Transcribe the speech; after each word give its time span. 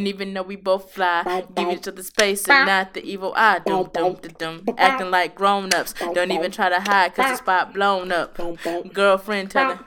And 0.00 0.08
even 0.08 0.32
though 0.32 0.40
we 0.42 0.56
both 0.56 0.92
fly, 0.92 1.44
give 1.54 1.68
each 1.68 1.86
other 1.86 2.02
space 2.02 2.48
and 2.48 2.64
not 2.64 2.94
the 2.94 3.04
evil 3.04 3.34
eye. 3.36 3.58
Dum 3.58 3.90
dum 3.92 4.14
dum 4.14 4.32
dum. 4.64 4.74
Acting 4.78 5.10
like 5.10 5.34
grown 5.34 5.74
ups. 5.74 5.92
Don't 6.14 6.30
even 6.32 6.50
try 6.50 6.70
to 6.70 6.80
hide 6.80 7.14
cause 7.14 7.32
the 7.32 7.36
spot 7.36 7.74
blown 7.74 8.10
up. 8.10 8.40
Girlfriend 8.94 9.50
telling. 9.50 9.80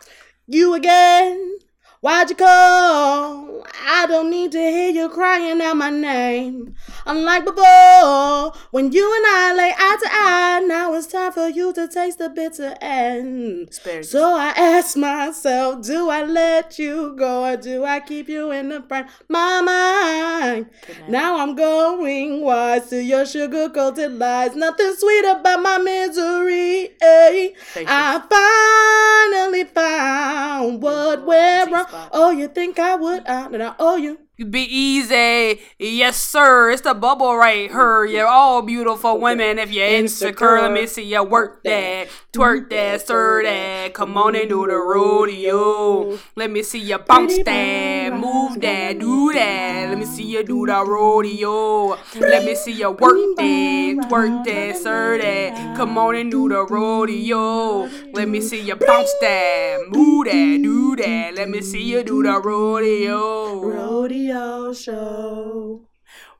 You 0.45 0.75
again? 0.75 1.57
Why'd 2.03 2.31
you 2.31 2.35
call? 2.35 3.65
I 3.86 4.05
don't 4.07 4.29
need 4.29 4.51
to 4.51 4.59
hear 4.59 4.89
you 4.89 5.07
crying 5.07 5.61
out 5.61 5.77
my 5.77 5.89
name. 5.89 6.75
Unlike 7.05 7.45
before, 7.45 8.51
when 8.71 8.91
you 8.91 9.05
and 9.15 9.25
I 9.25 9.54
lay 9.55 9.73
eye 9.77 9.97
to 10.01 10.09
eye, 10.11 10.63
now 10.68 10.93
it's 10.95 11.07
time 11.07 11.31
for 11.31 11.47
you 11.47 11.71
to 11.71 11.87
taste 11.87 12.18
the 12.19 12.29
bitter 12.29 12.75
end. 12.81 13.69
Asparagus. 13.69 14.11
So 14.11 14.36
I 14.36 14.50
ask 14.50 14.97
myself, 14.97 15.86
do 15.86 16.09
I 16.09 16.23
let 16.23 16.77
you 16.77 17.15
go 17.18 17.45
or 17.45 17.55
do 17.55 17.86
I 17.86 18.01
keep 18.01 18.27
you 18.27 18.51
in 18.51 18.67
the 18.67 18.81
front 18.81 19.07
of 19.07 19.13
my 19.29 19.61
mind? 19.61 20.65
Now 21.07 21.37
I'm 21.39 21.56
going 21.56 22.42
wise 22.42 22.89
to 22.89 23.01
your 23.01 23.25
sugar 23.25 23.70
coated 23.70 24.11
lies. 24.20 24.57
Nothing 24.57 24.93
sweet 24.97 25.23
about 25.25 25.61
my 25.61 25.78
misery. 25.78 26.89
eh. 27.01 27.50
I 27.87 29.31
finally 29.39 29.64
found 29.64 30.81
what 30.81 31.25
went 31.25 31.71
wrong. 31.71 31.86
Oh, 32.11 32.31
you 32.31 32.47
think 32.47 32.80
I 32.80 32.95
would? 32.95 33.23
Mm. 33.25 33.30
I, 33.30 33.45
and 33.45 33.64
I 33.64 33.75
owe 33.80 33.95
you. 33.95 34.20
Be 34.38 34.61
easy. 34.61 35.61
Yes, 35.78 36.17
sir. 36.17 36.72
It's 36.72 36.81
the 36.81 36.94
bubble 36.94 37.36
right 37.38 37.70
here. 37.70 38.06
You're 38.06 38.28
all 38.28 38.61
beautiful 38.64 39.20
women. 39.20 39.59
If 39.59 39.72
you're 39.72 39.86
insecure, 39.88 40.61
let 40.61 40.72
me 40.72 40.88
see 40.88 41.03
you 41.03 41.23
work 41.23 41.64
that. 41.64 42.08
Twerk 42.33 42.72
that, 42.72 43.05
sir 43.05 43.44
that. 43.44 43.94
Come 43.94 44.17
on 44.17 44.36
and 44.36 44.50
do 44.50 44.66
the 44.66 44.73
rodeo. 44.73 46.17
Mm-hmm. 46.17 46.17
Let 46.36 46.50
me 46.50 46.64
see 46.64 46.80
you 46.80 46.97
bounce 46.97 47.38
that. 47.44 48.09
Move 48.14 48.59
that, 48.59 48.97
do 48.97 49.31
that. 49.33 49.89
Let 49.89 50.00
me 50.00 50.06
see 50.06 50.23
you 50.23 50.44
do 50.44 50.66
the 50.66 50.83
rodeo. 50.83 51.89
Let 52.20 52.44
me 52.44 52.56
see 52.56 52.72
you 52.72 52.89
work 52.89 53.38
that. 53.38 54.08
Twerk 54.09 54.45
that, 54.45 54.78
sir 54.78 55.20
that. 55.20 55.78
Come 55.78 55.95
on 55.95 56.16
and 56.16 56.31
do 56.31 56.50
the 56.50 56.66
rodeo. 56.66 57.88
Let 58.14 58.28
me 58.28 58.42
see 58.42 58.61
you 58.61 58.78
bounce 58.78 59.14
that. 59.22 59.86
Move 59.89 60.26
that, 60.26 60.59
do 60.64 60.95
that. 60.95 61.36
Let 61.36 61.50
me 61.50 61.61
see 61.61 61.84
you 61.84 62.04
do 62.04 62.23
the 62.23 62.39
rodeo. 62.39 63.64
Rodeo 63.64 64.73
show. 64.73 65.81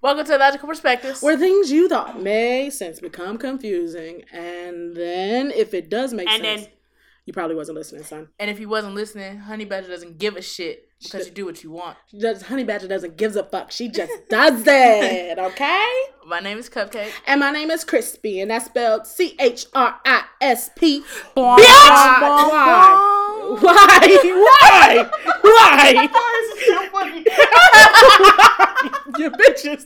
Welcome 0.04 0.26
to 0.26 0.38
Logical 0.38 0.68
Perspectives. 0.68 1.22
Where 1.22 1.38
things 1.38 1.72
you 1.72 1.88
thought 1.88 2.22
made 2.22 2.72
sense 2.74 3.00
become 3.00 3.38
confusing. 3.38 4.26
And 4.34 4.94
then, 4.98 5.50
if 5.52 5.74
it 5.74 5.90
does 5.90 6.14
make 6.14 6.28
And 6.28 6.44
sense, 6.44 6.64
then- 6.64 6.72
you 7.26 7.34
probably 7.34 7.56
wasn't 7.56 7.78
listening, 7.78 8.04
son. 8.04 8.28
and 8.40 8.50
if 8.50 8.60
you 8.60 8.68
wasn't 8.68 8.96
listening, 8.96 9.38
Honey 9.40 9.66
Badger 9.66 9.88
doesn't 9.88 10.18
give 10.18 10.36
a 10.36 10.42
shit 10.42 10.88
because 11.02 11.28
you 11.28 11.34
do 11.34 11.46
what 11.46 11.64
you 11.64 11.72
want. 11.72 11.98
Does, 12.18 12.44
Honey 12.44 12.64
Badger 12.64 12.88
doesn't 12.88 13.18
gives 13.18 13.36
a 13.36 13.44
fuck. 13.44 13.72
She 13.72 13.90
just 13.90 14.12
does 14.30 14.64
it, 14.66 15.38
okay? 15.40 15.90
My 16.26 16.40
name 16.40 16.58
is 16.58 16.70
Cupcake. 16.70 17.12
And 17.28 17.40
my 17.40 17.52
name 17.52 17.72
is 17.72 17.84
Crispy, 17.84 18.40
and 18.42 18.52
that's 18.52 18.66
spelled 18.66 19.08
C 19.08 19.36
H 19.40 19.66
R 19.74 19.96
I 20.06 20.24
S 20.42 20.70
P. 20.78 21.00
Why? 21.34 21.56
Why? 21.58 23.60
Why? 23.62 25.10
Why? 25.42 26.10
Why? 26.92 27.24
you 29.18 29.32
bitches. 29.32 29.86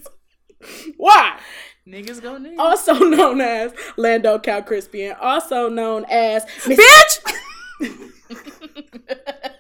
Why? 0.98 1.40
Niggas 1.88 2.22
go 2.22 2.38
niggas. 2.38 2.60
Also 2.60 2.94
known 3.00 3.40
as 3.40 3.74
Lando 3.96 4.38
Cal 4.40 4.62
Crispy, 4.62 5.06
and 5.06 5.18
also 5.20 5.70
known 5.70 6.06
as 6.10 6.46
Miss 6.68 6.80
Bitch! 6.80 7.34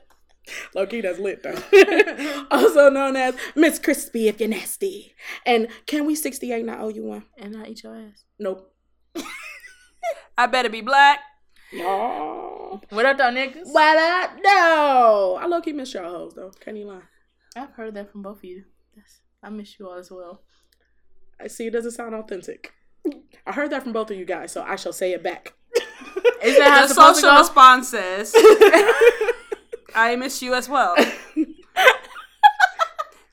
Loki, 0.75 1.02
that's 1.02 1.19
lit 1.19 1.42
though. 1.42 1.58
also 2.52 2.89
known 2.89 3.16
as 3.16 3.36
Miss 3.56 3.80
Crispy 3.80 4.28
if 4.28 4.39
you're 4.42 4.50
nasty. 4.50 5.16
And 5.45 5.69
can 5.86 6.06
we 6.06 6.16
68 6.16 6.66
not 6.66 6.81
owe 6.81 6.89
you 6.89 7.03
one? 7.06 7.23
And 7.38 7.56
I 7.56 7.67
eat 7.67 7.84
your 7.84 7.95
ass. 7.95 8.25
Nope. 8.38 8.73
I 10.38 10.46
better 10.47 10.69
be 10.69 10.81
black. 10.81 11.19
No. 11.73 12.81
What 12.90 13.06
up, 13.06 13.18
though, 13.18 13.31
niggas? 13.31 13.72
What 13.72 13.97
up? 13.97 14.31
No. 14.44 15.38
I 15.41 15.47
low 15.47 15.62
key 15.62 15.73
miss 15.73 15.94
y'all 15.94 16.12
hoes 16.12 16.34
though. 16.35 16.52
Can't 16.59 16.78
even 16.78 16.90
lie. 16.90 17.02
I've 17.56 17.72
heard 17.72 17.96
that 17.96 18.12
from 18.12 18.22
both 18.22 18.38
of 18.38 18.44
you. 18.44 18.66
Yes. 18.96 19.22
I 19.41 19.50
miss 19.50 19.79
you 19.79 19.88
all 19.88 19.96
as 19.96 20.12
well. 20.12 20.41
I 21.40 21.48
see 21.48 21.68
it 21.68 21.72
doesn't 21.74 21.92
sound 21.92 22.16
authentic. 22.16 22.74
I 23.46 23.52
heard 23.53 23.70
that 23.72 23.84
from 23.84 23.94
both 23.94 24.12
of 24.12 24.18
you 24.18 24.25
guys, 24.25 24.52
so 24.52 24.64
I 24.64 24.75
shall 24.75 24.94
say 24.94 25.14
it 25.14 25.24
back. 25.24 25.53
Is 26.44 26.58
that 26.58 26.68
how 26.70 26.78
The 26.80 26.84
it's 26.86 26.96
to 26.96 27.02
social 27.02 27.30
go? 27.30 27.38
response 27.40 27.90
says, 27.90 28.34
I 29.96 30.16
miss 30.18 30.42
you 30.42 30.53
as 30.53 30.68
well. 30.68 30.96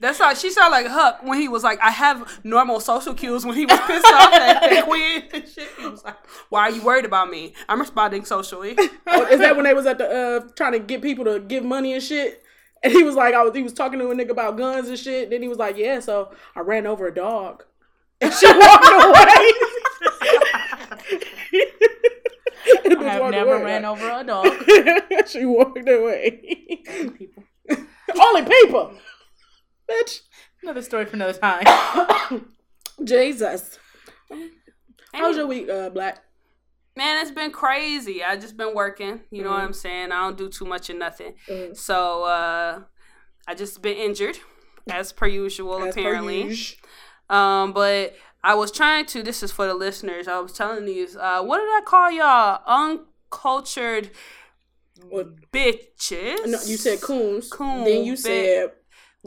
That's 0.00 0.19
how 0.19 0.34
she 0.34 0.50
sounded 0.50 0.70
like 0.72 0.87
Huck 0.87 1.20
when 1.22 1.41
he 1.41 1.48
was 1.48 1.62
like, 1.64 1.78
I 1.81 1.91
have 1.91 2.41
normal 2.44 2.78
social 2.78 3.14
cues 3.14 3.47
when 3.47 3.56
he 3.56 3.64
was 3.64 3.81
pissed 3.87 4.04
off 4.06 4.32
at 4.34 4.60
the 4.69 4.82
queen 4.87 5.22
and 5.32 5.48
shit. 5.48 5.69
He 5.78 5.87
was 5.87 6.04
like, 6.04 6.16
Why 6.50 6.62
are 6.62 6.70
you 6.70 6.82
worried 6.82 7.06
about 7.06 7.31
me? 7.31 7.54
I'm 7.70 7.81
responding 7.81 8.25
socially. 8.26 8.76
Oh, 9.06 9.25
is 9.26 9.41
that 9.41 9.56
when 9.56 9.64
they 9.64 9.72
was 9.72 9.87
at 9.87 9.97
the 9.97 10.09
uh 10.10 10.41
trying 10.56 10.72
to 10.72 10.78
get 10.78 11.00
people 11.00 11.25
to 11.25 11.41
give 11.41 11.64
money 11.64 11.94
and 11.94 12.03
shit? 12.03 12.43
And 12.82 12.93
he 12.93 13.03
was 13.03 13.14
like, 13.14 13.32
I 13.34 13.43
was 13.44 13.54
he 13.56 13.62
was 13.62 13.72
talking 13.72 13.98
to 13.98 14.10
a 14.10 14.14
nigga 14.14 14.31
about 14.31 14.59
guns 14.59 14.88
and 14.88 14.98
shit. 14.98 15.31
Then 15.31 15.41
he 15.41 15.48
was 15.48 15.56
like, 15.59 15.78
Yeah, 15.78 16.00
so 16.00 16.32
I 16.54 16.60
ran 16.60 16.87
over 16.87 17.06
a 17.06 17.14
dog. 17.14 17.64
And 18.24 18.32
she 18.40 18.46
walked 18.46 18.86
away. 18.86 19.52
I 23.06 23.18
have 23.20 23.30
never 23.30 23.58
ran 23.62 23.84
over 23.84 24.10
a 24.10 24.24
dog. 24.24 24.46
she 25.26 25.44
walked 25.44 25.88
away. 25.88 26.80
People. 27.18 27.44
Only 28.20 28.42
people. 28.42 28.94
Bitch. 29.90 30.20
Another 30.62 30.82
story 30.82 31.04
for 31.04 31.16
another 31.16 31.34
time. 31.38 31.64
Jesus. 33.04 33.78
How 35.12 35.28
was 35.28 35.36
your 35.36 35.46
week, 35.46 35.68
uh, 35.68 35.90
Black? 35.90 36.22
Man, 36.96 37.20
it's 37.20 37.30
been 37.32 37.50
crazy. 37.50 38.22
I 38.24 38.36
just 38.36 38.56
been 38.56 38.74
working. 38.74 39.20
You 39.30 39.42
know 39.42 39.50
what 39.50 39.60
I'm 39.60 39.72
saying? 39.72 40.12
I 40.12 40.22
don't 40.22 40.38
do 40.38 40.48
too 40.48 40.64
much 40.64 40.88
of 40.90 40.96
nothing. 40.96 41.34
So 41.74 42.22
uh 42.24 42.80
I 43.46 43.54
just 43.54 43.82
been 43.82 43.96
injured, 43.96 44.38
as 44.90 45.12
per 45.12 45.26
usual, 45.26 45.82
As 45.84 45.94
apparently. 45.94 46.44
usual. 46.44 46.78
Um, 47.30 47.72
but 47.72 48.14
I 48.42 48.54
was 48.54 48.70
trying 48.70 49.06
to. 49.06 49.22
This 49.22 49.42
is 49.42 49.50
for 49.52 49.66
the 49.66 49.74
listeners. 49.74 50.28
I 50.28 50.38
was 50.40 50.52
telling 50.52 50.84
these. 50.84 51.16
Uh, 51.16 51.42
what 51.42 51.58
did 51.58 51.68
I 51.68 51.80
call 51.86 52.10
y'all? 52.10 52.60
Uncultured 52.66 54.10
What- 55.08 55.50
bitches. 55.50 56.46
No, 56.46 56.58
you 56.64 56.76
said 56.76 57.00
coons. 57.00 57.48
Coon, 57.50 57.84
Then 57.84 58.04
you 58.04 58.12
bit- 58.12 58.18
said 58.20 58.72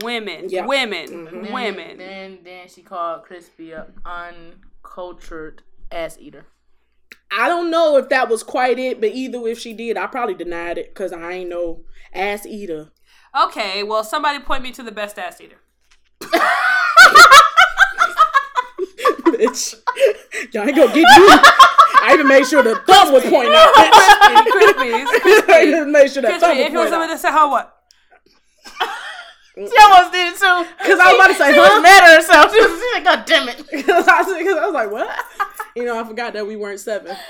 women. 0.03 0.45
Yeah. 0.49 0.65
Women. 0.65 1.25
Then- 1.25 1.51
Women. 1.51 1.97
Then 1.97 2.39
then 2.43 2.67
she 2.69 2.81
called 2.83 3.23
Crispy 3.23 3.71
a 3.71 3.87
uncultured 4.05 5.63
ass 5.91 6.17
eater. 6.19 6.45
I 7.31 7.49
don't 7.49 7.69
know 7.69 7.97
if 7.97 8.07
that 8.09 8.29
was 8.29 8.41
quite 8.43 8.79
it, 8.79 9.01
but 9.01 9.09
either 9.09 9.45
if 9.47 9.59
she 9.59 9.73
did, 9.73 9.97
I 9.97 10.07
probably 10.07 10.35
denied 10.35 10.77
it 10.77 10.89
because 10.93 11.11
I 11.11 11.31
ain't 11.33 11.49
no 11.49 11.81
ass 12.13 12.45
eater. 12.45 12.91
Okay. 13.37 13.83
Well, 13.83 14.03
somebody 14.03 14.39
point 14.39 14.63
me 14.63 14.71
to 14.71 14.83
the 14.83 14.91
best 14.91 15.17
ass 15.19 15.41
eater. 15.41 15.57
bitch. 19.33 19.75
Y'all 20.53 20.67
ain't 20.67 20.75
gonna 20.77 20.93
get 20.93 21.07
you. 21.17 21.27
I 21.99 22.11
even 22.13 22.27
made 22.27 22.45
sure 22.45 22.61
the 22.63 22.75
thumb 22.87 23.11
was 23.11 23.23
pointing 23.23 23.53
out, 23.55 23.73
bitch. 23.73 23.91
Crispies. 24.53 25.49
I 25.49 25.63
even 25.67 25.91
made 25.91 26.11
sure 26.11 26.21
the 26.21 26.29
thumb 26.29 26.39
Crispy. 26.39 26.47
was 26.47 26.67
If 26.67 26.73
it 26.73 26.77
was 26.77 26.89
pointing 26.89 26.91
somebody 26.91 27.11
out. 27.11 27.15
that 27.15 27.19
said, 27.19 27.31
"How 27.31 27.51
what?" 27.51 27.73
She 29.55 29.73
almost 29.81 30.11
did 30.13 30.33
it 30.33 30.37
too. 30.39 30.65
Because 30.77 30.99
I 30.99 31.05
was 31.11 31.15
about 31.15 31.27
to 31.27 31.33
say, 31.33 31.51
She 31.53 31.59
was 31.59 31.81
mad 31.81 32.03
at 32.03 32.15
herself. 32.17 32.53
She 32.53 32.59
was, 32.61 32.67
she 32.69 32.73
was 32.75 32.93
like, 32.93 33.03
God 33.03 33.25
damn 33.25 33.49
it. 33.49 33.57
Because 33.71 34.07
I, 34.07 34.21
was- 34.21 34.27
'cause 34.43 34.57
I 34.57 34.65
was 34.65 34.73
like, 34.73 34.91
what? 34.91 35.09
You 35.75 35.83
know, 35.85 35.99
I 35.99 36.03
forgot 36.03 36.33
that 36.33 36.45
we 36.45 36.55
weren't 36.55 36.79
seven. 36.79 37.15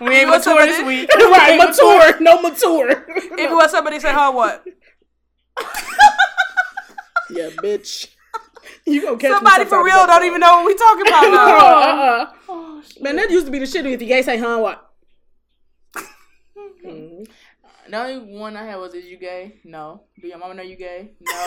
We 0.00 0.16
ain't 0.16 0.28
What's 0.30 0.46
mature 0.46 0.60
up 0.62 0.68
this 0.68 0.78
with 0.78 0.86
week. 0.88 1.14
right, 1.14 1.56
mature. 1.56 2.20
No 2.20 2.42
mature. 2.42 2.90
If 2.90 3.38
it 3.38 3.50
was 3.54 3.70
somebody 3.70 3.96
that 3.98 4.02
said, 4.02 4.12
"How 4.14 4.32
what?" 4.34 4.64
yeah, 7.30 7.50
bitch. 7.62 8.08
You 8.86 9.02
gonna 9.02 9.16
catch 9.16 9.30
Somebody 9.32 9.64
for 9.64 9.84
real 9.84 10.06
don't 10.06 10.24
even 10.24 10.40
know 10.40 10.56
what 10.62 10.66
we 10.66 10.74
talking 10.74 11.06
about 11.06 11.22
now. 12.48 12.54
Uh-uh. 12.54 12.82
Man, 13.00 13.16
that 13.16 13.30
used 13.30 13.46
to 13.46 13.52
be 13.52 13.58
the 13.60 13.66
shit 13.66 13.86
if 13.86 13.98
the 13.98 14.06
gay 14.06 14.22
say, 14.22 14.38
huh, 14.38 14.58
what? 14.58 14.90
The 17.88 17.98
only 17.98 18.38
one 18.38 18.56
I 18.56 18.64
had 18.64 18.76
was, 18.76 18.94
is 18.94 19.04
you 19.04 19.18
gay? 19.18 19.56
No. 19.64 20.04
Do 20.18 20.26
your 20.26 20.38
mama 20.38 20.54
know 20.54 20.62
you 20.62 20.76
gay? 20.76 21.10
No. 21.20 21.32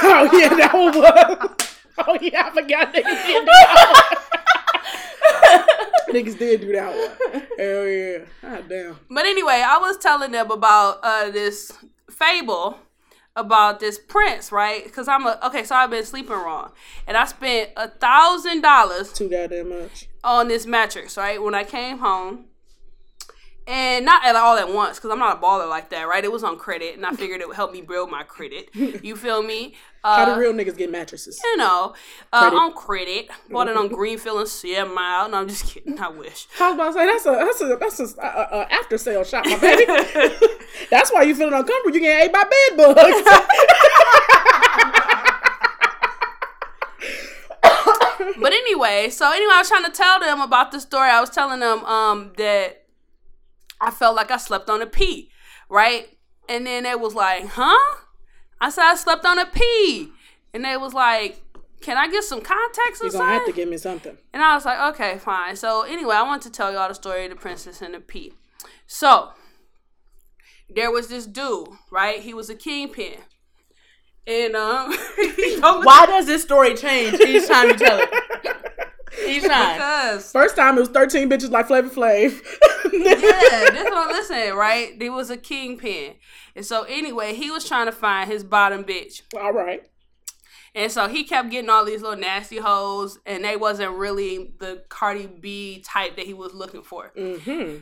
Oh, 0.00 0.28
yeah, 0.32 0.48
that 0.48 0.72
one 0.72 0.96
was. 0.96 1.78
Oh, 1.98 2.16
yeah, 2.20 2.46
I 2.46 2.50
forgot 2.50 2.92
did 2.92 3.04
that 3.04 4.18
one. 6.06 6.14
niggas 6.14 6.38
did 6.38 6.60
do 6.62 6.72
that 6.72 6.88
one. 6.96 7.42
Hell 7.58 7.86
yeah. 7.86 8.18
God 8.42 8.68
damn. 8.68 8.98
But 9.10 9.26
anyway, 9.26 9.62
I 9.64 9.78
was 9.78 9.96
telling 9.98 10.30
them 10.32 10.50
about 10.50 11.00
uh, 11.02 11.30
this 11.30 11.72
fable 12.10 12.78
about 13.38 13.80
this 13.80 13.98
prince, 13.98 14.50
right? 14.52 14.84
Because 14.84 15.08
I'm 15.08 15.26
a 15.26 15.38
okay, 15.46 15.64
so 15.64 15.74
I've 15.74 15.90
been 15.90 16.04
sleeping 16.04 16.32
wrong, 16.36 16.72
and 17.06 17.16
I 17.16 17.24
spent 17.24 17.70
a 17.76 17.88
thousand 17.88 18.60
dollars 18.62 19.12
Too 19.12 19.28
goddamn 19.30 19.68
much. 19.70 20.08
on 20.24 20.48
this 20.48 20.66
mattress, 20.66 21.16
right? 21.16 21.40
When 21.42 21.54
I 21.54 21.64
came 21.64 21.98
home, 21.98 22.44
and 23.68 24.04
not 24.06 24.24
at 24.24 24.34
all 24.34 24.56
at 24.56 24.72
once 24.72 24.96
because 24.98 25.10
I'm 25.10 25.18
not 25.18 25.36
a 25.38 25.40
baller 25.40 25.68
like 25.68 25.90
that, 25.90 26.08
right? 26.08 26.24
It 26.24 26.32
was 26.32 26.42
on 26.42 26.56
credit, 26.58 26.96
and 26.96 27.04
I 27.06 27.12
figured 27.14 27.40
it 27.40 27.46
would 27.46 27.56
help 27.56 27.72
me 27.72 27.82
build 27.82 28.10
my 28.10 28.22
credit. 28.24 28.70
You 29.04 29.14
feel 29.14 29.42
me? 29.42 29.74
How 30.02 30.22
Uh, 30.22 30.34
do 30.34 30.40
real 30.40 30.52
niggas 30.52 30.76
get 30.76 30.90
mattresses? 30.90 31.38
you 31.44 31.56
know, 31.58 31.94
uh, 32.32 32.40
Credit. 32.50 32.56
on 32.56 32.72
credit. 32.72 33.28
Bought 33.50 33.68
it 33.68 33.76
on 33.76 33.88
Greenfield 33.98 34.40
and 34.40 34.48
Seven 34.48 34.94
Mile. 34.94 35.28
No, 35.28 35.38
I'm 35.38 35.48
just 35.48 35.66
kidding. 35.66 35.98
I 36.00 36.08
wish. 36.08 36.46
I 36.60 36.68
was 36.70 36.74
about 36.74 36.86
to 36.86 36.92
say 36.94 37.06
that's 37.06 37.26
a 37.26 37.30
that's 37.30 37.60
a 37.60 37.76
that's 37.76 38.00
a, 38.18 38.20
a, 38.22 38.58
a 38.60 38.72
after 38.72 38.96
sale 38.98 39.24
shop, 39.24 39.44
my 39.44 39.58
baby. 39.58 39.84
that's 40.90 41.12
why 41.12 41.22
you 41.22 41.34
feeling 41.34 41.52
uncomfortable. 41.54 41.94
You 41.94 42.00
getting 42.00 42.24
ate 42.26 42.32
by 42.32 42.44
bed 42.44 42.76
bugs. 42.76 43.22
but 48.40 48.52
anyway, 48.52 49.08
so 49.10 49.30
anyway, 49.30 49.52
I 49.54 49.58
was 49.58 49.68
trying 49.68 49.84
to 49.84 49.90
tell 49.90 50.20
them 50.20 50.40
about 50.40 50.70
the 50.72 50.80
story. 50.80 51.10
I 51.10 51.20
was 51.20 51.30
telling 51.30 51.60
them 51.60 51.84
um 51.84 52.32
that 52.36 52.84
I 53.80 53.90
felt 53.90 54.16
like 54.16 54.30
I 54.30 54.36
slept 54.36 54.68
on 54.68 54.82
a 54.82 54.86
pee, 54.86 55.30
right? 55.68 56.08
And 56.48 56.66
then 56.66 56.86
it 56.86 57.00
was 57.00 57.14
like, 57.14 57.46
huh? 57.46 57.96
I 58.60 58.70
said 58.70 58.84
I 58.84 58.94
slept 58.96 59.24
on 59.24 59.38
a 59.38 59.46
pee, 59.46 60.10
and 60.52 60.64
they 60.64 60.76
was 60.76 60.94
like, 60.94 61.42
can 61.80 61.96
I 61.96 62.08
get 62.08 62.24
some 62.24 62.40
context 62.40 63.02
or 63.02 63.06
You're 63.06 63.12
gonna 63.12 63.32
have 63.32 63.46
to 63.46 63.52
give 63.52 63.68
me 63.68 63.76
something. 63.76 64.16
And 64.32 64.42
I 64.42 64.54
was 64.54 64.64
like, 64.64 64.94
okay, 64.94 65.18
fine. 65.18 65.54
So 65.56 65.82
anyway, 65.82 66.16
I 66.16 66.22
want 66.22 66.42
to 66.42 66.50
tell 66.50 66.72
y'all 66.72 66.88
the 66.88 66.94
story 66.94 67.24
of 67.24 67.30
the 67.30 67.36
princess 67.36 67.80
and 67.80 67.94
the 67.94 68.00
pea. 68.00 68.32
So 68.86 69.30
there 70.68 70.90
was 70.90 71.08
this 71.08 71.26
dude, 71.26 71.68
right? 71.90 72.20
He 72.20 72.34
was 72.34 72.50
a 72.50 72.54
kingpin. 72.54 73.18
And 74.26 74.56
um 74.56 74.92
Why 75.84 76.04
does 76.06 76.26
this 76.26 76.42
story 76.42 76.74
change 76.74 77.18
each 77.20 77.46
time 77.48 77.68
you 77.68 77.76
tell 77.76 77.98
it? 78.00 78.10
Each 79.26 79.42
time. 79.42 79.74
because 79.74 80.30
First 80.30 80.54
time 80.54 80.76
it 80.76 80.80
was 80.80 80.90
13 80.90 81.28
bitches 81.30 81.50
like 81.50 81.66
Flavor 81.66 81.88
Flav. 81.88 82.38
yeah, 82.92 83.70
this 83.70 83.90
one 83.90 84.08
listen, 84.08 84.54
right? 84.54 84.98
There 84.98 85.12
was 85.12 85.30
a 85.30 85.36
kingpin. 85.36 86.14
And 86.54 86.64
so 86.64 86.82
anyway, 86.84 87.34
he 87.34 87.50
was 87.50 87.66
trying 87.66 87.86
to 87.86 87.92
find 87.92 88.30
his 88.30 88.44
bottom 88.44 88.84
bitch. 88.84 89.22
All 89.38 89.52
right. 89.52 89.82
And 90.74 90.92
so 90.92 91.08
he 91.08 91.24
kept 91.24 91.50
getting 91.50 91.70
all 91.70 91.84
these 91.84 92.02
little 92.02 92.18
nasty 92.18 92.58
hoes, 92.58 93.18
and 93.26 93.42
they 93.44 93.56
wasn't 93.56 93.96
really 93.96 94.52
the 94.60 94.84
Cardi 94.88 95.26
B 95.26 95.82
type 95.86 96.16
that 96.16 96.26
he 96.26 96.34
was 96.34 96.52
looking 96.54 96.82
for. 96.82 97.12
Mm-hmm. 97.16 97.78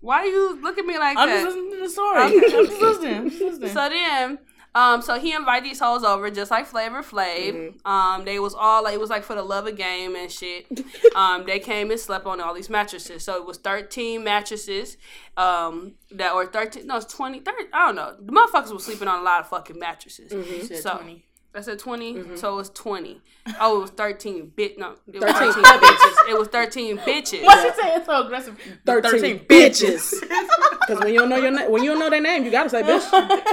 Why 0.00 0.24
you 0.24 0.60
look 0.60 0.78
at 0.78 0.84
me 0.84 0.98
like 0.98 1.16
that? 1.16 1.28
I'm 1.28 1.44
just 1.44 1.46
listening 1.46 1.70
to 1.70 1.78
the 1.78 1.88
story. 1.88 2.18
I'm 2.18 2.40
just 2.40 2.80
listening. 2.80 3.14
I'm 3.14 3.30
just 3.30 3.40
listening. 3.40 3.68
So 3.70 3.88
then, 3.88 4.38
um, 4.74 5.02
so 5.02 5.18
he 5.18 5.32
invited 5.34 5.68
these 5.68 5.80
hoes 5.80 6.02
over 6.02 6.30
just 6.30 6.50
like 6.50 6.66
Flavor 6.66 7.02
Flav. 7.02 7.74
Um, 7.86 8.24
they 8.24 8.38
was 8.38 8.54
all 8.54 8.84
like 8.84 8.94
it 8.94 9.00
was 9.00 9.10
like 9.10 9.22
for 9.22 9.34
the 9.34 9.42
love 9.42 9.66
of 9.66 9.76
game 9.76 10.16
and 10.16 10.30
shit. 10.30 10.66
um, 11.14 11.44
they 11.46 11.58
came 11.58 11.90
and 11.90 12.00
slept 12.00 12.24
on 12.26 12.40
all 12.40 12.54
these 12.54 12.70
mattresses. 12.70 13.22
So 13.22 13.36
it 13.36 13.46
was 13.46 13.58
thirteen 13.58 14.24
mattresses. 14.24 14.96
Um, 15.36 15.94
that 16.12 16.32
or 16.32 16.46
thirteen. 16.46 16.86
No, 16.86 16.96
it's 16.96 17.12
20, 17.12 17.40
30, 17.40 17.64
I 17.72 17.86
don't 17.86 17.96
know. 17.96 18.16
The 18.18 18.32
motherfuckers 18.32 18.72
was 18.72 18.84
sleeping 18.84 19.08
on 19.08 19.20
a 19.20 19.22
lot 19.22 19.40
of 19.40 19.48
fucking 19.48 19.78
mattresses. 19.78 20.32
You 20.32 20.64
said 20.64 20.78
So 20.78 20.96
20. 20.96 21.24
I 21.54 21.60
said 21.60 21.78
20 21.78 22.36
so 22.36 22.54
it 22.54 22.56
was 22.56 22.70
twenty. 22.70 23.20
Oh, 23.60 23.78
it 23.78 23.80
was 23.82 23.90
thirteen. 23.90 24.52
Bit 24.56 24.78
no, 24.78 24.94
it 25.06 25.20
was 25.20 25.32
13 25.32 25.52
thirteen 25.52 25.64
bitches. 25.64 26.28
It 26.30 26.38
was 26.38 26.48
thirteen 26.48 26.98
bitches. 26.98 27.44
What's 27.44 27.64
you 27.64 27.82
say 27.82 27.94
It's 27.96 28.06
so 28.06 28.24
aggressive? 28.24 28.58
13, 28.86 29.40
bitches. 29.40 30.20
Because 30.20 30.98
when 31.00 31.12
you 31.12 31.20
don't 31.20 31.28
know 31.28 31.36
your 31.36 31.50
na- 31.50 31.68
when 31.68 31.82
you 31.82 31.90
don't 31.90 31.98
know 31.98 32.08
their 32.10 32.20
name, 32.22 32.44
you 32.44 32.50
gotta 32.50 32.70
say 32.70 32.82
bitch. 32.82 33.06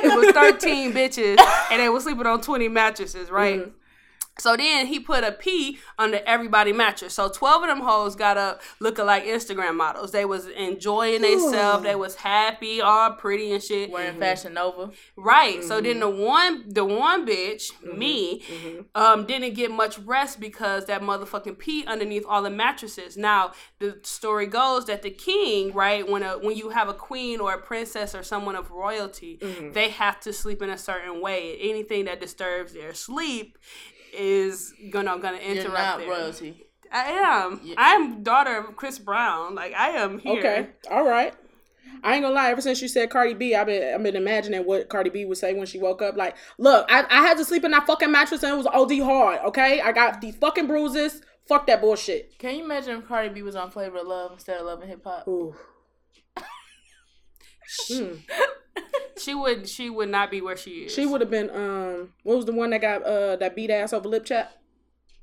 it 0.04 0.16
was 0.18 0.32
13 0.34 0.94
bitches 0.94 1.38
and 1.72 1.82
they 1.82 1.90
were 1.90 2.00
sleeping 2.00 2.26
on 2.26 2.42
20 2.42 2.68
mattresses, 2.70 3.30
right? 3.30 3.60
Mm-hmm. 3.60 3.72
So 4.40 4.56
then 4.58 4.88
he 4.88 5.00
put 5.00 5.24
a 5.24 5.32
P 5.32 5.80
under 5.98 6.22
everybody 6.26 6.74
mattress. 6.74 7.14
So 7.14 7.30
12 7.30 7.64
of 7.64 7.70
them 7.70 7.80
hoes 7.82 8.16
got 8.16 8.38
up 8.38 8.62
looking 8.80 9.06
like 9.06 9.26
Instagram 9.26 9.76
models. 9.76 10.12
They 10.12 10.26
was 10.26 10.48
enjoying 10.48 11.22
themselves. 11.22 11.84
They 11.84 11.96
was 11.96 12.16
happy, 12.16 12.82
all 12.82 13.12
pretty 13.14 13.52
and 13.52 13.62
shit. 13.64 13.90
Wearing 13.92 14.20
Fashion 14.20 14.54
Nova. 14.54 14.92
Right. 15.16 15.64
So 15.64 15.76
Mm-hmm. 15.80 15.84
then 15.86 16.00
the 16.00 16.10
one 16.10 16.64
the 16.68 16.84
one 16.86 17.26
bitch, 17.26 17.72
me, 17.96 18.44
um, 18.96 19.26
didn't 19.26 19.54
get 19.54 19.72
much 19.72 19.98
rest 20.00 20.40
because 20.40 20.86
that 20.86 21.02
motherfucking 21.02 21.58
pee 21.58 21.86
underneath 21.86 22.26
all 22.28 22.42
the 22.42 22.50
mattresses. 22.50 23.16
Now 23.18 23.52
the 23.80 24.00
story 24.04 24.46
goes 24.48 24.86
that 24.86 25.02
the 25.02 25.10
king, 25.12 25.74
right, 25.74 26.08
when 26.10 26.24
a 26.24 26.38
when 26.40 26.56
you 26.58 26.70
have 26.70 26.90
a 26.90 26.94
queen 26.94 27.40
or 27.40 27.54
a 27.54 27.58
princess 27.62 28.14
or 28.16 28.24
someone 28.24 28.56
of 28.56 28.72
royalty, 28.72 29.38
Mm-hmm. 29.42 29.74
they 29.74 29.90
have 29.90 30.20
to 30.22 30.34
sleep 30.34 30.62
in 30.62 30.70
a 30.70 30.78
certain 30.78 31.22
way. 31.22 31.58
Anything 31.62 32.06
that 32.06 32.20
disturbs 32.20 32.74
their 32.74 32.94
sleep 32.94 33.58
is 34.14 34.74
gonna 34.92 35.18
gonna 35.20 35.38
interrupt. 35.38 35.46
You're 35.46 35.66
interrupt 35.66 35.78
not 35.78 35.98
their- 36.00 36.08
royalty. 36.10 36.66
I 36.92 37.04
am. 37.12 37.62
I 37.78 37.94
am 37.94 38.24
daughter 38.24 38.58
of 38.58 38.76
Chris 38.76 38.98
Brown. 38.98 39.54
Like 39.56 39.74
I 39.74 39.90
am 39.90 40.18
here. 40.20 40.40
Okay. 40.40 40.68
All 40.90 41.06
right. 41.08 41.34
I 42.04 42.14
ain't 42.16 42.24
gonna 42.24 42.34
lie. 42.34 42.50
Ever 42.50 42.62
since 42.62 42.82
you 42.82 42.88
said 42.88 43.10
Cardi 43.12 43.34
B, 43.34 43.54
I've 43.54 43.68
been 43.68 43.94
I've 43.94 44.02
been 44.02 44.16
imagining 44.16 44.66
what 44.66 44.90
Cardi 44.90 45.10
B 45.10 45.26
would 45.26 45.38
say 45.38 45.54
when 45.54 45.68
she 45.68 45.78
woke 45.78 46.02
up. 46.02 46.16
Like, 46.18 46.36
look, 46.58 46.88
I, 46.90 47.06
I 47.10 47.22
had 47.22 47.38
to 47.38 47.46
sleep 47.46 47.64
in 47.64 47.72
that 47.72 47.86
fucking 47.86 48.12
mattress 48.12 48.42
and 48.42 48.54
it 48.54 48.58
was 48.58 48.66
OD 48.68 49.00
hard. 49.04 49.40
Okay, 49.46 49.82
I 49.82 49.92
got 49.92 50.20
these 50.22 50.36
fucking 50.38 50.66
bruises. 50.68 51.22
Fuck 51.48 51.68
that 51.68 51.82
bullshit. 51.82 52.38
Can 52.40 52.56
you 52.56 52.64
imagine 52.64 53.00
if 53.00 53.08
Cardi 53.08 53.30
B 53.30 53.42
was 53.42 53.56
on 53.56 53.70
Flavor 53.72 53.98
of 53.98 54.08
Love 54.08 54.32
instead 54.34 54.58
of 54.60 54.66
Love 54.66 54.82
and 54.82 54.90
Hip 54.90 55.04
Hop? 55.04 55.28
Ooh. 55.28 55.56
Hmm. 57.88 58.14
She 59.18 59.34
would 59.36 59.68
she 59.68 59.90
would 59.90 60.08
not 60.10 60.32
be 60.32 60.40
where 60.40 60.56
she 60.56 60.72
is. 60.86 60.94
She 60.94 61.06
would 61.06 61.20
have 61.20 61.30
been 61.30 61.50
um. 61.50 62.14
What 62.24 62.38
was 62.38 62.46
the 62.46 62.54
one 62.54 62.70
that 62.70 62.80
got 62.80 63.04
uh 63.04 63.36
that 63.36 63.54
beat 63.56 63.70
ass 63.70 63.92
over 63.92 64.08
lip 64.08 64.24
chat? 64.26 64.54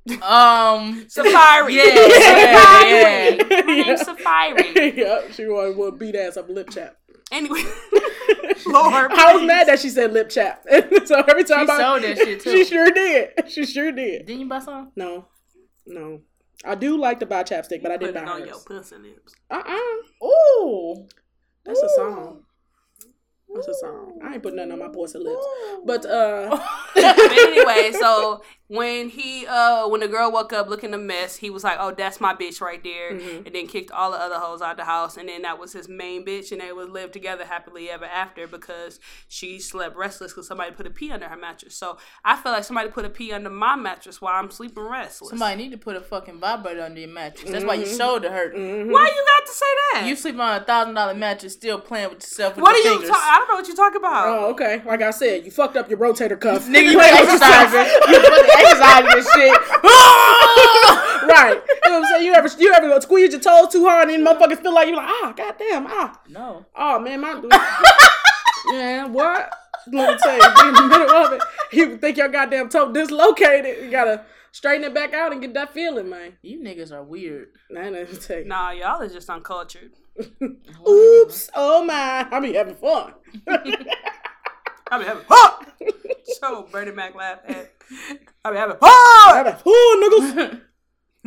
Um, 0.07 1.05
Saaphyri. 1.09 1.73
yeah, 1.73 1.83
yeah, 1.95 3.29
yeah. 3.29 3.61
My 3.65 3.75
name's 3.75 4.03
Saaphyri. 4.03 4.95
yep, 4.95 5.31
she 5.33 5.45
was 5.47 5.75
would 5.75 5.97
beat 5.97 6.15
ass 6.15 6.37
over 6.37 6.53
lip 6.53 6.69
chat. 6.69 6.95
Anyway, 7.31 7.63
Lord, 8.67 9.11
I 9.11 9.33
was 9.33 9.41
please. 9.41 9.47
mad 9.47 9.67
that 9.67 9.79
she 9.79 9.89
said 9.89 10.13
lip 10.13 10.29
chat. 10.29 10.63
so 11.05 11.15
every 11.27 11.43
time 11.43 11.65
She 11.65 11.71
I 11.73 11.77
sold 11.77 12.03
that 12.03 12.17
shit, 12.17 12.39
too. 12.41 12.51
She 12.51 12.63
sure 12.65 12.89
did. 12.91 13.31
She 13.49 13.65
sure 13.65 13.91
did. 13.91 14.25
Didn't 14.27 14.41
you 14.41 14.47
buy 14.47 14.59
some? 14.59 14.91
No, 14.95 15.25
no. 15.85 16.21
I 16.63 16.75
do 16.75 16.97
like 16.97 17.19
to 17.19 17.25
buy 17.25 17.43
chapstick, 17.43 17.81
but 17.83 17.91
I 17.91 17.97
didn't 17.97 18.15
it 18.15 18.25
buy 18.25 18.31
on 18.31 18.39
your 18.45 18.49
hers. 18.53 18.63
pussy 18.63 18.95
lips. 18.97 19.33
Uh 19.49 19.61
uh 19.65 20.25
Ooh. 20.25 21.07
That's 21.65 21.81
a 21.81 21.89
song. 21.95 22.43
That's 23.57 23.67
a 23.69 23.73
song. 23.73 24.19
I 24.23 24.35
ain't 24.35 24.43
put 24.43 24.53
nothing 24.55 24.71
on 24.71 24.79
my 24.79 24.87
pussy 24.89 25.17
lips. 25.19 25.45
But 25.85 26.05
uh 26.05 26.49
but 26.95 27.17
anyway, 27.31 27.91
so 27.91 28.41
when 28.69 29.07
he 29.07 29.45
uh 29.47 29.87
when 29.87 30.01
the 30.01 30.07
girl 30.09 30.29
woke 30.29 30.51
up 30.51 30.67
looking 30.67 30.93
a 30.93 30.97
mess, 30.97 31.37
he 31.37 31.49
was 31.49 31.63
like, 31.63 31.77
"Oh, 31.79 31.91
that's 31.91 32.19
my 32.19 32.33
bitch 32.33 32.59
right 32.59 32.83
there," 32.83 33.13
Mm-hmm. 33.13 33.45
and 33.45 33.55
then 33.55 33.65
kicked 33.67 33.91
all 33.91 34.11
the 34.11 34.17
other 34.17 34.35
hoes 34.35 34.61
out 34.61 34.75
the 34.75 34.83
house, 34.83 35.15
and 35.15 35.29
then 35.29 35.43
that 35.43 35.57
was 35.57 35.71
his 35.71 35.87
main 35.87 36.25
bitch, 36.25 36.51
and 36.51 36.59
they 36.59 36.73
would 36.73 36.89
live 36.89 37.13
together 37.13 37.45
happily 37.45 37.89
ever 37.89 38.03
after 38.03 38.45
because 38.45 38.99
she 39.29 39.59
slept 39.59 39.95
restless 39.95 40.33
because 40.33 40.47
somebody 40.47 40.71
put 40.71 40.85
a 40.85 40.89
pee 40.89 41.11
under 41.11 41.29
her 41.29 41.37
mattress. 41.37 41.75
So 41.75 41.97
I 42.25 42.35
feel 42.35 42.51
like 42.51 42.65
somebody 42.65 42.89
put 42.89 43.05
a 43.05 43.09
pee 43.09 43.31
under 43.31 43.49
my 43.49 43.77
mattress 43.77 44.21
while 44.21 44.33
I'm 44.35 44.51
sleeping 44.51 44.83
restless. 44.83 45.29
Somebody 45.29 45.55
need 45.63 45.71
to 45.71 45.77
put 45.77 45.95
a 45.95 46.01
fucking 46.01 46.39
vibrator 46.39 46.81
under 46.81 46.99
your 46.99 47.09
mattress. 47.09 47.49
That's 47.49 47.63
why 47.63 47.75
your 47.75 47.85
shoulder 47.87 48.29
hurt. 48.29 48.53
Why 48.53 48.59
you 48.59 48.89
got 48.89 49.45
to 49.47 49.53
say 49.53 49.65
that? 49.93 50.03
You 50.07 50.15
sleep 50.17 50.37
on 50.39 50.61
a 50.61 50.63
thousand 50.65 50.93
dollar 50.95 51.13
mattress, 51.13 51.53
still 51.53 51.79
playing 51.79 52.09
with 52.09 52.17
yourself 52.21 52.55
with 52.57 52.63
what 52.63 52.75
are 52.75 52.79
your 52.79 52.93
you? 52.95 52.99
fingers. 52.99 53.09
Ta- 53.15 53.29
I 53.33 53.37
don't 53.39 53.47
know 53.47 53.55
what 53.55 53.67
you're 53.67 53.77
talking 53.77 53.97
about. 54.01 54.27
oh 54.27 54.49
okay. 54.51 54.81
Like 54.85 55.01
I 55.01 55.11
said, 55.11 55.45
you 55.45 55.51
fucked 55.51 55.77
up 55.77 55.89
your 55.89 55.99
rotator 55.99 56.37
cuff. 56.37 56.67
Nigga, 56.67 56.91
you 56.91 56.97
been 56.99 57.13
exercising. 57.15 57.85
you 58.11 58.19
been 58.19 58.49
exercising 58.57 59.09
this 59.15 59.31
shit. 59.33 59.53
right. 61.29 61.61
You 61.85 61.91
know 61.91 61.99
what 61.99 62.05
I'm 62.05 62.05
saying? 62.05 62.25
You 62.25 62.33
ever 62.53 62.61
you 62.61 62.73
ever 62.73 63.01
squeeze 63.01 63.31
your 63.31 63.41
toes 63.41 63.71
too 63.71 63.85
hard 63.85 64.09
and 64.09 64.25
then 64.25 64.25
motherfuckers 64.25 64.61
feel 64.61 64.73
like 64.73 64.87
you're 64.87 64.97
like, 64.97 65.07
ah, 65.07 65.33
goddamn, 65.35 65.87
ah. 65.87 66.19
no. 66.29 66.65
Oh 66.75 66.99
man, 66.99 67.21
my 67.21 67.41
Yeah, 68.71 69.05
what? 69.07 69.53
Let 69.91 70.09
me 70.11 70.17
tell 70.21 70.35
you, 70.35 70.67
in 70.67 70.73
the 70.73 70.87
middle 70.87 71.15
of 71.15 71.33
it. 71.33 71.41
You 71.71 71.89
would 71.89 72.01
think 72.01 72.17
your 72.17 72.27
goddamn 72.27 72.69
toe 72.69 72.91
dislocated. 72.91 73.83
You 73.83 73.91
gotta 73.91 74.25
straighten 74.51 74.83
it 74.83 74.93
back 74.93 75.13
out 75.13 75.31
and 75.31 75.41
get 75.41 75.53
that 75.53 75.73
feeling, 75.73 76.09
man. 76.09 76.33
You 76.41 76.61
niggas 76.61 76.91
are 76.91 77.03
weird. 77.03 77.49
Nah, 77.69 77.83
nah, 77.83 77.89
let 77.89 78.21
tell 78.21 78.39
you. 78.39 78.45
Nah, 78.45 78.71
y'all 78.71 79.01
are 79.01 79.07
just 79.07 79.29
uncultured. 79.29 79.91
Oops, 80.87 81.49
oh 81.55 81.83
my. 81.85 82.27
I 82.31 82.39
be 82.39 82.53
having 82.53 82.75
fun. 82.75 83.13
I 83.47 84.97
be 84.99 85.03
having 85.05 85.23
fun. 85.25 85.51
so 86.39 86.67
Bernie 86.71 86.91
Mac 86.91 87.15
laughed 87.15 87.49
at. 87.49 87.71
I 88.43 88.51
be 88.51 88.57
having 88.57 88.77
fun. 88.77 88.91
having 89.35 89.53
fun, 89.53 90.03
niggas. 90.03 90.61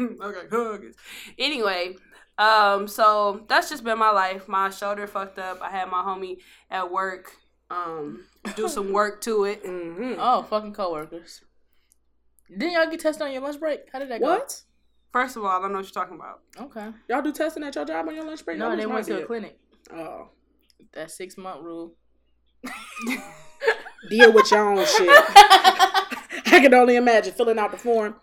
okay, 0.22 0.46
huggers. 0.50 0.94
Anyway, 1.38 1.96
um, 2.38 2.86
so 2.88 3.44
that's 3.48 3.68
just 3.70 3.84
been 3.84 3.98
my 3.98 4.10
life. 4.10 4.48
My 4.48 4.70
shoulder 4.70 5.06
fucked 5.06 5.38
up. 5.38 5.60
I 5.60 5.70
had 5.70 5.88
my 5.88 6.02
homie 6.02 6.38
at 6.70 6.90
work, 6.90 7.32
um, 7.70 8.24
do 8.56 8.68
some 8.68 8.92
work 8.98 9.20
to 9.22 9.44
it. 9.44 9.64
Mhm. 9.64 10.16
Oh, 10.18 10.42
fucking 10.42 10.72
coworkers. 10.74 11.42
Didn't 12.50 12.72
y'all 12.72 12.90
get 12.90 13.00
tested 13.00 13.22
on 13.22 13.32
your 13.32 13.42
lunch 13.42 13.60
break? 13.60 13.80
How 13.92 13.98
did 14.00 14.10
that 14.10 14.20
go? 14.20 14.26
What? 14.26 14.62
First 15.12 15.36
of 15.36 15.44
all, 15.44 15.50
I 15.50 15.60
don't 15.60 15.72
know 15.72 15.78
what 15.78 15.86
you're 15.86 16.04
talking 16.04 16.16
about. 16.16 16.40
Okay. 16.60 16.88
Y'all 17.08 17.22
do 17.22 17.32
testing 17.32 17.62
at 17.64 17.74
your 17.74 17.84
job 17.84 18.08
on 18.08 18.14
your 18.14 18.24
lunch 18.24 18.44
break? 18.44 18.56
I 18.56 18.58
No, 18.60 18.68
wish 18.70 18.78
they 18.78 18.86
mine 18.86 18.94
went 18.94 19.06
to 19.06 19.22
a 19.22 19.26
clinic. 19.26 19.58
Oh. 19.92 20.28
That 20.94 21.10
six 21.10 21.36
month 21.36 21.62
rule. 21.62 21.94
Deal 24.08 24.32
with 24.32 24.50
your 24.50 24.68
own 24.70 24.84
shit. 24.86 25.08
I 25.10 26.58
can 26.62 26.72
only 26.74 26.96
imagine 26.96 27.32
filling 27.34 27.58
out 27.58 27.70
the 27.70 27.76
form. 27.76 28.14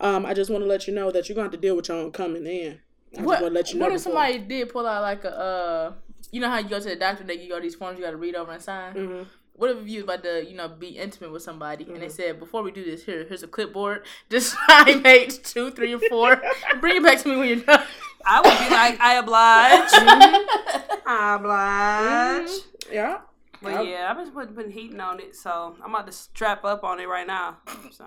Um, 0.00 0.24
I 0.26 0.34
just 0.34 0.50
want 0.50 0.62
to 0.62 0.68
let 0.68 0.86
you 0.86 0.94
know 0.94 1.10
that 1.10 1.28
you're 1.28 1.34
going 1.34 1.48
to 1.50 1.52
have 1.54 1.60
to 1.60 1.66
deal 1.66 1.76
with 1.76 1.88
your 1.88 1.96
own 1.98 2.12
coming 2.12 2.46
in. 2.46 2.78
I 3.18 3.22
What, 3.22 3.34
just 3.34 3.42
want 3.42 3.52
to 3.52 3.58
let 3.58 3.72
you 3.72 3.78
know. 3.78 3.84
what 3.86 3.92
if 3.94 3.98
before. 4.04 4.12
somebody 4.12 4.38
did 4.38 4.68
pull 4.68 4.86
out 4.86 5.02
like 5.02 5.24
a, 5.24 5.36
uh, 5.38 5.92
you 6.30 6.40
know 6.40 6.48
how 6.48 6.58
you 6.58 6.68
go 6.68 6.78
to 6.78 6.88
the 6.88 6.96
doctor, 6.96 7.24
they 7.24 7.36
give 7.36 7.46
you 7.46 7.54
all 7.54 7.60
these 7.60 7.74
forms 7.74 7.98
you 7.98 8.04
got 8.04 8.10
to 8.12 8.16
read 8.16 8.34
over 8.34 8.52
and 8.52 8.62
sign? 8.62 8.94
Mhm. 8.94 9.26
What 9.54 9.70
if 9.70 9.88
you 9.88 9.96
was 9.96 10.04
about 10.04 10.22
to, 10.22 10.46
you 10.48 10.54
know, 10.56 10.68
be 10.68 10.90
intimate 10.90 11.32
with 11.32 11.42
somebody 11.42 11.82
and 11.84 11.94
Mm-hmm. 11.94 12.00
they 12.02 12.08
said, 12.10 12.38
before 12.38 12.62
we 12.62 12.70
do 12.70 12.84
this, 12.84 13.02
here, 13.04 13.24
here's 13.28 13.42
a 13.42 13.48
clipboard, 13.48 14.04
just 14.30 14.56
sign 14.68 15.02
page 15.02 15.42
two, 15.42 15.72
three, 15.72 15.94
or 15.94 16.00
four, 16.08 16.40
bring 16.80 16.98
it 16.98 17.02
back 17.02 17.18
to 17.22 17.28
me 17.28 17.36
when 17.36 17.48
you're 17.48 17.56
done. 17.64 17.82
I 18.24 18.40
would 18.40 18.58
be 18.58 18.74
like, 18.74 19.00
I 19.00 19.14
oblige. 19.14 19.90
Mm-hmm. 19.90 21.08
I 21.08 21.34
oblige. 21.34 22.58
Yeah. 22.92 23.18
But 23.60 23.72
Yep. 23.72 23.86
yeah, 23.86 24.08
I've 24.10 24.18
just 24.18 24.32
been, 24.34 24.54
been 24.54 24.70
heating 24.70 25.00
on 25.00 25.18
it, 25.18 25.34
so 25.34 25.74
I'm 25.82 25.92
about 25.92 26.06
to 26.06 26.12
strap 26.12 26.64
up 26.64 26.84
on 26.84 27.00
it 27.00 27.08
right 27.08 27.26
now. 27.26 27.56
So 27.90 28.04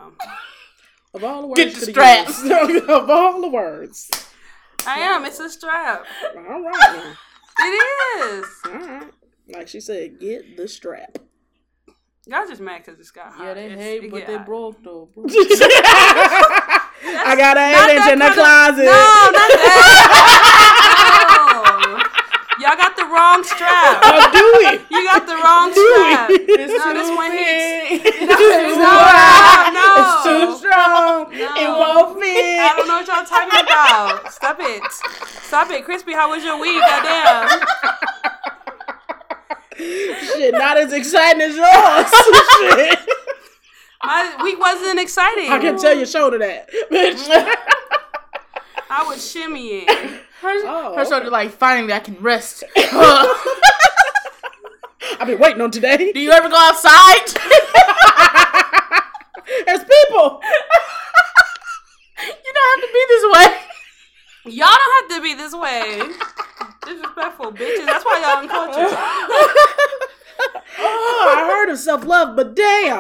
Of 1.14 1.24
all 1.24 1.42
the 1.42 1.48
words, 1.48 1.58
Get 1.60 1.74
the 1.76 1.94
coulda 1.94 2.32
straps. 2.32 2.88
of 2.90 3.10
all 3.10 3.42
the 3.42 3.50
words. 3.50 4.10
I 4.88 5.00
am. 5.00 5.26
It's 5.26 5.40
a 5.40 5.50
strap. 5.50 6.06
All 6.38 6.62
right. 6.64 7.16
it 7.60 7.64
is. 7.64 8.46
All 8.66 8.72
right. 8.74 9.12
Like 9.50 9.68
she 9.68 9.80
said, 9.82 10.20
get 10.20 10.56
the 10.58 10.68
strap. 10.68 11.18
Y'all 12.28 12.48
just 12.48 12.62
mad 12.62 12.84
because 12.86 13.00
it's 13.00 13.12
got 13.12 13.34
hot. 13.34 13.44
Yeah, 13.46 13.54
they 13.56 13.66
It's- 13.66 13.80
hate, 13.80 14.04
it 14.06 14.12
but 14.12 14.26
they 14.28 14.38
hot. 14.38 14.46
broke 14.46 14.82
though. 14.84 15.10
Bro. 15.14 15.26
I 17.04 17.36
got 17.36 17.58
an 17.58 17.72
Not 17.74 17.90
eight 17.90 17.98
inch 17.98 18.12
in 18.14 18.20
the 18.20 18.30
closet. 18.30 18.86
No, 18.86 18.92
not 18.92 19.34
that. 19.34 20.01
Y'all 22.62 22.78
got 22.78 22.96
the 22.96 23.06
wrong 23.06 23.44
strap. 23.44 24.02
Oh, 24.06 24.22
do 24.30 24.46
we? 24.62 24.78
You 24.96 25.04
got 25.10 25.26
the 25.26 25.34
wrong 25.34 25.74
strap. 25.74 26.30
we? 26.30 26.46
No, 26.46 26.94
this 26.94 27.10
one 27.10 27.32
hits. 27.32 28.06
It's 28.22 28.22
No, 28.22 28.38
too 28.38 28.78
no, 28.78 29.74
no. 29.74 29.88
It's 29.98 30.22
too 30.24 30.46
strong. 30.62 31.32
No. 31.32 31.50
It 31.58 31.70
won't 31.74 32.22
fit. 32.22 32.60
I 32.60 32.74
don't 32.78 32.88
know 32.88 33.02
what 33.02 33.08
y'all 33.08 33.26
talking 33.26 33.60
about. 33.66 34.32
Stop 34.32 34.58
it. 34.60 34.84
Stop 35.42 35.72
it. 35.72 35.84
Crispy, 35.86 36.14
how 36.14 36.30
was 36.30 36.44
your 36.44 36.60
week? 36.62 36.80
Goddamn. 36.82 37.66
Shit, 39.78 40.54
not 40.54 40.78
as 40.78 40.94
exciting 40.94 41.42
as 41.42 41.56
yours. 41.56 42.12
Shit. 42.78 43.00
My 44.04 44.40
week 44.44 44.60
wasn't 44.60 45.00
exciting. 45.00 45.50
I 45.52 45.58
can 45.58 45.80
tell 45.80 45.96
your 45.96 46.06
shoulder 46.06 46.38
that, 46.38 46.70
bitch. 46.92 47.28
I 48.90 49.04
was 49.08 49.18
shimmying. 49.20 50.22
Her, 50.42 50.54
Oh, 50.66 50.96
her 50.96 51.06
shoulder 51.06 51.30
like, 51.30 51.52
finally 51.52 51.94
I 51.94 52.00
can 52.00 52.16
rest. 52.20 52.64
I've 55.20 55.28
been 55.28 55.38
waiting 55.40 55.62
on 55.62 55.70
today. 55.70 56.12
Do 56.12 56.20
you 56.20 56.32
ever 56.32 56.50
go 56.50 56.56
outside? 56.58 57.28
There's 59.68 59.84
people. 59.84 60.42
you 62.20 62.54
don't 62.54 62.70
have 62.72 62.82
to 62.82 62.90
be 62.92 63.06
this 63.08 63.24
way. 63.34 63.48
Y'all 64.46 64.76
don't 64.76 64.96
have 64.98 65.10
to 65.18 65.22
be 65.22 65.36
this 65.36 65.54
way. 65.54 66.02
Disrespectful 66.88 67.52
bitches. 67.52 67.86
That's 67.86 68.04
why 68.04 68.20
y'all 68.24 68.40
uncultured. 68.42 68.98
Oh, 70.80 71.34
I 71.36 71.46
heard 71.46 71.70
of 71.72 71.78
self 71.78 72.04
love, 72.04 72.36
but 72.36 72.56
damn. 72.56 73.00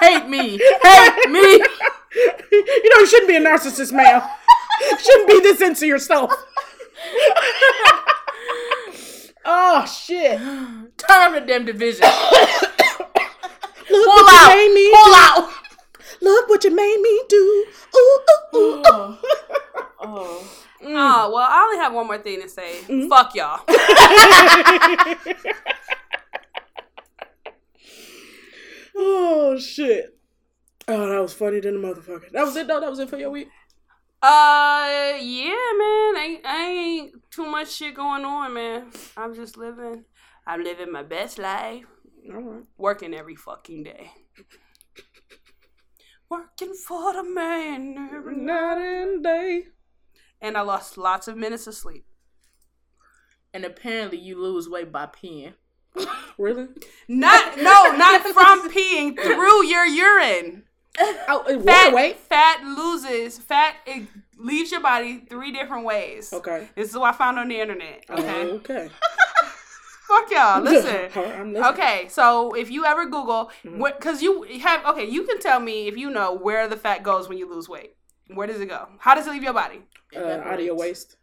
Hate 0.00 0.28
me. 0.28 0.58
Hate 0.82 1.30
me. 1.30 1.62
you 2.50 2.90
know 2.90 2.98
you 2.98 3.06
shouldn't 3.06 3.28
be 3.28 3.36
a 3.36 3.40
narcissist, 3.40 3.92
ma'am. 3.92 4.22
Shouldn't 4.98 5.28
be 5.28 5.40
this 5.40 5.60
into 5.60 5.86
yourself. 5.86 6.32
oh 9.44 9.84
shit. 9.86 10.38
Turn 10.38 11.32
the 11.34 11.40
damn 11.46 11.64
division. 11.64 12.06
Look 13.90 14.06
Pull 14.06 14.14
what 14.24 14.34
out. 14.34 14.50
you 14.52 14.56
made 14.56 14.72
me 14.74 14.90
Pull 14.94 15.04
do. 15.04 15.14
out. 15.14 15.50
Look 16.22 16.48
what 16.48 16.64
you 16.64 16.70
made 16.74 17.00
me 17.00 17.22
do. 17.28 17.66
Ooh, 17.96 18.20
ooh, 18.54 18.58
ooh, 18.58 18.80
ooh. 18.80 19.16
Oh. 20.00 20.50
Oh, 20.86 21.30
well, 21.34 21.46
I 21.48 21.62
only 21.64 21.78
have 21.78 21.94
one 21.94 22.06
more 22.06 22.18
thing 22.18 22.42
to 22.42 22.48
say. 22.48 22.76
Mm-hmm. 22.88 23.08
Fuck 23.08 23.34
y'all. 23.34 23.60
oh 28.96 29.58
shit. 29.58 30.18
Oh, 30.86 31.08
that 31.08 31.22
was 31.22 31.32
funny 31.32 31.60
than 31.60 31.80
the 31.80 31.88
motherfucker. 31.88 32.30
That 32.32 32.44
was 32.44 32.54
it 32.56 32.66
though. 32.66 32.80
That 32.80 32.90
was 32.90 32.98
it 32.98 33.08
for 33.08 33.16
your 33.16 33.30
week. 33.30 33.48
Uh, 34.26 35.18
yeah, 35.20 35.50
man. 35.50 36.16
I, 36.16 36.40
I 36.46 36.64
ain't 36.70 37.30
too 37.30 37.44
much 37.44 37.74
shit 37.74 37.94
going 37.94 38.24
on, 38.24 38.54
man. 38.54 38.90
I'm 39.18 39.34
just 39.34 39.58
living. 39.58 40.06
I'm 40.46 40.64
living 40.64 40.90
my 40.90 41.02
best 41.02 41.38
life. 41.38 41.84
Right. 42.26 42.62
Working 42.78 43.12
every 43.12 43.36
fucking 43.36 43.82
day. 43.82 44.12
Working 46.30 46.72
for 46.72 47.12
the 47.12 47.22
man 47.22 48.08
every 48.14 48.36
night. 48.36 48.78
Night 48.78 49.02
and 49.02 49.22
day. 49.22 49.62
And 50.40 50.56
I 50.56 50.62
lost 50.62 50.96
lots 50.96 51.28
of 51.28 51.36
minutes 51.36 51.66
of 51.66 51.74
sleep. 51.74 52.06
And 53.52 53.66
apparently 53.66 54.16
you 54.16 54.40
lose 54.40 54.70
weight 54.70 54.90
by 54.90 55.04
peeing. 55.04 55.52
Really? 56.38 56.68
Not 57.08 57.58
no, 57.58 57.92
not 57.94 58.22
from 58.22 58.70
peeing 58.70 59.20
through 59.20 59.66
your 59.66 59.84
urine. 59.84 60.64
Oh, 61.28 61.40
uh, 61.40 61.54
water 61.54 61.62
Fat, 61.64 61.92
weight. 61.94 62.16
fat 62.18 62.62
loses 62.64 63.38
fat. 63.38 63.76
It 63.86 64.06
leaves 64.38 64.70
your 64.70 64.80
body 64.80 65.24
three 65.28 65.50
different 65.52 65.84
ways. 65.84 66.32
Okay. 66.32 66.68
This 66.76 66.90
is 66.90 66.96
what 66.96 67.14
I 67.14 67.16
found 67.16 67.38
on 67.38 67.48
the 67.48 67.58
internet. 67.60 68.04
Okay. 68.10 68.42
Okay. 68.44 68.88
Fuck 70.06 70.30
y'all. 70.30 70.60
Listen. 70.62 71.10
Listening. 71.14 71.56
Okay, 71.64 72.06
so 72.10 72.52
if 72.52 72.70
you 72.70 72.84
ever 72.84 73.04
Google, 73.06 73.50
Mm-hmm. 73.64 73.78
what, 73.78 73.98
because 73.98 74.22
you 74.22 74.42
have, 74.62 74.84
okay, 74.86 75.08
you 75.08 75.24
can 75.24 75.38
tell 75.40 75.58
me 75.60 75.88
if 75.88 75.96
you 75.96 76.10
know 76.10 76.34
where 76.34 76.68
the 76.68 76.76
fat 76.76 77.02
goes 77.02 77.28
when 77.28 77.38
you 77.38 77.48
lose 77.50 77.68
weight. 77.68 77.96
Where 78.28 78.46
does 78.46 78.60
it 78.60 78.66
go? 78.66 78.88
How 78.98 79.14
does 79.14 79.26
it 79.26 79.30
leave 79.30 79.42
your 79.42 79.52
body? 79.54 79.80
Uh, 80.14 80.20
out 80.20 80.58
of 80.58 80.64
your 80.64 80.76
waist. 80.76 81.16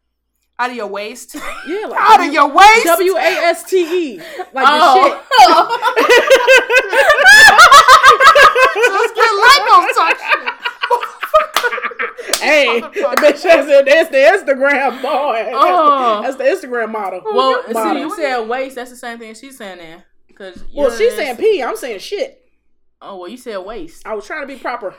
Out 0.62 0.70
of 0.70 0.76
your 0.76 0.86
waist? 0.86 1.34
Yeah, 1.34 1.88
like 1.88 2.00
Out 2.00 2.20
of 2.28 2.32
your 2.32 2.48
waist? 2.48 2.86
W 2.86 3.18
A 3.18 3.20
S 3.20 3.64
T 3.64 3.78
E. 3.78 4.18
Like 4.54 4.68
Oh. 4.70 5.18
Let's 8.92 9.14
get 9.16 9.32
lipo 9.42 9.76
talk 9.96 10.18
shit. 10.20 10.54
Hey, 12.42 12.80
the 12.80 12.88
bitch 12.90 13.42
that's 13.42 14.10
the 14.12 14.18
Instagram 14.18 15.02
boy. 15.02 15.50
Oh. 15.52 16.22
That's 16.22 16.36
the 16.36 16.44
Instagram 16.44 16.92
model. 16.92 17.22
Well, 17.26 17.64
see, 17.66 18.00
you 18.00 18.16
said 18.16 18.48
waist. 18.48 18.76
That's 18.76 18.92
the 18.92 18.98
same 18.98 19.18
thing 19.18 19.34
she's 19.34 19.58
saying 19.58 19.80
there. 19.80 20.06
Cause 20.36 20.64
Well, 20.76 20.96
she's 20.96 21.16
saying 21.16 21.38
pee. 21.38 21.64
I'm 21.64 21.76
saying 21.76 22.00
shit. 22.00 22.41
Oh, 23.04 23.18
well, 23.18 23.28
you 23.28 23.38
said 23.38 23.58
waste. 23.58 24.06
I 24.06 24.14
was 24.14 24.28
trying 24.28 24.42
to 24.42 24.48
be 24.48 24.60
proper. 24.60 24.94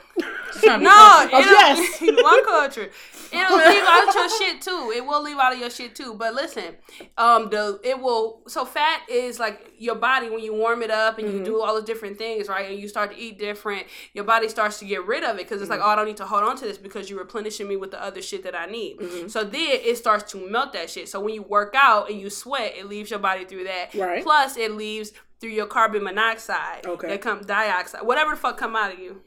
She's 0.51 0.61
trying 0.61 0.73
to 0.73 0.79
be 0.79 0.83
No, 0.83 0.91
funky. 0.91 1.35
it'll, 1.37 1.49
oh, 1.49 1.53
yes. 1.53 2.01
one 2.21 2.45
culture. 2.45 2.89
It'll 3.31 3.57
leave 3.57 3.83
out 3.87 4.09
of 4.09 4.15
your 4.15 4.29
shit 4.29 4.61
too. 4.61 4.91
It 4.93 5.05
will 5.05 5.23
leave 5.23 5.37
out 5.37 5.53
of 5.53 5.59
your 5.59 5.69
shit 5.69 5.95
too. 5.95 6.13
But 6.13 6.35
listen, 6.35 6.75
um, 7.17 7.49
the 7.49 7.79
it 7.81 7.99
will. 7.99 8.41
So 8.47 8.65
fat 8.65 9.03
is 9.09 9.39
like 9.39 9.71
your 9.79 9.95
body 9.95 10.29
when 10.29 10.41
you 10.41 10.53
warm 10.53 10.81
it 10.81 10.91
up 10.91 11.17
and 11.17 11.27
you 11.27 11.35
mm-hmm. 11.35 11.45
do 11.45 11.61
all 11.61 11.75
the 11.75 11.81
different 11.81 12.17
things, 12.17 12.49
right? 12.49 12.69
And 12.69 12.79
you 12.79 12.89
start 12.89 13.11
to 13.11 13.17
eat 13.17 13.39
different. 13.39 13.87
Your 14.13 14.25
body 14.25 14.49
starts 14.49 14.79
to 14.79 14.85
get 14.85 15.07
rid 15.07 15.23
of 15.23 15.37
it 15.37 15.47
because 15.47 15.61
it's 15.61 15.69
like, 15.69 15.79
mm-hmm. 15.79 15.87
oh, 15.87 15.93
I 15.93 15.95
don't 15.95 16.05
need 16.05 16.17
to 16.17 16.25
hold 16.25 16.43
on 16.43 16.57
to 16.57 16.65
this 16.65 16.77
because 16.77 17.09
you're 17.09 17.19
replenishing 17.19 17.67
me 17.69 17.77
with 17.77 17.91
the 17.91 18.03
other 18.03 18.21
shit 18.21 18.43
that 18.43 18.53
I 18.53 18.65
need. 18.65 18.99
Mm-hmm. 18.99 19.27
So 19.29 19.45
then 19.45 19.79
it 19.81 19.97
starts 19.97 20.29
to 20.33 20.49
melt 20.49 20.73
that 20.73 20.89
shit. 20.89 21.07
So 21.07 21.21
when 21.21 21.33
you 21.33 21.41
work 21.41 21.73
out 21.75 22.09
and 22.09 22.19
you 22.19 22.29
sweat, 22.29 22.73
it 22.77 22.87
leaves 22.87 23.09
your 23.09 23.19
body 23.19 23.45
through 23.45 23.63
that. 23.63 23.95
Right. 23.95 24.23
Plus, 24.23 24.57
it 24.57 24.73
leaves 24.73 25.13
through 25.43 25.51
your 25.51 25.65
carbon 25.65 26.05
monoxide. 26.05 26.85
Okay. 26.85 27.09
That 27.09 27.19
come 27.21 27.41
dioxide, 27.41 28.03
whatever 28.03 28.31
the 28.31 28.37
fuck 28.37 28.57
come 28.57 28.77
out 28.77 28.93
of 28.93 28.99
you. 28.99 29.23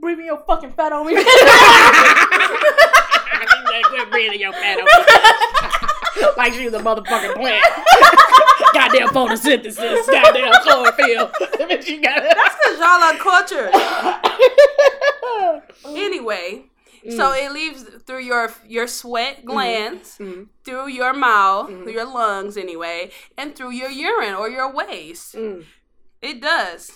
breathing 0.00 0.24
your 0.24 0.38
fucking 0.46 0.72
fat 0.72 0.94
on 0.94 1.06
me. 1.06 1.12
Quit 3.84 4.10
breathing 4.10 4.40
your 4.40 4.54
fat 4.54 4.78
on 4.78 4.86
me. 4.86 4.90
Like 6.36 6.54
she's 6.54 6.72
a 6.72 6.78
motherfucking 6.78 7.34
plant. 7.34 7.64
Goddamn 8.74 9.08
photosynthesis. 9.08 10.06
Goddamn 10.06 10.52
chlorophyll. 10.62 11.28
Bitch, 11.68 11.88
you 11.88 12.00
got 12.00 12.24
it. 12.24 12.34
That's 12.34 12.54
because 12.56 12.78
y'all 12.78 13.02
are 13.02 13.16
cultured. 13.18 13.70
anyway, 15.84 16.64
Mm. 17.04 17.16
so 17.16 17.32
it 17.32 17.52
leaves 17.52 17.84
through 18.06 18.20
your 18.20 18.52
your 18.66 18.86
sweat 18.86 19.38
mm-hmm. 19.38 19.46
glands, 19.46 20.18
mm-hmm. 20.18 20.44
through 20.64 20.88
your 20.88 21.12
mouth, 21.12 21.68
mm-hmm. 21.68 21.82
through 21.82 21.92
your 21.92 22.06
lungs 22.06 22.56
anyway, 22.56 23.10
and 23.36 23.56
through 23.56 23.72
your 23.72 23.90
urine 23.90 24.34
or 24.34 24.48
your 24.48 24.72
waste. 24.72 25.34
Mm. 25.34 25.64
It 26.20 26.40
does. 26.40 26.92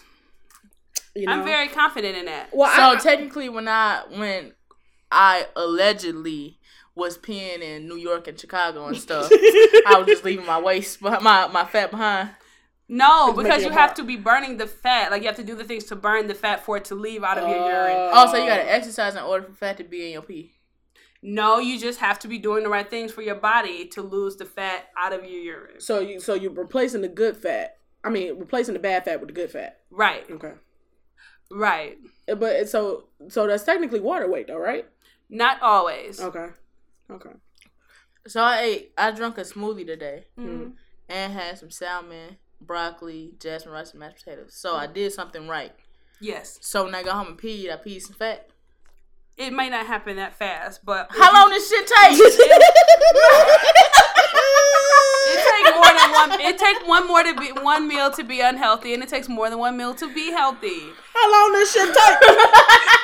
You 1.17 1.27
know? 1.27 1.33
I'm 1.33 1.45
very 1.45 1.69
confident 1.69 2.17
in 2.17 2.27
that. 2.27 2.51
well. 2.53 2.71
so 2.75 2.97
I, 2.97 3.03
technically, 3.03 3.49
when 3.49 3.67
I 3.67 4.03
when 4.11 4.53
I 5.11 5.47
allegedly 5.57 6.59
was 6.95 7.19
peeing 7.19 7.61
in 7.61 7.89
New 7.89 7.97
York 7.97 8.29
and 8.29 8.39
Chicago 8.39 8.87
and 8.87 8.97
stuff, 8.97 9.29
I 9.33 9.97
was 9.99 10.07
just 10.07 10.25
leaving 10.25 10.47
my 10.47 10.61
waist, 10.61 11.01
behind, 11.01 11.25
my 11.25 11.49
my 11.49 11.65
fat 11.65 11.91
behind. 11.91 12.31
No, 12.89 13.33
because 13.33 13.65
you 13.65 13.71
have 13.71 13.95
to 13.95 14.05
be 14.05 14.17
burning 14.17 14.59
the 14.59 14.67
fat. 14.67 15.11
Like 15.11 15.23
you 15.23 15.29
have 15.29 15.37
to 15.37 15.45
do 15.45 15.57
the 15.57 15.65
things 15.65 15.85
to 15.85 15.97
burn 15.97 16.29
the 16.29 16.35
fat 16.35 16.65
for 16.65 16.77
it 16.77 16.85
to 16.87 16.95
leave 16.95 17.25
out 17.25 17.37
of 17.39 17.49
your 17.49 17.59
urine. 17.59 18.11
Oh, 18.13 18.31
so 18.31 18.37
you 18.39 18.47
gotta 18.49 18.71
exercise 18.73 19.15
in 19.17 19.23
order 19.23 19.47
for 19.47 19.53
fat 19.53 19.77
to 19.79 19.85
be 19.85 20.07
in 20.07 20.13
your 20.13 20.23
pee. 20.23 20.53
No, 21.23 21.59
you 21.59 21.81
just 21.81 21.99
have 21.99 22.19
to 22.21 22.29
be 22.29 22.39
doing 22.39 22.63
the 22.63 22.69
right 22.69 22.89
things 22.89 23.11
for 23.11 23.23
your 23.23 23.35
body 23.35 23.87
to 23.89 24.03
lose 24.03 24.37
the 24.37 24.45
fat 24.45 24.87
out 24.97 25.13
of 25.13 25.25
your 25.25 25.41
urine. 25.41 25.81
So 25.81 25.99
you 25.99 26.21
so 26.21 26.35
you're 26.35 26.53
replacing 26.53 27.01
the 27.01 27.09
good 27.09 27.37
fat. 27.37 27.79
I 28.05 28.11
mean, 28.11 28.39
replacing 28.39 28.75
the 28.75 28.81
bad 28.81 29.05
fat 29.05 29.19
with 29.21 29.29
the 29.31 29.35
good 29.35 29.51
fat. 29.51 29.81
Right, 29.91 30.25
Okay. 30.31 30.53
right. 31.51 31.99
Uh, 32.29 32.37
But 32.37 32.69
so 32.69 33.09
so 33.29 33.49
that's 33.49 33.65
technically 33.65 33.99
water 34.01 34.31
weight 34.31 34.47
though, 34.47 34.59
right? 34.59 34.87
Not 35.29 35.61
always. 35.61 36.21
Okay. 36.21 36.49
Okay. 37.11 37.31
So 38.29 38.41
I 38.41 38.61
ate. 38.61 38.93
I 38.97 39.11
drank 39.11 39.39
a 39.39 39.43
smoothie 39.43 39.87
today 39.87 40.27
Mhm. 40.39 40.75
and 41.09 41.33
had 41.33 41.59
some 41.59 41.71
salmon, 41.71 42.37
broccoli, 42.67 43.33
jasmine 43.41 43.73
rice, 43.73 43.93
and 43.93 44.01
mashed 44.01 44.25
potatoes. 44.25 44.55
So 44.55 44.77
I 44.77 44.87
mm. 44.87 44.95
did 44.95 45.13
something 45.13 45.49
right. 45.49 45.73
Yes. 46.21 46.59
So 46.63 46.85
when 46.85 46.95
I 46.95 47.03
got 47.03 47.15
home 47.17 47.29
and 47.29 47.39
peed, 47.39 47.71
I 47.73 47.77
peed 47.77 48.03
some 48.03 48.15
fat. 48.15 48.49
It 49.37 49.53
may 49.53 49.69
not 49.69 49.87
happen 49.87 50.17
that 50.17 50.39
fast, 50.39 50.85
but 50.85 51.09
How 51.11 51.33
long 51.35 51.51
does 51.51 51.69
shit 51.69 51.87
take? 51.87 52.19
It 52.19 52.33
takes 55.45 55.71
more 55.75 55.85
than 55.85 56.11
one. 56.13 56.41
It 56.41 56.59
takes 56.59 56.81
one 56.87 57.07
more 57.07 57.23
to 57.23 57.35
be 57.35 57.53
one 57.61 57.87
meal 57.87 58.11
to 58.13 58.25
be 58.25 58.41
unhealthy, 58.41 58.95
and 58.95 59.03
it 59.03 59.11
takes 59.11 59.29
more 59.29 59.51
than 59.51 59.59
one 59.59 59.77
meal 59.77 59.95
to 59.95 60.15
be 60.15 60.31
healthy. 60.31 60.81
How 61.13 61.31
long 61.31 61.53
does 61.53 61.71
shit 61.71 61.95
take? 61.95 62.19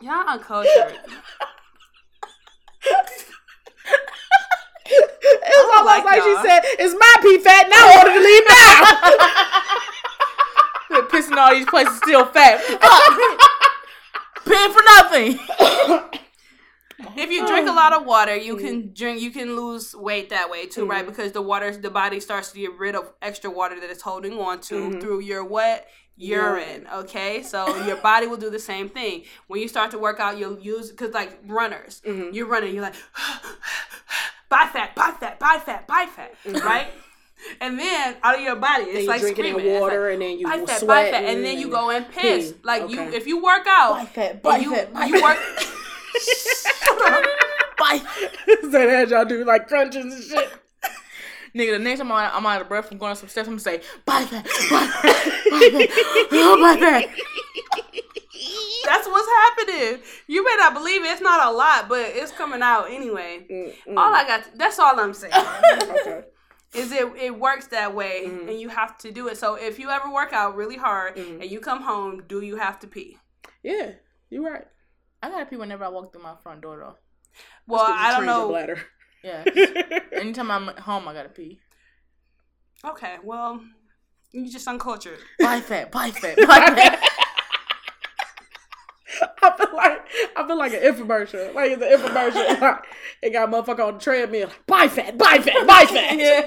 Y'all 0.00 0.28
uncultured. 0.28 0.98
It 5.76 5.84
was 5.84 5.92
almost 5.92 6.04
like 6.04 6.04
like, 6.04 6.22
she 6.22 6.34
said, 6.48 6.60
"It's 6.78 6.94
my 6.94 7.14
pee 7.22 7.38
fat 7.38 7.68
now. 7.68 7.76
I 7.76 7.98
order 7.98 8.14
to 8.14 8.22
leave 8.24 8.44
now." 8.48 8.76
Pissing 11.10 11.36
all 11.36 11.54
these 11.54 11.66
places 11.66 11.96
still 11.98 12.26
fat. 12.26 12.60
Paying 14.44 14.72
for 14.72 14.82
nothing. 14.96 15.38
If 17.14 17.30
you 17.30 17.46
drink 17.46 17.68
a 17.68 17.72
lot 17.72 17.92
of 17.92 18.06
water, 18.06 18.36
you 18.36 18.56
oh, 18.56 18.60
can 18.60 18.92
drink. 18.94 19.20
You 19.20 19.30
can 19.30 19.54
lose 19.54 19.94
weight 19.94 20.30
that 20.30 20.50
way 20.50 20.66
too, 20.66 20.86
right? 20.86 21.04
Because 21.04 21.32
the 21.32 21.42
water, 21.42 21.74
the 21.76 21.90
body 21.90 22.20
starts 22.20 22.52
to 22.52 22.60
get 22.60 22.78
rid 22.78 22.94
of 22.94 23.12
extra 23.20 23.50
water 23.50 23.78
that 23.80 23.90
it's 23.90 24.02
holding 24.02 24.38
on 24.38 24.60
to 24.62 24.74
mm-hmm. 24.74 25.00
through 25.00 25.20
your 25.20 25.44
what 25.44 25.86
urine. 26.16 26.86
Okay, 26.92 27.42
so 27.42 27.74
your 27.86 27.96
body 27.96 28.26
will 28.26 28.36
do 28.36 28.50
the 28.50 28.58
same 28.58 28.88
thing. 28.88 29.24
When 29.46 29.60
you 29.60 29.68
start 29.68 29.90
to 29.92 29.98
work 29.98 30.20
out, 30.20 30.38
you'll 30.38 30.58
use 30.58 30.90
because 30.90 31.12
like 31.12 31.38
runners, 31.46 32.02
mm-hmm. 32.06 32.34
you're 32.34 32.46
running, 32.46 32.74
you're 32.74 32.82
like, 32.84 32.94
buy 34.48 34.68
fat, 34.72 34.94
buy 34.94 35.12
fat, 35.18 35.38
buy 35.38 35.60
fat, 35.64 35.86
buy 35.86 36.06
fat, 36.06 36.34
mm-hmm. 36.44 36.66
right? 36.66 36.88
And 37.60 37.78
then 37.78 38.16
out 38.22 38.36
of 38.36 38.40
your 38.40 38.56
body, 38.56 38.84
it's 38.84 38.94
Then 39.00 39.06
like 39.06 39.20
drinking 39.20 39.44
screaming. 39.44 39.80
Water, 39.80 40.04
like, 40.04 40.12
and 40.14 40.22
then 40.22 40.38
you 40.38 40.46
buy 40.46 40.64
fat, 40.64 40.80
sweat, 40.80 40.88
buy 40.88 41.10
fat, 41.10 41.24
and 41.24 41.44
then 41.44 41.58
you 41.58 41.68
go 41.68 41.90
and 41.90 42.08
piss. 42.10 42.52
pee. 42.52 42.58
Like 42.64 42.88
you, 42.90 43.02
if 43.02 43.26
you 43.26 43.42
work 43.42 43.66
out, 43.68 43.92
Buy 43.94 44.04
fat, 44.06 44.42
buy 44.42 44.56
you, 44.56 44.74
fat, 44.74 44.92
buy 44.92 45.04
you 45.04 45.20
fat. 45.20 45.22
work. 45.22 45.38
Bye. 47.78 48.00
so 48.62 48.70
that 48.70 49.08
y'all 49.10 49.24
do 49.26 49.44
like 49.44 49.68
crunches 49.68 50.04
and 50.04 50.24
shit. 50.24 50.48
Nigga, 51.54 51.72
the 51.72 51.78
next 51.78 52.00
time 52.00 52.10
I'm, 52.12 52.30
I'm 52.34 52.46
out 52.46 52.60
of 52.60 52.68
breath 52.68 52.88
from 52.88 52.98
going 52.98 53.12
up 53.12 53.18
some 53.18 53.28
steps, 53.28 53.48
I'm 53.48 53.54
gonna 53.54 53.60
say, 53.60 53.80
buy 54.04 54.24
that, 54.24 54.44
buy 54.44 54.90
that, 55.02 55.44
buy 55.50 55.68
that, 55.72 56.28
oh, 56.32 56.60
buy 56.74 56.76
that. 56.80 57.06
That's 58.84 59.06
what's 59.08 59.28
happening. 59.28 60.00
You 60.26 60.44
may 60.44 60.54
not 60.58 60.74
believe 60.74 61.02
it. 61.04 61.08
It's 61.08 61.20
not 61.20 61.46
a 61.46 61.50
lot, 61.56 61.88
but 61.88 62.00
it's 62.00 62.32
coming 62.32 62.62
out 62.62 62.90
anyway. 62.90 63.46
Mm, 63.50 63.96
All 63.96 64.14
I 64.14 64.24
got. 64.26 64.44
that's 64.56 64.78
all 64.78 64.98
I'm 64.98 65.14
saying. 65.14 65.32
Okay. 65.34 66.22
is 66.74 66.92
it 66.92 67.06
it 67.16 67.38
works 67.38 67.68
that 67.68 67.94
way, 67.94 68.24
Mm-hmm. 68.26 68.48
and 68.48 68.60
you 68.60 68.68
have 68.68 68.98
to 68.98 69.10
do 69.12 69.28
it. 69.28 69.38
So 69.38 69.54
if 69.54 69.78
you 69.78 69.90
ever 69.90 70.10
work 70.12 70.32
out 70.32 70.56
really 70.56 70.76
hard 70.76 71.16
Mm-hmm. 71.16 71.42
and 71.42 71.50
you 71.50 71.60
come 71.60 71.82
home, 71.82 72.22
do 72.28 72.40
you 72.42 72.56
have 72.56 72.78
to 72.80 72.86
pee? 72.86 73.18
Yeah, 73.62 73.92
you're 74.30 74.42
right. 74.44 74.64
I 75.22 75.30
gotta 75.30 75.46
pee 75.46 75.56
whenever 75.56 75.84
I 75.84 75.88
walk 75.88 76.12
through 76.12 76.22
my 76.22 76.34
front 76.42 76.60
door, 76.62 76.76
though. 76.78 76.96
Well, 77.66 77.84
I 77.88 78.12
don't 78.16 78.26
know. 78.26 78.48
Bladder. 78.48 78.78
Yeah. 79.24 79.44
Anytime 80.12 80.50
I'm 80.50 80.68
at 80.68 80.78
home, 80.80 81.08
I 81.08 81.14
gotta 81.14 81.28
pee. 81.30 81.58
Okay, 82.84 83.16
well, 83.24 83.60
you 84.32 84.48
just 84.50 84.68
uncultured. 84.68 85.18
Buy 85.40 85.60
fat, 85.60 85.90
buy 85.90 86.10
fat, 86.10 86.36
buy 86.36 86.44
fat. 86.76 87.02
I 89.42 89.56
feel 89.56 89.76
like 89.76 90.06
I 90.36 90.46
feel 90.46 90.58
like 90.58 90.72
an 90.72 90.80
infomercial. 90.80 91.54
Like 91.54 91.72
it's 91.72 91.82
an 91.82 91.98
infomercial. 91.98 92.82
it 93.22 93.30
got 93.30 93.48
a 93.48 93.52
motherfucker 93.52 93.86
on 93.86 93.94
the 93.94 94.00
treadmill. 94.00 94.48
Like, 94.48 94.66
buy 94.66 94.88
fat, 94.88 95.18
buy 95.18 95.38
fat, 95.38 95.66
buy 95.66 95.84
fat. 95.84 96.16
yeah. 96.18 96.44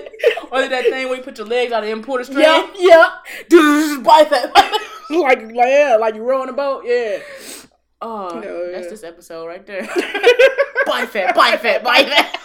Or 0.51 0.67
that 0.67 0.83
thing 0.85 1.07
where 1.07 1.17
you 1.17 1.23
put 1.23 1.38
your 1.38 1.47
legs 1.47 1.71
out 1.71 1.83
of 1.83 1.88
the 1.88 1.91
importer 1.91 2.23
string. 2.23 2.39
Yeah, 2.39 2.69
yeah. 2.77 3.10
buy 3.49 4.25
fat, 4.29 4.53
buy 4.53 4.62
fat. 4.62 4.82
like, 5.10 5.41
like 5.43 5.53
yeah, 5.55 5.97
like 5.99 6.15
you 6.15 6.23
rowing 6.23 6.49
a 6.49 6.53
boat. 6.53 6.84
Yeah. 6.86 7.19
Oh, 8.01 8.41
Yeah, 8.41 8.71
that's 8.71 8.86
yeah. 8.86 8.89
this 8.89 9.03
episode 9.03 9.45
right 9.47 9.65
there. 9.65 9.82
buy 10.86 11.05
fat, 11.05 11.36
buy 11.36 11.58
fat, 11.58 11.84
buy 11.84 12.03
fat. 12.03 12.39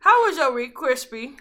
How 0.00 0.26
was 0.26 0.36
your 0.36 0.52
week, 0.52 0.74
crispy? 0.74 1.36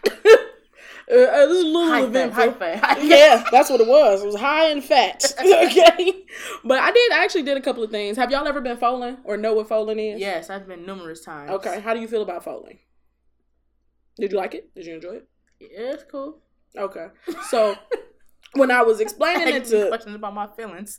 Uh, 1.12 1.15
uh, 1.15 1.45
this 1.47 1.58
is 1.58 1.63
a 1.63 1.67
little 1.67 1.89
High 1.89 2.02
fat, 2.02 2.08
eventful. 2.08 2.43
high 2.43 2.52
fat, 2.54 2.84
high 2.84 3.00
yeah, 3.04 3.43
that's 3.52 3.69
what 3.69 3.82
it 3.82 3.88
was. 3.88 4.24
It 4.24 4.28
was 4.28 4.36
high 4.39 4.69
in 4.71 4.82
fat. 4.82 5.24
okay, 5.39 6.24
but 6.63 6.80
I 6.80 6.91
did 6.91 7.12
I 7.12 7.24
actually 7.24 7.43
did 7.43 7.58
a 7.58 7.62
couple 7.62 7.84
of 7.84 7.91
things. 7.91 8.15
Have 8.17 8.32
y'all 8.32 8.47
ever 8.47 8.62
been 8.62 8.78
fowling 8.78 9.17
or 9.26 9.36
know 9.38 9.54
what 9.54 9.67
fowling 9.67 10.00
is? 10.00 10.19
Yes, 10.21 10.50
I've 10.50 10.67
been 10.67 10.86
numerous 10.86 11.21
times. 11.21 11.52
Okay, 11.52 11.82
how 11.82 11.93
do 11.93 12.00
you 12.00 12.08
feel 12.08 12.21
about 12.21 12.43
fowling? 12.45 12.80
Did 14.17 14.32
you 14.32 14.38
like 14.38 14.54
it? 14.54 14.74
Did 14.76 14.86
you 14.86 14.95
enjoy 14.95 15.15
it? 15.15 15.28
Yeah, 15.60 15.93
it's 15.93 16.04
cool. 16.10 16.39
Okay, 16.78 17.08
so 17.50 17.76
when 18.54 18.71
I 18.71 18.82
was 18.82 19.00
I 19.00 19.04
explaining 19.04 19.54
it 19.54 19.65
to, 19.65 19.88
questions 19.89 20.15
about 20.15 20.34
my 20.34 20.47
feelings. 20.56 20.97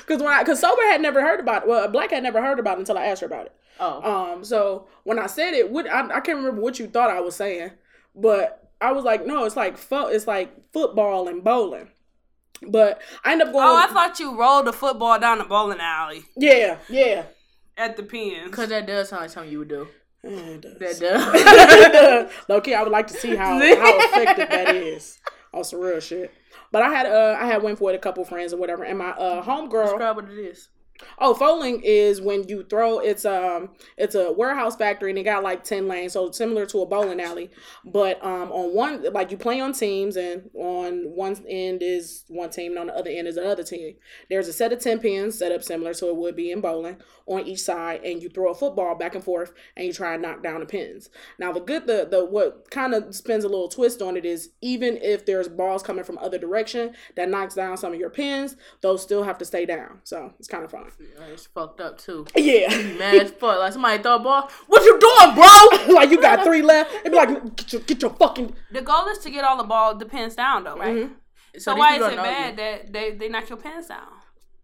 because 0.00 0.22
when 0.22 0.32
I, 0.32 0.42
because 0.42 0.60
sober 0.60 0.82
had 0.82 1.00
never 1.00 1.20
heard 1.20 1.40
about 1.40 1.62
it. 1.62 1.68
Well, 1.68 1.88
black 1.88 2.10
had 2.12 2.22
never 2.22 2.40
heard 2.40 2.58
about 2.60 2.76
it 2.78 2.80
until 2.80 2.98
I 2.98 3.06
asked 3.06 3.22
her 3.22 3.26
about 3.26 3.46
it. 3.46 3.52
Oh, 3.80 4.34
Um, 4.34 4.44
so 4.44 4.86
when 5.02 5.18
I 5.18 5.26
said 5.26 5.54
it, 5.54 5.70
what 5.70 5.88
I, 5.90 6.02
I 6.06 6.20
can't 6.20 6.38
remember 6.38 6.60
what 6.60 6.78
you 6.78 6.86
thought 6.86 7.10
I 7.10 7.20
was 7.20 7.34
saying, 7.34 7.72
but 8.14 8.63
I 8.84 8.92
was 8.92 9.04
like, 9.04 9.26
no, 9.26 9.44
it's 9.44 9.56
like 9.56 9.78
fo- 9.78 10.08
it's 10.08 10.26
like 10.26 10.52
football 10.72 11.28
and 11.28 11.42
bowling. 11.42 11.88
But 12.66 13.00
I 13.24 13.32
ended 13.32 13.48
up 13.48 13.52
going. 13.52 13.66
Oh, 13.66 13.76
I 13.76 13.86
thought 13.88 14.20
you 14.20 14.38
rolled 14.38 14.66
the 14.66 14.72
football 14.72 15.18
down 15.18 15.38
the 15.38 15.44
bowling 15.44 15.80
alley 15.80 16.24
yeah, 16.36 16.78
yeah. 16.88 17.24
at 17.76 17.96
the 17.96 18.02
pins. 18.02 18.50
because 18.50 18.68
that 18.68 18.86
does 18.86 19.08
sound 19.08 19.22
like 19.22 19.30
something 19.30 19.50
you 19.50 19.60
would 19.60 19.68
do. 19.68 19.88
Yeah, 20.22 20.30
it 20.30 20.60
does. 20.60 20.98
That 20.98 21.90
does. 21.92 22.30
Low 22.48 22.60
key, 22.60 22.74
I 22.74 22.82
would 22.82 22.92
like 22.92 23.06
to 23.08 23.14
see 23.14 23.36
how, 23.36 23.58
how 23.58 23.58
effective 23.60 24.48
that 24.48 24.74
is. 24.74 25.18
On 25.52 25.64
some 25.64 25.80
real 25.80 26.00
shit. 26.00 26.32
But 26.70 26.82
I 26.82 26.90
had 26.90 27.06
uh 27.06 27.36
I 27.40 27.46
had 27.46 27.62
went 27.62 27.78
for 27.78 27.90
it 27.90 27.96
a 27.96 27.98
couple 27.98 28.24
friends 28.24 28.52
or 28.52 28.56
whatever, 28.56 28.84
and 28.84 28.98
my 28.98 29.10
uh 29.10 29.42
homegirl. 29.42 29.84
Describe 29.84 30.16
what 30.16 30.30
it 30.30 30.38
is. 30.38 30.68
Oh, 31.18 31.34
fowling 31.34 31.80
is 31.82 32.20
when 32.20 32.48
you 32.48 32.62
throw. 32.62 32.98
It's 33.00 33.24
um 33.24 33.70
it's 33.96 34.14
a 34.14 34.32
warehouse 34.32 34.76
factory 34.76 35.10
and 35.10 35.18
it 35.18 35.24
got 35.24 35.42
like 35.42 35.64
ten 35.64 35.88
lanes, 35.88 36.12
so 36.12 36.30
similar 36.30 36.66
to 36.66 36.82
a 36.82 36.86
bowling 36.86 37.20
alley. 37.20 37.50
But 37.84 38.24
um 38.24 38.52
on 38.52 38.74
one 38.74 39.12
like 39.12 39.30
you 39.30 39.36
play 39.36 39.60
on 39.60 39.72
teams, 39.72 40.16
and 40.16 40.50
on 40.54 41.02
one 41.14 41.36
end 41.48 41.82
is 41.82 42.24
one 42.28 42.50
team, 42.50 42.72
and 42.72 42.80
on 42.80 42.86
the 42.88 42.96
other 42.96 43.10
end 43.10 43.26
is 43.26 43.36
another 43.36 43.64
team. 43.64 43.96
There's 44.30 44.48
a 44.48 44.52
set 44.52 44.72
of 44.72 44.78
ten 44.80 45.00
pins 45.00 45.38
set 45.38 45.52
up 45.52 45.62
similar 45.62 45.94
to 45.94 46.08
it 46.08 46.16
would 46.16 46.36
be 46.36 46.52
in 46.52 46.60
bowling 46.60 46.98
on 47.26 47.46
each 47.46 47.62
side, 47.62 48.02
and 48.04 48.22
you 48.22 48.28
throw 48.28 48.50
a 48.50 48.54
football 48.54 48.94
back 48.94 49.14
and 49.14 49.24
forth, 49.24 49.52
and 49.76 49.86
you 49.86 49.92
try 49.92 50.14
and 50.14 50.22
knock 50.22 50.42
down 50.42 50.60
the 50.60 50.66
pins. 50.66 51.10
Now 51.38 51.52
the 51.52 51.60
good 51.60 51.86
the 51.86 52.06
the 52.08 52.24
what 52.24 52.70
kind 52.70 52.94
of 52.94 53.14
spins 53.14 53.44
a 53.44 53.48
little 53.48 53.68
twist 53.68 54.00
on 54.00 54.16
it 54.16 54.24
is 54.24 54.50
even 54.60 54.98
if 54.98 55.26
there's 55.26 55.48
balls 55.48 55.82
coming 55.82 56.04
from 56.04 56.18
other 56.18 56.38
direction 56.38 56.94
that 57.16 57.28
knocks 57.28 57.54
down 57.54 57.76
some 57.76 57.92
of 57.92 57.98
your 57.98 58.10
pins, 58.10 58.56
those 58.80 59.02
still 59.02 59.24
have 59.24 59.38
to 59.38 59.44
stay 59.44 59.66
down. 59.66 60.00
So 60.04 60.32
it's 60.38 60.48
kind 60.48 60.64
of 60.64 60.70
fun. 60.70 60.83
It's 61.32 61.46
fucked 61.46 61.80
up 61.80 61.98
too. 61.98 62.26
Yeah. 62.36 62.68
Man, 62.68 63.14
it's 63.16 63.30
fuck. 63.32 63.58
Like 63.58 63.72
somebody 63.72 64.02
throw 64.02 64.16
a 64.16 64.18
ball. 64.18 64.50
What 64.66 64.82
you 64.82 64.98
doing, 64.98 65.34
bro? 65.34 65.94
like 65.94 66.10
you 66.10 66.20
got 66.20 66.44
three 66.44 66.62
left. 66.62 66.92
It'd 66.94 67.12
be 67.12 67.16
like 67.16 67.56
get 67.56 67.72
your 67.72 67.82
get 67.82 68.02
your 68.02 68.10
fucking 68.12 68.54
The 68.72 68.82
goal 68.82 69.06
is 69.08 69.18
to 69.18 69.30
get 69.30 69.44
all 69.44 69.56
the 69.56 69.64
ball 69.64 69.94
the 69.96 70.06
pins 70.06 70.34
down, 70.34 70.64
though, 70.64 70.76
right? 70.76 70.96
Mm-hmm. 70.96 71.12
So, 71.58 71.72
these 71.72 71.78
why 71.78 71.96
is 71.96 72.02
it 72.12 72.16
bad 72.16 72.50
you. 72.50 72.56
that 72.56 72.92
they 72.92 73.12
they 73.12 73.28
knock 73.28 73.48
your 73.48 73.58
pins 73.58 73.86
down? 73.86 74.08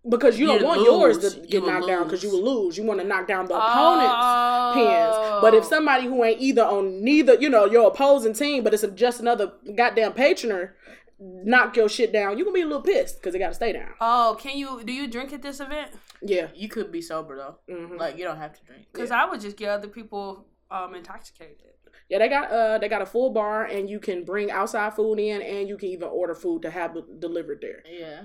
because 0.09 0.39
you 0.39 0.47
don't 0.47 0.61
You'd 0.61 0.65
want 0.67 0.81
yours 0.81 1.19
to 1.19 1.41
You 1.41 1.47
get 1.47 1.63
would 1.63 1.71
knocked 1.75 1.87
down 1.87 2.05
because 2.05 2.23
you 2.23 2.31
lose. 2.33 2.41
will 2.43 2.65
lose. 2.65 2.79
You 2.79 2.85
want 2.85 3.01
to 3.01 3.07
knock 3.07 3.29
down 3.29 3.47
the 3.47 3.55
Oh. 3.55 3.59
opponent's 3.59 4.75
pins. 4.75 5.41
But 5.43 5.53
if 5.55 5.65
somebody 5.67 6.07
who 6.07 6.25
ain't 6.25 6.41
either 6.41 6.63
on 6.65 7.05
neither, 7.05 7.35
you 7.35 7.51
know, 7.51 7.67
your 7.67 7.87
opposing 7.89 8.33
team, 8.33 8.65
but 8.65 8.73
it's 8.73 8.83
just 8.95 9.21
another 9.21 9.53
goddamn 9.77 10.13
patroner, 10.15 10.71
knock 11.21 11.77
your 11.77 11.89
shit 11.89 12.13
down, 12.13 12.37
you're 12.39 12.45
gonna 12.45 12.55
be 12.55 12.63
a 12.63 12.67
little 12.67 12.83
pissed 12.83 13.17
because 13.21 13.35
it 13.35 13.39
got 13.39 13.49
to 13.49 13.55
stay 13.55 13.73
down. 13.73 13.91
Oh, 14.01 14.37
can 14.41 14.57
you 14.57 14.83
do 14.85 14.93
you 14.93 15.07
drink 15.07 15.33
at 15.33 15.43
this 15.43 15.61
event? 15.61 15.91
Yeah. 16.23 16.49
You 16.55 16.69
could 16.69 16.91
be 16.91 17.03
sober 17.03 17.37
though. 17.37 17.59
Mhm. 17.73 17.99
Like 17.99 18.17
you 18.17 18.25
don't 18.25 18.39
have 18.39 18.53
to 18.59 18.65
drink. 18.65 18.87
Because 18.93 19.11
I 19.11 19.25
would 19.27 19.41
just 19.41 19.57
get 19.57 19.69
other 19.71 19.89
people 19.89 20.47
um 20.71 20.95
intoxicated. 20.95 21.57
Yeah, 22.09 22.19
they 22.19 22.29
got 22.29 22.51
uh 22.51 22.79
they 22.79 22.89
got 22.89 23.03
a 23.03 23.07
full 23.07 23.31
bar 23.31 23.65
and 23.65 23.89
you 23.89 24.01
can 24.01 24.25
bring 24.25 24.51
outside 24.51 24.95
food 24.95 25.19
in 25.19 25.43
and 25.43 25.69
you 25.69 25.77
can 25.77 25.89
even 25.91 26.09
order 26.09 26.35
food 26.35 26.63
to 26.63 26.71
have 26.71 26.97
delivered 27.21 27.59
there. 27.61 27.83
Yeah. 27.89 28.23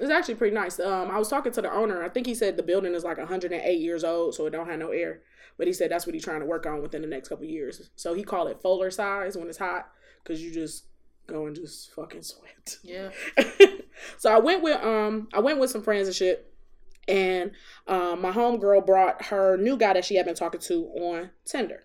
It's 0.00 0.10
actually 0.12 0.36
pretty 0.36 0.54
nice. 0.54 0.78
Um, 0.78 1.10
I 1.10 1.18
was 1.18 1.28
talking 1.28 1.50
to 1.52 1.60
the 1.62 1.72
owner. 1.72 2.04
I 2.04 2.08
think 2.08 2.26
he 2.26 2.34
said 2.34 2.56
the 2.56 2.62
building 2.62 2.94
is 2.94 3.02
like 3.02 3.18
108 3.18 3.80
years 3.80 4.04
old, 4.04 4.32
so 4.34 4.46
it 4.46 4.50
don't 4.50 4.68
have 4.68 4.78
no 4.78 4.90
air. 4.90 5.22
But 5.56 5.66
he 5.66 5.72
said 5.72 5.90
that's 5.90 6.06
what 6.06 6.14
he's 6.14 6.22
trying 6.22 6.38
to 6.38 6.46
work 6.46 6.66
on 6.66 6.80
within 6.82 7.02
the 7.02 7.08
next 7.08 7.28
couple 7.30 7.44
of 7.46 7.50
years. 7.50 7.90
So 7.96 8.14
he 8.14 8.22
called 8.22 8.48
it 8.48 8.62
Fuller 8.62 8.92
size 8.92 9.36
when 9.36 9.48
it's 9.48 9.58
hot, 9.58 9.88
cause 10.24 10.40
you 10.40 10.52
just 10.52 10.84
go 11.28 11.46
and 11.46 11.54
just 11.54 11.92
fucking 11.94 12.22
sweat. 12.22 12.76
Yeah. 12.82 13.10
so 14.18 14.32
I 14.32 14.38
went 14.38 14.62
with 14.62 14.82
um 14.82 15.28
I 15.32 15.40
went 15.40 15.60
with 15.60 15.70
some 15.70 15.82
friends 15.82 16.08
and 16.08 16.16
shit, 16.16 16.52
and 17.06 17.52
um 17.86 18.20
my 18.20 18.32
homegirl 18.32 18.86
brought 18.86 19.26
her 19.26 19.56
new 19.56 19.76
guy 19.76 19.92
that 19.92 20.04
she 20.04 20.16
had 20.16 20.26
been 20.26 20.34
talking 20.34 20.60
to 20.62 20.86
on 20.96 21.30
Tinder. 21.44 21.84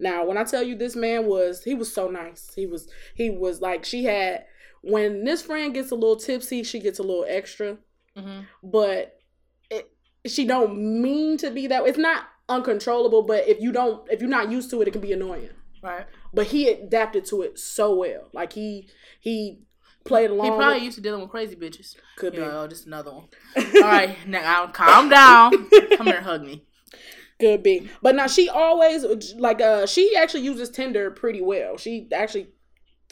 Now, 0.00 0.24
when 0.24 0.36
I 0.36 0.44
tell 0.44 0.62
you 0.62 0.74
this 0.76 0.96
man 0.96 1.26
was 1.26 1.62
he 1.62 1.74
was 1.74 1.92
so 1.92 2.08
nice. 2.08 2.52
He 2.54 2.66
was 2.66 2.88
he 3.14 3.30
was 3.30 3.60
like 3.60 3.84
she 3.84 4.04
had 4.04 4.44
when 4.82 5.24
this 5.24 5.42
friend 5.42 5.72
gets 5.72 5.90
a 5.92 5.94
little 5.94 6.16
tipsy, 6.16 6.62
she 6.62 6.80
gets 6.80 6.98
a 6.98 7.02
little 7.02 7.24
extra. 7.28 7.78
hmm 8.16 8.40
But 8.62 9.18
it, 9.70 9.90
she 10.26 10.46
don't 10.46 11.00
mean 11.02 11.36
to 11.38 11.50
be 11.50 11.66
that. 11.68 11.86
It's 11.86 11.98
not 11.98 12.24
uncontrollable, 12.48 13.22
but 13.22 13.48
if 13.48 13.60
you 13.60 13.72
don't, 13.72 14.06
if 14.10 14.20
you're 14.20 14.28
not 14.28 14.50
used 14.50 14.70
to 14.70 14.82
it, 14.82 14.88
it 14.88 14.90
can 14.90 15.00
be 15.00 15.12
annoying. 15.12 15.50
Right. 15.82 16.06
But 16.34 16.48
he 16.48 16.68
adapted 16.68 17.24
to 17.26 17.42
it 17.42 17.58
so 17.58 17.94
well. 17.94 18.28
Like 18.32 18.52
he 18.54 18.88
he 19.20 19.60
played 20.04 20.30
along. 20.30 20.46
He 20.46 20.50
probably 20.56 20.74
with- 20.74 20.82
used 20.84 20.96
to 20.96 21.02
dealing 21.02 21.20
with 21.22 21.30
crazy 21.30 21.56
bitches. 21.56 21.96
could 22.16 22.34
You 22.34 22.40
be. 22.40 22.46
know, 22.46 22.62
oh, 22.62 22.66
just 22.68 22.86
another 22.86 23.12
one. 23.12 23.28
All 23.56 23.80
right, 23.82 24.16
now 24.26 24.66
calm 24.68 25.08
down. 25.08 25.68
Come 25.96 26.06
here, 26.06 26.20
hug 26.20 26.42
me. 26.42 26.64
Could 27.40 27.62
be. 27.62 27.90
But 28.00 28.14
now 28.14 28.26
she 28.28 28.48
always 28.48 29.34
like 29.34 29.60
uh 29.60 29.86
she 29.86 30.14
actually 30.16 30.42
uses 30.42 30.70
Tinder 30.70 31.10
pretty 31.10 31.40
well. 31.42 31.76
She 31.76 32.06
actually 32.12 32.48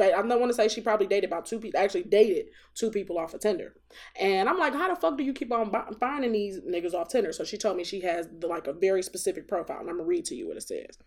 I 0.01 0.11
don't 0.11 0.41
want 0.41 0.51
to 0.51 0.55
say 0.55 0.69
she 0.69 0.81
probably 0.81 1.07
dated 1.07 1.31
about 1.31 1.47
two 1.47 1.59
people. 1.59 1.81
Actually 1.81 2.05
dated 2.05 2.47
two 2.75 2.91
people 2.91 3.19
off 3.19 3.35
of 3.35 3.41
Tinder, 3.41 3.75
and 4.19 4.49
I'm 4.49 4.59
like, 4.59 4.75
how 4.75 4.89
the 4.89 4.99
fuck 4.99 5.17
do 5.17 5.25
you 5.25 5.33
keep 5.33 5.53
on 5.53 5.71
finding 6.01 6.33
these 6.33 6.61
niggas 6.61 6.95
off 6.95 7.09
Tinder? 7.09 7.33
So 7.33 7.45
she 7.45 7.59
told 7.59 7.77
me 7.77 7.85
she 7.85 8.01
has 8.01 8.29
the, 8.39 8.47
like 8.47 8.67
a 8.67 8.73
very 8.73 9.03
specific 9.03 9.47
profile, 9.49 9.81
and 9.81 9.91
I'm 9.91 9.99
gonna 9.99 10.09
read 10.09 10.25
to 10.27 10.35
you 10.35 10.49
what 10.49 10.57
it 10.57 10.63
says. 10.63 10.99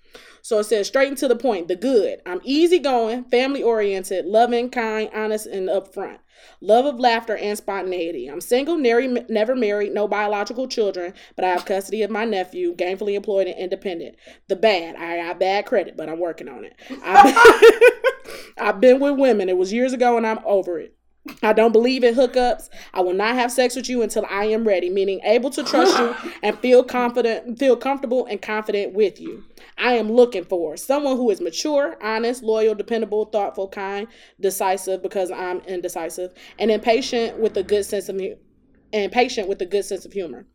So 0.41 0.60
it 0.60 0.65
says 0.65 0.88
straight 0.88 1.10
and 1.10 1.17
to 1.17 1.28
the 1.28 1.36
point. 1.36 1.67
The 1.67 1.76
good. 1.76 2.21
I'm 2.26 2.41
easygoing, 2.43 3.26
family 3.26 3.63
oriented, 3.63 4.26
loving, 4.26 4.69
kind, 4.69 5.10
honest, 5.13 5.48
and 5.48 5.67
upfront. 5.67 6.19
Love 6.62 6.86
of 6.86 7.00
laughter 7.00 7.36
and 7.36 7.58
spontaneity. 7.58 8.28
I'm 8.28 8.41
single, 8.41 8.78
never, 8.78 9.56
married, 9.56 9.93
no 9.93 10.08
biological 10.08 10.67
children, 10.67 11.13
but 11.36 11.45
I 11.45 11.50
have 11.50 11.65
custody 11.65 12.02
of 12.04 12.12
my 12.12 12.26
nephew, 12.26 12.76
gainfully 12.76 13.15
employed 13.15 13.48
and 13.48 13.58
independent. 13.58 14.15
The 14.48 14.56
bad. 14.56 14.95
I 14.95 15.17
got 15.17 15.39
bad 15.39 15.65
credit, 15.65 15.98
but 15.98 16.10
I'm 16.10 16.19
working 16.19 16.48
on 16.48 16.65
it. 16.65 16.76
I've, 17.04 17.82
I've 18.58 18.82
been 18.82 19.00
with 19.00 19.19
women. 19.19 19.50
It 19.50 19.58
was 19.58 19.74
years 19.74 19.93
ago 19.93 20.17
and 20.17 20.26
I'm 20.26 20.39
over 20.45 20.80
it. 20.80 20.95
I 21.41 21.53
don't 21.53 21.71
believe 21.71 22.03
in 22.03 22.13
hookups. 22.13 22.69
I 22.93 23.01
will 23.01 23.13
not 23.13 23.35
have 23.35 23.51
sex 23.51 23.75
with 23.75 23.89
you 23.89 24.01
until 24.01 24.25
I 24.29 24.45
am 24.45 24.67
ready, 24.67 24.89
meaning 24.89 25.21
able 25.23 25.49
to 25.51 25.63
trust 25.63 25.97
you 25.97 26.31
and 26.43 26.57
feel 26.59 26.83
confident, 26.83 27.57
feel 27.57 27.75
comfortable 27.75 28.25
and 28.25 28.41
confident 28.41 28.93
with 28.93 29.19
you. 29.19 29.43
I 29.77 29.93
am 29.93 30.11
looking 30.11 30.43
for 30.43 30.77
someone 30.77 31.17
who 31.17 31.29
is 31.31 31.41
mature, 31.41 31.97
honest, 32.01 32.43
loyal, 32.43 32.75
dependable, 32.75 33.25
thoughtful, 33.25 33.67
kind, 33.67 34.07
decisive 34.39 35.01
because 35.01 35.31
I'm 35.31 35.59
indecisive, 35.61 36.31
and 36.59 36.69
impatient 36.69 37.39
with 37.39 37.57
a 37.57 37.63
good 37.63 37.85
sense 37.85 38.09
of 38.09 38.21
and 38.93 39.11
patient 39.11 39.49
with 39.49 39.61
a 39.61 39.65
good 39.65 39.83
sense 39.83 40.05
of 40.05 40.13
humor. 40.13 40.45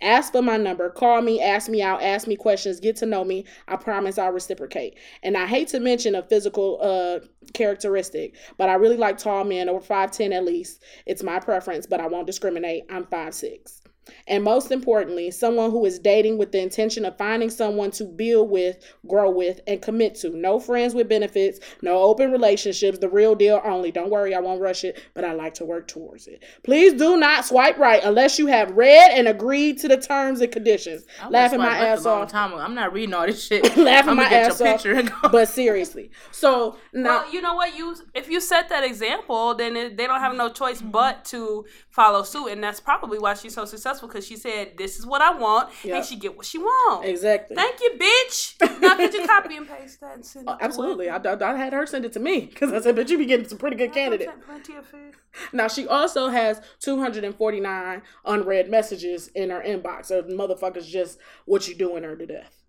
Ask 0.00 0.32
for 0.32 0.42
my 0.42 0.56
number. 0.56 0.90
Call 0.90 1.22
me, 1.22 1.40
ask 1.40 1.68
me 1.68 1.82
out, 1.82 2.02
ask 2.02 2.26
me 2.26 2.36
questions, 2.36 2.80
get 2.80 2.96
to 2.96 3.06
know 3.06 3.24
me. 3.24 3.44
I 3.68 3.76
promise 3.76 4.18
I'll 4.18 4.32
reciprocate. 4.32 4.98
And 5.22 5.36
I 5.36 5.46
hate 5.46 5.68
to 5.68 5.80
mention 5.80 6.14
a 6.14 6.22
physical 6.22 6.78
uh 6.82 7.20
characteristic, 7.52 8.36
but 8.58 8.68
I 8.68 8.74
really 8.74 8.96
like 8.96 9.18
tall 9.18 9.44
men 9.44 9.68
over 9.68 9.84
5'10 9.84 10.32
at 10.32 10.44
least. 10.44 10.82
It's 11.06 11.22
my 11.22 11.38
preference, 11.38 11.86
but 11.86 12.00
I 12.00 12.06
won't 12.06 12.26
discriminate. 12.26 12.84
I'm 12.90 13.04
5'6. 13.04 13.83
And 14.26 14.44
most 14.44 14.70
importantly, 14.70 15.30
someone 15.30 15.70
who 15.70 15.84
is 15.84 15.98
dating 15.98 16.38
with 16.38 16.52
the 16.52 16.60
intention 16.60 17.04
of 17.04 17.16
finding 17.16 17.50
someone 17.50 17.90
to 17.92 18.04
build 18.04 18.50
with, 18.50 18.78
grow 19.06 19.30
with, 19.30 19.60
and 19.66 19.80
commit 19.82 20.14
to. 20.16 20.30
No 20.30 20.58
friends 20.58 20.94
with 20.94 21.08
benefits, 21.08 21.60
no 21.82 21.98
open 21.98 22.32
relationships, 22.32 22.98
the 22.98 23.08
real 23.08 23.34
deal 23.34 23.60
only. 23.64 23.90
Don't 23.90 24.10
worry, 24.10 24.34
I 24.34 24.40
won't 24.40 24.60
rush 24.60 24.84
it, 24.84 25.02
but 25.14 25.24
I 25.24 25.32
like 25.32 25.54
to 25.54 25.64
work 25.64 25.88
towards 25.88 26.26
it. 26.26 26.42
Please 26.62 26.94
do 26.94 27.16
not 27.16 27.44
swipe 27.44 27.78
right 27.78 28.02
unless 28.04 28.38
you 28.38 28.46
have 28.46 28.70
read 28.72 29.10
and 29.12 29.28
agreed 29.28 29.78
to 29.78 29.88
the 29.88 29.96
terms 29.96 30.40
and 30.40 30.52
conditions. 30.52 31.04
I 31.20 31.26
was 31.26 31.32
Laughing 31.32 31.58
my 31.58 31.76
ass 31.78 32.04
a 32.04 32.08
long 32.08 32.22
off. 32.22 32.30
Time. 32.30 32.54
I'm 32.54 32.74
not 32.74 32.92
reading 32.92 33.14
all 33.14 33.26
this 33.26 33.46
shit. 33.46 33.76
Laughing 33.76 34.16
my 34.16 34.24
ass 34.24 34.60
off. 34.60 34.66
picture 34.66 34.94
and 34.94 35.10
go. 35.10 35.28
But 35.30 35.48
seriously. 35.48 36.10
So 36.30 36.76
now 36.92 37.22
Well, 37.22 37.32
you 37.32 37.40
know 37.40 37.54
what? 37.54 37.76
You 37.76 37.96
if 38.14 38.28
you 38.28 38.40
set 38.40 38.68
that 38.68 38.84
example, 38.84 39.54
then 39.54 39.76
it, 39.76 39.96
they 39.96 40.06
don't 40.06 40.20
have 40.20 40.34
no 40.34 40.48
choice 40.50 40.80
but 40.80 41.24
to 41.26 41.64
follow 41.94 42.24
suit, 42.24 42.48
and 42.48 42.62
that's 42.62 42.80
probably 42.80 43.18
why 43.20 43.34
she's 43.34 43.54
so 43.54 43.64
successful 43.64 44.08
because 44.08 44.26
she 44.26 44.36
said, 44.36 44.76
"This 44.76 44.98
is 44.98 45.06
what 45.06 45.22
I 45.22 45.30
want," 45.38 45.70
Yeah. 45.84 45.96
and 45.96 46.04
she 46.04 46.16
get 46.16 46.36
what 46.36 46.44
she 46.44 46.58
wants. 46.58 47.06
exactly. 47.08 47.54
Thank 47.54 47.80
you, 47.80 47.92
bitch. 47.98 48.80
Now 48.80 48.96
could 48.96 49.14
you 49.14 49.24
copy 49.26 49.56
and 49.56 49.68
paste 49.68 50.00
that 50.00 50.16
and 50.16 50.26
send 50.26 50.48
it? 50.48 50.50
Uh, 50.50 50.56
Absolutely. 50.60 51.08
I, 51.08 51.16
I, 51.18 51.52
I 51.52 51.56
had 51.56 51.72
her 51.72 51.86
send 51.86 52.04
it 52.04 52.12
to 52.14 52.20
me 52.20 52.46
because 52.46 52.72
I 52.72 52.80
said, 52.80 52.96
but 52.96 53.08
you 53.08 53.16
be 53.18 53.26
getting 53.26 53.46
some 53.48 53.58
pretty 53.58 53.76
good 53.76 53.92
candidates. 53.92 54.32
Plenty 54.44 54.74
of 54.74 54.86
food. 54.86 55.14
Now 55.52 55.68
she 55.68 55.86
also 55.86 56.28
has 56.28 56.60
249 56.80 58.02
unread 58.24 58.68
messages 58.70 59.28
in 59.28 59.50
her 59.50 59.60
inbox. 59.60 60.06
So 60.06 60.22
motherfuckers 60.24 60.88
just 60.88 61.18
what 61.44 61.68
you 61.68 61.76
doing 61.76 62.02
her 62.02 62.16
to 62.16 62.26
death. 62.26 62.60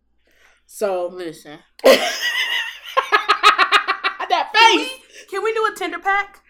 So 0.67 1.07
Listen, 1.07 1.59
that 1.83 2.11
Can 4.29 4.45
face. 4.79 4.89
we, 4.89 5.25
can 5.29 5.43
we 5.43 5.53
do 5.53 5.65
a 5.71 5.75
Tinder 5.75 5.99
pack, 5.99 6.41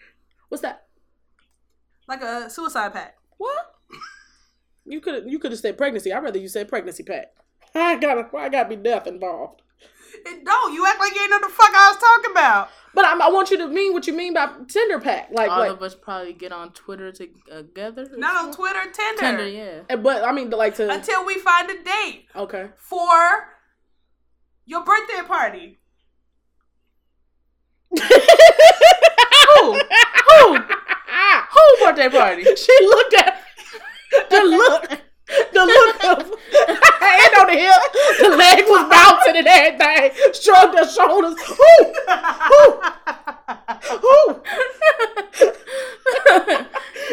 What's 0.48 0.62
that? 0.62 0.85
Like 2.08 2.22
a 2.22 2.48
suicide 2.50 2.92
pack? 2.92 3.16
What? 3.38 3.74
You 4.84 5.00
could 5.00 5.24
you 5.30 5.38
could 5.38 5.52
have 5.52 5.60
said 5.60 5.76
pregnancy. 5.76 6.12
I'd 6.12 6.22
rather 6.22 6.38
you 6.38 6.48
say 6.48 6.64
pregnancy 6.64 7.02
pack. 7.02 7.32
I 7.74 7.96
gotta 7.96 8.22
why 8.30 8.44
I 8.44 8.48
gotta 8.48 8.68
be 8.68 8.76
death 8.76 9.06
involved. 9.06 9.62
It 10.24 10.44
don't. 10.44 10.72
You 10.72 10.86
act 10.86 10.98
like 11.00 11.14
you 11.14 11.22
ain't 11.22 11.30
know 11.30 11.40
the 11.40 11.48
fuck 11.48 11.70
I 11.74 11.90
was 11.90 11.98
talking 11.98 12.30
about. 12.30 12.70
But 12.94 13.04
I, 13.04 13.26
I 13.26 13.30
want 13.30 13.50
you 13.50 13.58
to 13.58 13.68
mean 13.68 13.92
what 13.92 14.06
you 14.06 14.14
mean 14.14 14.32
by 14.32 14.50
Tinder 14.68 14.98
pack. 14.98 15.28
Like, 15.30 15.50
all 15.50 15.58
like 15.58 15.70
of 15.72 15.82
us 15.82 15.94
probably 15.94 16.32
get 16.32 16.50
on 16.50 16.72
Twitter 16.72 17.12
together. 17.12 18.08
or 18.10 18.16
Not 18.16 18.46
on? 18.46 18.54
Twitter, 18.54 18.90
Tinder. 18.90 19.20
Tinder, 19.20 19.48
yeah. 19.48 19.80
eh, 19.90 19.96
but 19.96 20.24
I 20.24 20.32
mean 20.32 20.48
like 20.48 20.76
to 20.76 20.90
Until 20.90 21.26
we 21.26 21.38
find 21.38 21.68
a 21.70 21.74
date 21.82 22.26
okay. 22.34 22.70
for 22.76 23.48
your 24.64 24.82
birthday 24.82 25.22
party. 25.26 25.78
Who? 28.00 29.80
Who? 30.30 30.58
Who 31.56 31.84
birthday 31.86 32.08
party? 32.08 32.42
she 32.56 32.76
looked 32.82 33.14
at 33.14 33.42
the 34.30 34.40
look, 34.44 34.88
the 35.52 35.64
look 35.64 36.04
of 36.04 36.18
hand 37.00 37.34
on 37.40 37.46
the 37.48 37.58
hip, 37.58 37.82
the 38.20 38.28
leg 38.36 38.64
was 38.68 38.88
bouncing 38.90 39.36
and 39.36 39.46
everything. 39.46 40.32
Shrugged 40.34 40.78
her 40.78 40.86
shoulders. 40.88 41.34
Who? 41.42 41.94
Who? 42.50 42.80
Who? 43.98 44.42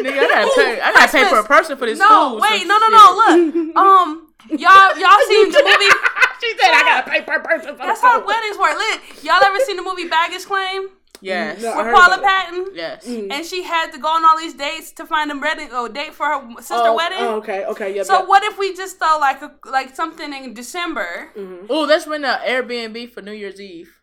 Nigga, 0.02 0.18
I 0.18 0.28
gotta 0.28 0.50
pay. 0.56 0.80
I 0.80 0.92
gotta 0.92 1.12
pay 1.12 1.24
for 1.28 1.38
a 1.38 1.44
person 1.44 1.76
for 1.78 1.86
this 1.86 1.98
No, 1.98 2.32
food. 2.34 2.42
wait, 2.42 2.62
so 2.62 2.68
no, 2.68 2.78
no, 2.78 2.86
shit. 2.86 2.92
no. 2.92 3.04
Look, 3.14 3.76
um, 3.76 4.28
y'all, 4.50 4.98
y'all 4.98 5.20
seen 5.28 5.50
the 5.50 5.62
movie? 5.64 5.92
She 6.40 6.50
said, 6.58 6.70
"I 6.74 6.82
gotta 6.84 7.10
pay 7.10 7.22
per 7.22 7.40
person 7.40 7.76
for 7.76 7.86
this. 7.86 7.86
That's 7.86 8.00
how 8.00 8.24
weddings 8.26 8.58
work. 8.58 8.76
Look, 8.76 9.24
y'all 9.24 9.42
ever 9.44 9.58
seen 9.60 9.76
the 9.76 9.82
movie 9.82 10.08
Baggage 10.08 10.44
Claim 10.46 10.88
Yes. 11.20 11.62
No. 11.62 11.76
With 11.76 11.94
Paula 11.94 12.18
about 12.18 12.18
it. 12.18 12.22
Patton? 12.24 12.66
Yes. 12.74 13.06
And 13.06 13.44
she 13.46 13.62
had 13.62 13.92
to 13.92 13.98
go 13.98 14.08
on 14.08 14.24
all 14.24 14.36
these 14.38 14.54
dates 14.54 14.92
to 14.92 15.06
find 15.06 15.30
a 15.32 15.38
wedding, 15.38 15.72
or 15.72 15.88
date 15.88 16.12
for 16.12 16.26
her 16.26 16.42
sister 16.58 16.74
Oh, 16.76 16.94
wedding. 16.96 17.18
oh, 17.20 17.36
okay, 17.36 17.64
okay, 17.66 17.94
yeah. 17.96 18.02
So 18.02 18.18
but- 18.18 18.28
what 18.28 18.42
if 18.44 18.58
we 18.58 18.74
just 18.74 18.98
throw 18.98 19.16
like 19.18 19.40
a, 19.40 19.52
like 19.64 19.94
something 19.96 20.32
in 20.32 20.52
December? 20.54 21.30
Oh, 21.70 21.86
that's 21.86 22.06
when 22.06 22.22
the 22.22 22.38
Airbnb 22.46 23.10
for 23.12 23.22
New 23.22 23.32
Year's 23.32 23.60
Eve 23.60 24.00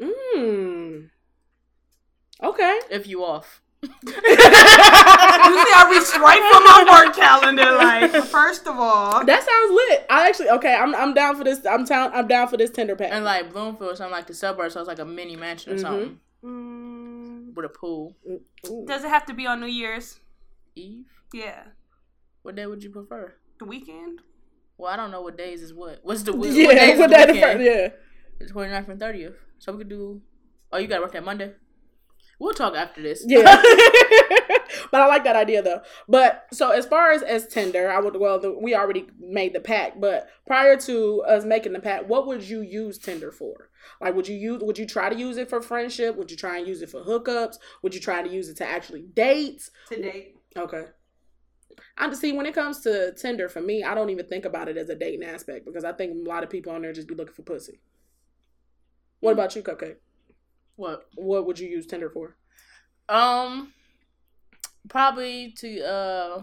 Mm. 0.00 1.10
Okay. 2.42 2.80
if 2.90 3.06
you 3.06 3.24
off. 3.24 3.60
you 3.82 3.90
see, 3.90 4.16
I 5.76 5.86
reached 5.90 6.16
right 6.18 6.40
from 6.50 6.64
my 6.64 7.04
work 7.04 7.14
calendar. 7.14 7.72
Like, 7.76 8.24
first 8.30 8.66
of 8.66 8.76
all, 8.78 9.24
That 9.24 9.42
sounds 9.44 9.72
lit. 9.72 10.06
I 10.08 10.26
actually 10.28 10.48
okay. 10.50 10.74
I'm 10.74 10.94
I'm 10.94 11.12
down 11.14 11.36
for 11.36 11.44
this. 11.44 11.64
I'm 11.66 11.84
down. 11.84 12.10
I'm 12.14 12.26
down 12.26 12.48
for 12.48 12.56
this 12.56 12.70
Tinder 12.70 12.96
pack. 12.96 13.10
And 13.12 13.24
like 13.24 13.52
Bloomfield, 13.52 13.92
or 13.92 13.96
something 13.96 14.12
like 14.12 14.26
the 14.26 14.34
suburbs, 14.34 14.74
so 14.74 14.80
it's 14.80 14.88
like 14.88 14.98
a 15.00 15.04
mini 15.04 15.36
mansion 15.36 15.72
or 15.72 15.76
Mhm. 15.76 15.80
something 15.80 16.20
mm, 16.44 17.54
with 17.54 17.64
a 17.64 17.68
pool. 17.68 18.16
Ooh. 18.68 18.84
does 18.86 19.04
it 19.04 19.08
have 19.08 19.26
to 19.26 19.34
be 19.34 19.46
on 19.46 19.60
New 19.60 19.66
Year's? 19.66 20.20
Eve. 20.76 21.06
Yeah, 21.32 21.64
What 22.42 22.56
day 22.56 22.66
would 22.66 22.82
you 22.82 22.90
prefer? 22.90 23.34
the 23.58 23.64
weekend. 23.64 24.20
Well, 24.76 24.92
I 24.92 24.96
don't 24.96 25.10
know 25.12 25.22
what 25.22 25.38
days 25.38 25.62
is 25.62 25.72
what. 25.72 26.00
What's 26.02 26.22
the 26.24 26.32
what, 26.34 26.48
yeah, 26.52 26.66
what 26.66 26.74
days 26.76 26.98
what 26.98 27.10
is 27.10 27.16
day 27.16 27.26
the 27.26 27.32
the 27.32 27.40
first? 27.40 27.58
weekend? 27.58 27.64
Yeah. 27.64 27.88
It's 28.40 28.52
29th 28.52 28.88
and 28.88 29.00
30th. 29.00 29.34
So 29.60 29.72
we 29.72 29.78
could 29.78 29.88
do. 29.88 30.20
Oh, 30.72 30.78
you 30.78 30.88
got 30.88 30.96
to 30.96 31.02
work 31.02 31.12
that 31.12 31.24
Monday? 31.24 31.52
We'll 32.40 32.52
talk 32.54 32.74
after 32.74 33.00
this. 33.00 33.24
Yeah. 33.26 33.42
but 34.94 35.02
I 35.02 35.06
like 35.06 35.24
that 35.24 35.34
idea 35.34 35.60
though. 35.60 35.80
But 36.08 36.46
so 36.52 36.70
as 36.70 36.86
far 36.86 37.10
as 37.10 37.24
as 37.24 37.48
Tinder, 37.48 37.90
I 37.90 37.98
would 37.98 38.14
well 38.14 38.38
the, 38.38 38.56
we 38.56 38.76
already 38.76 39.08
made 39.18 39.52
the 39.52 39.58
pack, 39.58 40.00
but 40.00 40.28
prior 40.46 40.76
to 40.82 41.20
us 41.22 41.44
making 41.44 41.72
the 41.72 41.80
pack, 41.80 42.08
what 42.08 42.28
would 42.28 42.44
you 42.44 42.60
use 42.60 42.96
Tinder 42.96 43.32
for? 43.32 43.70
Like 44.00 44.14
would 44.14 44.28
you 44.28 44.36
use 44.36 44.62
would 44.62 44.78
you 44.78 44.86
try 44.86 45.08
to 45.08 45.16
use 45.16 45.36
it 45.36 45.50
for 45.50 45.60
friendship? 45.60 46.14
Would 46.14 46.30
you 46.30 46.36
try 46.36 46.58
and 46.58 46.68
use 46.68 46.80
it 46.80 46.90
for 46.90 47.02
hookups? 47.02 47.56
Would 47.82 47.92
you 47.92 48.00
try 48.00 48.22
to 48.22 48.32
use 48.32 48.48
it 48.48 48.56
to 48.58 48.68
actually 48.68 49.02
date? 49.02 49.68
Today. 49.88 50.34
Okay. 50.56 50.84
I'm 51.98 52.10
just 52.10 52.20
see 52.20 52.30
when 52.30 52.46
it 52.46 52.54
comes 52.54 52.80
to 52.82 53.14
Tinder 53.14 53.48
for 53.48 53.60
me, 53.60 53.82
I 53.82 53.96
don't 53.96 54.10
even 54.10 54.28
think 54.28 54.44
about 54.44 54.68
it 54.68 54.76
as 54.76 54.90
a 54.90 54.94
dating 54.94 55.24
aspect 55.24 55.66
because 55.66 55.82
I 55.82 55.90
think 55.90 56.14
a 56.24 56.30
lot 56.30 56.44
of 56.44 56.50
people 56.50 56.70
on 56.70 56.82
there 56.82 56.92
just 56.92 57.08
be 57.08 57.16
looking 57.16 57.34
for 57.34 57.42
pussy. 57.42 57.80
What 59.18 59.32
about 59.32 59.56
you, 59.56 59.62
Cupcake? 59.64 59.96
What? 60.76 61.08
What 61.16 61.48
would 61.48 61.58
you 61.58 61.68
use 61.68 61.84
Tinder 61.84 62.10
for? 62.10 62.36
Um, 63.08 63.72
probably 64.88 65.52
to 65.58 65.80
uh, 65.82 66.42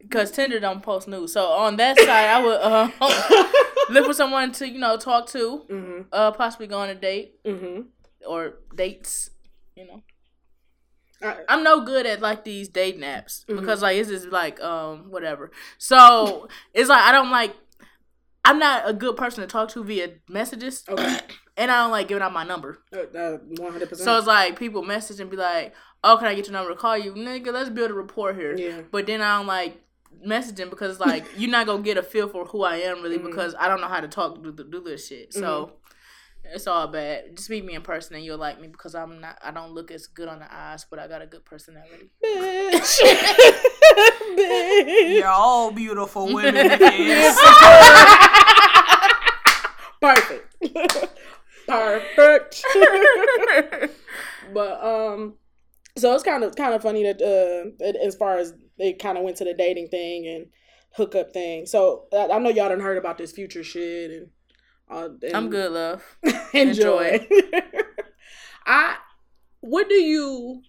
because 0.00 0.30
Tinder 0.32 0.60
don't 0.60 0.82
post 0.82 1.08
news. 1.08 1.32
So 1.32 1.46
on 1.46 1.76
that 1.76 1.98
side, 1.98 2.08
I 2.10 2.42
would 2.44 2.60
uh 2.60 2.90
look 3.90 4.06
for 4.06 4.12
someone 4.14 4.52
to 4.52 4.68
you 4.68 4.78
know 4.78 4.96
talk 4.96 5.28
to, 5.30 5.64
Mm-hmm. 5.70 6.00
uh, 6.12 6.32
possibly 6.32 6.66
go 6.66 6.78
on 6.78 6.90
a 6.90 6.94
date 6.94 7.42
Mm-hmm. 7.44 7.82
or 8.26 8.54
dates. 8.74 9.30
You 9.76 9.86
know, 9.86 10.02
I- 11.22 11.38
I'm 11.48 11.62
no 11.62 11.84
good 11.84 12.06
at 12.06 12.20
like 12.20 12.44
these 12.44 12.68
dating 12.68 13.02
apps 13.02 13.44
Mhm. 13.46 13.60
because 13.60 13.82
like 13.82 13.96
it's 13.96 14.08
just 14.10 14.28
like 14.28 14.60
um 14.60 15.10
whatever. 15.10 15.50
So 15.78 16.48
it's 16.74 16.88
like 16.88 17.02
I 17.02 17.12
don't 17.12 17.30
like. 17.30 17.54
I'm 18.44 18.60
not 18.60 18.88
a 18.88 18.92
good 18.92 19.16
person 19.16 19.40
to 19.40 19.48
talk 19.48 19.70
to 19.70 19.82
via 19.82 20.08
messages, 20.28 20.84
Okay. 20.88 21.18
and 21.56 21.70
I 21.70 21.82
don't 21.82 21.90
like 21.90 22.08
giving 22.08 22.22
out 22.22 22.32
my 22.32 22.44
number. 22.44 22.78
One 22.90 23.72
hundred 23.72 23.88
percent. 23.88 24.04
So 24.04 24.18
it's 24.18 24.26
like 24.26 24.58
people 24.58 24.82
message 24.82 25.20
and 25.20 25.30
be 25.30 25.36
like, 25.36 25.74
"Oh, 26.04 26.16
can 26.18 26.26
I 26.28 26.34
get 26.34 26.46
your 26.46 26.52
number 26.52 26.70
to 26.72 26.76
call 26.76 26.96
you, 26.98 27.12
nigga? 27.14 27.52
Let's 27.52 27.70
build 27.70 27.90
a 27.90 27.94
rapport 27.94 28.34
here." 28.34 28.56
Yeah. 28.56 28.82
But 28.90 29.06
then 29.06 29.20
I 29.22 29.36
don't 29.38 29.46
like 29.46 29.80
messaging 30.26 30.70
because 30.70 30.92
it's 30.92 31.00
like 31.00 31.24
you're 31.36 31.50
not 31.50 31.66
gonna 31.66 31.82
get 31.82 31.96
a 31.98 32.02
feel 32.02 32.28
for 32.28 32.44
who 32.46 32.62
I 32.62 32.76
am 32.78 33.02
really 33.02 33.18
Mhm. 33.18 33.26
because 33.26 33.54
I 33.58 33.68
don't 33.68 33.80
know 33.80 33.88
how 33.88 34.00
to 34.00 34.08
talk 34.08 34.42
do, 34.42 34.52
do 34.52 34.80
this 34.80 35.06
shit. 35.08 35.32
So 35.34 35.40
Mm-hmm. 36.46 36.54
it's 36.54 36.66
all 36.66 36.86
bad. 36.88 37.36
Just 37.36 37.50
meet 37.50 37.64
me 37.64 37.74
in 37.74 37.82
person 37.82 38.16
and 38.16 38.24
you'll 38.24 38.38
like 38.38 38.60
me 38.60 38.68
because 38.68 38.94
I'm 38.94 39.20
not. 39.20 39.38
I 39.44 39.50
don't 39.50 39.72
look 39.72 39.90
as 39.90 40.06
good 40.06 40.28
on 40.28 40.38
the 40.40 40.52
eyes, 40.54 40.84
but 40.88 40.98
I 40.98 41.06
got 41.08 41.20
a 41.22 41.26
good 41.26 41.44
personality. 41.44 42.10
bitch. 42.24 43.00
bitch. 44.36 45.16
You're 45.18 45.28
all 45.28 45.70
beautiful 45.72 46.32
women. 46.32 46.68
Perfect. 50.00 50.54
Perfect. 51.66 52.64
but 54.54 54.84
um, 54.84 55.34
so 55.96 56.14
it's 56.14 56.22
kind 56.22 56.44
of 56.44 56.54
kind 56.56 56.74
of 56.74 56.82
funny 56.82 57.02
that 57.04 57.20
uh, 57.20 57.70
it- 57.84 57.96
as 57.96 58.14
far 58.16 58.38
as 58.38 58.54
they 58.78 58.92
kind 58.92 59.16
of 59.18 59.24
went 59.24 59.36
to 59.38 59.44
the 59.44 59.54
dating 59.54 59.88
thing 59.88 60.26
and 60.26 60.46
hookup 60.94 61.32
thing. 61.32 61.66
So 61.66 62.04
I, 62.12 62.28
I 62.28 62.38
know 62.38 62.50
y'all 62.50 62.68
done 62.68 62.80
heard 62.80 62.98
about 62.98 63.18
this 63.18 63.32
future 63.32 63.64
shit 63.64 64.10
and. 64.10 64.28
Uh, 64.88 65.08
and 65.22 65.34
I'm 65.34 65.50
good, 65.50 65.72
love. 65.72 66.04
enjoy. 66.54 67.26
I. 68.66 68.96
What 69.60 69.88
do 69.88 69.96
you? 69.96 70.62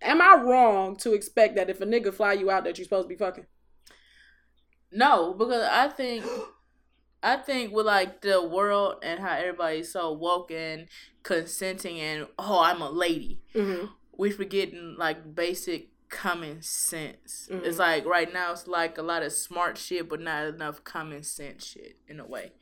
Am 0.00 0.22
I 0.22 0.40
wrong 0.42 0.96
to 0.98 1.12
expect 1.12 1.56
that 1.56 1.68
if 1.68 1.80
a 1.82 1.86
nigga 1.86 2.14
fly 2.14 2.32
you 2.32 2.50
out 2.50 2.64
that 2.64 2.78
you're 2.78 2.84
supposed 2.84 3.04
to 3.04 3.08
be 3.14 3.16
fucking? 3.18 3.44
No, 4.90 5.34
because 5.34 5.62
I 5.70 5.88
think 5.88 6.24
I 7.22 7.36
think 7.36 7.72
with 7.72 7.86
like 7.86 8.20
the 8.20 8.42
world 8.46 8.96
and 9.02 9.18
how 9.20 9.32
everybody's 9.34 9.92
so 9.92 10.12
woke 10.12 10.50
and 10.50 10.86
consenting 11.22 11.98
and 12.00 12.26
oh 12.38 12.60
I'm 12.62 12.80
a 12.80 12.90
lady, 12.90 13.40
Mm-hmm. 13.54 13.86
we 14.16 14.30
forgetting 14.30 14.96
like 14.98 15.34
basic 15.34 15.88
common 16.08 16.62
sense. 16.62 17.48
Mhm. 17.50 17.64
It's 17.64 17.78
like 17.78 18.06
right 18.06 18.32
now 18.32 18.52
it's 18.52 18.66
like 18.66 18.98
a 18.98 19.02
lot 19.02 19.22
of 19.22 19.32
smart 19.32 19.76
shit, 19.78 20.08
but 20.08 20.20
not 20.20 20.46
enough 20.46 20.84
common 20.84 21.22
sense 21.22 21.66
shit 21.66 21.96
in 22.06 22.18
a 22.20 22.26
way, 22.26 22.52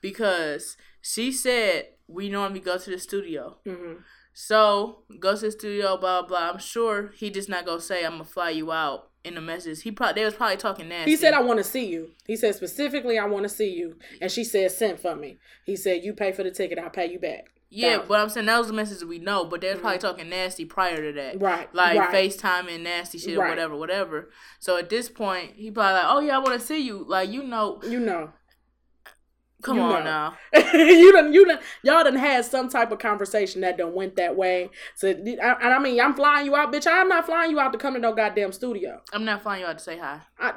because 0.00 0.76
she 1.00 1.32
said 1.32 1.86
we 2.06 2.28
normally 2.28 2.60
go 2.60 2.78
to 2.78 2.90
the 2.90 2.98
studio. 2.98 3.58
Mm-hmm. 3.66 3.94
So 4.34 5.02
go 5.18 5.34
to 5.34 5.40
the 5.40 5.50
studio, 5.52 5.96
blah 5.96 6.22
blah. 6.22 6.50
I'm 6.50 6.58
sure 6.58 7.12
he 7.16 7.30
just 7.30 7.48
not 7.48 7.64
gonna 7.66 7.80
say 7.80 8.04
I'm 8.04 8.12
gonna 8.12 8.24
fly 8.24 8.50
you 8.50 8.70
out 8.72 9.10
in 9.24 9.34
the 9.34 9.40
message. 9.40 9.82
He 9.82 9.92
probably 9.92 10.20
they 10.20 10.24
was 10.24 10.34
probably 10.34 10.56
talking 10.56 10.88
nasty. 10.88 11.10
He 11.10 11.16
said, 11.16 11.34
I 11.34 11.40
want 11.40 11.58
to 11.58 11.64
see 11.64 11.86
you. 11.86 12.10
He 12.26 12.36
said 12.36 12.54
specifically, 12.54 13.18
I 13.18 13.26
want 13.26 13.44
to 13.44 13.48
see 13.48 13.72
you. 13.72 13.96
And 14.20 14.30
she 14.30 14.44
said, 14.44 14.70
sent 14.72 15.00
for 15.00 15.14
me. 15.14 15.38
He 15.64 15.76
said, 15.76 16.04
you 16.04 16.12
pay 16.12 16.32
for 16.32 16.42
the 16.42 16.50
ticket, 16.50 16.78
I'll 16.78 16.90
pay 16.90 17.10
you 17.10 17.18
back. 17.18 17.48
Yeah, 17.74 17.92
Thousand. 17.92 18.08
but 18.08 18.20
I'm 18.20 18.28
saying 18.28 18.46
that 18.46 18.58
was 18.58 18.66
the 18.66 18.74
message 18.74 19.02
we 19.02 19.18
know, 19.18 19.46
but 19.46 19.62
they 19.62 19.70
was 19.70 19.78
probably 19.78 19.96
mm-hmm. 19.96 20.06
talking 20.06 20.28
nasty 20.28 20.66
prior 20.66 20.96
to 21.02 21.12
that. 21.12 21.40
Right. 21.40 21.74
Like 21.74 21.98
right. 21.98 22.14
FaceTime 22.14 22.72
and 22.72 22.84
nasty 22.84 23.16
shit 23.16 23.38
or 23.38 23.48
whatever, 23.48 23.74
whatever. 23.74 24.28
So 24.60 24.76
at 24.76 24.90
this 24.90 25.08
point, 25.08 25.52
he 25.56 25.70
probably 25.70 25.94
like, 25.94 26.04
Oh 26.06 26.20
yeah, 26.20 26.36
I 26.36 26.38
wanna 26.38 26.60
see 26.60 26.80
you. 26.80 27.04
Like, 27.08 27.30
you 27.30 27.42
know 27.42 27.80
You 27.82 28.00
know. 28.00 28.32
Come 29.62 29.76
You 29.76 29.82
on 29.82 30.04
know. 30.04 30.04
now. 30.04 30.36
you 30.74 31.12
done, 31.12 31.32
you 31.32 31.46
done, 31.46 31.58
y'all 31.82 32.04
done 32.04 32.16
had 32.16 32.44
some 32.44 32.68
type 32.68 32.92
of 32.92 32.98
conversation 32.98 33.60
that 33.62 33.78
done 33.78 33.94
went 33.94 34.16
that 34.16 34.36
way. 34.36 34.70
So, 34.96 35.08
and 35.08 35.40
I 35.40 35.78
mean, 35.78 36.00
I'm 36.00 36.14
flying 36.14 36.46
you 36.46 36.54
out, 36.56 36.72
bitch. 36.72 36.86
I'm 36.86 37.08
not 37.08 37.26
flying 37.26 37.50
you 37.52 37.60
out 37.60 37.72
to 37.72 37.78
come 37.78 37.94
to 37.94 38.00
no 38.00 38.12
goddamn 38.14 38.52
studio. 38.52 39.00
I'm 39.12 39.24
not 39.24 39.42
flying 39.42 39.60
you 39.62 39.66
out 39.66 39.78
to 39.78 39.84
say 39.84 39.98
hi. 39.98 40.20
I, 40.38 40.52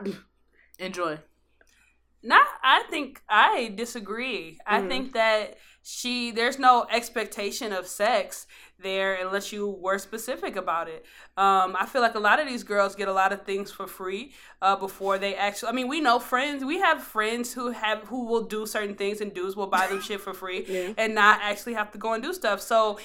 Enjoy. 0.80 1.20
Not, 2.24 2.48
I 2.64 2.84
think 2.90 3.22
I 3.30 3.72
disagree. 3.76 4.58
I 4.66 4.82
Mhm. 4.82 4.88
think 4.90 5.14
that 5.14 5.58
she 5.88 6.32
there's 6.32 6.58
no 6.58 6.88
expectation 6.92 7.72
of 7.72 7.86
sex 7.86 8.48
there 8.80 9.14
unless 9.14 9.54
you 9.54 9.68
were 9.70 10.00
specific 10.00 10.56
about 10.56 10.88
it. 10.90 11.06
Um, 11.38 11.76
I 11.80 11.86
feel 11.86 12.02
like 12.02 12.16
a 12.16 12.20
lot 12.20 12.40
of 12.40 12.48
these 12.48 12.64
girls 12.64 12.96
get 12.96 13.08
a 13.08 13.14
lot 13.14 13.32
of 13.32 13.44
things 13.46 13.72
for 13.72 13.86
free 13.86 14.34
uh, 14.64 14.76
before 14.78 15.20
they 15.20 15.36
actually. 15.36 15.70
I 15.70 15.74
mean, 15.74 15.88
we 15.88 16.02
know 16.02 16.18
friends. 16.18 16.66
We 16.66 16.80
have 16.80 17.04
friends 17.04 17.54
who 17.54 17.70
have 17.70 18.00
who 18.08 18.26
will 18.26 18.46
do 18.46 18.66
certain 18.66 18.96
things, 18.96 19.22
and 19.22 19.32
dudes 19.32 19.56
will 19.56 19.68
buy 19.68 19.86
them 19.86 20.02
shit 20.02 20.22
for 20.22 20.34
free 20.34 20.66
Yeah. 20.68 20.94
and 20.98 21.14
not 21.14 21.40
actually 21.44 21.76
have 21.76 21.92
to 21.92 22.00
go 22.00 22.14
and 22.14 22.24
do 22.24 22.34
stuff. 22.34 22.62
So 22.62 22.98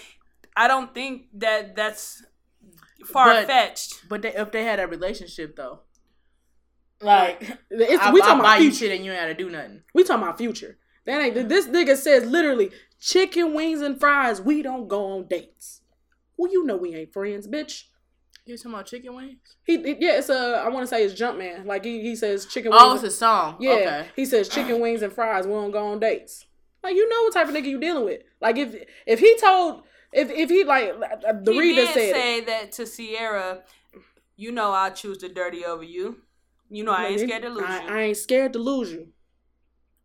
I 0.56 0.66
don't 0.66 0.94
think 0.94 1.26
that 1.34 1.76
that's 1.76 2.24
far 3.04 3.44
fetched. 3.44 4.08
But 4.08 4.22
they, 4.22 4.32
if 4.34 4.52
they 4.52 4.64
had 4.64 4.80
a 4.80 4.86
relationship 4.86 5.54
though. 5.54 5.80
Like 7.02 7.42
it's, 7.70 8.02
I, 8.02 8.10
we 8.10 8.22
I 8.22 8.24
talking 8.24 8.42
buy 8.42 8.54
about 8.56 8.58
future. 8.60 8.76
shit 8.78 8.92
and 8.96 9.04
you 9.04 9.12
ain't 9.12 9.20
gotta 9.20 9.34
do 9.34 9.50
nothing. 9.50 9.82
We 9.94 10.02
talking 10.02 10.22
about 10.22 10.38
future. 10.38 10.78
That 11.10 11.20
ain't 11.22 11.48
this 11.48 11.66
nigga 11.66 11.96
says 11.96 12.24
literally 12.24 12.70
chicken 13.00 13.52
wings 13.54 13.80
and 13.80 13.98
fries. 13.98 14.40
We 14.40 14.62
don't 14.62 14.86
go 14.88 15.04
on 15.12 15.26
dates. 15.26 15.80
Well, 16.36 16.52
you 16.52 16.64
know 16.64 16.76
we 16.76 16.94
ain't 16.94 17.12
friends, 17.12 17.48
bitch. 17.48 17.84
You 18.46 18.56
talking 18.56 18.72
about 18.72 18.86
chicken 18.86 19.14
wings? 19.14 19.38
He, 19.64 19.76
he- 19.82 19.96
yeah, 20.00 20.18
it's 20.18 20.28
a 20.28 20.62
I 20.64 20.68
want 20.68 20.84
to 20.84 20.86
say 20.86 21.04
it's 21.04 21.20
Jumpman. 21.20 21.66
Like 21.66 21.84
he, 21.84 22.00
he 22.00 22.14
says 22.16 22.46
chicken 22.46 22.70
wings. 22.70 22.82
Oh, 22.84 22.94
it's 22.94 23.02
a 23.04 23.10
song. 23.10 23.56
yeah, 23.60 23.70
Okay. 23.72 24.06
he 24.16 24.24
says 24.24 24.48
chicken 24.48 24.80
wings 24.80 25.02
and 25.02 25.12
fries. 25.12 25.46
We 25.46 25.52
don't 25.52 25.70
go 25.72 25.86
on 25.88 25.98
dates. 26.00 26.46
Like 26.82 26.94
you 26.94 27.08
know 27.08 27.22
what 27.24 27.32
type 27.34 27.48
of 27.48 27.54
nigga 27.54 27.66
you 27.66 27.80
dealing 27.80 28.04
with. 28.04 28.22
Like 28.40 28.56
if 28.56 28.74
if 29.06 29.18
he 29.20 29.36
told 29.38 29.82
if 30.12 30.30
if 30.30 30.48
he 30.48 30.64
like 30.64 30.92
uh, 31.28 31.32
the 31.42 31.52
he 31.52 31.58
reader 31.60 31.86
said 31.86 31.96
it. 31.96 32.14
say 32.14 32.40
that 32.42 32.72
to 32.72 32.86
Ciara. 32.86 33.62
You 34.36 34.52
know, 34.52 34.70
I 34.72 34.90
choose 34.90 35.18
the 35.18 35.28
dirty 35.28 35.64
over 35.64 35.82
you. 35.82 36.22
You 36.70 36.84
know, 36.84 36.92
I 36.92 37.06
ain't 37.08 37.20
scared 37.20 37.42
to 37.42 37.50
lose 37.50 37.64
I, 37.66 37.82
you. 37.82 37.88
I 37.88 38.00
ain't 38.02 38.16
scared 38.16 38.52
to 38.54 38.58
lose 38.58 38.90
you. 38.92 39.08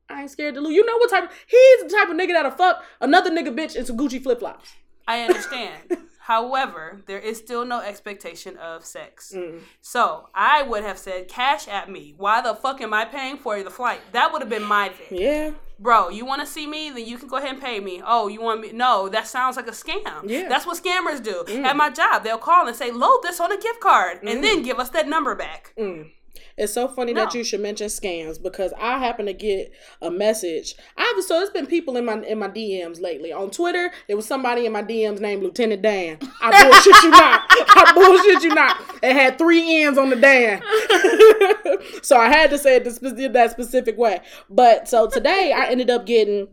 I 0.10 0.22
ain't 0.22 0.32
scared 0.32 0.56
to 0.56 0.62
lose. 0.62 0.76
You 0.76 0.86
know 0.86 0.98
what 0.98 1.10
type? 1.10 1.26
Of, 1.26 1.30
he's 1.48 1.84
the 1.84 1.90
type 1.90 2.10
of 2.10 2.16
nigga 2.16 2.34
that'll 2.34 2.52
fuck 2.52 2.84
another 3.02 3.32
nigga 3.32 3.56
bitch 3.56 3.76
in 3.76 3.86
some 3.86 3.98
Gucci 3.98 4.22
flip 4.22 4.40
flops. 4.40 4.74
I 5.08 5.22
understand. 5.22 5.98
However, 6.20 7.04
there 7.06 7.20
is 7.20 7.38
still 7.38 7.66
no 7.66 7.82
expectation 7.82 8.58
of 8.58 8.84
sex. 8.84 9.32
Mm. 9.36 9.60
So 9.82 10.30
I 10.34 10.64
would 10.64 10.84
have 10.84 10.98
said, 10.98 11.28
cash 11.28 11.68
at 11.68 11.90
me. 11.90 12.16
Why 12.18 12.42
the 12.42 12.56
fuck 12.56 12.82
am 12.82 12.94
I 12.96 13.06
paying 13.06 13.38
for 13.38 13.62
the 13.62 13.70
flight? 13.70 14.02
That 14.12 14.34
would 14.34 14.42
have 14.42 14.50
been 14.50 14.64
my 14.64 14.90
thing. 14.90 15.20
Yeah, 15.20 15.52
Bro, 15.78 16.10
you 16.10 16.26
want 16.26 16.42
to 16.42 16.48
see 16.48 16.68
me? 16.68 16.90
Then 16.90 17.06
you 17.06 17.18
can 17.18 17.28
go 17.28 17.38
ahead 17.38 17.52
and 17.52 17.62
pay 17.62 17.80
me. 17.80 18.02
Oh, 18.06 18.28
you 18.28 18.42
want 18.42 18.62
me? 18.62 18.72
No, 18.72 19.10
that 19.10 19.28
sounds 19.28 19.58
like 19.58 19.68
a 19.68 19.72
scam. 19.72 20.24
Yeah. 20.26 20.48
That's 20.48 20.66
what 20.66 20.82
scammers 20.82 21.22
do. 21.22 21.44
Mm. 21.48 21.66
At 21.66 21.76
my 21.76 21.90
job, 21.90 22.24
they'll 22.24 22.38
call 22.38 22.68
and 22.68 22.76
say, 22.76 22.92
load 22.92 23.20
this 23.24 23.40
on 23.40 23.52
a 23.52 23.60
gift 23.60 23.82
card 23.82 24.20
and 24.24 24.44
then 24.44 24.64
give 24.64 24.80
us 24.80 24.90
that 24.90 25.08
number 25.08 25.36
back. 25.36 25.74
Mm. 25.78 26.12
It's 26.58 26.74
so 26.74 26.88
funny 26.88 27.12
that 27.14 27.34
you 27.34 27.44
should 27.44 27.60
mention 27.60 27.88
scams 27.88 28.42
because 28.42 28.72
I 28.80 28.98
happen 28.98 29.26
to 29.26 29.34
get 29.34 29.74
a 30.02 30.10
message. 30.10 30.76
I've 30.96 31.22
so 31.26 31.42
it's 31.42 31.52
been 31.52 31.68
people 31.68 31.98
in 31.98 32.06
my 32.06 32.22
in 32.22 32.40
my 32.40 32.48
DMs 32.48 33.02
lately. 33.02 33.34
On 33.34 33.52
Twitter, 33.52 33.92
there 34.08 34.16
was 34.16 34.26
somebody 34.26 34.66
in 34.66 34.72
my 34.72 34.82
DMs 34.82 35.20
named 35.20 35.44
Lieutenant 35.44 35.82
Dan. 35.82 36.18
I 36.42 36.64
bullshit 36.64 37.04
you 37.04 37.10
not. 37.10 37.46
I 37.50 37.92
bullshit 37.94 38.44
you 38.44 38.56
not. 38.56 38.82
It 39.04 39.14
had 39.14 39.38
three 39.38 39.84
N's 39.84 39.98
on 39.98 40.10
the 40.10 40.16
Dan. 40.16 40.62
so 42.02 42.18
I 42.18 42.30
had 42.30 42.50
to 42.52 42.58
say 42.58 42.78
it 42.78 42.90
spe- 42.90 43.34
that 43.34 43.52
specific 43.52 43.98
way. 43.98 44.22
But 44.50 44.88
so 44.88 45.10
today 45.10 45.54
I 45.54 45.66
ended 45.66 45.90
up 45.90 46.06
getting 46.06 46.48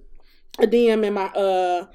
a 0.58 0.66
DM 0.66 1.04
in 1.04 1.14
my 1.14 1.26
uh 1.26 1.86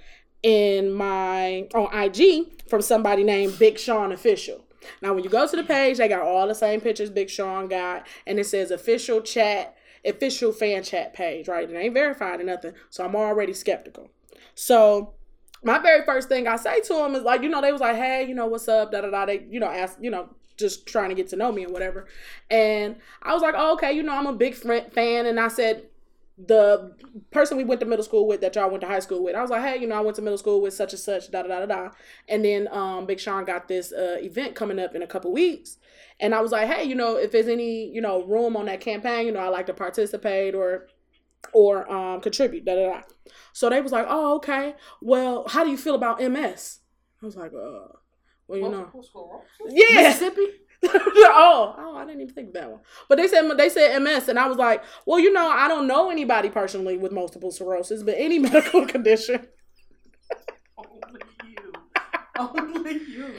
in 0.44 0.94
my 0.94 1.68
on 1.76 1.94
IG 1.94 2.70
from 2.70 2.82
somebody 2.82 3.26
named 3.26 3.60
Big 3.60 3.78
Sean 3.78 4.14
Official. 4.14 4.67
Now, 5.02 5.14
when 5.14 5.24
you 5.24 5.30
go 5.30 5.48
to 5.48 5.56
the 5.56 5.64
page, 5.64 5.98
they 5.98 6.08
got 6.08 6.22
all 6.22 6.48
the 6.48 6.56
same 6.56 6.82
pictures 6.82 7.10
Big 7.10 7.30
Sean 7.30 7.68
got, 7.68 8.08
and 8.26 8.40
it 8.40 8.46
says 8.46 8.72
official 8.72 9.22
chat, 9.22 9.76
official 10.06 10.52
fan 10.52 10.84
chat 10.84 11.14
page, 11.14 11.48
right? 11.48 11.70
It 11.70 11.76
ain't 11.76 11.94
verified 11.94 12.40
or 12.40 12.44
nothing, 12.44 12.74
so 12.90 13.06
I'm 13.06 13.16
already 13.16 13.54
skeptical. 13.54 14.10
So, 14.56 15.14
my 15.64 15.80
very 15.80 16.06
first 16.06 16.30
thing 16.30 16.48
I 16.48 16.56
say 16.56 16.82
to 16.82 17.06
him 17.06 17.16
is 17.16 17.24
like, 17.24 17.42
you 17.42 17.50
know, 17.50 17.62
they 17.62 17.72
was 17.72 17.82
like, 17.82 17.96
hey, 17.96 18.26
you 18.28 18.36
know, 18.36 18.46
what's 18.46 18.68
up? 18.68 18.92
Da 18.92 19.02
da 19.02 19.10
da. 19.10 19.26
They, 19.26 19.46
you 19.50 19.60
know, 19.60 19.68
ask, 19.68 19.98
you 20.00 20.12
know, 20.12 20.30
just 20.56 20.88
trying 20.88 21.10
to 21.10 21.16
get 21.16 21.28
to 21.30 21.36
know 21.36 21.52
me 21.52 21.64
and 21.64 21.72
whatever. 21.72 22.08
And 22.50 22.98
I 23.22 23.34
was 23.34 23.42
like, 23.42 23.56
oh, 23.58 23.74
okay, 23.74 23.94
you 23.94 24.04
know, 24.04 24.14
I'm 24.14 24.28
a 24.28 24.34
big 24.34 24.56
fan, 24.56 25.26
and 25.26 25.40
I 25.40 25.48
said, 25.48 25.86
the 26.38 26.96
person 27.32 27.58
we 27.58 27.64
went 27.64 27.80
to 27.80 27.86
middle 27.88 28.06
school 28.06 28.28
with 28.28 28.42
that 28.42 28.56
y'all 28.56 28.70
went 28.70 28.82
to 28.82 28.88
high 28.88 29.00
school 29.00 29.24
with. 29.24 29.36
I 29.36 29.42
was 29.42 29.50
like, 29.50 29.64
hey, 29.64 29.78
you 29.80 29.88
know, 29.88 29.96
I 29.96 30.02
went 30.02 30.16
to 30.18 30.22
middle 30.22 30.38
school 30.38 30.62
with 30.62 30.74
such 30.74 30.94
and 30.94 31.00
such, 31.00 31.32
da 31.32 31.42
da 31.44 31.48
da 31.48 31.66
da 31.66 31.66
da. 31.66 31.90
And 32.28 32.46
then 32.46 32.68
um 32.72 33.06
Big 33.08 33.20
Sean 33.20 33.44
got 33.46 33.68
this 33.68 33.92
uh 33.92 34.18
event 34.22 34.56
coming 34.56 34.80
up 34.80 34.96
in 34.96 35.02
a 35.02 35.08
couple 35.08 35.32
weeks. 35.32 35.78
And 36.20 36.36
I 36.36 36.42
was 36.42 36.52
like, 36.52 36.68
hey, 36.70 36.84
you 36.84 36.96
know, 36.96 37.16
if 37.18 37.32
there's 37.32 37.48
any, 37.48 37.90
you 37.92 38.02
know, 38.02 38.24
room 38.24 38.56
on 38.56 38.66
that 38.68 38.82
campaign, 38.82 39.26
you 39.26 39.32
know, 39.32 39.40
I 39.40 39.48
like 39.50 39.66
to 39.68 39.74
participate 39.74 40.54
or 40.54 40.88
or 41.54 41.92
um 41.92 42.22
contribute, 42.22 42.66
da 42.66 42.76
da 42.76 42.90
da. 42.94 43.02
So 43.54 43.70
they 43.70 43.82
was 43.82 43.92
like, 43.92 44.06
Oh, 44.10 44.36
okay. 44.38 44.76
Well, 45.02 45.48
how 45.48 45.64
do 45.64 45.72
you 45.72 45.78
feel 45.78 45.96
about 45.96 46.22
MS? 46.22 46.80
I 47.22 47.26
was 47.26 47.36
like, 47.36 47.52
uh, 47.54 47.94
well, 48.48 48.60
you 48.60 48.70
know. 48.70 48.92
Yeah. 49.68 50.04
Mississippi? 50.04 50.48
oh, 50.86 51.76
oh, 51.78 51.98
I 51.98 52.06
didn't 52.06 52.22
even 52.22 52.34
think 52.34 52.48
of 52.50 52.54
that 52.54 52.72
one. 52.72 52.82
But 53.10 53.18
they 53.18 53.28
said 53.28 53.50
they 53.58 53.70
said 53.70 54.00
MS, 54.02 54.30
and 54.30 54.38
I 54.38 54.48
was 54.48 54.58
like, 54.58 54.84
well, 55.06 55.20
you 55.20 55.32
know, 55.34 55.50
I 55.50 55.68
don't 55.68 55.88
know 55.88 56.10
anybody 56.10 56.50
personally 56.50 56.98
with 56.98 57.12
multiple 57.12 57.52
sclerosis, 57.52 58.04
but 58.04 58.16
any 58.18 58.40
medical 58.40 58.86
condition. 58.86 59.48
Only 60.78 61.22
you. 61.48 61.74
Only 62.38 62.94
you. 62.94 63.34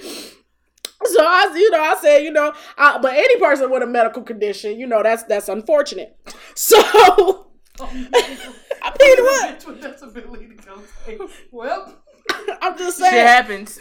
So 1.04 1.24
I, 1.24 1.52
you 1.54 1.70
know, 1.70 1.80
I 1.80 1.96
said, 2.00 2.18
you 2.18 2.32
know, 2.32 2.52
I, 2.76 2.98
but 2.98 3.14
any 3.14 3.38
person 3.38 3.70
with 3.70 3.82
a 3.82 3.86
medical 3.86 4.22
condition, 4.22 4.78
you 4.78 4.86
know, 4.86 5.02
that's 5.02 5.22
that's 5.24 5.48
unfortunate. 5.48 6.16
So 6.54 6.76
oh, 6.76 7.46
I 7.80 8.96
mean, 8.98 9.24
what? 9.24 9.64
with 9.64 9.80
disability. 9.80 10.48
Well, 11.52 12.02
I'm 12.62 12.78
just 12.78 12.98
Shit 12.98 13.10
saying. 13.10 13.26
happens. 13.26 13.78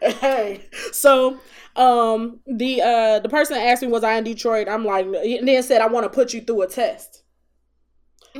hey, 0.20 0.64
so 0.92 1.38
um, 1.76 2.40
the 2.46 2.82
uh 2.82 3.20
the 3.20 3.28
person 3.28 3.56
asked 3.56 3.82
me 3.82 3.88
was 3.88 4.04
I 4.04 4.16
in 4.16 4.24
Detroit. 4.24 4.68
I'm 4.68 4.84
like, 4.84 5.06
and 5.06 5.48
then 5.48 5.62
said 5.62 5.80
I 5.80 5.86
want 5.88 6.04
to 6.04 6.10
put 6.10 6.32
you 6.32 6.40
through 6.40 6.62
a 6.62 6.68
test. 6.68 7.23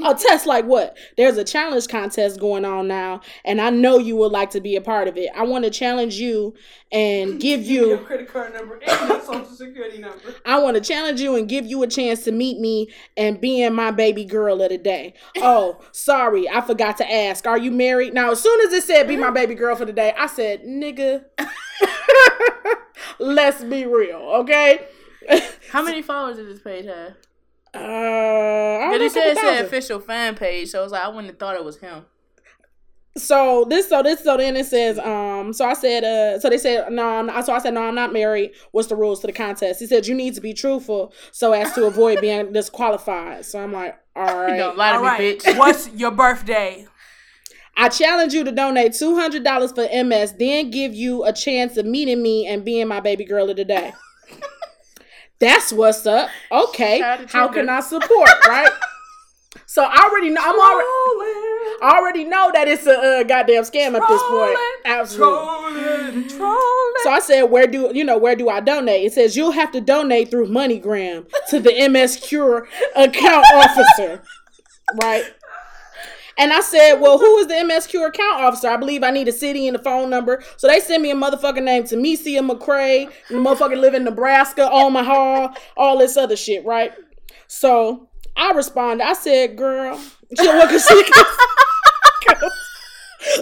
A 0.03 0.13
test 0.13 0.45
like 0.45 0.65
what? 0.65 0.97
There's 1.17 1.37
a 1.37 1.45
challenge 1.45 1.87
contest 1.87 2.41
going 2.41 2.65
on 2.65 2.89
now, 2.89 3.21
and 3.45 3.61
I 3.61 3.71
know 3.71 3.99
you 3.99 4.17
would 4.17 4.33
like 4.33 4.51
to 4.51 4.61
be 4.61 4.75
a 4.75 4.81
part 4.81 5.07
of 5.07 5.17
it. 5.17 5.31
I 5.37 5.45
want 5.45 5.65
to 5.65 5.71
challenge 5.71 6.17
you 6.17 6.55
and 6.91 7.41
give 7.41 7.63
your 7.63 7.91
you. 7.91 7.97
credit 7.99 8.29
card 8.29 8.55
number 8.55 8.75
and 8.75 9.09
your 9.09 9.21
social 9.21 9.45
security 9.45 9.99
number. 9.99 10.35
I 10.45 10.59
want 10.59 10.77
to 10.77 10.81
challenge 10.81 11.21
you 11.21 11.37
and 11.37 11.49
give 11.49 11.65
you 11.65 11.81
a 11.85 11.87
chance 11.87 12.25
to 12.25 12.33
meet 12.33 12.59
me 12.59 12.89
and 13.17 13.41
being 13.41 13.73
my 13.73 13.93
baby 13.93 14.25
girl 14.25 14.61
of 14.63 14.71
the 14.71 14.79
day. 14.79 15.15
Oh, 15.37 15.81
sorry, 15.93 16.49
I 16.49 16.61
forgot 16.61 16.97
to 16.97 17.11
ask. 17.13 17.47
Are 17.47 17.59
you 17.59 17.71
married? 17.71 18.15
Now, 18.15 18.33
as 18.33 18.43
soon 18.43 18.61
as 18.67 18.73
it 18.73 18.83
said 18.83 19.07
be 19.07 19.17
my 19.17 19.31
baby 19.33 19.55
girl 19.55 19.77
for 19.77 19.85
the 19.85 19.93
day, 19.93 20.13
I 20.19 20.27
said, 20.27 20.65
nigga, 20.65 21.25
let's 23.21 23.63
be 23.63 23.87
real, 23.87 24.17
okay? 24.17 24.87
How 25.71 25.83
many 25.85 26.03
followers 26.03 26.37
does 26.37 26.49
this 26.49 26.61
page 26.63 26.87
have? 26.87 27.15
Uh, 27.75 27.79
I 27.79 28.87
don't 28.89 28.89
But 28.89 29.01
know, 29.01 29.07
it 29.07 29.13
said 29.13 29.27
it 29.33 29.37
couple 29.37 29.39
said 29.39 29.67
official 29.67 30.01
fan 30.01 30.37
page, 30.37 30.71
so 30.71 30.81
I 30.81 30.83
was 30.83 30.93
like, 30.93 31.05
I 31.05 31.09
wouldn't 31.09 31.27
have 31.29 31.39
thought 31.39 31.57
it 31.57 31.65
was 31.65 31.79
him. 31.79 32.07
so 33.17 33.65
this, 33.71 33.89
so 33.89 34.03
this, 34.03 34.25
so 34.25 34.37
then 34.37 34.57
it 34.57 34.67
says, 34.67 34.99
um, 34.99 35.53
so 35.53 35.65
I 35.67 35.75
said, 35.75 36.03
uh, 36.03 36.41
so 36.41 36.51
they 36.51 36.59
said, 36.59 36.91
no, 36.91 37.07
I'm 37.07 37.27
not, 37.27 37.47
so 37.47 37.53
I 37.53 37.61
said, 37.61 37.73
no, 37.75 37.83
I'm 37.83 37.95
not 37.95 38.13
married. 38.13 38.53
What's 38.73 38.89
the 38.89 38.97
rules 38.97 39.21
to 39.21 39.29
the 39.29 39.33
contest? 39.33 39.79
He 39.79 39.87
said, 39.87 40.07
you 40.09 40.15
need 40.17 40.35
to 40.35 40.41
be 40.41 40.53
truthful 40.53 41.13
so 41.31 41.53
as 41.53 41.73
to 41.75 41.85
avoid 41.85 42.21
being 42.21 42.53
disqualified. 42.53 43.45
So 43.45 43.61
I'm 43.63 43.73
like, 43.73 43.97
all 44.17 44.35
right. 44.37 44.57
Don't 44.57 44.77
lie 44.77 44.93
to 44.93 44.99
All 44.99 45.03
me, 45.03 45.09
right. 45.09 45.39
bitch. 45.39 45.47
What's 45.53 45.89
your 45.93 46.11
birthday? 46.11 46.87
I 47.77 47.89
challenge 47.89 48.33
you 48.35 48.45
to 48.45 48.53
donate 48.53 48.95
two 48.95 49.15
hundred 49.17 49.45
dollars 49.45 49.73
for 49.73 49.87
MS, 49.93 50.35
then 50.39 50.71
give 50.71 50.95
you 50.95 51.25
a 51.25 51.33
chance 51.33 51.77
of 51.77 51.87
meeting 51.87 52.23
me 52.23 52.47
and 52.47 52.65
being 52.65 52.87
my 52.89 53.01
baby 53.01 53.25
girl 53.25 53.51
of 53.51 53.57
the 53.57 53.65
day. 53.65 53.93
That's 55.41 55.73
what's 55.73 56.07
up. 56.07 56.31
Okay, 56.51 56.99
Shout 56.99 57.21
out 57.21 57.29
to 57.29 57.37
how 57.37 57.49
can 57.49 57.69
I 57.69 57.81
support? 57.81 58.31
Right. 58.47 58.71
So 59.67 59.83
I 59.83 60.09
already 60.09 60.31
know. 60.31 60.41
I'm 60.41 60.59
already. 60.59 61.79
I 61.83 61.99
already 61.99 62.25
know 62.25 62.51
that 62.55 62.69
it's 62.69 62.87
a 62.87 62.93
uh, 62.97 63.23
goddamn 63.25 63.63
scam 63.65 63.95
at 63.95 64.07
this 64.09 64.23
point. 64.23 64.59
Absolutely. 64.85 65.35
Trolling, 65.35 66.29
trolling. 66.29 66.93
So 67.03 67.11
I 67.11 67.21
said, 67.21 67.43
where 67.45 67.67
do 67.67 67.91
you 67.95 68.05
know 68.05 68.19
where 68.19 68.37
do 68.37 68.49
I 68.49 68.61
donate? 68.61 69.05
It 69.07 69.13
says 69.13 69.37
you'll 69.37 69.53
have 69.53 69.73
to 69.73 69.81
donate 69.81 70.31
through 70.31 70.49
MoneyGram 70.49 71.29
to 71.51 71.61
the 71.61 71.89
MS 71.89 72.17
Cure 72.17 72.69
account 72.95 73.47
officer, 73.55 74.23
right? 75.03 75.25
And 76.39 76.53
I 76.53 76.61
said, 76.61 76.95
well, 76.95 77.19
who 77.19 77.39
is 77.39 77.47
the 77.47 77.63
MS 77.65 77.87
Cure 77.87 78.09
account 78.09 78.41
officer? 78.41 78.69
I 78.69 78.77
believe 78.77 79.03
I 79.03 79.11
need 79.11 79.29
a 79.29 79.33
city 79.33 79.67
and 79.69 79.77
a 79.77 79.83
phone 79.83 80.11
number. 80.11 80.43
So 80.57 80.67
they 80.67 80.81
sent 80.81 81.03
me 81.03 81.11
a 81.11 81.15
motherfucking 81.15 81.63
name, 81.63 81.85
Tamesia 81.85 82.41
McCrae, 82.49 83.11
the 83.29 83.35
motherfucker 83.37 83.79
live 83.79 83.95
in 83.95 84.05
Nebraska, 84.05 84.69
Omaha, 84.71 85.55
all 85.77 85.99
this 85.99 86.17
other 86.17 86.37
shit, 86.37 86.65
right? 86.65 86.93
So 87.47 88.09
I 88.37 88.51
responded. 88.53 89.05
I 89.07 89.13
said, 89.13 89.57
girl, 89.57 89.97
she, 90.39 90.47
well, 90.47 90.67
'cause 90.69 90.87
she, 90.87 91.05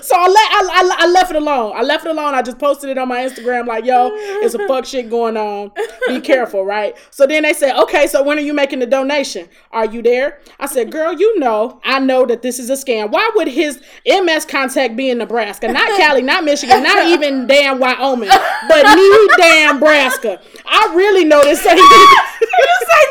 so 0.03 0.17
I, 0.17 0.27
let, 0.27 0.53
I, 0.53 0.69
I, 0.73 0.97
I 1.05 1.07
left 1.09 1.31
it 1.31 1.37
alone. 1.37 1.73
I 1.75 1.83
left 1.83 2.07
it 2.07 2.11
alone. 2.11 2.35
I 2.35 2.43
just 2.43 2.59
posted 2.59 2.91
it 2.91 2.99
on 2.99 3.09
my 3.09 3.21
Instagram 3.21 3.67
like, 3.67 3.85
yo, 3.85 4.11
it's 4.13 4.55
a 4.55 4.59
fuck 4.69 4.85
shit 4.85 5.11
going 5.11 5.37
on. 5.37 5.73
Be 6.09 6.21
careful, 6.21 6.65
right? 6.65 6.97
So 7.11 7.27
then 7.27 7.43
they 7.43 7.53
said, 7.53 7.77
okay, 7.83 8.07
so 8.07 8.23
when 8.23 8.39
are 8.39 8.43
you 8.43 8.55
making 8.55 8.79
the 8.79 8.87
donation? 8.87 9.49
Are 9.71 9.87
you 9.87 10.03
there? 10.03 10.41
I 10.61 10.67
said, 10.67 10.91
girl, 10.91 11.13
you 11.13 11.39
know, 11.39 11.81
I 11.85 11.99
know 11.99 12.27
that 12.27 12.43
this 12.43 12.59
is 12.59 12.71
a 12.71 12.75
scam. 12.75 13.11
Why 13.11 13.31
would 13.35 13.49
his 13.49 13.81
MS 14.07 14.47
contact 14.47 14.97
be 14.97 15.11
in 15.11 15.19
Nebraska? 15.19 15.69
Not 15.73 15.89
Cali, 16.01 16.23
not 16.23 16.45
Michigan, 16.45 16.83
not 16.83 17.07
even 17.09 17.47
damn 17.47 17.79
Wyoming, 17.79 18.31
but 18.69 18.95
New 18.95 19.29
damn 19.37 19.81
Nebraska. 19.81 20.41
I 20.65 20.93
really 20.95 21.25
know 21.25 21.43
this 21.43 21.65
ain't. 21.67 22.42
You 22.59 22.87
say 22.87 23.03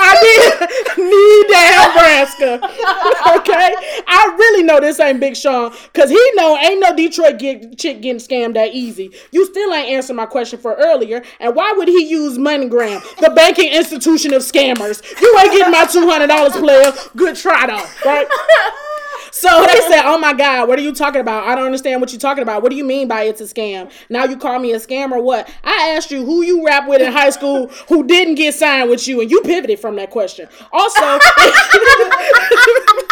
I 0.00 0.14
did 0.20 0.98
need 0.98 1.46
damn 1.48 1.88
Nebraska. 1.88 2.60
Okay, 3.28 3.74
I 4.06 4.34
really 4.38 4.62
know 4.62 4.80
this 4.80 4.98
ain't 5.00 5.20
Big 5.20 5.36
Sean 5.36 5.72
because 5.92 6.08
he 6.08 6.30
know 6.34 6.56
ain't 6.56 6.80
no 6.80 6.94
Detroit 6.94 7.38
get, 7.38 7.78
chick 7.78 8.00
getting 8.00 8.20
scammed 8.20 8.54
that 8.54 8.72
easy. 8.72 9.10
You 9.32 9.44
still 9.46 9.72
ain't 9.74 9.88
answering 9.88 10.16
my 10.16 10.26
question 10.26 10.58
for 10.58 10.74
earlier. 10.74 11.22
And 11.40 11.54
why 11.54 11.72
would 11.76 11.88
he 11.88 12.06
use 12.06 12.38
MoneyGram, 12.38 13.02
the 13.18 13.30
banking 13.30 13.72
institution 13.72 14.32
of 14.32 14.42
scammers? 14.42 15.02
You 15.20 15.38
ain't 15.40 15.52
getting 15.52 15.72
my 15.72 15.84
two 15.86 16.08
hundred 16.08 16.28
dollars, 16.28 16.52
player. 16.52 16.92
Good 17.16 17.36
try 17.36 17.66
though, 17.66 18.08
right? 18.08 18.26
So 19.30 19.48
they 19.66 19.80
said, 19.88 20.02
"Oh 20.04 20.18
my 20.18 20.32
God, 20.32 20.68
what 20.68 20.78
are 20.78 20.82
you 20.82 20.94
talking 20.94 21.20
about? 21.20 21.46
I 21.46 21.54
don't 21.54 21.66
understand 21.66 22.00
what 22.00 22.12
you're 22.12 22.20
talking 22.20 22.42
about. 22.42 22.62
What 22.62 22.70
do 22.70 22.76
you 22.76 22.84
mean 22.84 23.08
by 23.08 23.22
it's 23.24 23.40
a 23.40 23.44
scam? 23.44 23.90
Now 24.08 24.24
you 24.24 24.36
call 24.36 24.58
me 24.58 24.72
a 24.72 24.76
scam 24.76 25.12
or 25.12 25.22
what? 25.22 25.48
I 25.64 25.94
asked 25.96 26.10
you 26.10 26.24
who 26.24 26.42
you 26.42 26.64
rap 26.64 26.88
with 26.88 27.00
in 27.00 27.12
high 27.12 27.30
school 27.30 27.68
who 27.88 28.06
didn't 28.06 28.36
get 28.36 28.54
signed 28.54 28.90
with 28.90 29.06
you, 29.06 29.20
and 29.20 29.30
you 29.30 29.40
pivoted 29.42 29.80
from 29.80 29.96
that 29.96 30.10
question. 30.10 30.48
Also, 30.72 31.00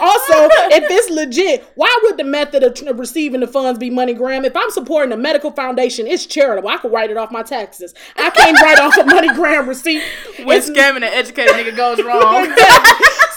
also, 0.00 0.48
if 0.72 0.84
it's 0.90 1.10
legit, 1.10 1.64
why 1.74 1.94
would 2.02 2.16
the 2.16 2.24
method 2.24 2.62
of 2.62 2.98
receiving 2.98 3.40
the 3.40 3.46
funds 3.46 3.78
be 3.78 3.90
MoneyGram? 3.90 4.44
If 4.44 4.56
I'm 4.56 4.70
supporting 4.70 5.12
a 5.12 5.16
medical 5.16 5.50
foundation, 5.50 6.06
it's 6.06 6.26
charitable. 6.26 6.68
I 6.68 6.78
could 6.78 6.92
write 6.92 7.10
it 7.10 7.16
off 7.16 7.30
my 7.30 7.42
taxes. 7.42 7.94
I 8.16 8.30
can't 8.30 8.58
write 8.60 8.78
off 8.80 8.96
a 8.96 9.02
MoneyGram 9.02 9.66
receipt. 9.68 10.02
When 10.44 10.56
It's- 10.58 10.70
scamming 10.70 10.96
an 10.98 11.04
educated 11.04 11.54
nigga 11.54 11.76
goes 11.76 12.02
wrong. 12.04 12.44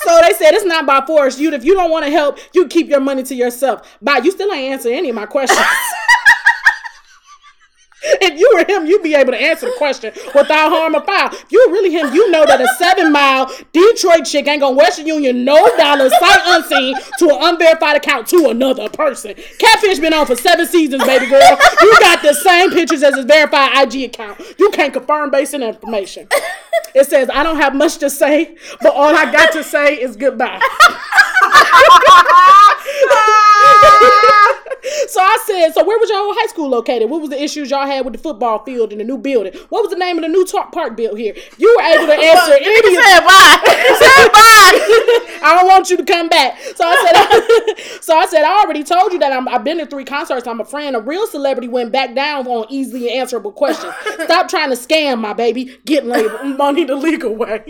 so 0.04 0.20
they 0.22 0.34
said 0.34 0.54
it's 0.54 0.66
not 0.66 0.86
by 0.86 1.04
force. 1.06 1.40
You, 1.40 1.52
if 1.54 1.64
you 1.64 1.74
don't 1.74 1.92
want 1.92 2.06
to 2.06 2.12
help, 2.12 2.40
you 2.54 2.68
keep 2.68 2.88
your 2.90 3.00
money 3.00 3.24
to 3.24 3.36
yourself. 3.36 3.98
Bye. 4.02 4.22
You 4.24 4.32
still 4.32 4.52
ain't 4.52 4.74
answer 4.74 4.90
any 4.90 5.10
of 5.10 5.16
my 5.16 5.26
questions. 5.26 5.60
if 8.22 8.40
you 8.40 8.50
were 8.54 8.66
him, 8.66 8.86
you'd 8.86 9.04
be 9.04 9.16
able 9.16 9.32
to 9.32 9.42
answer 9.42 9.68
the 9.68 9.74
question 9.78 10.14
without 10.34 10.70
harm 10.70 10.96
or 10.96 11.04
foul. 11.04 11.30
If 11.32 11.52
you 11.52 11.64
were 11.68 11.74
really 11.74 11.92
him, 11.92 12.14
you 12.14 12.30
know 12.32 12.46
that 12.46 12.62
a 12.62 12.68
seven 12.78 13.12
mile 13.12 13.52
Detroit 13.74 14.26
chick 14.26 14.48
ain't 14.48 14.62
gonna 14.62 14.76
Western 14.76 15.08
Union 15.08 15.44
no 15.44 15.76
dollars 15.78 16.12
sight 16.20 16.42
unseen 16.46 16.96
to 17.20 17.30
an 17.30 17.54
unverified 17.54 17.98
account 17.98 18.28
to 18.28 18.50
another 18.50 18.90
person. 18.90 19.34
Catfish 19.60 20.00
been 20.00 20.14
on 20.14 20.26
for 20.26 20.36
seven 20.36 20.68
seasons, 20.68 21.04
baby 21.04 21.28
girl. 21.28 21.58
You 21.82 21.98
got 22.00 22.22
the 22.22 22.34
same 22.34 22.72
pictures 22.72 23.04
as 23.04 23.16
his 23.16 23.26
verified 23.26 23.88
IG 23.88 24.10
account. 24.10 24.40
You 24.58 24.70
can't 24.72 24.94
confirm 24.94 25.32
based 25.32 25.56
on 25.56 25.64
information. 25.64 26.28
It 26.94 27.08
says, 27.08 27.30
I 27.34 27.44
don't 27.44 27.58
have 27.58 27.76
much 27.76 27.98
to 27.98 28.10
say, 28.10 28.56
but 28.82 28.94
all 28.94 29.16
I 29.16 29.32
got 29.32 29.52
to 29.54 29.64
say 29.64 29.96
is 29.96 30.16
goodbye. 30.16 30.62
so 35.08 35.20
I 35.22 35.44
said, 35.46 35.72
so 35.74 35.84
where 35.84 35.98
was 36.00 36.10
your 36.10 36.20
old 36.20 36.36
high 36.38 36.48
school 36.48 36.70
located? 36.70 37.10
What 37.10 37.22
was 37.22 37.30
the 37.30 37.42
issues 37.42 37.70
y'all 37.70 37.86
had 37.86 38.06
with 38.06 38.14
the 38.14 38.20
football 38.20 38.64
field 38.64 38.92
in 38.92 38.98
the 39.00 39.04
new 39.04 39.18
building? 39.18 39.54
What 39.70 39.84
was 39.84 39.92
the 39.92 39.98
name 39.98 40.18
of 40.18 40.24
the 40.24 40.28
new 40.28 40.46
talk 40.46 40.72
park 40.72 40.96
built 40.96 41.18
here? 41.18 41.36
You 41.58 41.76
were 41.76 41.84
able 41.84 42.08
to 42.08 42.14
answer 42.20 42.54
any 42.54 42.98
of 42.98 43.04
Say 43.04 43.20
bye. 43.26 43.60
Say 44.00 44.30
bye. 44.30 45.26
I 45.44 45.56
don't 45.58 45.68
want 45.68 45.90
you 45.90 45.98
to 45.98 46.04
come 46.04 46.30
back. 46.30 46.58
So 46.76 46.84
I 46.86 46.96
said, 47.06 48.02
so 48.02 48.18
I 48.18 48.26
said, 48.26 48.44
I 48.44 48.62
already 48.64 48.84
told 48.84 49.14
you 49.14 49.20
that 49.20 49.32
I'm, 49.32 49.48
I've 49.48 49.64
been 49.64 49.78
to 49.78 49.86
three 49.86 50.06
concerts. 50.06 50.48
I'm 50.48 50.60
a 50.60 50.66
friend. 50.66 50.96
A 50.96 51.00
real 51.00 51.28
celebrity 51.28 51.68
went 51.68 51.92
back 51.92 52.16
down 52.16 52.48
on 52.48 52.66
easily 52.70 53.12
answerable 53.12 53.52
questions. 53.52 53.94
Stop 54.24 54.50
trying 54.50 54.70
to 54.70 54.76
scam 54.76 55.20
my 55.20 55.34
baby. 55.34 55.78
Get 55.86 56.06
money 56.06 56.84
the 56.86 56.96
legal 56.96 57.36
way. 57.36 57.64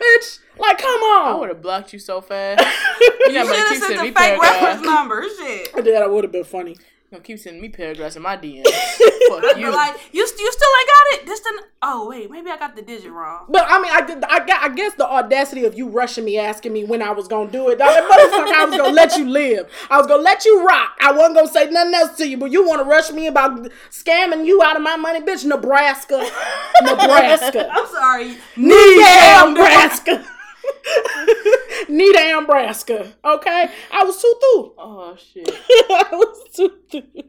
Bitch, 0.00 0.38
like, 0.62 0.78
come 0.78 1.00
on. 1.02 1.28
I 1.28 1.38
would 1.38 1.48
have 1.50 1.60
blocked 1.62 1.92
you 1.92 1.98
so 1.98 2.20
fast. 2.20 2.64
You 3.00 3.12
You 3.28 3.34
gotta 3.34 3.48
should 3.48 3.56
have 3.58 3.68
keep 3.68 3.78
sent 3.78 3.82
sending 3.82 3.96
the 3.98 4.02
me 4.04 4.10
fake 4.12 4.40
reference 4.40 4.60
paragraphs. 4.60 4.82
number. 4.82 5.24
Shit. 5.38 5.84
That 5.84 6.02
I 6.02 6.06
would 6.06 6.24
have 6.24 6.32
been 6.32 6.44
funny. 6.44 6.70
You 6.72 7.16
gonna 7.18 7.24
keep 7.24 7.38
sending 7.40 7.60
me 7.60 7.68
paragraphs 7.68 8.16
in 8.16 8.22
my 8.22 8.38
DMs. 8.38 8.64
Fuck 9.28 9.42
you. 9.56 9.60
You're 9.62 9.70
like, 9.72 9.96
you, 10.12 10.26
st- 10.26 10.40
you 10.40 10.50
still 10.52 10.68
ain't 10.80 10.88
got 10.88 11.20
it? 11.20 11.26
This 11.26 11.40
the, 11.40 11.62
oh, 11.82 12.08
wait, 12.08 12.30
maybe 12.30 12.48
I 12.48 12.56
got 12.56 12.74
the 12.74 12.80
digit 12.80 13.12
wrong. 13.12 13.44
But 13.50 13.66
I 13.68 13.80
mean, 13.82 13.92
I 13.92 14.00
did, 14.00 14.24
I 14.24 14.44
got, 14.46 14.62
I 14.70 14.74
guess 14.74 14.94
the 14.94 15.06
audacity 15.06 15.64
of 15.66 15.74
you 15.76 15.88
rushing 15.88 16.24
me, 16.24 16.38
asking 16.38 16.72
me 16.72 16.84
when 16.84 17.02
I 17.02 17.10
was 17.10 17.28
gonna 17.28 17.50
do 17.50 17.68
it. 17.68 17.76
That 17.78 18.02
motherfucker, 18.04 18.52
I 18.54 18.64
was 18.64 18.76
gonna 18.78 18.94
let 18.94 19.16
you 19.18 19.28
live. 19.28 19.70
I 19.90 19.98
was 19.98 20.06
gonna 20.06 20.22
let 20.22 20.46
you 20.46 20.66
rock. 20.66 20.96
I 21.02 21.12
wasn't 21.12 21.34
gonna 21.36 21.48
say 21.48 21.68
nothing 21.70 21.92
else 21.94 22.16
to 22.16 22.26
you. 22.26 22.38
But 22.38 22.50
you 22.50 22.66
want 22.66 22.80
to 22.80 22.84
rush 22.88 23.10
me 23.10 23.26
about 23.26 23.68
scamming 23.90 24.46
you 24.46 24.62
out 24.62 24.76
of 24.76 24.82
my 24.82 24.96
money, 24.96 25.20
bitch? 25.20 25.44
Nebraska, 25.44 26.16
Nebraska, 26.82 27.68
I'm 27.70 27.86
sorry. 27.88 28.36
Nita, 28.56 29.44
Nebraska, 29.50 30.24
Nita, 31.88 32.40
Nebraska. 32.40 33.12
Okay, 33.24 33.70
I 33.92 34.04
was 34.04 34.20
too 34.20 34.34
through. 34.40 34.74
oh 34.78 35.16
shit. 35.16 35.48
I 35.90 36.08
was 36.12 36.48
too 36.54 36.70
through. 36.90 37.24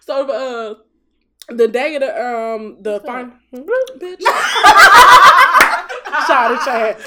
So, 0.00 0.30
uh. 0.30 0.74
The 1.48 1.68
day 1.68 1.94
of 1.94 2.00
the 2.00 2.10
um 2.10 2.82
the 2.82 2.98
final 3.06 3.30
bitch. 4.00 4.20
Shout 6.26 6.50
at 6.50 6.66
your 6.66 6.74
ass. 6.74 6.98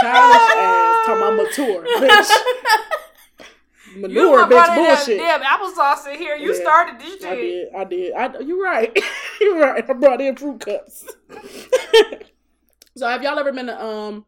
Childish 0.00 0.50
ass. 0.54 1.06
Talking 1.06 1.22
about 1.22 1.32
I'ma 1.32 1.42
mature, 1.42 1.82
bitch. 1.98 2.30
You 4.02 4.08
Manure, 4.08 4.44
bitch, 4.46 4.74
bullshit. 4.74 5.18
damn 5.18 5.42
applesauce 5.42 6.06
in 6.12 6.18
here. 6.18 6.36
You 6.36 6.52
Yeah, 6.54 6.60
started 6.60 7.00
this 7.00 7.20
shit. 7.20 7.24
I 7.24 7.34
did. 7.34 7.68
I 7.74 7.84
did. 7.84 8.12
I, 8.14 8.38
you're 8.40 8.62
right. 8.62 8.98
you're 9.40 9.58
right. 9.58 9.84
I 9.88 9.92
brought 9.92 10.20
in 10.20 10.36
fruit 10.36 10.60
cups. 10.60 11.06
so 12.96 13.06
have 13.06 13.22
y'all 13.22 13.38
ever 13.38 13.52
been 13.52 13.66
to 13.66 13.84
um 13.84 14.26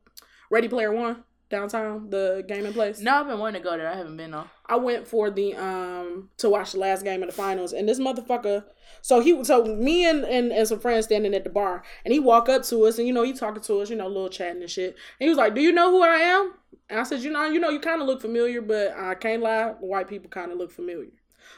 Ready 0.51 0.69
Player 0.69 0.93
One 0.93 1.25
downtown, 1.49 2.11
the 2.11 2.45
gaming 2.47 2.73
place? 2.73 3.01
No, 3.01 3.21
I've 3.21 3.27
been 3.27 3.39
wanting 3.39 3.63
to 3.63 3.69
go 3.69 3.77
there. 3.77 3.89
I 3.89 3.97
haven't 3.97 4.17
been 4.17 4.31
though. 4.33 4.47
I 4.67 4.77
went 4.77 5.07
for 5.07 5.31
the 5.31 5.55
um 5.55 6.31
to 6.39 6.49
watch 6.49 6.73
the 6.73 6.79
last 6.79 7.05
game 7.05 7.23
of 7.23 7.29
the 7.29 7.35
finals, 7.35 7.73
and 7.73 7.89
this 7.89 7.99
motherfucker. 7.99 8.65
So 9.03 9.21
he, 9.21 9.43
so 9.45 9.65
me 9.65 10.05
and, 10.05 10.25
and 10.25 10.53
and 10.53 10.67
some 10.69 10.79
friends 10.81 11.07
standing 11.07 11.35
at 11.35 11.45
the 11.45 11.51
bar, 11.51 11.83
and 12.05 12.13
he 12.13 12.21
walk 12.21 12.49
up 12.49 12.63
to 12.65 12.85
us, 12.87 12.99
and 12.99 13.07
you 13.07 13.13
know 13.15 13.23
he 13.23 13.33
talking 13.33 13.63
to 13.63 13.81
us, 13.81 13.91
you 13.91 13.97
know, 13.97 14.07
little 14.09 14.29
chatting 14.29 14.63
and 14.63 14.71
shit. 14.71 14.91
And 15.19 15.27
he 15.27 15.29
was 15.29 15.39
like, 15.39 15.55
"Do 15.55 15.61
you 15.61 15.73
know 15.73 15.91
who 15.91 16.03
I 16.03 16.17
am?" 16.17 16.55
And 16.91 17.01
I 17.01 17.05
said, 17.05 17.21
"You 17.21 17.31
know, 17.31 17.45
you 17.47 17.61
know, 17.61 17.71
you 17.71 17.81
kind 17.81 18.01
of 18.03 18.07
look 18.07 18.21
familiar, 18.21 18.61
but 18.61 18.93
I 18.99 19.15
can't 19.15 19.43
lie, 19.43 19.75
white 19.81 20.09
people 20.09 20.29
kind 20.29 20.53
of 20.53 20.59
look 20.59 20.71
familiar." 20.73 21.13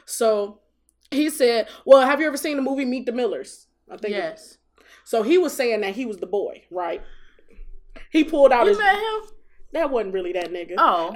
So 0.05 0.59
he 1.11 1.29
said, 1.29 1.67
"Well, 1.85 2.01
have 2.05 2.21
you 2.21 2.27
ever 2.27 2.37
seen 2.37 2.55
the 2.55 2.61
movie 2.63 2.85
Meet 2.85 3.05
the 3.07 3.11
Millers?" 3.11 3.67
I 3.89 3.97
think. 3.97 4.13
Yes. 4.13 4.57
So 5.03 5.23
he 5.23 5.37
was 5.37 5.53
saying 5.53 5.81
that 5.81 5.95
he 5.95 6.05
was 6.05 6.17
the 6.17 6.27
boy, 6.27 6.63
right? 6.71 7.01
He 8.11 8.23
pulled 8.23 8.51
out 8.53 8.63
You 8.63 8.69
his. 8.69 8.77
met 8.77 8.95
him? 8.95 9.21
That 9.73 9.89
wasn't 9.89 10.13
really 10.13 10.31
that 10.33 10.51
nigga. 10.51 10.75
Oh. 10.77 11.15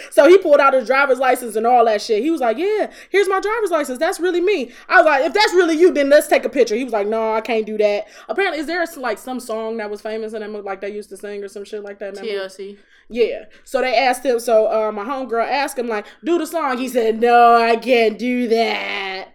so 0.10 0.26
he 0.26 0.38
pulled 0.38 0.58
out 0.58 0.72
his 0.72 0.86
driver's 0.86 1.18
license 1.18 1.54
and 1.54 1.66
all 1.66 1.84
that 1.84 2.00
shit. 2.00 2.22
He 2.22 2.30
was 2.30 2.40
like, 2.40 2.56
"Yeah, 2.56 2.90
here's 3.10 3.28
my 3.28 3.40
driver's 3.40 3.70
license. 3.70 3.98
That's 3.98 4.18
really 4.18 4.40
me." 4.40 4.72
I 4.88 4.96
was 4.96 5.04
like, 5.04 5.24
"If 5.24 5.34
that's 5.34 5.52
really 5.52 5.76
you, 5.76 5.92
then 5.92 6.08
let's 6.08 6.28
take 6.28 6.46
a 6.46 6.48
picture." 6.48 6.74
He 6.74 6.84
was 6.84 6.94
like, 6.94 7.06
"No, 7.06 7.34
I 7.34 7.42
can't 7.42 7.66
do 7.66 7.76
that." 7.76 8.08
Apparently, 8.28 8.58
is 8.58 8.66
there 8.66 8.86
like 8.96 9.18
some 9.18 9.38
song 9.38 9.76
that 9.76 9.90
was 9.90 10.00
famous 10.00 10.32
and 10.32 10.42
them 10.42 10.64
like 10.64 10.80
they 10.80 10.90
used 10.90 11.10
to 11.10 11.16
sing 11.18 11.44
or 11.44 11.48
some 11.48 11.64
shit 11.64 11.82
like 11.84 11.98
that? 11.98 12.08
in 12.08 12.14
that 12.14 12.24
movie? 12.24 12.36
TLC. 12.36 12.78
Yeah. 13.10 13.44
So 13.64 13.80
they 13.80 13.96
asked 13.96 14.24
him. 14.24 14.40
So 14.40 14.66
uh, 14.66 14.90
my 14.90 15.04
homegirl 15.04 15.46
asked 15.46 15.78
him 15.78 15.88
like, 15.88 16.06
"Do 16.24 16.38
the 16.38 16.46
song." 16.46 16.78
He 16.78 16.88
said, 16.88 17.20
"No, 17.20 17.56
I 17.56 17.76
can't 17.76 18.18
do 18.18 18.48
that." 18.48 19.34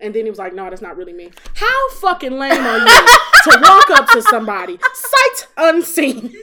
And 0.00 0.14
then 0.14 0.24
he 0.24 0.30
was 0.30 0.38
like, 0.38 0.54
"No, 0.54 0.68
that's 0.70 0.82
not 0.82 0.96
really 0.96 1.12
me." 1.12 1.30
How 1.54 1.90
fucking 1.90 2.32
lame 2.38 2.52
are 2.52 2.78
you 2.78 2.84
to 3.44 3.60
walk 3.62 3.90
up 3.90 4.08
to 4.08 4.22
somebody, 4.22 4.78
sight 4.94 5.46
unseen, 5.56 6.34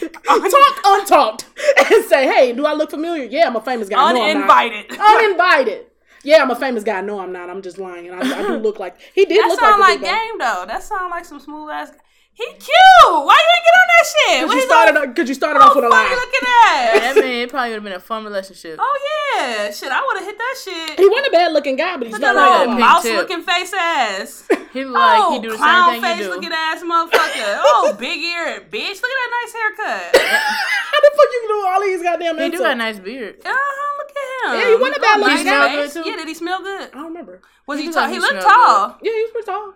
talk 0.00 0.82
untalked, 0.84 1.44
and 1.90 2.04
say, 2.04 2.26
"Hey, 2.26 2.52
do 2.52 2.66
I 2.66 2.74
look 2.74 2.90
familiar?" 2.90 3.24
Yeah, 3.24 3.46
I'm 3.46 3.56
a 3.56 3.60
famous 3.60 3.88
guy. 3.88 3.96
No, 3.96 4.22
I'm. 4.22 4.36
Uninvited. 4.36 4.98
Uninvited. 4.98 5.86
Yeah, 6.22 6.42
I'm 6.42 6.50
a 6.50 6.56
famous 6.56 6.82
guy. 6.82 7.00
No, 7.02 7.20
I'm 7.20 7.32
not. 7.32 7.50
I'm 7.50 7.60
just 7.62 7.78
lying. 7.78 8.10
I, 8.10 8.18
I 8.20 8.42
do 8.42 8.56
look 8.56 8.78
like 8.78 8.96
he 9.14 9.26
did 9.26 9.38
That 9.42 9.48
look 9.48 9.60
sound 9.60 9.80
like, 9.80 10.00
like 10.00 10.10
game 10.10 10.38
though. 10.38 10.64
That 10.66 10.82
sound 10.82 11.10
like 11.10 11.24
some 11.24 11.38
smooth 11.38 11.70
ass. 11.70 11.92
He 12.34 12.44
cute. 12.44 13.10
Why 13.10 13.38
you 13.38 13.48
ain't 13.54 13.64
get 13.64 13.74
on 13.78 13.88
that 13.94 14.04
shit? 14.10 14.26
Cause 14.26 14.54
you 14.54 14.60
he 14.60 14.66
gonna- 14.66 14.90
started. 14.90 15.16
Cause 15.16 15.28
you 15.28 15.34
started 15.34 15.60
Oh, 15.62 15.66
off 15.70 15.76
with 15.76 15.84
a 15.84 15.88
funny 15.90 16.10
lie. 16.10 16.18
looking 16.18 16.46
at 16.50 17.00
That 17.14 17.14
man, 17.22 17.30
it 17.46 17.50
probably 17.50 17.68
would 17.70 17.74
have 17.76 17.84
been 17.84 17.92
a 17.92 18.00
fun 18.00 18.24
relationship. 18.24 18.76
Oh 18.82 18.94
yeah, 19.38 19.70
shit. 19.70 19.90
I 19.92 20.02
would 20.02 20.16
have 20.18 20.26
hit 20.26 20.36
that 20.38 20.56
shit. 20.64 20.98
He 20.98 21.06
wasn't 21.08 21.28
a 21.28 21.30
bad 21.30 21.52
looking 21.52 21.76
guy, 21.76 21.96
but 21.96 22.06
he's 22.08 22.12
Look 22.14 22.22
not 22.22 22.34
at 22.34 22.34
that 22.34 22.50
like 22.50 22.58
little 22.66 22.74
a 22.74 22.80
mouse 22.80 23.02
tip. 23.04 23.16
looking 23.16 23.42
face 23.42 23.72
ass. 23.72 24.48
He 24.74 24.82
like 24.84 25.22
oh, 25.22 25.30
he 25.30 25.38
do 25.38 25.52
the 25.52 25.56
clown 25.56 25.92
same 25.92 26.02
thing 26.02 26.10
face 26.10 26.18
you 26.18 26.24
do. 26.26 26.30
looking 26.34 26.50
ass 26.52 26.82
motherfucker. 26.82 27.62
oh, 27.62 27.94
big 27.96 28.18
ear 28.20 28.58
bitch. 28.68 28.98
Look 28.98 29.06
at 29.14 29.18
that 29.22 29.30
nice 29.38 29.52
haircut. 29.54 30.16
How 30.18 30.98
the 30.98 31.10
fuck 31.14 31.28
you 31.30 31.44
do 31.46 31.66
all 31.70 31.80
these 31.80 32.02
goddamn 32.02 32.38
He 32.38 32.50
do 32.50 32.58
got 32.58 32.72
a 32.72 32.74
nice 32.74 32.98
beard. 32.98 33.36
Uh 33.46 33.50
huh. 33.54 33.98
Look 33.98 34.10
at 34.10 34.16
him. 34.18 34.60
Yeah, 34.60 34.68
he 34.70 34.74
wasn't 34.82 34.96
a 34.96 35.00
bad 35.00 35.16
Oh, 35.16 35.20
looking 35.20 35.34
nice 35.36 35.44
guy. 35.46 35.68
face. 35.76 35.92
Smell 35.92 36.02
good, 36.02 36.04
too? 36.04 36.10
Yeah, 36.10 36.16
did 36.16 36.26
he 36.28 36.34
smell 36.34 36.62
good? 36.62 36.88
I 36.90 36.94
don't 36.94 37.04
remember. 37.04 37.40
Was 37.68 37.78
he, 37.78 37.86
He 37.86 37.92
tall? 37.92 38.02
like 38.02 38.08
He 38.10 38.14
he 38.16 38.20
looked 38.20 38.42
smell 38.42 38.50
tall. 38.50 38.98
Yeah, 39.00 39.12
he 39.12 39.22
was 39.22 39.30
pretty 39.30 39.46
tall. 39.46 39.74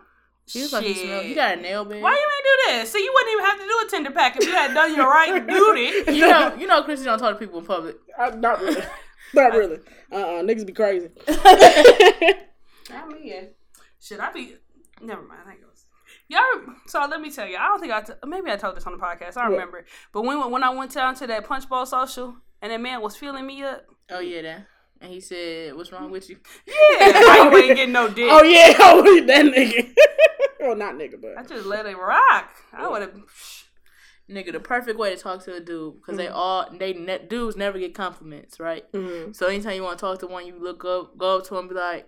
He 0.50 0.62
was 0.62 0.72
like 0.72 0.84
he 0.84 0.94
smell. 0.94 1.22
He 1.22 1.34
got 1.34 1.58
a 1.58 1.60
nail 1.60 1.84
bed. 1.84 2.02
Why 2.02 2.12
you 2.12 2.16
ain't 2.16 2.44
do 2.44 2.72
this? 2.80 2.92
See, 2.92 2.98
you 3.02 3.12
wouldn't 3.14 3.32
even 3.32 3.44
have 3.44 3.58
to 3.58 3.64
do 3.64 3.86
a 3.86 3.90
tender 3.90 4.10
pack 4.10 4.36
if 4.36 4.46
you 4.46 4.52
had 4.52 4.72
done 4.74 4.94
your 4.96 5.06
right 5.06 5.46
duty. 5.46 6.12
You 6.12 6.28
know, 6.28 6.54
you 6.58 6.66
know, 6.66 6.82
Chrissy 6.82 7.04
don't 7.04 7.18
talk 7.18 7.34
to 7.34 7.38
people 7.38 7.58
in 7.60 7.66
public. 7.66 7.96
I, 8.18 8.30
not 8.30 8.60
really. 8.60 8.82
not 9.34 9.52
really. 9.52 9.78
Uh 10.10 10.16
uh 10.16 10.42
Niggas 10.42 10.66
be 10.66 10.72
crazy. 10.72 11.10
I 11.28 13.06
mean, 13.08 13.48
should 14.00 14.20
I 14.20 14.32
be? 14.32 14.56
Never 15.00 15.22
mind. 15.22 15.40
I 15.46 15.54
goes. 15.56 15.84
Y'all. 16.28 16.74
So 16.86 17.06
let 17.08 17.20
me 17.20 17.30
tell 17.30 17.46
you. 17.46 17.56
I 17.56 17.66
don't 17.68 17.80
think 17.80 17.92
I. 17.92 18.00
T- 18.02 18.12
maybe 18.26 18.50
I 18.50 18.56
told 18.56 18.76
this 18.76 18.86
on 18.86 18.92
the 18.92 18.98
podcast. 18.98 19.36
I 19.36 19.42
don't 19.42 19.50
What? 19.52 19.58
remember. 19.58 19.84
But 20.12 20.22
when 20.22 20.50
when 20.50 20.62
I 20.64 20.70
went 20.70 20.92
down 20.94 21.14
to 21.16 21.26
that 21.26 21.44
punch 21.46 21.68
bowl 21.68 21.86
social 21.86 22.36
and 22.62 22.72
that 22.72 22.80
man 22.80 23.00
was 23.00 23.16
feeling 23.16 23.46
me 23.46 23.62
up. 23.62 23.84
Oh 24.10 24.20
yeah, 24.20 24.42
that. 24.42 24.66
And 25.00 25.12
he 25.12 25.20
said, 25.20 25.74
"What's 25.76 25.92
wrong 25.92 26.10
with 26.10 26.28
you?" 26.28 26.36
Yeah, 26.66 26.74
I 27.00 27.52
ain't 27.54 27.76
getting 27.76 27.92
no 27.92 28.08
dick. 28.08 28.28
oh 28.30 28.42
yeah, 28.42 28.74
oh, 28.80 29.20
that 29.26 29.44
nigga. 29.46 29.94
well, 30.60 30.74
not 30.76 30.94
nigga, 30.94 31.20
but 31.20 31.38
I 31.38 31.42
just 31.44 31.66
let 31.66 31.86
it 31.86 31.96
rock. 31.96 32.50
I 32.72 32.88
would 32.88 33.02
have. 33.02 33.14
Nigga, 34.30 34.52
the 34.52 34.60
perfect 34.60 34.98
way 34.98 35.14
to 35.14 35.20
talk 35.20 35.42
to 35.44 35.54
a 35.54 35.60
dude 35.60 35.94
because 35.96 36.18
they 36.18 36.28
all 36.28 36.66
they 36.70 36.92
ne- 36.92 37.24
dudes 37.26 37.56
never 37.56 37.78
get 37.78 37.94
compliments, 37.94 38.60
right? 38.60 38.90
Mhm. 38.92 39.34
So 39.34 39.46
anytime 39.46 39.74
you 39.76 39.82
want 39.82 39.98
to 39.98 40.02
talk 40.02 40.18
to 40.18 40.26
one, 40.26 40.46
you 40.46 40.58
look 40.58 40.84
up, 40.84 41.16
go 41.16 41.38
up 41.38 41.46
to 41.46 41.54
him, 41.54 41.60
and 41.60 41.68
be 41.70 41.74
like, 41.74 42.06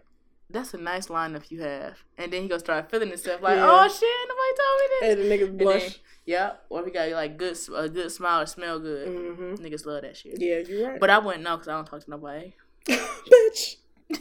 "That's 0.50 0.74
a 0.74 0.78
nice 0.78 1.06
lineup 1.06 1.50
you 1.50 1.62
have," 1.62 1.96
and 2.18 2.30
then 2.30 2.42
he 2.42 2.48
gonna 2.48 2.60
start 2.60 2.90
feeling 2.90 3.08
himself 3.08 3.40
like, 3.40 3.56
Yeah. 3.56 3.66
"Oh 3.66 3.88
shit, 3.88 4.28
nobody 4.28 4.52
told 4.60 4.80
me 4.80 4.86
this." 4.90 5.02
and 5.02 5.20
the 5.20 5.54
niggas 5.54 5.58
blush. 5.58 5.80
then, 5.82 5.90
yeah, 6.26 6.52
or 6.68 6.80
if 6.80 6.86
he 6.86 6.92
got 6.92 7.08
like 7.12 7.38
good, 7.38 7.56
a 7.74 7.88
good 7.88 8.12
smile 8.12 8.42
or 8.42 8.46
smell 8.46 8.78
good, 8.78 9.08
hmm 9.08 9.54
niggas 9.54 9.86
love 9.86 10.02
that 10.02 10.14
shit. 10.18 10.38
Yeah, 10.38 10.58
you 10.58 10.86
right. 10.86 11.00
But 11.00 11.08
I 11.08 11.18
wouldn't 11.20 11.42
know 11.42 11.56
because 11.56 11.68
I 11.68 11.72
don't 11.72 11.86
talk 11.86 12.04
to 12.04 12.10
nobody. 12.10 12.52
Bitch. 12.86 13.76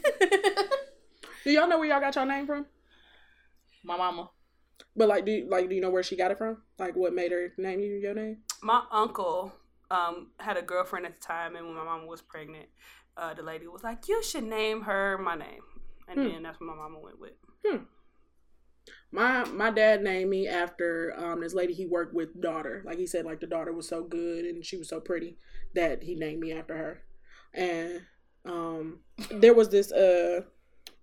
Do 1.44 1.52
y'all 1.52 1.68
know 1.68 1.78
where 1.80 1.88
y'all 1.90 2.00
got 2.00 2.16
your 2.16 2.26
name 2.26 2.46
from? 2.46 2.66
My 3.84 3.98
mama. 3.98 4.32
But 4.96 5.08
like, 5.10 5.26
do 5.26 5.32
you, 5.32 5.50
like 5.50 5.70
do 5.70 5.76
you 5.76 5.82
know 5.82 5.90
where 5.90 6.04
she 6.04 6.16
got 6.16 6.32
it 6.32 6.38
from? 6.38 6.62
Like, 6.78 6.96
what 6.96 7.14
made 7.14 7.32
her 7.32 7.54
name 7.58 7.80
you 7.80 7.96
your 7.96 8.14
name? 8.14 8.38
My 8.62 8.84
uncle 8.92 9.54
um 9.92 10.32
had 10.40 10.58
a 10.58 10.62
girlfriend 10.62 11.06
at 11.06 11.20
the 11.20 11.26
time, 11.26 11.56
and 11.56 11.66
when 11.66 11.76
my 11.76 11.84
mama 11.84 12.06
was 12.06 12.22
pregnant, 12.22 12.68
uh, 13.18 13.34
the 13.34 13.42
lady 13.42 13.68
was 13.68 13.84
like, 13.84 14.08
"You 14.08 14.22
should 14.24 14.44
name 14.44 14.82
her 14.84 15.18
my 15.18 15.36
name," 15.36 15.64
and 16.08 16.20
Hmm. 16.20 16.28
then 16.28 16.44
that's 16.44 16.60
what 16.60 16.68
my 16.68 16.76
mama 16.76 17.00
went 17.00 17.20
with. 17.20 17.34
My 19.12 19.44
my 19.46 19.72
dad 19.72 20.04
named 20.04 20.30
me 20.30 20.48
after 20.48 21.14
um 21.18 21.42
this 21.42 21.54
lady 21.54 21.74
he 21.74 21.86
worked 21.86 22.14
with 22.14 22.40
daughter. 22.42 22.84
Like 22.86 22.98
he 22.98 23.08
said, 23.08 23.26
like 23.26 23.40
the 23.40 23.48
daughter 23.48 23.74
was 23.74 23.88
so 23.88 24.04
good 24.04 24.46
and 24.46 24.66
she 24.66 24.78
was 24.78 24.90
so 24.90 25.00
pretty 25.00 25.38
that 25.74 26.04
he 26.04 26.16
named 26.16 26.40
me 26.42 26.52
after 26.54 26.78
her. 26.78 27.04
And 27.54 28.02
um 28.50 29.00
there 29.32 29.54
was 29.54 29.70
this 29.70 29.92
uh 29.92 30.42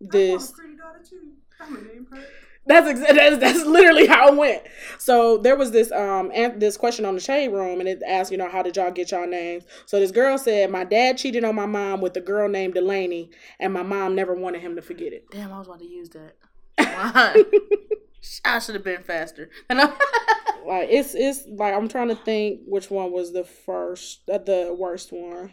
this 0.01 0.53
pretty 0.53 0.77
daughter 0.77 1.01
too. 1.09 1.33
I'm 1.61 1.75
gonna 1.75 1.89
name 1.89 2.07
her. 2.13 2.23
that's 2.67 2.87
ex- 2.89 3.01
that's 3.01 3.39
that's 3.39 3.65
literally 3.65 4.07
how 4.07 4.29
it 4.29 4.37
went. 4.37 4.63
So 4.99 5.39
there 5.39 5.57
was 5.57 5.71
this 5.71 5.91
um 5.93 6.31
an- 6.35 6.59
this 6.59 6.77
question 6.77 7.05
on 7.05 7.15
the 7.15 7.21
shade 7.21 7.49
room, 7.49 7.81
and 7.81 7.89
it 7.89 8.03
asked, 8.07 8.31
you 8.31 8.39
know, 8.39 8.49
how 8.49 8.63
did 8.63 8.77
y'all 8.77 8.91
get 8.91 9.11
y'all 9.11 9.27
names? 9.27 9.65
So 9.87 9.99
this 10.01 10.11
girl 10.11 10.37
said, 10.39 10.71
my 10.71 10.85
dad 10.85 11.17
cheated 11.19 11.45
on 11.45 11.55
my 11.55 11.67
mom 11.67 12.01
with 12.01 12.17
a 12.17 12.21
girl 12.21 12.49
named 12.49 12.75
Delaney, 12.75 13.31
and 13.61 13.73
my 13.73 13.83
mom 13.83 14.15
never 14.15 14.35
wanted 14.35 14.61
him 14.61 14.77
to 14.77 14.83
forget 14.83 15.13
it. 15.13 15.25
Damn, 15.31 15.53
I 15.53 15.59
was 15.59 15.67
about 15.69 15.79
to 15.81 15.87
use 15.87 16.11
that. 16.11 16.37
Why? 16.79 17.43
I 18.45 18.59
should 18.59 18.75
have 18.75 18.85
been 18.85 19.03
faster. 19.03 19.51
And 19.71 19.79
Like 19.79 20.89
it's 20.91 21.15
it's 21.15 21.45
like 21.47 21.75
I'm 21.75 21.89
trying 21.89 22.09
to 22.09 22.17
think 22.17 22.63
which 22.67 22.91
one 22.91 23.13
was 23.13 23.33
the 23.33 23.45
first, 23.45 24.29
uh, 24.29 24.39
the 24.39 24.75
worst 24.77 25.13
one. 25.13 25.53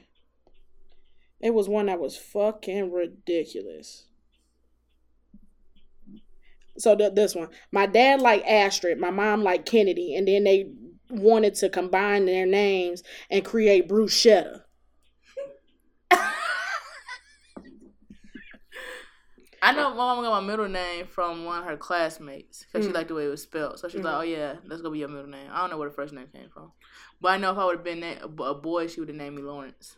It 1.44 1.54
was 1.54 1.68
one 1.68 1.88
that 1.88 2.00
was 2.00 2.16
fucking 2.18 2.92
ridiculous. 2.92 4.06
So 6.78 6.96
th- 6.96 7.14
this 7.14 7.36
one, 7.36 7.50
my 7.72 7.86
dad 7.86 8.22
liked 8.22 8.48
Astrid, 8.48 8.98
my 8.98 9.12
mom 9.12 9.44
liked 9.44 9.70
Kennedy, 9.70 10.16
and 10.16 10.26
then 10.28 10.46
they 10.46 10.72
wanted 11.10 11.56
to 11.56 11.70
combine 11.70 12.26
their 12.26 12.46
names 12.46 13.04
and 13.30 13.44
create 13.44 13.90
Bruschetta. 13.90 14.62
I 19.62 19.72
know 19.72 19.92
my 19.92 19.96
mama 19.96 20.22
got 20.24 20.42
my 20.44 20.48
middle 20.50 20.68
name 20.68 21.08
from 21.08 21.46
one 21.46 21.60
of 21.60 21.66
her 21.66 21.78
classmates 21.78 22.66
because 22.66 22.86
she 22.86 22.92
Mm. 22.92 22.96
liked 22.96 23.08
the 23.10 23.16
way 23.16 23.26
it 23.26 23.30
was 23.30 23.44
spelled. 23.44 23.80
So 23.80 23.88
she's 23.88 24.02
Mhm. 24.02 24.06
like, 24.06 24.16
"Oh 24.16 24.22
yeah, 24.22 24.56
that's 24.66 24.82
gonna 24.82 24.92
be 24.92 25.00
your 25.00 25.08
middle 25.08 25.30
name." 25.30 25.50
I 25.52 25.62
don't 25.62 25.70
know 25.70 25.78
where 25.78 25.88
the 25.88 25.96
first 25.96 26.14
name 26.14 26.28
came 26.34 26.50
from, 26.50 26.74
but 27.22 27.30
I 27.30 27.38
know 27.38 27.52
if 27.52 27.58
I 27.58 27.66
would 27.66 27.76
have 27.78 27.84
been 27.84 28.02
na- 28.02 28.46
a 28.46 28.54
boy, 28.56 28.88
she 28.88 29.00
would 29.00 29.08
have 29.10 29.16
named 29.18 29.38
me 29.38 29.42
Lawrence. 29.42 29.96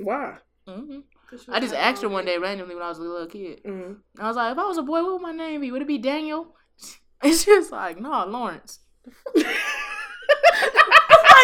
Why? 0.00 0.38
hmm 0.66 1.00
I 1.48 1.60
just 1.60 1.74
asked 1.74 2.02
her 2.02 2.08
one 2.08 2.24
day 2.24 2.38
randomly 2.38 2.74
when 2.74 2.84
I 2.84 2.88
was 2.88 2.98
a 2.98 3.02
little 3.02 3.26
kid. 3.26 3.62
Mm. 3.64 3.98
I 4.18 4.28
was 4.28 4.36
like, 4.36 4.52
"If 4.52 4.58
I 4.58 4.66
was 4.66 4.78
a 4.78 4.82
boy, 4.82 5.02
what 5.02 5.12
would 5.14 5.22
my 5.22 5.32
name 5.32 5.60
be? 5.60 5.70
Would 5.70 5.82
it 5.82 5.88
be 5.88 5.98
Daniel?" 5.98 6.54
And 7.20 7.34
she 7.34 7.52
was 7.54 7.70
like, 7.70 8.00
"No, 8.00 8.24
Lawrence." 8.26 8.78
I 9.36 9.42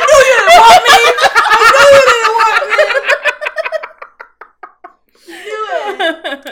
knew 0.06 0.22
you 0.30 0.36
didn't 0.38 0.60
want 0.62 0.82
me. 0.88 0.98
I 1.34 1.66
knew 1.74 1.88
you 1.96 2.04
didn't 2.12 2.34
want 2.40 2.64
me. 2.70 2.84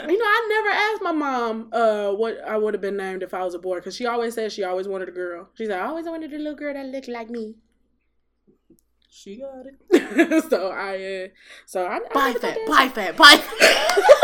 You 0.09 0.17
know, 0.19 0.25
I 0.25 0.47
never 0.49 0.69
asked 0.69 1.01
my 1.03 1.11
mom 1.11 1.69
uh 1.71 2.11
what 2.11 2.37
I 2.45 2.57
would 2.57 2.73
have 2.73 2.81
been 2.81 2.97
named 2.97 3.23
if 3.23 3.33
I 3.33 3.43
was 3.43 3.53
a 3.53 3.59
boy 3.59 3.75
because 3.75 3.95
she 3.95 4.05
always 4.05 4.33
said 4.33 4.51
she 4.51 4.63
always 4.63 4.87
wanted 4.87 5.09
a 5.09 5.11
girl. 5.11 5.49
She 5.55 5.65
said 5.65 5.79
I 5.79 5.87
always 5.87 6.05
wanted 6.05 6.33
a 6.33 6.37
little 6.37 6.55
girl 6.55 6.73
that 6.73 6.85
looked 6.87 7.07
like 7.07 7.29
me. 7.29 7.55
She 9.15 9.37
got 9.37 9.65
it. 9.67 10.43
so 10.49 10.69
I 10.69 11.25
uh, 11.25 11.27
so 11.67 11.85
I, 11.85 11.97
I 11.97 11.99
Bye 12.13 12.27
never 12.29 12.39
fat, 12.39 12.57
bye 13.17 13.37
fat. 13.37 13.99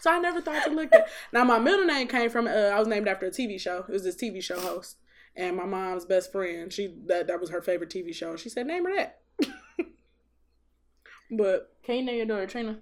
So 0.00 0.12
I 0.12 0.20
never 0.20 0.40
thought 0.40 0.64
to 0.64 0.70
look 0.70 0.94
at. 0.94 1.08
Now 1.32 1.42
my 1.42 1.58
middle 1.58 1.84
name 1.84 2.06
came 2.06 2.30
from 2.30 2.46
uh, 2.46 2.50
I 2.50 2.78
was 2.78 2.86
named 2.86 3.08
after 3.08 3.26
a 3.26 3.30
TV 3.30 3.60
show. 3.60 3.84
It 3.88 3.92
was 3.92 4.04
this 4.04 4.14
TV 4.14 4.40
show 4.40 4.58
host, 4.58 4.96
and 5.34 5.56
my 5.56 5.66
mom's 5.66 6.04
best 6.04 6.30
friend. 6.30 6.72
She 6.72 6.94
that 7.06 7.26
that 7.26 7.40
was 7.40 7.50
her 7.50 7.60
favorite 7.60 7.90
TV 7.90 8.14
show. 8.14 8.36
She 8.36 8.48
said, 8.48 8.68
"Name 8.68 8.84
her 8.84 8.94
that." 8.94 9.18
but 11.32 11.72
Can 11.82 11.96
you 11.96 12.02
name 12.04 12.16
your 12.16 12.26
daughter 12.26 12.46
Trina? 12.46 12.78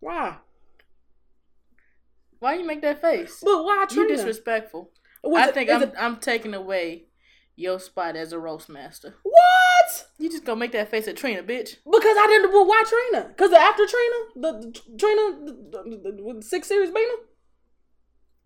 why? 0.00 0.38
Why 2.38 2.54
you 2.54 2.66
make 2.66 2.80
that 2.82 3.00
face? 3.02 3.42
But 3.44 3.62
why 3.62 3.84
Trina? 3.88 4.08
You 4.08 4.16
disrespectful. 4.16 4.90
Was 5.22 5.44
I 5.44 5.48
it- 5.48 5.54
think 5.54 5.70
I'm 5.70 5.82
it- 5.82 5.94
I'm 5.98 6.16
taking 6.16 6.54
away 6.54 7.04
your 7.56 7.78
spot 7.78 8.16
as 8.16 8.32
a 8.32 8.38
roast 8.38 8.68
master. 8.68 9.14
what? 9.22 10.06
You 10.18 10.30
just 10.30 10.44
gonna 10.44 10.58
make 10.60 10.72
that 10.72 10.90
face 10.90 11.06
at 11.08 11.16
Trina, 11.16 11.42
bitch. 11.42 11.76
Because 11.84 12.16
I 12.18 12.26
didn't. 12.28 12.52
Well, 12.52 12.66
why 12.66 12.82
Trina? 12.86 13.28
Because 13.28 13.52
after 13.52 13.84
Trina, 13.86 14.16
the, 14.36 14.52
the 14.72 14.96
Trina, 14.98 15.22
the, 15.44 15.52
the, 16.02 16.12
the, 16.16 16.22
with 16.24 16.42
six 16.44 16.68
series 16.68 16.90
Bina, 16.90 17.12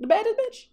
the 0.01 0.07
baddest 0.07 0.35
bitch. 0.37 0.67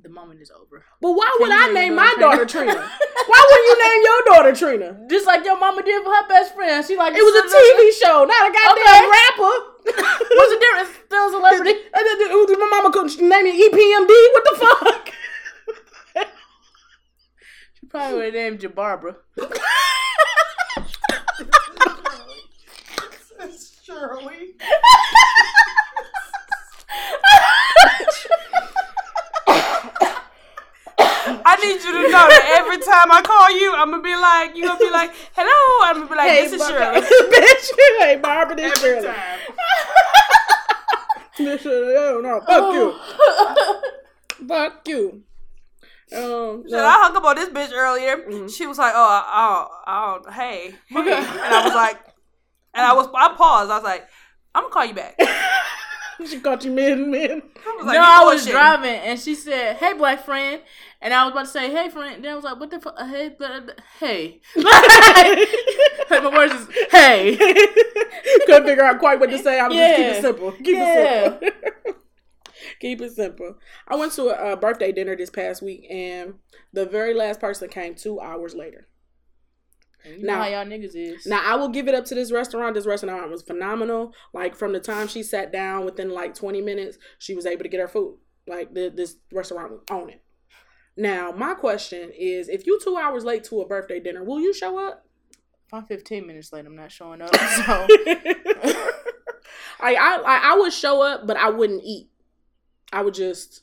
The 0.00 0.08
moment 0.08 0.42
is 0.42 0.50
over. 0.50 0.84
But 1.00 1.12
why 1.12 1.30
Can 1.38 1.46
would 1.48 1.52
I 1.54 1.66
name 1.66 1.74
name 1.74 1.94
my 1.96 2.14
daughter 2.18 2.44
Trina? 2.44 2.72
Trina? 2.74 2.90
why 3.26 3.40
wouldn't 3.50 3.66
you 3.70 3.76
name 3.86 4.02
your 4.02 4.20
daughter 4.34 4.52
Trina? 4.54 5.06
Just 5.10 5.26
like 5.26 5.44
your 5.44 5.58
mama 5.58 5.82
did 5.82 6.02
for 6.02 6.10
her 6.10 6.26
best 6.28 6.54
friend. 6.54 6.84
She 6.84 6.96
like 6.96 7.14
It 7.14 7.22
was 7.22 7.34
a 7.38 7.46
TV 7.46 8.02
show, 8.02 8.24
not 8.24 8.50
a 8.50 8.52
goddamn 8.52 8.82
Okay. 8.82 9.06
rapper. 9.06 9.54
What's 10.34 10.52
the 10.54 10.58
difference? 10.58 10.90
Still 11.06 11.28
a 11.28 11.30
celebrity. 11.30 11.74
I 11.94 12.02
did- 12.02 12.30
it 12.34 12.58
My 12.58 12.68
mama 12.70 12.90
couldn't 12.90 13.14
name 13.22 13.46
it 13.46 13.54
EPMD. 13.54 14.12
What 14.34 14.44
the 14.44 14.56
fuck? 14.58 15.01
She 17.82 17.88
probably 17.88 18.16
would 18.16 18.24
have 18.26 18.34
named 18.34 18.62
you 18.62 18.68
Barbara. 18.68 19.16
Shirley. 23.84 24.54
I 31.44 31.56
need 31.62 31.82
you 31.84 31.92
to 31.92 32.02
know 32.10 32.26
that 32.28 32.58
every 32.60 32.78
time 32.78 33.10
I 33.10 33.22
call 33.22 33.50
you, 33.50 33.74
I'm 33.74 33.90
gonna 33.90 34.02
be 34.02 34.14
like, 34.14 34.56
you 34.56 34.64
gonna 34.66 34.78
be 34.78 34.90
like, 34.90 35.10
hello. 35.34 35.90
I'm 35.90 35.96
gonna 35.96 36.08
be 36.08 36.14
like, 36.16 36.30
this 36.30 36.52
is 36.52 36.66
Shirley. 36.66 37.00
bitch. 37.32 37.70
Hey, 37.98 38.16
Barbara, 38.22 38.56
this 38.56 38.78
Every 38.78 38.90
Shirley. 39.02 39.06
time. 39.08 39.38
This 41.38 41.62
Shirley. 41.62 41.94
Oh, 41.96 42.20
no, 42.22 42.40
fuck 42.40 42.74
you. 42.74 42.92
Oh. 42.94 43.82
Fuck 44.46 44.86
you. 44.86 45.22
Um, 46.14 46.64
So. 46.68 46.78
I 46.78 46.92
hung 47.02 47.16
up 47.16 47.24
on 47.24 47.36
this 47.36 47.48
bitch 47.48 47.72
earlier. 47.72 48.48
She 48.48 48.66
was 48.66 48.78
like, 48.78 48.92
"Oh, 48.94 49.22
oh, 49.26 49.68
oh, 50.26 50.30
hey, 50.32 50.74
hey," 50.88 50.96
and 50.98 51.08
I 51.54 51.62
was 51.64 51.74
like, 51.74 51.98
and 52.74 52.84
I 52.86 52.92
was, 52.92 53.08
I 53.14 53.34
paused. 53.34 53.70
I 53.70 53.74
was 53.76 53.84
like, 53.84 54.06
"I'm 54.54 54.64
gonna 54.64 54.72
call 54.72 54.84
you 54.86 54.94
back." 54.94 55.18
She 56.26 56.38
caught 56.38 56.64
you 56.64 56.70
mid 56.70 56.98
mid. 57.00 57.30
was 57.32 57.86
like, 57.86 57.96
no, 57.96 58.02
I 58.04 58.22
was 58.22 58.46
driving 58.46 58.90
and 58.94 59.18
she 59.18 59.34
said, 59.34 59.76
"Hey, 59.76 59.92
black 59.94 60.24
friend," 60.24 60.62
and 61.00 61.12
I 61.12 61.24
was 61.24 61.32
about 61.32 61.46
to 61.46 61.50
say, 61.50 61.68
"Hey, 61.72 61.88
friend." 61.88 62.14
And 62.16 62.24
then 62.24 62.32
I 62.32 62.34
was 62.36 62.44
like, 62.44 62.60
"What 62.60 62.70
the 62.70 62.78
fuck? 62.78 62.96
Hey, 62.96 63.30
blah, 63.30 63.58
blah, 63.60 63.74
hey." 63.98 64.40
Like, 66.10 66.22
my 66.24 66.28
words 66.30 66.52
is 66.52 66.68
hey. 66.90 67.36
Couldn't 68.46 68.66
figure 68.66 68.84
out 68.84 68.98
quite 68.98 69.18
what 69.18 69.30
to 69.30 69.38
say. 69.38 69.58
I 69.58 69.66
was 69.66 69.76
just 69.76 69.96
keep 69.96 70.06
it 70.06 70.20
simple. 70.22 70.52
Keep 70.52 70.66
Yeah. 70.76 71.38
it 71.40 71.54
simple. 71.84 72.01
Keep 72.80 73.00
it 73.00 73.12
simple. 73.12 73.56
I 73.88 73.96
went 73.96 74.12
to 74.12 74.28
a, 74.28 74.52
a 74.52 74.56
birthday 74.56 74.92
dinner 74.92 75.16
this 75.16 75.30
past 75.30 75.62
week, 75.62 75.86
and 75.90 76.34
the 76.72 76.86
very 76.86 77.14
last 77.14 77.40
person 77.40 77.68
came 77.68 77.94
two 77.94 78.20
hours 78.20 78.54
later. 78.54 78.88
You 80.04 80.24
know 80.24 80.32
Now- 80.34 80.42
how 80.42 80.48
y'all 80.48 80.64
niggas 80.66 80.96
is. 80.96 81.26
Now 81.26 81.42
I 81.44 81.54
will 81.56 81.68
give 81.68 81.86
it 81.88 81.94
up 81.94 82.04
to 82.06 82.14
this 82.14 82.32
restaurant. 82.32 82.74
This 82.74 82.86
restaurant 82.86 83.30
was 83.30 83.42
phenomenal. 83.42 84.12
Like 84.32 84.56
from 84.56 84.72
the 84.72 84.80
time 84.80 85.06
she 85.06 85.22
sat 85.22 85.52
down, 85.52 85.84
within 85.84 86.10
like 86.10 86.34
twenty 86.34 86.60
minutes, 86.60 86.98
she 87.18 87.34
was 87.34 87.46
able 87.46 87.62
to 87.62 87.68
get 87.68 87.80
her 87.80 87.88
food. 87.88 88.18
Like 88.48 88.74
the, 88.74 88.92
this 88.94 89.16
restaurant 89.32 89.70
was 89.70 89.80
on 89.90 90.10
it. 90.10 90.22
Now 90.96 91.30
my 91.30 91.54
question 91.54 92.10
is, 92.18 92.48
if 92.48 92.66
you 92.66 92.80
two 92.82 92.96
hours 92.96 93.24
late 93.24 93.44
to 93.44 93.60
a 93.60 93.66
birthday 93.68 94.00
dinner, 94.00 94.24
will 94.24 94.40
you 94.40 94.52
show 94.52 94.76
up? 94.84 95.06
If 95.68 95.72
I'm 95.74 95.86
15 95.86 96.26
minutes 96.26 96.52
late, 96.52 96.66
I'm 96.66 96.74
not 96.76 96.90
showing 96.92 97.22
up. 97.22 97.34
So 97.34 97.86
I 99.80 99.94
I 99.94 100.40
I 100.52 100.56
would 100.58 100.72
show 100.72 101.02
up, 101.02 101.26
but 101.26 101.36
I 101.36 101.48
wouldn't 101.50 101.82
eat. 101.84 102.08
I 102.92 103.02
would 103.02 103.14
just, 103.14 103.62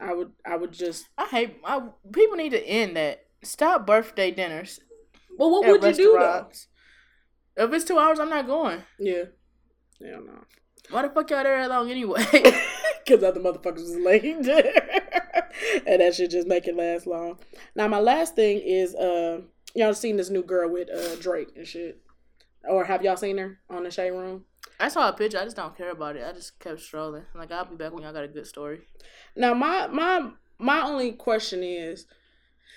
I 0.00 0.14
would 0.14 0.32
I 0.44 0.56
would 0.56 0.72
just. 0.72 1.06
I 1.18 1.26
hate. 1.26 1.60
I, 1.64 1.82
people 2.12 2.36
need 2.36 2.50
to 2.50 2.66
end 2.66 2.96
that. 2.96 3.26
Stop 3.42 3.86
birthday 3.86 4.30
dinners. 4.30 4.80
Well, 5.38 5.50
what 5.50 5.66
at 5.66 5.70
would 5.70 5.96
you 5.98 6.12
do 6.12 6.18
though? 6.18 6.48
If 7.56 7.72
it's 7.72 7.84
two 7.84 7.98
hours, 7.98 8.18
I'm 8.18 8.30
not 8.30 8.46
going. 8.46 8.82
Yeah, 8.98 9.24
yeah, 10.00 10.16
no. 10.16 10.44
Why 10.90 11.02
the 11.02 11.08
fuck 11.08 11.30
y'all 11.30 11.42
there 11.42 11.60
that 11.60 11.68
long 11.68 11.90
anyway? 11.90 12.24
Because 13.06 13.22
other 13.22 13.40
motherfuckers 13.40 13.82
was 13.82 13.96
late. 13.96 14.24
and 15.86 16.00
that 16.00 16.14
should 16.14 16.30
just 16.30 16.48
make 16.48 16.66
it 16.66 16.76
last 16.76 17.06
long. 17.06 17.38
Now, 17.76 17.86
my 17.86 18.00
last 18.00 18.34
thing 18.34 18.58
is, 18.58 18.96
uh, 18.96 19.42
y'all 19.76 19.94
seen 19.94 20.16
this 20.16 20.28
new 20.28 20.42
girl 20.42 20.68
with 20.68 20.90
uh, 20.90 21.14
Drake 21.20 21.52
and 21.54 21.66
shit? 21.66 22.02
Or 22.68 22.84
have 22.84 23.04
y'all 23.04 23.16
seen 23.16 23.38
her 23.38 23.60
on 23.70 23.84
the 23.84 23.92
Shade 23.92 24.10
Room? 24.10 24.44
I 24.78 24.88
saw 24.88 25.08
a 25.08 25.12
picture. 25.12 25.38
I 25.38 25.44
just 25.44 25.56
don't 25.56 25.76
care 25.76 25.90
about 25.90 26.16
it. 26.16 26.24
I 26.26 26.32
just 26.32 26.58
kept 26.58 26.80
strolling. 26.80 27.24
Like 27.34 27.50
I'll 27.52 27.64
be 27.64 27.76
back 27.76 27.92
when 27.92 28.02
y'all 28.02 28.12
got 28.12 28.24
a 28.24 28.28
good 28.28 28.46
story. 28.46 28.80
Now, 29.34 29.54
my 29.54 29.86
my 29.86 30.30
my 30.58 30.82
only 30.82 31.12
question 31.12 31.62
is, 31.62 32.06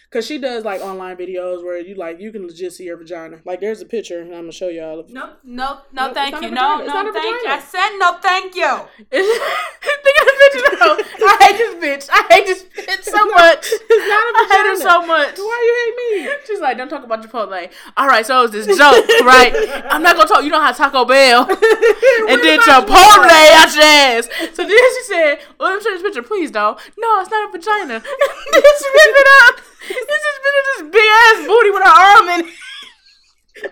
because 0.10 0.26
she 0.26 0.38
does 0.38 0.64
like 0.64 0.82
online 0.82 1.18
videos 1.18 1.64
where 1.64 1.80
you 1.80 1.95
like 1.95 2.20
you 2.20 2.32
can 2.32 2.45
legit 2.47 2.74
see 2.74 2.88
her 2.88 2.97
vagina. 2.97 3.41
Like, 3.45 3.60
there's 3.62 3.82
a 3.82 3.86
picture, 3.86 4.22
and 4.22 4.34
I'm 4.34 4.41
gonna 4.41 4.52
show 4.52 4.70
y'all. 4.70 5.06
No, 5.10 5.34
no, 5.43 5.82
no, 5.91 6.08
No, 6.08 6.14
thank 6.14 6.41
you. 6.41 6.52
No, 6.52 6.84
no, 6.86 7.14
thank 7.14 7.41
you. 7.43 7.50
I 7.50 7.60
said 7.60 7.97
no, 7.97 8.18
thank 8.22 8.56
you. 8.56 8.80
The. 10.54 11.26
I 11.26 11.38
hate 11.41 11.58
this 11.58 11.76
bitch. 11.84 12.10
I 12.12 12.26
hate 12.34 12.45
this 12.45 12.64
bitch 12.64 13.04
so 13.04 13.26
much. 13.26 13.66
It's 13.70 14.08
not 14.08 14.24
a 14.26 14.32
I 14.36 14.45
hate 14.52 14.68
her 14.70 14.76
so 14.76 15.06
much. 15.06 15.38
Why 15.38 15.60
you 15.66 15.74
hate 15.80 15.95
me? 16.00 16.38
She's 16.47 16.60
like, 16.60 16.78
don't 16.78 16.89
talk 16.89 17.04
about 17.04 17.24
Chipotle. 17.24 17.70
All 17.97 18.08
right, 18.08 18.26
so 18.26 18.39
it 18.39 18.41
was 18.41 18.52
this 18.52 18.78
joke, 18.78 19.06
right? 19.26 19.54
I'm 19.89 20.02
not 20.02 20.16
gonna 20.16 20.28
talk. 20.28 20.43
You 20.43 20.50
know 20.50 20.62
how 20.62 20.72
Taco 20.72 21.06
Bell 21.06 21.41
and 21.50 22.39
then 22.41 22.60
Chipotle 22.62 23.30
out 23.30 23.74
your 23.74 23.84
ass. 23.84 24.30
So 24.54 24.64
then 24.66 24.70
she 24.70 25.04
said, 25.08 25.39
"Well, 25.60 25.70
let 25.70 25.78
me 25.78 25.84
show 25.84 25.91
this 25.91 26.02
picture, 26.02 26.24
please, 26.24 26.52
though." 26.52 26.78
No, 26.97 27.22
it's 27.22 27.32
not 27.32 27.50
a 27.50 27.52
vagina. 27.52 28.00
ripped 28.04 29.20
it 29.20 29.28
up. 29.43 29.62
It's 29.89 30.06
this 30.08 30.24
bitch 30.43 30.56
with 30.58 30.68
this 30.70 30.84
big 30.91 31.10
ass 31.10 31.47
booty 31.47 31.72
with 31.72 31.84
her 31.84 31.89
arm 31.89 32.30
in. 32.30 32.47
it. 32.47 32.54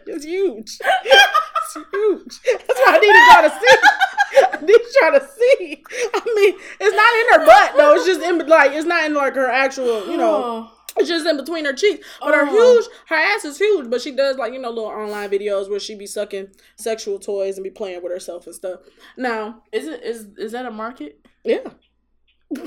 It's 0.07 0.25
huge. 0.25 0.77
It's 0.79 1.77
huge. 1.91 2.39
That's 2.67 2.79
why 2.79 2.95
I 2.95 2.99
need 2.99 3.15
y'all 3.29 3.49
to 3.49 3.51
see. 3.59 3.75
I 4.53 4.61
need 4.61 4.81
y'all 5.01 5.19
to 5.19 5.27
see. 5.38 5.83
I 6.13 6.33
mean, 6.35 6.55
it's 6.79 6.95
not 6.95 7.15
in 7.15 7.27
her 7.33 7.45
butt 7.45 7.77
though. 7.77 7.93
It's 7.95 8.05
just 8.05 8.21
in 8.21 8.47
like 8.47 8.71
it's 8.71 8.85
not 8.88 9.05
in 9.05 9.13
like 9.13 9.35
her 9.35 9.49
actual, 9.49 10.07
you 10.09 10.17
know. 10.17 10.41
Oh. 10.43 10.71
It's 10.99 11.07
just 11.09 11.27
in 11.27 11.38
between 11.38 11.65
her 11.65 11.73
cheeks. 11.73 12.07
But 12.19 12.33
her 12.33 12.47
Oh. 12.49 12.51
huge, 12.75 12.85
her 13.07 13.15
ass 13.15 13.45
is 13.45 13.57
huge. 13.59 13.89
But 13.89 14.01
she 14.01 14.11
does 14.15 14.38
like 14.38 14.53
you 14.53 14.59
know 14.59 14.69
little 14.69 14.85
online 14.89 15.29
videos 15.29 15.69
where 15.69 15.79
she 15.79 15.93
be 15.95 16.07
sucking 16.07 16.47
sexual 16.77 17.19
toys 17.19 17.57
and 17.57 17.63
be 17.63 17.69
playing 17.69 18.01
with 18.01 18.11
herself 18.11 18.45
and 18.47 18.55
stuff. 18.55 18.79
Now, 19.15 19.61
Is 19.71 19.88
it 19.88 20.03
is 20.03 20.27
is 20.38 20.51
that 20.53 20.65
a 20.65 20.71
market? 20.71 21.19
yeah. 21.43 21.59
You're 22.57 22.63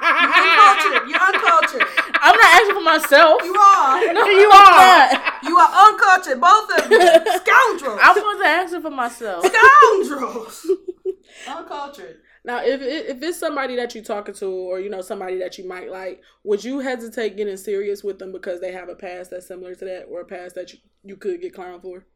Uncultured. 0.00 1.08
You're 1.08 1.20
uncultured. 1.20 1.82
I'm 2.26 2.34
not 2.34 2.54
asking 2.54 2.74
for 2.74 2.80
myself. 2.80 3.42
You 3.44 3.54
are. 3.54 4.12
No, 4.14 4.24
You 4.24 4.50
are. 4.50 5.34
You 5.42 5.58
are 5.58 5.90
uncultured, 5.90 6.40
both 6.40 6.70
of 6.70 6.90
you. 6.90 6.98
Scoundrels. 6.98 8.00
I 8.02 8.12
wasn't 8.16 8.46
asking 8.46 8.80
for 8.80 8.90
myself. 8.90 9.44
Scoundrels. 9.44 10.66
uncultured. 11.48 12.20
Now, 12.42 12.62
if 12.64 12.80
if 12.80 13.22
it's 13.22 13.38
somebody 13.38 13.76
that 13.76 13.94
you're 13.94 14.04
talking 14.04 14.34
to, 14.36 14.46
or 14.46 14.80
you 14.80 14.88
know 14.88 15.02
somebody 15.02 15.38
that 15.38 15.58
you 15.58 15.68
might 15.68 15.90
like, 15.90 16.22
would 16.44 16.64
you 16.64 16.78
hesitate 16.78 17.36
getting 17.36 17.58
serious 17.58 18.02
with 18.02 18.18
them 18.18 18.32
because 18.32 18.60
they 18.60 18.72
have 18.72 18.88
a 18.88 18.94
past 18.94 19.30
that's 19.30 19.48
similar 19.48 19.74
to 19.74 19.84
that, 19.84 20.04
or 20.10 20.20
a 20.22 20.24
past 20.24 20.54
that 20.54 20.72
you, 20.72 20.78
you 21.02 21.16
could 21.16 21.42
get 21.42 21.54
clowned 21.54 21.82
for? 21.82 22.06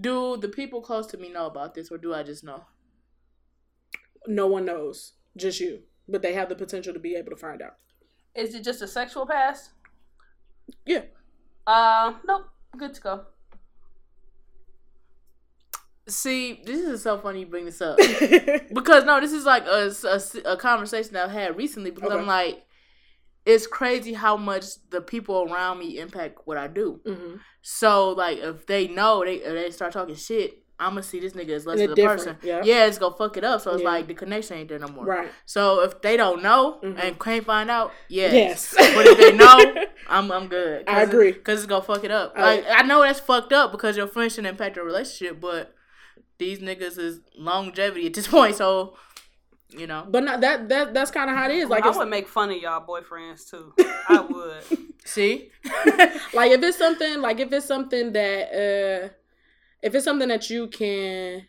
Do 0.00 0.36
the 0.36 0.48
people 0.48 0.80
close 0.80 1.06
to 1.08 1.18
me 1.18 1.28
know 1.28 1.46
about 1.46 1.74
this, 1.74 1.90
or 1.90 1.98
do 1.98 2.12
I 2.14 2.24
just 2.24 2.42
know? 2.42 2.64
No 4.26 4.46
one 4.48 4.64
knows, 4.64 5.12
just 5.36 5.60
you, 5.60 5.82
but 6.12 6.22
they 6.22 6.34
have 6.34 6.48
the 6.48 6.54
potential 6.54 6.92
to 6.94 7.00
be 7.00 7.16
able 7.16 7.30
to 7.30 7.36
find 7.36 7.60
out. 7.62 7.76
Is 8.34 8.54
it 8.54 8.62
just 8.62 8.80
a 8.82 8.86
sexual 8.88 9.26
past? 9.26 9.70
Yeah. 10.86 11.02
Uh, 11.66 12.14
nope. 12.26 12.46
Good 12.76 12.94
to 12.94 13.00
go. 13.00 13.20
See, 16.08 16.60
this 16.64 16.80
is 16.80 17.02
so 17.02 17.16
funny 17.18 17.40
you 17.40 17.46
bring 17.46 17.64
this 17.64 17.80
up 17.80 17.96
because 18.72 19.04
no, 19.04 19.20
this 19.20 19.32
is 19.32 19.44
like 19.44 19.64
a, 19.66 19.92
a, 20.04 20.52
a 20.52 20.56
conversation 20.56 21.16
I've 21.16 21.30
had 21.30 21.56
recently 21.56 21.92
because 21.92 22.10
Okay. 22.10 22.20
I'm 22.20 22.26
like, 22.26 22.64
it's 23.46 23.68
crazy 23.68 24.12
how 24.12 24.36
much 24.36 24.64
the 24.90 25.00
people 25.00 25.48
around 25.50 25.78
me 25.78 25.98
impact 26.00 26.40
what 26.44 26.58
I 26.58 26.66
do. 26.66 27.00
hmm 27.06 27.36
So 27.62 28.10
like, 28.10 28.38
if 28.38 28.66
they 28.66 28.88
know 28.88 29.24
they 29.24 29.36
if 29.36 29.52
they 29.54 29.70
start 29.70 29.92
talking 29.92 30.16
shit, 30.16 30.61
I'm 30.82 30.90
gonna 30.90 31.02
see 31.02 31.20
this 31.20 31.32
nigga 31.32 31.50
as 31.50 31.66
less 31.66 31.80
And 31.80 31.92
of 31.92 31.98
a 31.98 32.02
person. 32.06 32.36
different, 32.40 32.66
yeah. 32.66 32.86
it's 32.86 32.98
gonna 32.98 33.16
fuck 33.16 33.36
it 33.36 33.44
up. 33.44 33.60
So 33.60 33.72
it's 33.74 33.82
Yeah. 33.82 33.88
like 33.90 34.06
the 34.06 34.14
connection 34.14 34.58
ain't 34.58 34.68
there 34.68 34.78
no 34.78 34.88
more. 34.88 35.04
Right. 35.04 35.30
So 35.46 35.82
if 35.82 36.00
they 36.02 36.16
don't 36.16 36.42
know 36.42 36.78
Mhm. 36.82 36.98
and 37.02 37.18
can't 37.20 37.44
find 37.44 37.70
out, 37.70 37.92
yes. 38.08 38.32
Yes. 38.34 38.74
but 38.94 39.06
if 39.06 39.18
they 39.18 39.32
know, 39.32 39.84
I'm 40.08 40.30
I'm 40.32 40.48
good. 40.48 40.84
I 40.88 41.02
agree. 41.02 41.32
Because 41.32 41.60
it's 41.60 41.66
gonna 41.68 41.82
fuck 41.84 42.04
it 42.04 42.10
up. 42.10 42.32
I- 42.36 42.42
Like 42.42 42.64
I 42.68 42.82
know 42.82 43.02
that's 43.02 43.20
fucked 43.20 43.52
up 43.52 43.72
because 43.72 43.96
your 43.96 44.06
friends 44.06 44.34
should 44.34 44.46
impact 44.46 44.76
your 44.76 44.84
relationship, 44.84 45.40
but 45.40 45.74
these 46.38 46.58
niggas 46.58 46.98
is 46.98 47.20
longevity 47.38 48.06
at 48.06 48.14
this 48.14 48.26
point. 48.36 48.56
So 48.56 48.96
You 49.74 49.86
know. 49.86 50.04
But 50.06 50.24
not 50.24 50.42
that 50.42 50.68
that 50.68 50.92
that's 50.92 51.10
kind 51.10 51.30
of 51.30 51.36
how 51.36 51.48
it 51.48 51.54
is. 51.56 51.68
Like 51.70 51.86
I 51.86 51.90
if, 51.90 51.96
would 51.96 52.08
make 52.10 52.28
fun 52.28 52.50
of 52.50 52.56
y'all 52.58 52.86
boyfriends 52.86 53.48
too. 53.50 53.72
I 54.08 54.20
would. 54.20 54.62
See. 55.04 55.50
like 56.34 56.50
if 56.52 56.62
it's 56.62 56.76
something 56.76 57.20
like 57.22 57.40
if 57.40 57.50
it's 57.52 57.64
something 57.66 58.12
that 58.12 58.52
uh 58.52 59.08
if 59.82 59.94
it's 59.94 60.04
something 60.04 60.28
that 60.28 60.48
you 60.48 60.68
can 60.68 61.46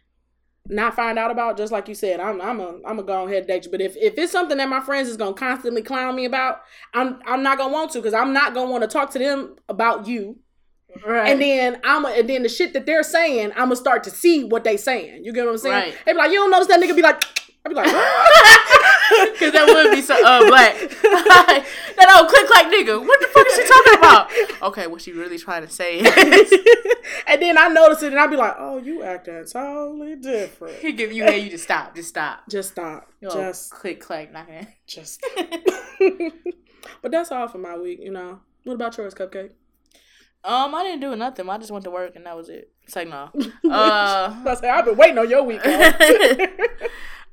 not 0.69 0.95
find 0.95 1.19
out 1.19 1.31
about, 1.31 1.57
just 1.57 1.71
like 1.71 1.87
you 1.87 1.95
said, 1.95 2.19
I'm 2.19 2.41
I'm 2.41 2.59
a 2.59 2.79
I'm 2.85 2.99
a 2.99 3.03
go 3.03 3.25
ahead 3.25 3.39
and 3.39 3.47
date 3.47 3.65
you. 3.65 3.71
But 3.71 3.81
if, 3.81 3.95
if 3.97 4.17
it's 4.17 4.31
something 4.31 4.57
that 4.57 4.69
my 4.69 4.79
friends 4.81 5.09
is 5.09 5.17
gonna 5.17 5.33
constantly 5.33 5.81
clown 5.81 6.15
me 6.15 6.25
about, 6.25 6.61
I'm 6.93 7.19
I'm 7.25 7.43
not 7.43 7.57
gonna 7.57 7.73
want 7.73 7.91
to 7.91 7.99
because 7.99 8.13
I'm 8.13 8.33
not 8.33 8.53
gonna 8.53 8.71
want 8.71 8.83
to 8.83 8.87
talk 8.87 9.11
to 9.11 9.19
them 9.19 9.55
about 9.69 10.07
you. 10.07 10.37
right. 11.05 11.31
And 11.31 11.41
then 11.41 11.81
I'm 11.83 12.05
a, 12.05 12.09
and 12.09 12.29
then 12.29 12.43
the 12.43 12.49
shit 12.49 12.73
that 12.73 12.85
they're 12.85 13.03
saying, 13.03 13.51
I'm 13.51 13.65
gonna 13.65 13.75
start 13.75 14.03
to 14.05 14.09
see 14.09 14.43
what 14.43 14.63
they 14.63 14.77
saying. 14.77 15.25
You 15.25 15.33
get 15.33 15.45
what 15.45 15.51
I'm 15.51 15.57
saying? 15.57 15.75
Right. 15.75 15.97
They 16.05 16.13
be 16.13 16.17
like, 16.17 16.31
you 16.31 16.37
don't 16.37 16.51
notice 16.51 16.67
that 16.67 16.79
nigga 16.79 16.95
be 16.95 17.01
like, 17.01 17.23
I 17.65 17.69
be 17.69 17.75
like, 17.75 17.85
Because 19.33 19.53
that 19.53 19.65
would 19.67 19.91
be 19.95 20.01
so 20.01 20.15
uh, 20.15 20.45
black. 20.47 20.75
that 21.95 22.17
old 22.19 22.29
click 22.29 22.49
like 22.49 22.67
nigga. 22.67 22.99
What 22.99 23.19
the 23.21 23.27
fuck 23.27 23.47
is 23.47 23.55
she 23.55 23.67
talking 23.67 23.99
about? 23.99 24.31
Okay, 24.69 24.87
what 24.87 25.01
she 25.01 25.13
really 25.13 25.37
trying 25.37 25.65
to 25.65 25.71
say 25.71 25.99
is 25.99 26.53
and 27.27 27.41
then 27.41 27.57
I 27.57 27.67
notice 27.69 28.03
it 28.03 28.11
and 28.11 28.19
I'd 28.19 28.29
be 28.29 28.35
like, 28.35 28.55
oh, 28.57 28.79
you 28.79 29.03
acting 29.03 29.45
totally 29.45 30.15
different. 30.15 30.75
he 30.79 30.91
give 30.91 31.13
you 31.13 31.23
hey, 31.23 31.39
you 31.39 31.49
just 31.49 31.63
stop, 31.63 31.95
just 31.95 32.09
stop. 32.09 32.41
Just 32.49 32.71
stop. 32.71 33.09
Yo, 33.21 33.29
Just 33.29 33.71
click 33.71 34.01
clack 34.01 34.33
knocking. 34.33 34.67
just 34.85 35.23
but 37.01 37.11
that's 37.11 37.31
all 37.31 37.47
for 37.47 37.59
my 37.59 37.77
week, 37.77 37.99
you 38.01 38.11
know. 38.11 38.39
What 38.65 38.73
about 38.73 38.97
yours, 38.97 39.13
Cupcake? 39.13 39.51
Um, 40.43 40.75
I 40.75 40.83
didn't 40.83 40.99
do 40.99 41.15
nothing. 41.15 41.49
I 41.49 41.57
just 41.57 41.71
went 41.71 41.85
to 41.85 41.91
work 41.91 42.17
and 42.17 42.25
that 42.25 42.35
was 42.35 42.49
it. 42.49 42.69
It's 42.83 42.95
like 42.95 43.07
no. 43.07 43.29
Uh, 43.69 44.35
I 44.45 44.55
say 44.59 44.69
I've 44.69 44.83
been 44.83 44.97
waiting 44.97 45.17
on 45.17 45.29
your 45.29 45.43
weekend. 45.43 45.95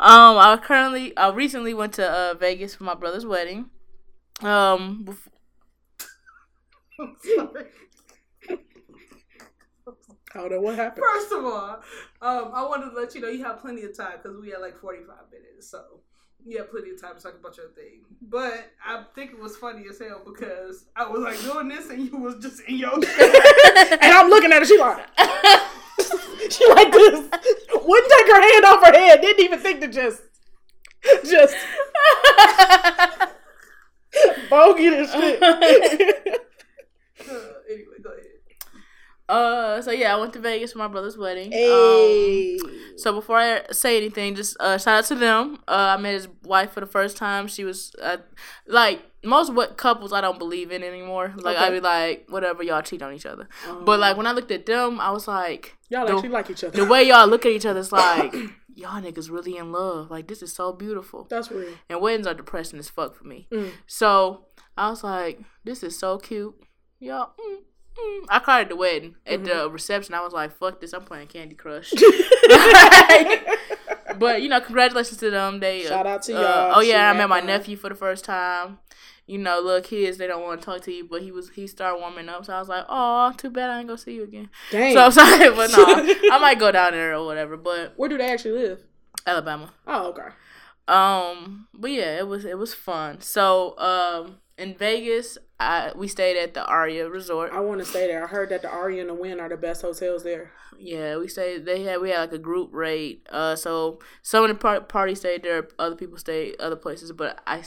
Um, 0.01 0.38
I 0.38 0.59
currently, 0.62 1.16
I 1.16 1.30
recently 1.30 1.74
went 1.74 1.94
to 1.94 2.09
uh, 2.11 2.34
Vegas 2.34 2.74
for 2.74 2.84
my 2.84 2.94
brother's 2.94 3.26
wedding. 3.26 3.70
Um, 4.42 5.05
bef- 5.05 5.28
I 10.34 10.38
don't 10.38 10.51
know 10.53 10.61
what 10.61 10.76
happened. 10.76 11.05
First 11.12 11.32
of 11.32 11.44
all, 11.44 11.82
um, 12.22 12.51
I 12.55 12.62
wanted 12.64 12.90
to 12.90 12.96
let 12.96 13.14
you 13.14 13.20
know 13.20 13.28
you 13.28 13.44
have 13.44 13.61
plenty 13.61 13.82
of 13.82 13.96
time 13.96 14.18
because 14.22 14.38
we 14.40 14.51
had 14.51 14.61
like 14.61 14.76
45 14.78 15.16
minutes. 15.32 15.70
So 15.70 16.01
you 16.47 16.59
have 16.59 16.70
plenty 16.70 16.91
of 16.91 17.01
time 17.01 17.16
to 17.16 17.22
talk 17.22 17.34
about 17.38 17.57
your 17.57 17.68
thing. 17.68 18.01
But 18.22 18.70
I 18.84 19.05
think 19.14 19.32
it 19.32 19.41
was 19.41 19.57
funny 19.57 19.84
as 19.88 19.99
hell 19.99 20.22
because 20.24 20.84
I 20.97 21.09
was 21.09 21.22
like 21.22 21.41
doing 21.41 21.68
this 21.68 21.88
and 21.91 22.05
you 22.05 22.16
was 22.16 22.36
just 22.36 22.61
in 22.62 22.76
your 22.76 22.95
and 22.95 23.05
I'm 23.05 24.28
looking 24.28 24.53
at 24.53 24.61
her, 24.61 24.64
she 24.64 24.78
like 24.78 25.07
she 26.51 26.66
like 26.68 26.93
this. 26.93 27.28
Wouldn't 27.72 28.12
take 28.12 28.26
her 28.26 28.53
hand 28.53 28.64
off 28.64 28.84
her 28.84 28.93
head, 28.93 29.20
didn't 29.20 29.45
even 29.45 29.59
think 29.59 29.80
to 29.80 29.88
just 29.88 30.22
just 31.24 31.57
bogey 34.51 34.91
this 34.91 35.11
shit. 35.12 35.43
Uh, 35.43 35.57
anyway, 37.70 37.99
go 38.03 38.11
ahead. 38.11 38.24
Uh, 39.30 39.80
so 39.82 39.90
yeah, 39.90 40.14
I 40.14 40.18
went 40.20 40.32
to 40.34 40.40
Vegas 40.40 40.72
for 40.72 40.78
my 40.78 40.88
brother's 40.88 41.16
wedding. 41.16 41.52
Um. 41.52 42.76
So 42.96 43.12
before 43.12 43.36
I 43.38 43.62
say 43.70 43.96
anything, 43.96 44.34
just 44.34 44.56
uh, 44.60 44.76
shout 44.78 44.98
out 44.98 45.04
to 45.06 45.14
them. 45.14 45.58
Uh, 45.66 45.94
I 45.96 46.00
met 46.00 46.14
his 46.14 46.28
wife 46.42 46.72
for 46.72 46.80
the 46.80 46.86
first 46.86 47.16
time. 47.16 47.46
She 47.48 47.64
was 47.64 47.94
uh, 48.02 48.18
like 48.66 49.00
most 49.24 49.52
what 49.52 49.76
couples 49.76 50.12
I 50.12 50.20
don't 50.20 50.38
believe 50.38 50.70
in 50.70 50.82
anymore. 50.82 51.32
Like 51.36 51.56
Okay. 51.56 51.66
I 51.66 51.70
be 51.70 51.80
like, 51.80 52.26
whatever, 52.28 52.62
y'all 52.62 52.82
cheat 52.82 53.02
on 53.02 53.12
each 53.14 53.26
other. 53.26 53.48
But 53.84 54.00
like 54.00 54.16
when 54.16 54.26
I 54.26 54.32
looked 54.32 54.50
at 54.50 54.66
them, 54.66 55.00
I 55.00 55.10
was 55.10 55.26
like, 55.28 55.76
Y'all 55.88 56.06
the, 56.06 56.14
actually 56.14 56.28
like 56.30 56.50
each 56.50 56.64
other. 56.64 56.76
the 56.76 56.84
way 56.84 57.02
y'all 57.04 57.26
look 57.26 57.46
at 57.46 57.52
each 57.52 57.66
other 57.66 57.80
is 57.80 57.92
like, 58.04 58.32
y'all 58.74 59.00
niggas 59.00 59.30
really 59.30 59.56
in 59.56 59.72
love. 59.72 60.10
Like 60.10 60.26
this 60.28 60.42
is 60.42 60.52
so 60.52 60.72
beautiful. 60.72 61.26
That's 61.30 61.50
real. 61.50 61.72
And 61.88 62.00
weddings 62.00 62.26
are 62.26 62.34
depressing 62.34 62.78
as 62.78 62.88
fuck 62.90 63.14
for 63.14 63.24
me. 63.24 63.46
Mm. 63.52 63.70
So 63.86 64.46
I 64.76 64.90
was 64.90 65.02
like, 65.04 65.40
this 65.64 65.82
is 65.82 65.98
so 65.98 66.18
cute. 66.18 66.54
Y'all. 66.98 67.30
Mm, 67.40 67.58
mm. 67.99 68.24
I 68.28 68.38
cried 68.38 68.62
at 68.62 68.68
the 68.70 68.76
wedding. 68.76 69.16
At 69.26 69.45
the 69.45 69.51
Mm-hmm. 69.51 69.72
reception, 69.72 70.14
I 70.14 70.20
was 70.22 70.32
like, 70.32 70.57
fuck 70.57 70.80
this. 70.80 70.93
I'm 70.93 71.05
playing 71.05 71.28
Candy 71.28 71.55
Crush. 71.55 71.91
but 74.18 74.43
you 74.43 74.49
know, 74.49 74.61
congratulations 74.61 75.18
to 75.18 75.30
them. 75.30 75.61
They 75.61 75.82
Shout 75.84 76.07
out 76.07 76.22
to 76.24 76.36
uh, 76.36 76.41
y'all. 76.41 76.72
oh 76.76 76.80
yeah, 76.80 77.11
I 77.11 77.12
met 77.16 77.28
my 77.28 77.41
nephew 77.41 77.76
for 77.76 77.88
the 77.88 77.95
first 77.95 78.24
time. 78.24 78.78
You 79.26 79.38
know, 79.38 79.61
little 79.61 79.80
kids 79.80 80.18
they 80.18 80.26
don't 80.26 80.43
want 80.43 80.61
to 80.61 80.64
talk 80.64 80.80
to 80.82 80.93
you, 80.93 81.05
but 81.09 81.22
he 81.22 81.30
was 81.30 81.51
he 81.51 81.66
started 81.66 82.01
warming 82.01 82.28
up. 82.28 82.45
So 82.45 82.53
I 82.53 82.59
was 82.59 82.68
like, 82.68 82.84
oh, 82.88 83.32
too 83.36 83.51
bad 83.51 83.70
I 83.70 83.78
ain't 83.78 83.86
gonna 83.88 83.99
see 83.99 84.14
you 84.14 84.24
again. 84.24 84.51
Dang. 84.70 84.93
So 84.95 85.05
I'm 85.05 85.12
sorry, 85.12 85.51
but 85.51 85.70
no, 85.70 85.84
I 86.32 86.38
might 86.41 86.59
go 86.59 86.72
down 86.72 86.93
there 86.93 87.14
or 87.14 87.24
whatever. 87.24 87.57
But 87.57 87.93
Where 87.97 88.09
do 88.09 88.18
they 88.18 88.30
actually 88.30 88.59
live? 88.61 88.80
Alabama. 89.26 89.72
Oh, 89.86 90.09
okay. 90.09 90.28
Um, 90.88 91.68
but 91.72 91.91
yeah, 91.93 92.18
it 92.18 92.26
was 92.26 92.45
it 92.45 92.59
was 92.59 92.74
fun. 92.74 93.20
So 93.20 93.78
um, 93.78 94.38
in 94.59 94.74
Vegas, 94.74 95.38
I 95.61 95.92
we 95.94 96.08
stayed 96.08 96.38
at 96.38 96.54
the 96.54 96.64
Aria 96.64 97.08
Resort. 97.08 97.52
I 97.52 97.61
want 97.61 97.80
to 97.80 97.84
stay 97.84 98.06
there. 98.06 98.24
I 98.24 98.26
heard 98.26 98.48
that 98.48 98.62
the 98.62 98.70
Aria 98.70 99.02
and 99.02 99.11
the 99.11 99.14
Wynn 99.14 99.38
are 99.38 99.48
the 99.48 99.58
best 99.58 99.82
hotels 99.82 100.24
there. 100.24 100.52
Yeah, 100.78 101.18
we 101.18 101.28
stayed. 101.28 101.66
They 101.66 101.82
had 101.82 102.00
we 102.00 102.08
had 102.08 102.20
like 102.20 102.32
a 102.32 102.38
group 102.38 102.70
rate. 102.72 103.26
Uh, 103.30 103.54
so 103.54 103.98
some 104.22 104.44
of 104.44 104.48
the 104.48 104.54
par- 104.54 104.80
party 104.80 105.14
stayed 105.14 105.42
there. 105.42 105.68
Other 105.78 105.94
people 105.94 106.16
stayed 106.16 106.58
other 106.58 106.76
places, 106.76 107.12
but 107.12 107.38
I, 107.46 107.62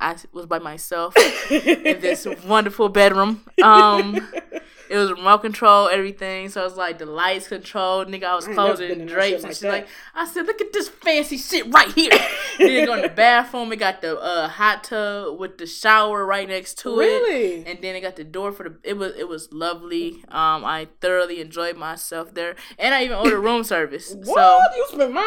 I 0.00 0.16
was 0.32 0.46
by 0.46 0.60
myself 0.60 1.16
in 1.50 2.00
this 2.00 2.24
wonderful 2.46 2.88
bedroom. 2.88 3.44
Um, 3.60 4.14
it 4.88 4.96
was 4.96 5.10
remote 5.10 5.38
control, 5.38 5.88
everything. 5.88 6.48
So 6.48 6.60
it 6.60 6.64
was 6.64 6.76
like 6.76 6.98
the 6.98 7.06
lights 7.06 7.48
controlled. 7.48 8.08
Nigga, 8.08 8.24
I 8.24 8.34
was 8.36 8.46
I 8.46 8.54
closing 8.54 8.98
no 8.98 9.06
drapes 9.06 9.42
and 9.42 9.52
like 9.52 9.62
Like 9.62 9.88
I 10.14 10.26
said, 10.26 10.46
look 10.46 10.60
at 10.60 10.72
this 10.72 10.88
fancy 10.88 11.38
shit 11.38 11.72
right 11.72 11.92
here. 11.92 12.10
then 12.58 12.86
go 12.86 12.94
in 12.94 13.02
the 13.02 13.08
bathroom. 13.08 13.68
We 13.68 13.76
got 13.76 14.02
the 14.02 14.18
uh, 14.20 14.48
hot 14.48 14.84
tub 14.84 15.38
with 15.38 15.58
the 15.58 15.66
shower 15.66 16.24
right 16.24 16.48
next 16.48 16.78
to 16.78 17.00
it 17.00 17.15
Really? 17.22 17.64
and 17.66 17.80
then 17.82 17.94
it 17.96 18.00
got 18.00 18.16
the 18.16 18.24
door 18.24 18.52
for 18.52 18.64
the 18.68 18.76
it 18.82 18.96
was 18.96 19.14
it 19.16 19.28
was 19.28 19.52
lovely 19.52 20.22
um 20.28 20.64
i 20.64 20.88
thoroughly 21.00 21.40
enjoyed 21.40 21.76
myself 21.76 22.34
there 22.34 22.54
and 22.78 22.94
i 22.94 23.04
even 23.04 23.16
ordered 23.16 23.40
room 23.40 23.64
service 23.64 24.14
What? 24.24 24.26
so 24.36 24.76
you 24.76 24.86
spent 24.92 25.12
money? 25.12 25.26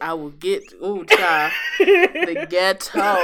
i 0.00 0.12
will 0.14 0.30
get 0.30 0.62
ooh 0.82 1.04
child 1.04 1.52
the 1.78 2.46
ghetto 2.48 3.16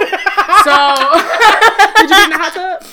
so 0.64 0.78
Did 1.96 2.10
you 2.10 2.16
get 2.16 2.24
in 2.24 2.30
the 2.30 2.38
hot 2.38 2.52
tub? 2.54 2.84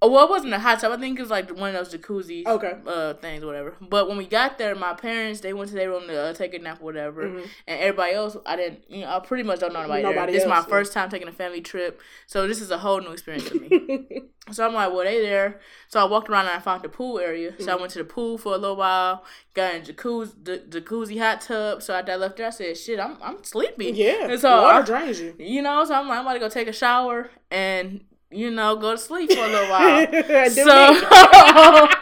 Oh, 0.00 0.08
well, 0.12 0.26
it 0.26 0.30
wasn't 0.30 0.52
a 0.54 0.60
hot 0.60 0.78
tub. 0.78 0.92
I 0.92 0.96
think 0.96 1.18
it 1.18 1.22
was 1.22 1.30
like 1.30 1.50
one 1.56 1.74
of 1.74 1.90
those 1.90 1.92
jacuzzi 1.92 2.46
Okay. 2.46 2.74
uh, 2.86 3.14
things, 3.14 3.44
whatever. 3.44 3.74
But 3.80 4.08
when 4.08 4.16
we 4.16 4.26
got 4.26 4.56
there, 4.56 4.76
my 4.76 4.94
parents 4.94 5.40
they 5.40 5.52
went 5.52 5.70
to 5.70 5.74
their 5.74 5.90
room 5.90 6.06
to 6.06 6.20
uh, 6.20 6.32
take 6.34 6.54
a 6.54 6.58
nap, 6.60 6.78
or 6.80 6.84
whatever. 6.84 7.22
And 7.26 7.44
everybody 7.66 8.12
else, 8.14 8.36
I 8.46 8.54
didn't. 8.54 8.84
You 8.88 9.00
know, 9.00 9.16
I 9.16 9.18
pretty 9.18 9.42
much 9.42 9.58
don't 9.58 9.72
know 9.72 9.80
nobody. 9.82 10.02
there. 10.02 10.12
Mm-hmm. 10.14 10.32
This 10.32 10.42
is 10.44 10.48
my 10.48 10.58
yeah. 10.58 10.62
first 10.66 10.92
time 10.92 11.10
taking 11.10 11.26
a 11.26 11.32
family 11.32 11.60
trip, 11.60 12.00
so 12.26 12.46
this 12.46 12.60
is 12.60 12.70
a 12.70 12.78
whole 12.78 13.00
new 13.00 13.10
experience 13.10 13.48
for 13.48 13.56
me. 13.56 14.06
so 14.52 14.64
I'm 14.64 14.72
like, 14.74 14.92
well, 14.92 15.02
they 15.04 15.20
there. 15.20 15.58
So 15.88 15.98
I 16.00 16.04
walked 16.04 16.28
around 16.28 16.46
and 16.46 16.54
I 16.56 16.60
found 16.60 16.82
the 16.82 16.88
pool 16.88 17.18
area. 17.18 17.50
So 17.58 17.64
Mm-hmm. 17.64 17.70
I 17.70 17.74
went 17.80 17.92
to 17.92 17.98
the 17.98 18.04
pool 18.04 18.38
for 18.38 18.54
a 18.54 18.58
little 18.58 18.76
while. 18.76 19.24
Got 19.54 19.74
in 19.74 19.82
jacuzzi, 19.82 20.32
the 20.44 20.58
jacuzzi 20.80 21.18
hot 21.18 21.40
tub. 21.40 21.82
So 21.82 21.92
after 21.94 22.12
I 22.12 22.16
left 22.16 22.36
there, 22.36 22.46
I 22.46 22.50
said, 22.50 22.76
shit, 22.78 23.00
I'm 23.00 23.16
I'm 23.20 23.42
sleepy. 23.42 23.86
yeah. 23.90 24.28
And 24.30 24.40
so 24.40 24.62
water 24.62 24.78
I- 24.78 24.82
drains 25.00 25.20
you. 25.20 25.34
you 25.40 25.60
know, 25.60 25.84
so 25.84 25.94
I'm 25.94 26.06
like, 26.06 26.18
I'm 26.18 26.24
about 26.24 26.34
to 26.34 26.38
go 26.38 26.48
take 26.48 26.68
a 26.68 26.72
shower 26.72 27.30
and 27.50 28.04
you 28.30 28.50
know 28.50 28.76
go 28.76 28.92
to 28.92 28.98
sleep 28.98 29.30
for 29.32 29.38
a 29.38 29.48
little 29.48 29.68
while. 29.70 30.06
so. 30.50 31.00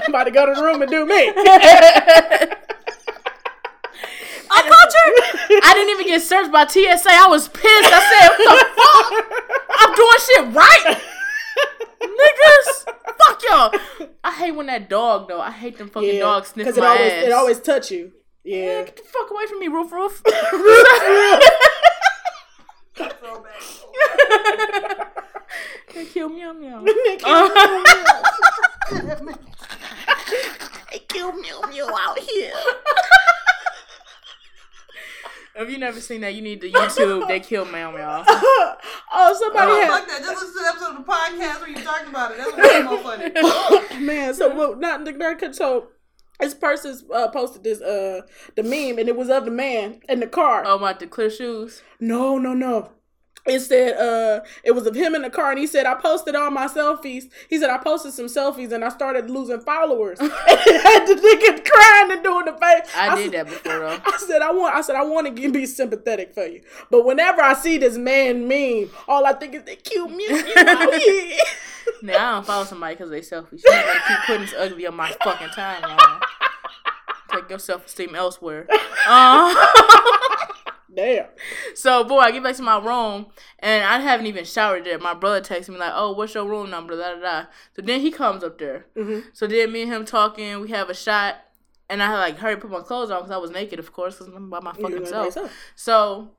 I'm 0.00 0.08
about 0.08 0.24
to 0.24 0.30
go 0.30 0.46
to 0.46 0.54
the 0.54 0.62
room 0.62 0.80
and 0.82 0.90
do 0.90 1.04
me. 1.04 1.14
I 1.14 1.26
oh, 4.50 4.62
culture. 4.62 5.60
I 5.64 5.74
didn't 5.74 5.90
even 5.90 6.06
get 6.06 6.22
searched 6.22 6.50
by 6.52 6.66
TSA. 6.66 7.10
I 7.10 7.26
was 7.28 7.48
pissed. 7.48 7.64
I 7.66 8.00
said, 8.10 8.28
"What 8.38 8.58
the 8.58 8.64
fuck? 8.78 9.12
I'm 9.80 9.92
doing 9.94 10.20
shit 10.26 10.44
right, 10.54 10.96
niggas. 12.02 13.16
Fuck 13.26 13.42
y'all." 13.48 13.70
I 14.24 14.32
hate 14.32 14.52
when 14.52 14.66
that 14.66 14.88
dog 14.88 15.28
though. 15.28 15.40
I 15.40 15.50
hate 15.50 15.76
them 15.78 15.88
fucking 15.90 16.14
Yeah, 16.14 16.20
dogs 16.20 16.48
sniff 16.48 16.66
because 16.66 16.78
my 16.80 16.84
it 16.94 16.98
always 16.98 17.12
ass. 17.12 17.24
it 17.26 17.32
always 17.32 17.60
touch 17.60 17.90
you. 17.90 18.12
Yeah, 18.44 18.56
Yeah. 18.64 18.82
get 18.84 18.96
the 18.96 19.02
fuck 19.02 19.30
away 19.30 19.46
from 19.46 19.58
me, 19.60 19.68
roof 19.68 19.92
roof 19.92 20.22
roof. 20.24 21.42
they 25.94 26.04
kill 26.06 26.28
meow 26.28 26.52
meow. 26.52 26.82
they 26.84 27.16
kill 31.08 31.32
meow 31.32 31.60
meow 31.70 31.88
out 32.00 32.18
here. 32.18 32.52
If 35.56 35.70
you 35.70 35.78
never 35.78 36.00
seen 36.00 36.20
that, 36.20 36.34
you 36.34 36.42
need 36.42 36.60
to 36.60 36.70
YouTube. 36.70 37.26
They 37.26 37.40
kill 37.40 37.64
meow 37.64 37.90
meow. 37.90 38.22
oh, 38.28 39.34
somebody 39.38 39.72
Oh, 39.72 39.80
had 39.80 39.88
fuck 39.88 40.06
that. 40.08 40.20
Just 40.20 40.42
listen 40.42 40.54
to 40.54 40.60
the 40.60 40.68
episode 40.68 40.90
of 40.90 40.96
the 41.04 41.12
podcast 41.12 41.60
where 41.60 41.70
you 41.70 41.82
talking 41.82 42.08
about 42.08 42.30
it. 42.30 42.36
That's 42.38 42.56
way 42.56 42.82
more 42.82 42.98
funny. 43.02 43.30
man. 44.04 44.34
So 44.34 44.54
well, 44.54 44.76
not 44.76 45.04
the 45.04 45.12
nerd. 45.12 45.54
So 45.54 45.88
this 46.40 46.54
person 46.54 46.98
uh, 47.12 47.28
posted 47.28 47.64
this 47.64 47.80
uh 47.80 48.22
the 48.56 48.62
meme, 48.62 48.98
and 48.98 49.08
it 49.08 49.16
was 49.16 49.30
of 49.30 49.44
the 49.44 49.50
man 49.50 50.00
in 50.08 50.20
the 50.20 50.26
car. 50.26 50.64
Oh 50.66 50.78
my, 50.78 50.92
the 50.92 51.06
clear 51.06 51.30
shoes. 51.30 51.82
No, 52.00 52.38
no, 52.38 52.54
no. 52.54 52.90
It 53.48 53.60
said 53.60 53.96
uh 53.96 54.40
it 54.62 54.72
was 54.72 54.86
of 54.86 54.94
him 54.94 55.14
in 55.14 55.22
the 55.22 55.30
car 55.30 55.50
and 55.50 55.58
he 55.58 55.66
said 55.66 55.86
I 55.86 55.94
posted 55.94 56.34
all 56.34 56.50
my 56.50 56.66
selfies. 56.66 57.24
He 57.48 57.58
said 57.58 57.70
I 57.70 57.78
posted 57.78 58.12
some 58.12 58.26
selfies 58.26 58.72
and 58.72 58.84
I 58.84 58.88
started 58.90 59.30
losing 59.30 59.60
followers. 59.60 60.18
and 60.20 60.30
I 60.32 60.80
had 60.84 61.06
the 61.06 61.14
nigga 61.14 61.64
crying 61.64 62.12
and 62.12 62.22
doing 62.22 62.44
the 62.44 62.52
face. 62.52 62.92
I 62.96 63.14
said- 63.14 63.30
did 63.30 63.32
that 63.32 63.46
before 63.46 63.78
though. 63.78 63.98
I 64.06 64.16
said 64.18 64.42
I 64.42 64.52
want 64.52 64.74
I 64.74 64.80
said 64.82 64.96
I 64.96 65.02
want 65.04 65.34
to 65.36 65.50
be 65.50 65.66
sympathetic 65.66 66.34
for 66.34 66.46
you. 66.46 66.60
But 66.90 67.04
whenever 67.04 67.42
I 67.42 67.54
see 67.54 67.78
this 67.78 67.96
man 67.96 68.46
meme, 68.48 68.90
all 69.06 69.24
I 69.26 69.32
think 69.32 69.54
is 69.54 69.62
that 69.64 69.82
cute 69.84 70.10
here. 70.10 71.38
Now 72.02 72.14
I 72.30 72.34
don't 72.34 72.46
follow 72.46 72.64
somebody 72.64 72.94
because 72.94 73.10
they 73.10 73.22
selfish. 73.22 73.62
You 73.64 73.70
gotta 73.72 74.00
keep 74.06 74.18
putting 74.26 74.42
this 74.42 74.54
ugly 74.56 74.86
on 74.86 74.94
my 74.96 75.10
fucking 75.24 75.48
timeline. 75.48 76.20
Take 77.32 77.50
your 77.50 77.58
self 77.58 77.86
esteem 77.86 78.14
elsewhere. 78.14 78.66
Um, 79.06 79.54
Damn. 80.94 81.26
so 81.74 82.02
boy, 82.04 82.18
I 82.20 82.30
get 82.30 82.42
back 82.42 82.56
to 82.56 82.62
my 82.62 82.78
room 82.78 83.26
and 83.58 83.84
I 83.84 83.98
haven't 84.00 84.26
even 84.26 84.44
showered 84.44 84.86
yet. 84.86 85.00
My 85.02 85.14
brother 85.14 85.40
texts 85.40 85.68
me 85.68 85.76
like, 85.76 85.92
"Oh, 85.94 86.12
what's 86.12 86.34
your 86.34 86.44
room 86.46 86.70
number?" 86.70 86.96
Da 86.96 87.14
da 87.14 87.20
da. 87.20 87.46
So 87.76 87.82
then 87.82 88.00
he 88.00 88.10
comes 88.10 88.42
up 88.42 88.58
there. 88.58 88.86
Mm-hmm. 88.96 89.28
So 89.32 89.46
then 89.46 89.70
me 89.72 89.82
and 89.82 89.92
him 89.92 90.04
talking. 90.04 90.60
We 90.60 90.68
have 90.70 90.88
a 90.88 90.94
shot, 90.94 91.36
and 91.90 92.02
I 92.02 92.12
like 92.18 92.38
hurry 92.38 92.56
put 92.56 92.70
my 92.70 92.80
clothes 92.80 93.10
on 93.10 93.18
because 93.20 93.30
I 93.30 93.36
was 93.36 93.50
naked, 93.50 93.78
of 93.78 93.92
course, 93.92 94.16
because 94.16 94.32
I'm 94.34 94.48
by 94.48 94.60
my 94.60 94.72
fucking 94.72 95.06
self. 95.06 95.36
So 95.76 96.30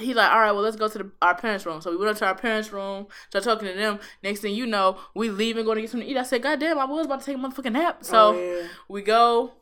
he 0.00 0.12
like, 0.12 0.30
all 0.30 0.40
right, 0.40 0.52
well, 0.52 0.62
let's 0.62 0.76
go 0.76 0.88
to 0.88 0.98
the, 0.98 1.10
our 1.22 1.34
parents' 1.36 1.64
room. 1.64 1.80
So 1.80 1.90
we 1.90 1.96
went 1.96 2.10
up 2.10 2.16
to 2.18 2.26
our 2.26 2.34
parents' 2.34 2.72
room, 2.72 3.06
start 3.30 3.44
talking 3.44 3.68
to 3.68 3.74
them. 3.74 4.00
Next 4.22 4.40
thing 4.40 4.54
you 4.54 4.66
know, 4.66 4.98
we 5.14 5.30
leave 5.30 5.56
and 5.56 5.64
go 5.64 5.72
to 5.72 5.80
get 5.80 5.88
something 5.88 6.06
to 6.06 6.12
eat. 6.12 6.18
I 6.18 6.24
said, 6.24 6.42
God 6.42 6.60
damn, 6.60 6.78
I 6.78 6.84
was 6.84 7.06
about 7.06 7.20
to 7.20 7.26
take 7.26 7.36
a 7.36 7.38
motherfucking 7.38 7.72
nap. 7.72 8.04
So 8.04 8.34
Oh, 8.36 8.38
yeah. 8.62 8.68
we 8.88 9.00
go, 9.02 9.52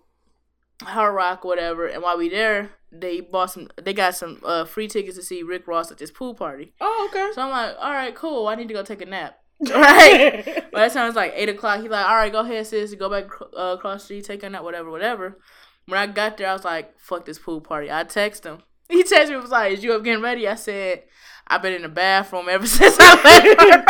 Hard 0.83 1.15
Rock, 1.15 1.45
whatever. 1.45 1.87
And 1.87 2.03
while 2.03 2.19
we 2.19 2.29
there, 2.29 2.71
they 3.01 3.21
bought 3.21 3.51
some. 3.53 3.69
They 3.83 3.93
got 3.93 4.15
some 4.15 4.41
uh, 4.45 4.65
free 4.65 4.89
tickets 4.89 5.17
to 5.17 5.23
see 5.23 5.43
Rick 5.43 5.67
Ross 5.67 5.91
at 5.91 5.99
this 5.99 6.11
pool 6.11 6.35
party. 6.35 6.75
Oh, 6.81 7.09
okay. 7.11 7.31
So 7.35 7.43
I'm 7.43 7.51
like, 7.51 7.77
all 7.81 7.93
right, 7.93 8.15
cool. 8.15 8.49
I 8.49 8.55
need 8.55 8.69
to 8.69 8.75
go 8.75 8.83
take 8.83 9.03
a 9.03 9.07
nap. 9.07 9.39
Right. 9.71 10.45
By 10.73 10.81
that 10.81 10.93
time 10.93 11.09
it's 11.09 11.17
like 11.17 11.33
eight 11.35 11.49
o'clock. 11.49 11.81
He's 11.81 11.91
like, 11.91 12.07
all 12.07 12.17
right, 12.17 12.31
go 12.33 12.41
ahead, 12.41 12.67
sis. 12.67 12.95
Go 12.95 13.09
back 13.09 13.27
uh, 13.57 13.77
across 13.79 14.03
the 14.03 14.05
street, 14.05 14.25
take 14.25 14.43
a 14.43 14.51
nap, 14.51 14.63
whatever, 14.63 14.91
whatever. 14.91 15.39
When 15.87 15.99
I 15.99 16.07
got 16.07 16.37
there, 16.37 16.49
I 16.49 16.53
was 16.53 16.65
like, 16.65 16.99
fuck 16.99 17.25
this 17.25 17.39
pool 17.39 17.61
party. 17.61 17.91
I 17.91 18.05
text 18.05 18.45
him. 18.45 18.59
He 18.89 19.03
texted 19.03 19.31
me 19.31 19.37
was 19.37 19.51
like, 19.51 19.73
"Is 19.73 19.83
you 19.83 19.93
up 19.95 20.05
getting 20.05 20.23
ready?" 20.23 20.47
I 20.47 20.55
said, 20.55 21.03
"I've 21.49 21.61
been 21.61 21.73
in 21.73 21.83
the 21.83 21.89
bathroom 21.89 22.49
ever 22.49 22.65
since 22.69 22.97
I 23.01 23.15
left 23.15 23.45
her. 23.61 23.85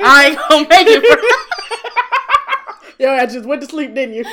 I 0.00 0.28
ain't 0.28 0.38
gonna 0.48 0.66
make 0.66 0.86
it." 0.88 1.02
For- 1.04 3.02
Yo, 3.02 3.10
I 3.12 3.26
just 3.26 3.44
went 3.44 3.60
to 3.60 3.66
sleep, 3.68 3.92
didn't 3.94 4.14
you? 4.14 4.24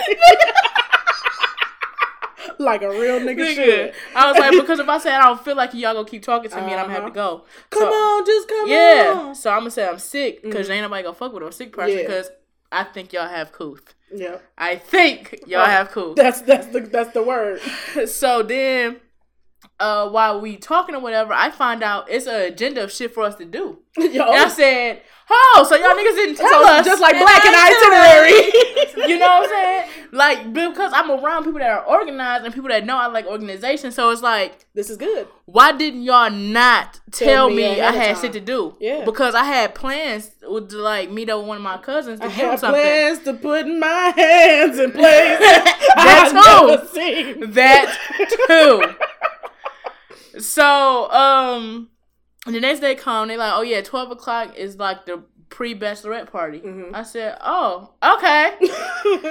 like 2.71 2.81
a 2.81 2.89
real 2.89 3.19
nigga, 3.19 3.39
Nigga. 3.45 3.55
should. 3.55 3.93
I 4.15 4.31
was 4.31 4.39
like, 4.39 4.51
because 4.51 4.79
if 4.79 4.87
I 4.89 4.97
say 4.97 5.11
I 5.13 5.23
don't 5.25 5.43
feel 5.43 5.55
like 5.55 5.73
you, 5.73 5.81
y'all 5.81 5.93
gonna 5.93 6.07
keep 6.07 6.23
talking 6.23 6.49
to 6.49 6.55
me, 6.57 6.71
and 6.71 6.79
I'm 6.79 6.87
gonna 6.87 6.93
have 7.01 7.13
to 7.13 7.19
uh-huh. 7.19 7.37
go. 7.37 7.45
Come 7.69 7.81
So- 7.83 7.87
on, 7.93 8.25
just 8.25 8.47
come 8.47 8.67
Yeah. 8.67 9.13
on. 9.15 9.35
So 9.35 9.49
I'm 9.51 9.59
gonna 9.59 9.71
say 9.71 9.87
I'm 9.87 9.99
sick 9.99 10.41
because 10.43 10.67
mm-hmm. 10.67 10.73
ain't 10.73 10.81
nobody 10.83 11.03
gonna 11.03 11.15
fuck 11.15 11.33
with 11.33 11.43
a 11.43 11.51
sick 11.51 11.73
person 11.73 11.97
Yeah. 11.97 12.03
because 12.03 12.29
I 12.71 12.83
think 12.85 13.11
y'all 13.13 13.27
have 13.27 13.51
couth. 13.51 13.93
Yeah. 14.13 14.37
I 14.57 14.75
think 14.77 15.41
y'all 15.47 15.61
Oh. 15.61 15.65
have 15.65 15.91
couth. 15.91 16.15
That's 16.15 16.41
that's 16.41 16.67
the 16.67 16.81
that's 16.81 17.11
the 17.13 17.23
word. 17.23 17.61
so 18.07 18.43
then 18.43 18.97
uh 19.79 20.09
while 20.09 20.39
we 20.41 20.57
talking 20.57 20.95
or 20.95 20.99
whatever, 21.01 21.33
I 21.33 21.49
find 21.51 21.83
out 21.83 22.09
it's 22.09 22.25
an 22.27 22.41
agenda 22.41 22.83
of 22.83 22.91
shit 22.91 23.13
for 23.13 23.23
us 23.23 23.35
to 23.35 23.45
do. 23.45 23.79
Yo, 23.97 24.05
And 24.05 24.21
I 24.23 24.47
said, 24.47 25.01
Oh, 25.33 25.65
so 25.67 25.75
y'all 25.75 25.95
niggas 25.95 26.15
didn't 26.15 26.35
tell 26.35 26.49
So, 26.49 26.67
us. 26.67 26.85
just 26.85 27.01
like 27.01 27.17
Black 27.17 27.45
and 27.45 27.55
itinerary. 27.55 29.07
you 29.09 29.17
know 29.17 29.27
what 29.27 29.43
I'm 29.43 29.49
saying? 29.49 29.89
Like 30.11 30.53
because 30.53 30.91
I'm 30.93 31.09
around 31.09 31.45
people 31.45 31.59
that 31.59 31.69
are 31.69 31.85
organized 31.85 32.43
and 32.45 32.53
people 32.53 32.69
that 32.69 32.85
know 32.85 32.97
I 32.97 33.07
like 33.07 33.25
organization. 33.27 33.91
So 33.91 34.09
it's 34.09 34.21
like, 34.21 34.65
this 34.73 34.89
is 34.89 34.97
good. 34.97 35.27
why 35.45 35.71
didn't 35.71 36.03
y'all 36.03 36.29
not 36.29 36.99
tell, 37.11 37.27
Tell 37.27 37.49
me 37.49 37.55
me, 37.57 37.81
I 37.81 37.91
had 37.93 38.13
time. 38.15 38.21
shit 38.23 38.33
to 38.33 38.39
do? 38.41 38.75
Yeah. 38.81 39.05
Because 39.05 39.33
I 39.35 39.45
had 39.45 39.73
plans 39.73 40.31
with 40.43 40.69
to, 40.71 40.77
like 40.77 41.09
meet 41.11 41.29
up 41.29 41.39
with 41.39 41.47
one 41.47 41.57
of 41.57 41.63
my 41.63 41.77
cousins 41.77 42.19
to 42.19 42.25
I 42.25 42.29
give 42.29 42.37
him 42.37 42.49
have 42.49 42.59
something. 42.59 42.81
plans 42.81 43.19
to 43.19 43.33
put 43.35 43.67
my 43.67 44.13
hands 44.15 44.79
in 44.79 44.91
place. 44.91 45.39
That 45.93 46.31
I've 46.31 46.31
too. 46.31 46.67
never 46.67 46.87
seen. 46.87 47.51
That 47.51 47.97
too. 48.47 48.95
So, 50.39 51.11
um, 51.11 51.89
the 52.45 52.59
next 52.59 52.79
day 52.79 52.95
come, 52.95 53.27
they 53.27 53.37
like, 53.37 53.53
oh 53.55 53.61
yeah, 53.61 53.81
twelve 53.81 54.11
o'clock 54.11 54.55
is 54.55 54.77
like 54.77 55.05
the 55.05 55.23
pre 55.49 55.75
bachelorette 55.77 56.31
party. 56.31 56.59
Mhm. 56.59 56.93
I 56.93 57.03
said, 57.03 57.37
oh, 57.41 57.93
okay. 58.03 58.57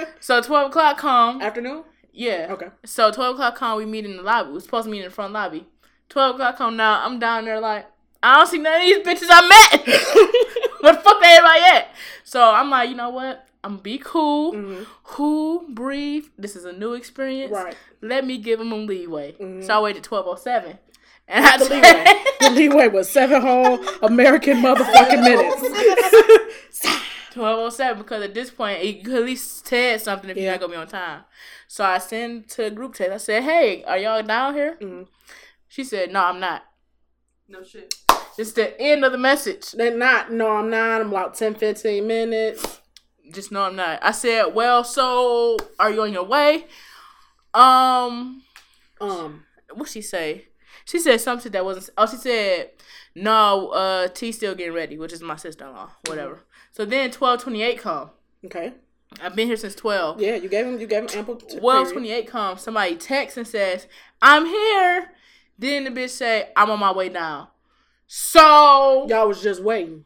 so 0.19 0.41
twelve 0.41 0.69
o'clock 0.69 0.97
come, 0.97 1.41
Afternoon. 1.41 1.83
yeah. 2.13 2.47
Okay. 2.51 2.67
So 2.85 3.11
twelve 3.11 3.35
o'clock 3.35 3.55
come, 3.55 3.77
we 3.77 3.85
meet 3.85 4.05
in 4.05 4.17
the 4.17 4.23
lobby. 4.23 4.49
We 4.49 4.53
was 4.55 4.63
supposed 4.63 4.85
to 4.85 4.91
meet 4.91 4.99
in 4.99 5.05
the 5.05 5.11
front 5.11 5.33
lobby. 5.33 5.67
Twelve 6.09 6.35
o'clock 6.35 6.57
come 6.57 6.77
now, 6.77 7.05
I'm 7.05 7.19
down 7.19 7.45
there 7.45 7.59
like, 7.59 7.85
I 8.23 8.37
don't 8.37 8.47
see 8.47 8.59
none 8.59 8.75
of 8.75 8.81
these 8.81 8.97
bitches 8.99 9.27
I 9.29 9.47
met. 9.47 9.87
Where 10.81 10.93
the 10.93 10.99
fuck 10.99 11.21
they 11.21 11.27
everybody 11.37 11.61
at? 11.77 11.87
So 12.23 12.41
I'm 12.51 12.69
like, 12.69 12.89
you 12.89 12.95
know 12.95 13.09
what? 13.09 13.47
I'm 13.63 13.77
be 13.77 13.99
cool. 13.99 14.53
Mhm. 14.53 14.85
Cool, 15.03 15.65
breathe. 15.69 16.25
This 16.37 16.55
is 16.55 16.65
a 16.65 16.73
new 16.73 16.93
experience. 16.93 17.51
Right. 17.51 17.75
Let 18.01 18.25
me 18.25 18.37
give 18.39 18.57
them 18.59 18.71
a 18.71 18.75
leeway. 18.75 19.33
Mhm. 19.33 19.63
So 19.63 19.75
I 19.77 19.81
waited 19.81 20.03
twelve 20.03 20.25
oh 20.27 20.35
seven. 20.35 20.79
And 21.31 21.45
I 21.45 21.57
The 21.57 21.65
leeway. 21.69 22.23
the 22.41 22.49
leeway 22.51 22.87
was 22.89 23.09
seven 23.09 23.41
whole 23.41 23.79
American 24.03 24.57
motherfucking 24.61 25.23
minutes. 25.23 26.91
twelve 27.31 27.59
oh 27.59 27.69
seven 27.69 28.01
because 28.03 28.21
at 28.23 28.33
this 28.33 28.49
point 28.51 28.83
you 28.83 29.01
could 29.03 29.15
at 29.15 29.23
least 29.23 29.65
tell 29.65 29.97
something 29.99 30.29
if 30.29 30.35
you're 30.37 30.51
not 30.51 30.59
gonna 30.59 30.73
be 30.73 30.77
on 30.77 30.87
time. 30.87 31.21
So 31.67 31.85
I 31.85 31.97
send 31.99 32.49
to 32.49 32.65
a 32.65 32.69
group 32.71 32.93
text. 32.95 33.13
I 33.13 33.17
said, 33.17 33.43
"Hey, 33.43 33.83
are 33.85 33.97
y'all 33.97 34.21
down 34.23 34.53
here?" 34.53 34.77
Mhm. 34.81 35.07
She 35.69 35.83
said, 35.85 36.11
"No, 36.11 36.25
I'm 36.25 36.39
not." 36.41 36.63
No 37.47 37.63
shit. 37.63 37.93
It's 38.37 38.51
the 38.53 38.79
end 38.81 39.05
of 39.05 39.11
the 39.13 39.17
message. 39.17 39.71
They're 39.71 39.95
not. 39.97 40.31
No, 40.31 40.51
I'm 40.57 40.69
not. 40.69 41.01
I'm 41.01 41.09
about 41.09 41.35
10, 41.35 41.55
15 41.55 42.05
minutes. 42.07 42.79
Just 43.33 43.51
no, 43.51 43.61
I'm 43.63 43.75
not. 43.77 43.99
I 44.03 44.11
said, 44.11 44.53
"Well, 44.53 44.83
so 44.83 45.55
are 45.79 45.89
you 45.91 46.01
on 46.01 46.11
your 46.11 46.23
way?" 46.25 46.65
Um, 47.53 48.43
Um. 48.99 49.45
what 49.73 49.87
she 49.89 50.01
say? 50.01 50.47
She 50.91 50.99
said 50.99 51.21
something 51.21 51.51
that 51.53 51.63
wasn't. 51.63 51.89
Oh, 51.97 52.05
she 52.05 52.17
said, 52.17 52.71
"No, 53.15 53.69
uh, 53.69 54.07
T 54.09 54.33
still 54.33 54.53
getting 54.55 54.73
ready," 54.73 54.97
which 54.97 55.13
is 55.13 55.21
my 55.21 55.37
sister 55.37 55.65
in 55.65 55.71
law. 55.73 55.91
Whatever. 56.07 56.39
So 56.73 56.83
then 56.83 57.11
twelve 57.11 57.41
twenty 57.41 57.61
eight 57.63 57.79
come. 57.79 58.09
Okay. 58.45 58.73
I've 59.21 59.33
been 59.35 59.47
here 59.47 59.55
since 59.55 59.73
twelve. 59.75 60.19
Yeah, 60.21 60.35
you 60.35 60.49
gave 60.49 60.65
him. 60.65 60.79
You 60.81 60.87
gave 60.87 61.03
him 61.03 61.09
ample. 61.17 61.37
T- 61.37 61.59
Twelve 61.59 61.93
period. 61.93 62.27
comes. 62.27 62.61
Somebody 62.61 62.95
texts 62.97 63.37
and 63.37 63.47
says, 63.47 63.87
"I'm 64.21 64.45
here." 64.45 65.11
Then 65.57 65.85
the 65.85 65.91
bitch 65.91 66.09
say, 66.09 66.49
"I'm 66.57 66.69
on 66.69 66.79
my 66.79 66.91
way 66.91 67.07
down." 67.07 67.47
So 68.07 69.07
Y'all 69.07 69.29
was 69.29 69.41
just 69.41 69.63
waiting. 69.63 70.03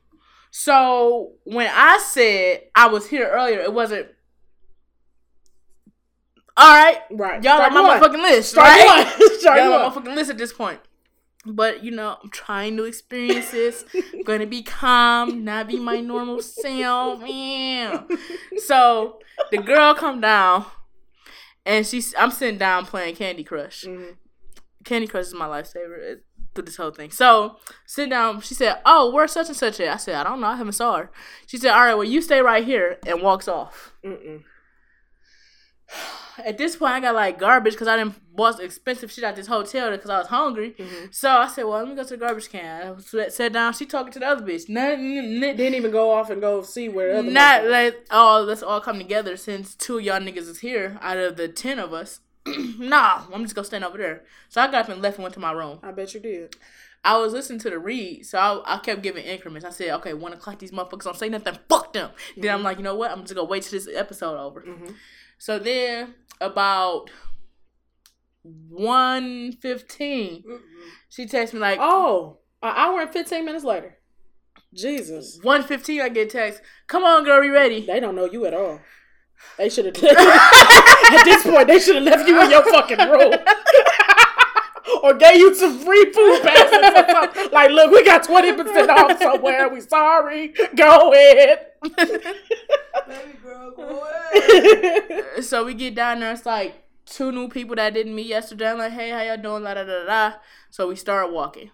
so 0.51 1.31
when 1.45 1.69
I 1.73 1.97
said 1.97 2.61
I 2.75 2.88
was 2.88 3.07
here 3.07 3.27
earlier, 3.27 3.59
it 3.61 3.73
wasn't. 3.73 4.07
All 6.57 6.69
right, 6.73 6.99
Right. 7.11 7.43
y'all 7.43 7.57
Start 7.57 7.73
on 7.73 7.83
my 7.83 7.99
motherfucking 7.99 8.21
list, 8.21 8.51
Start 8.51 8.67
right? 8.67 9.05
one. 9.19 9.29
Start 9.39 9.59
Y'all 9.59 9.73
on 9.73 9.81
my 9.81 9.89
motherfucking 10.01 10.15
list 10.15 10.29
at 10.31 10.37
this 10.37 10.53
point. 10.53 10.79
But 11.45 11.83
you 11.83 11.91
know, 11.91 12.17
I'm 12.23 12.29
trying 12.29 12.75
new 12.75 12.85
experiences. 12.85 13.85
gonna 14.25 14.47
be 14.47 14.63
calm, 14.63 15.43
not 15.43 15.67
be 15.67 15.77
my 15.79 15.99
normal 15.99 16.41
self. 16.41 17.21
Yeah. 17.27 18.03
So 18.57 19.19
the 19.51 19.57
girl 19.57 19.93
come 19.93 20.21
down, 20.21 20.65
and 21.65 21.85
she's 21.85 22.15
I'm 22.17 22.31
sitting 22.31 22.57
down 22.57 22.85
playing 22.85 23.15
Candy 23.15 23.43
Crush. 23.43 23.83
Mhm. 23.83 24.15
Candy 24.85 25.07
Crush 25.07 25.25
is 25.25 25.33
my 25.35 25.45
lifesaver 25.47 26.19
through 26.55 26.63
this 26.63 26.77
whole 26.77 26.91
thing. 26.91 27.11
So 27.11 27.57
sit 27.85 28.09
down. 28.09 28.41
She 28.41 28.55
said, 28.55 28.79
"Oh, 28.85 29.11
where's 29.11 29.33
such 29.33 29.47
and 29.47 29.57
such 29.57 29.79
at?" 29.81 29.93
I 29.93 29.97
said, 29.97 30.15
"I 30.15 30.23
don't 30.23 30.41
know. 30.41 30.47
I 30.47 30.55
haven't 30.55 30.73
saw 30.73 30.97
her." 30.97 31.11
She 31.45 31.57
said, 31.57 31.71
"All 31.73 31.81
right, 31.85 31.93
well, 31.95 32.05
you 32.05 32.21
stay 32.21 32.41
right 32.41 32.63
here," 32.65 32.97
and 33.05 33.21
walks 33.21 33.47
off. 33.47 33.93
Mm-mm. 34.03 34.43
At 36.45 36.57
this 36.57 36.75
point, 36.75 36.91
I 36.93 36.99
got 36.99 37.15
like 37.15 37.39
garbage 37.39 37.73
because 37.73 37.88
I 37.88 37.95
didn't 37.95 38.15
bought 38.36 38.59
expensive 38.59 39.09
shit 39.09 39.23
at 39.23 39.38
this 39.38 39.47
hotel 39.47 39.91
because 39.91 40.09
I 40.09 40.17
was 40.17 40.27
hungry. 40.27 40.75
Mhm. 40.77 41.13
So 41.15 41.29
I 41.29 41.47
said, 41.47 41.63
"Well, 41.63 41.79
let 41.79 41.88
me 41.88 41.95
go 41.95 42.03
to 42.03 42.09
the 42.09 42.17
garbage 42.17 42.49
can." 42.49 42.97
I 43.17 43.29
sat, 43.29 43.53
down. 43.53 43.71
She 43.71 43.86
talking 43.86 44.11
to 44.11 44.19
the 44.19 44.27
other 44.27 44.45
bitch. 44.45 44.67
Nothing. 44.67 45.39
Didn't 45.39 45.75
even 45.75 45.91
go 45.91 46.11
off 46.11 46.29
and 46.29 46.41
go 46.41 46.61
see 46.61 46.89
where 46.89 47.13
the 47.13 47.19
other. 47.19 47.31
Not 47.31 47.65
like 47.67 48.05
oh, 48.11 48.43
let's 48.45 48.61
all 48.61 48.81
come 48.81 48.97
together 48.97 49.38
since 49.38 49.75
two 49.75 49.99
of 49.99 50.03
y'all 50.03 50.19
niggas 50.19 50.49
is 50.49 50.59
here 50.59 50.97
out 51.01 51.17
of 51.17 51.38
the 51.38 51.47
ten 51.47 51.79
of 51.79 51.93
us. 51.93 52.19
nah, 52.45 53.21
I'm 53.33 53.43
just 53.43 53.55
gonna 53.55 53.65
stand 53.65 53.86
over 53.86 53.97
there. 53.97 54.25
So 54.49 54.59
I 54.59 54.67
got 54.67 54.83
up 54.83 54.89
and 54.89 55.01
left 55.01 55.15
and 55.17 55.23
went 55.23 55.36
to 55.36 55.39
my 55.39 55.53
room. 55.53 55.79
I 55.83 55.91
bet 55.91 56.13
you 56.13 56.19
did. 56.19 56.57
I 57.05 57.17
was 57.17 57.31
listening 57.33 57.59
to 57.59 57.69
the 57.69 57.79
read, 57.79 58.25
so 58.25 58.39
I, 58.39 58.75
I 58.75 58.77
kept 58.79 59.03
giving 59.03 59.23
increments. 59.23 59.63
I 59.63 59.69
said, 59.69 59.91
okay, 59.97 60.13
one 60.15 60.33
o'clock, 60.33 60.57
these 60.57 60.71
motherfuckers 60.71 61.03
don't 61.03 61.15
say 61.15 61.29
nothing. 61.29 61.55
Fuck 61.69 61.93
them. 61.93 62.09
Then 62.36 62.51
I'm 62.51 62.63
like, 62.63 62.77
you 62.77 62.83
know 62.83 62.95
what? 62.95 63.11
I'm 63.11 63.21
just 63.21 63.36
gonna 63.36 63.47
wait 63.47 63.61
till 63.63 63.79
this 63.79 63.88
episode 63.95 64.38
over. 64.38 64.61
Mhm. 64.61 64.95
So 65.38 65.59
then 65.59 66.15
about 66.41 67.09
one 68.69 69.53
fifteen, 69.53 70.43
mm-hmm. 70.43 70.55
she 71.09 71.25
texts 71.25 71.53
me 71.53 71.59
like 71.59 71.79
Oh, 71.81 72.39
an 72.61 72.73
hour 72.75 73.01
and 73.01 73.11
fifteen 73.11 73.45
minutes 73.45 73.65
later. 73.65 73.97
Jesus, 74.73 75.39
one 75.41 75.63
fifteen. 75.63 76.01
I 76.01 76.09
get 76.09 76.29
text. 76.29 76.61
Come 76.88 77.03
on, 77.03 77.23
girl, 77.23 77.41
we 77.41 77.49
ready? 77.49 77.86
they 77.86 77.99
don't 77.99 78.15
know 78.15 78.25
you 78.25 78.45
at 78.45 78.53
all. 78.53 78.79
They 79.57 79.69
should 79.69 79.86
have. 79.86 79.95
at 80.03 81.23
this 81.23 81.43
point, 81.43 81.67
they 81.67 81.79
should 81.79 81.95
have 81.95 82.03
left 82.03 82.27
you 82.27 82.41
in 82.41 82.51
your 82.51 82.63
fucking 82.63 82.97
room. 82.97 83.33
or 85.05 85.13
gave 85.13 85.35
you 85.35 85.53
some 85.55 85.77
free 85.79 86.05
food 86.11 86.41
passes 86.41 86.73
or 86.73 87.09
something. 87.11 87.51
Like, 87.51 87.69
look, 87.71 87.91
we 87.91 88.03
got 88.03 88.23
20% 88.23 88.89
off 88.89 89.19
somewhere. 89.19 89.69
We 89.69 89.81
sorry. 89.81 90.53
Go 90.75 91.11
ahead. 91.13 91.67
Baby 93.07 93.37
girl, 93.43 93.71
go 93.75 94.07
ahead. 94.33 95.43
so 95.43 95.65
we 95.65 95.73
get 95.73 95.95
down 95.95 96.19
there. 96.21 96.31
It's 96.31 96.45
like 96.45 96.83
two 97.05 97.31
new 97.31 97.47
people 97.49 97.75
that 97.75 97.93
didn't 97.93 98.15
meet 98.15 98.27
yesterday. 98.27 98.69
I'm 98.71 98.77
like, 98.79 98.93
hey, 98.93 99.11
how 99.11 99.21
y'all 99.21 99.37
doing? 99.41 99.63
La 99.63 99.73
da 99.75 99.83
da 99.83 100.05
da. 100.05 100.33
So 100.71 100.87
we 100.87 100.95
start 100.95 101.31
walking. 101.31 101.69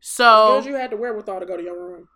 So 0.00 0.56
Because 0.56 0.66
you 0.66 0.74
had 0.74 0.90
the 0.90 0.96
wherewithal 0.96 1.40
to 1.40 1.46
go 1.46 1.56
to 1.56 1.62
your 1.62 1.78
room. 1.78 2.08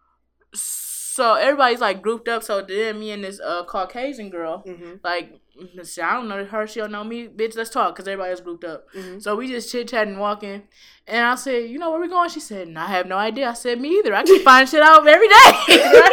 so 0.54 1.34
everybody's 1.34 1.80
like 1.80 2.02
grouped 2.02 2.28
up. 2.28 2.42
So 2.42 2.62
then 2.62 2.98
me 3.00 3.10
and 3.10 3.24
this 3.24 3.40
uh 3.40 3.64
Caucasian 3.64 4.30
girl, 4.30 4.62
Mm-hmm. 4.66 4.94
like 5.04 5.40
shit, 5.84 6.04
I 6.04 6.14
don't 6.14 6.28
know 6.28 6.44
her, 6.44 6.66
she 6.66 6.80
don't 6.80 6.92
know 6.92 7.04
me, 7.04 7.28
bitch. 7.28 7.56
Let's 7.56 7.70
talk, 7.70 7.96
cause 7.96 8.06
everybody's 8.08 8.40
grouped 8.40 8.64
up. 8.64 8.86
Mhm. 8.94 9.22
So 9.22 9.36
we 9.36 9.48
just 9.48 9.70
chit 9.70 9.88
chatting, 9.88 10.18
walking, 10.18 10.62
and 11.06 11.24
I 11.26 11.34
said, 11.34 11.68
you 11.70 11.78
know 11.78 11.90
where 11.90 12.00
we 12.00 12.08
going? 12.08 12.28
She 12.30 12.40
said, 12.40 12.74
I 12.76 12.86
have 12.86 13.06
no 13.06 13.16
idea. 13.16 13.48
I 13.50 13.54
said, 13.54 13.80
me 13.80 13.98
either. 13.98 14.14
I 14.14 14.22
keep 14.24 14.42
finding 14.42 14.68
shit 14.70 14.82
out 14.82 15.06
every 15.06 15.28
day. 15.28 15.34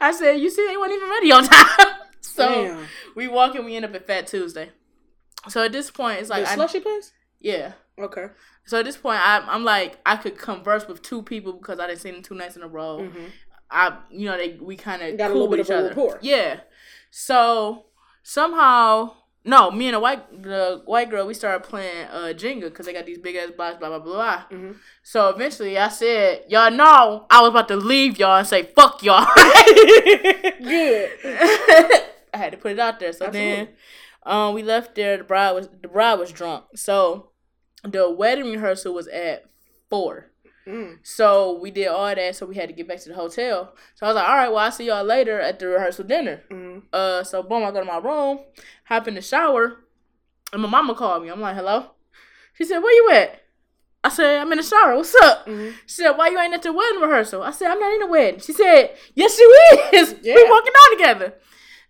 I 0.00 0.12
said, 0.12 0.34
you 0.40 0.50
see, 0.50 0.66
they 0.66 0.76
weren't 0.76 0.92
even 0.92 1.08
ready 1.10 1.32
on 1.32 1.44
time. 1.44 1.86
so 2.20 2.48
Damn. 2.64 2.86
we 3.14 3.28
walk 3.28 3.54
and 3.54 3.64
we 3.64 3.76
end 3.76 3.84
up 3.84 3.94
at 3.94 4.06
Fat 4.06 4.26
Tuesday. 4.26 4.70
So 5.48 5.64
at 5.64 5.72
this 5.72 5.90
point, 5.90 6.20
it's 6.20 6.30
like, 6.30 6.44
the 6.44 6.50
I, 6.50 6.54
slushy 6.54 6.80
place? 6.80 7.12
yeah. 7.40 7.72
Okay. 7.98 8.26
So 8.64 8.78
at 8.78 8.84
this 8.86 8.96
point, 8.96 9.20
I, 9.20 9.38
I'm 9.46 9.64
like, 9.64 9.98
I 10.06 10.16
could 10.16 10.38
converse 10.38 10.88
with 10.88 11.02
two 11.02 11.22
people 11.22 11.52
because 11.52 11.78
I 11.80 11.86
didn't 11.86 12.00
see 12.00 12.10
them 12.10 12.22
two 12.22 12.34
nights 12.34 12.56
in 12.56 12.62
a 12.62 12.68
row. 12.68 13.00
Mm-hmm. 13.02 13.24
I, 13.70 13.98
you 14.10 14.26
know, 14.26 14.36
they 14.38 14.56
we 14.60 14.76
kind 14.76 15.02
of 15.02 15.18
Got 15.18 15.30
a 15.30 15.34
little 15.34 15.48
bit 15.48 15.60
of 15.60 15.68
a 15.68 15.76
other. 15.76 15.88
rapport. 15.88 16.18
Yeah. 16.22 16.60
So 17.10 17.84
somehow, 18.30 19.12
no, 19.44 19.70
me 19.72 19.88
and 19.88 19.96
a 19.96 20.00
white 20.00 20.42
the 20.42 20.82
white 20.84 21.10
girl, 21.10 21.26
we 21.26 21.34
started 21.34 21.68
playing 21.68 22.06
uh 22.08 22.32
Jenga 22.36 22.62
because 22.62 22.86
they 22.86 22.92
got 22.92 23.06
these 23.06 23.18
big 23.18 23.34
ass 23.34 23.50
blocks, 23.56 23.78
blah 23.78 23.88
blah 23.88 23.98
blah. 23.98 24.44
Mhm. 24.50 24.76
So 25.02 25.28
eventually, 25.30 25.76
I 25.76 25.88
said, 25.88 26.44
y'all 26.48 26.70
know 26.70 27.26
I 27.28 27.40
was 27.40 27.50
about 27.50 27.68
to 27.68 27.76
leave 27.76 28.18
y'all 28.18 28.38
and 28.38 28.46
say 28.46 28.62
fuck 28.62 29.02
y'all. 29.02 29.26
Good. 30.62 31.10
I 32.32 32.36
had 32.36 32.52
to 32.52 32.58
put 32.58 32.72
it 32.72 32.78
out 32.78 33.00
there. 33.00 33.12
So 33.12 33.28
then, 33.28 33.70
um, 34.22 34.54
we 34.54 34.62
left 34.62 34.94
there. 34.94 35.16
The 35.16 35.24
bride 35.24 35.52
was 35.52 35.68
the 35.82 35.88
bride 35.88 36.14
was 36.14 36.30
drunk. 36.30 36.66
So 36.76 37.30
the 37.82 38.08
wedding 38.10 38.52
rehearsal 38.52 38.94
was 38.94 39.08
at 39.08 39.46
four. 39.88 40.29
Mm. 40.70 40.98
So 41.02 41.58
we 41.60 41.70
did 41.70 41.88
all 41.88 42.14
that. 42.14 42.36
So 42.36 42.46
we 42.46 42.54
had 42.54 42.68
to 42.68 42.74
get 42.74 42.86
back 42.88 43.00
to 43.00 43.08
the 43.08 43.14
hotel. 43.14 43.74
So 43.94 44.06
I 44.06 44.08
was 44.08 44.16
like, 44.16 44.28
all 44.28 44.36
right, 44.36 44.48
well, 44.48 44.58
I'll 44.58 44.72
see 44.72 44.86
y'all 44.86 45.04
later 45.04 45.40
at 45.40 45.58
the 45.58 45.66
rehearsal 45.66 46.04
dinner. 46.04 46.42
Mm. 46.50 46.82
Uh, 46.92 47.24
so 47.24 47.42
boom, 47.42 47.64
I 47.64 47.70
go 47.70 47.80
to 47.80 47.84
my 47.84 47.98
room, 47.98 48.40
hop 48.84 49.08
in 49.08 49.14
the 49.14 49.22
shower, 49.22 49.78
and 50.52 50.62
my 50.62 50.68
mama 50.68 50.94
called 50.94 51.22
me. 51.22 51.28
I'm 51.30 51.40
like, 51.40 51.56
hello. 51.56 51.90
She 52.54 52.64
said, 52.64 52.78
where 52.80 52.92
you 52.94 53.10
at? 53.10 53.40
I 54.02 54.08
said, 54.08 54.40
I'm 54.40 54.50
in 54.52 54.58
the 54.58 54.64
shower. 54.64 54.96
What's 54.96 55.14
up? 55.16 55.46
Mhm. 55.46 55.72
She 55.86 55.96
said, 55.96 56.12
why 56.12 56.28
you 56.28 56.38
ain't 56.38 56.54
at 56.54 56.62
the 56.62 56.72
wedding 56.72 57.00
rehearsal? 57.00 57.42
I 57.42 57.50
said, 57.50 57.70
I'm 57.70 57.78
not 57.78 57.92
in 57.92 58.00
the 58.00 58.06
wedding. 58.06 58.40
She 58.40 58.52
said, 58.52 58.96
yes, 59.14 59.38
you 59.38 59.58
is. 59.92 60.16
Yeah. 60.22 60.34
We 60.34 60.44
walking 60.50 60.72
down 60.72 60.98
together. 60.98 61.34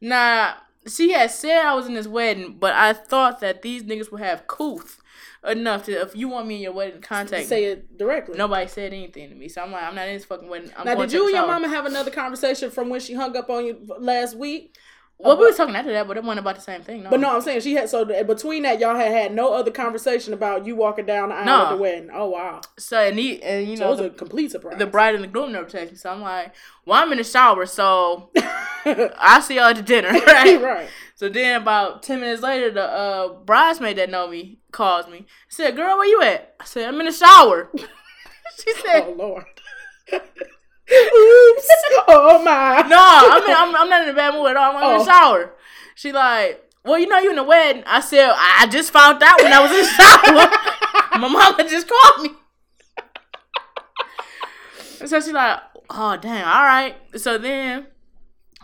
Nah, 0.01 0.55
she 0.89 1.13
had 1.13 1.31
said 1.31 1.65
I 1.65 1.75
was 1.75 1.87
in 1.87 1.95
this 1.95 2.09
wedding, 2.09 2.57
but 2.59 2.73
I 2.75 2.93
thought 2.95 3.41
that 3.41 3.63
these 3.63 3.83
niggas 3.85 4.11
would 4.11 4.23
have 4.23 4.49
couth 4.49 5.00
enough 5.49 5.85
to, 5.87 5.93
if 5.93 6.15
you 6.15 6.29
want 6.29 6.47
me 6.47 6.57
in 6.57 6.63
your 6.63 6.73
wedding, 6.73 7.01
contact 7.01 7.43
me. 7.43 7.47
Say 7.49 7.65
it 7.67 7.97
directly. 7.97 8.37
Nobody 8.37 8.67
said 8.69 8.93
anything 8.93 9.29
to 9.31 9.35
me, 9.35 9.49
so 9.49 9.63
I'm 9.63 9.73
like, 9.73 9.83
I'm 9.85 9.95
not 9.95 10.09
in 10.09 10.15
this 10.15 10.25
fucking 10.25 10.49
wedding. 10.49 10.71
I'm 10.77 10.85
now, 10.85 10.95
did 10.97 11.13
you 11.13 11.27
and 11.27 11.35
your 11.37 11.47
mama 11.47 11.69
have 11.69 11.87
another 11.87 12.11
conversation 12.11 12.71
from 12.71 12.89
when 12.89 13.01
she 13.01 13.15
hung 13.15 13.37
up 13.37 13.49
on 13.51 13.65
you 13.65 13.79
last 13.99 14.37
week? 14.37 14.77
Well, 15.23 15.37
we 15.37 15.45
was 15.45 15.57
talking 15.59 15.77
after 15.77 15.93
that, 15.93 16.09
but 16.09 16.17
it 16.17 16.23
wasn't 16.25 16.39
about 16.39 16.55
the 16.55 16.63
same 16.63 16.81
thing. 16.81 17.03
No. 17.03 17.11
But 17.11 17.21
no, 17.21 17.35
I'm 17.37 17.43
saying 17.43 17.61
she 17.61 17.75
had 17.75 17.91
so 17.91 18.07
between 18.07 18.63
that 18.63 18.81
y'all 18.81 18.97
had 18.97 19.13
had 19.13 19.35
no 19.35 19.53
other 19.53 19.71
conversation 19.71 20.33
about 20.33 20.65
you 20.65 20.75
walking 20.77 21.05
down 21.05 21.29
the 21.29 21.35
aisle 21.35 21.45
No. 21.45 21.65
at 21.67 21.71
the 21.73 21.77
wedding. 21.77 22.09
Oh 22.11 22.31
wow, 22.31 22.63
So 22.79 22.99
and 22.99 23.19
he 23.19 23.43
and 23.43 23.69
you 23.69 23.77
so 23.77 23.89
it 23.89 23.91
was 23.91 23.99
the, 23.99 24.07
a 24.07 24.11
complete 24.11 24.51
surprise. 24.51 24.79
the 24.79 24.87
bride 24.87 25.15
and 25.15 25.23
the 25.23 25.29
groom 25.29 25.53
never 25.53 25.69
text 25.69 25.93
me, 25.93 25.99
so 25.99 26.09
I'm 26.11 26.23
like, 26.23 26.55
well, 26.87 27.03
I'm 27.03 27.13
in 27.13 27.19
the 27.19 27.25
shower, 27.25 27.67
so 27.67 28.31
I 28.87 29.41
see 29.45 29.57
y'all 29.57 29.65
at 29.65 29.77
the 29.77 29.83
dinner, 29.83 30.09
right? 30.27 30.63
right. 30.63 30.89
So 31.17 31.29
then 31.29 31.61
about 31.61 32.03
ten 32.03 32.21
minutes 32.21 32.41
later, 32.41 32.71
the 32.71 32.83
uh, 32.85 33.29
bridesmaid 33.45 33.99
that 33.99 34.09
know 34.09 34.27
me 34.27 34.60
calls 34.73 35.09
me. 35.09 35.27
Said, 35.49 35.77
"Girl, 35.77 35.97
where 35.99 36.07
you 36.07 36.23
at?" 36.23 36.55
I 36.61 36.65
said, 36.65 36.89
"I'm 36.89 36.99
in 37.01 37.07
the 37.07 37.13
shower." 37.13 37.71
she 37.75 38.73
said, 38.75 39.05
Oh 39.07 39.15
lord. 39.17 39.45
Oops. 40.13 40.23
Oh 42.13 42.43
my. 42.43 42.83
"No, 42.89 42.99
I'm, 42.99 43.45
in, 43.45 43.57
I'm 43.57 43.77
I'm 43.77 43.89
not 43.89 44.03
in 44.03 44.09
a 44.09 44.15
bad 44.15 44.35
mood 44.35 44.51
at 44.51 44.57
all. 44.57 44.77
I'm 44.77 44.83
in 44.83 44.97
Oh. 44.97 45.05
the 45.05 45.05
shower." 45.05 45.53
She 45.95 46.13
like, 46.13 46.65
"Well, 46.85 46.99
you 46.99 47.07
know 47.07 47.19
you 47.19 47.31
in 47.31 47.37
the 47.37 47.45
wedding." 47.45 47.85
I 47.87 48.01
said, 48.01 48.33
"I 48.35 48.67
just 48.71 48.91
found 48.91 49.23
out 49.23 49.41
when 49.43 49.53
I 49.53 49.61
was 49.61 49.71
in 49.71 49.79
the 49.79 49.85
shower. 49.85 51.21
My 51.21 51.29
mama 51.29 51.69
just 51.69 51.89
called 51.89 52.23
me." 52.23 52.31
so 55.07 55.21
she 55.21 55.33
like, 55.33 55.61
"Oh 55.91 56.17
dang, 56.17 56.43
all 56.45 56.65
right." 56.65 56.97
So 57.17 57.39
then 57.39 57.87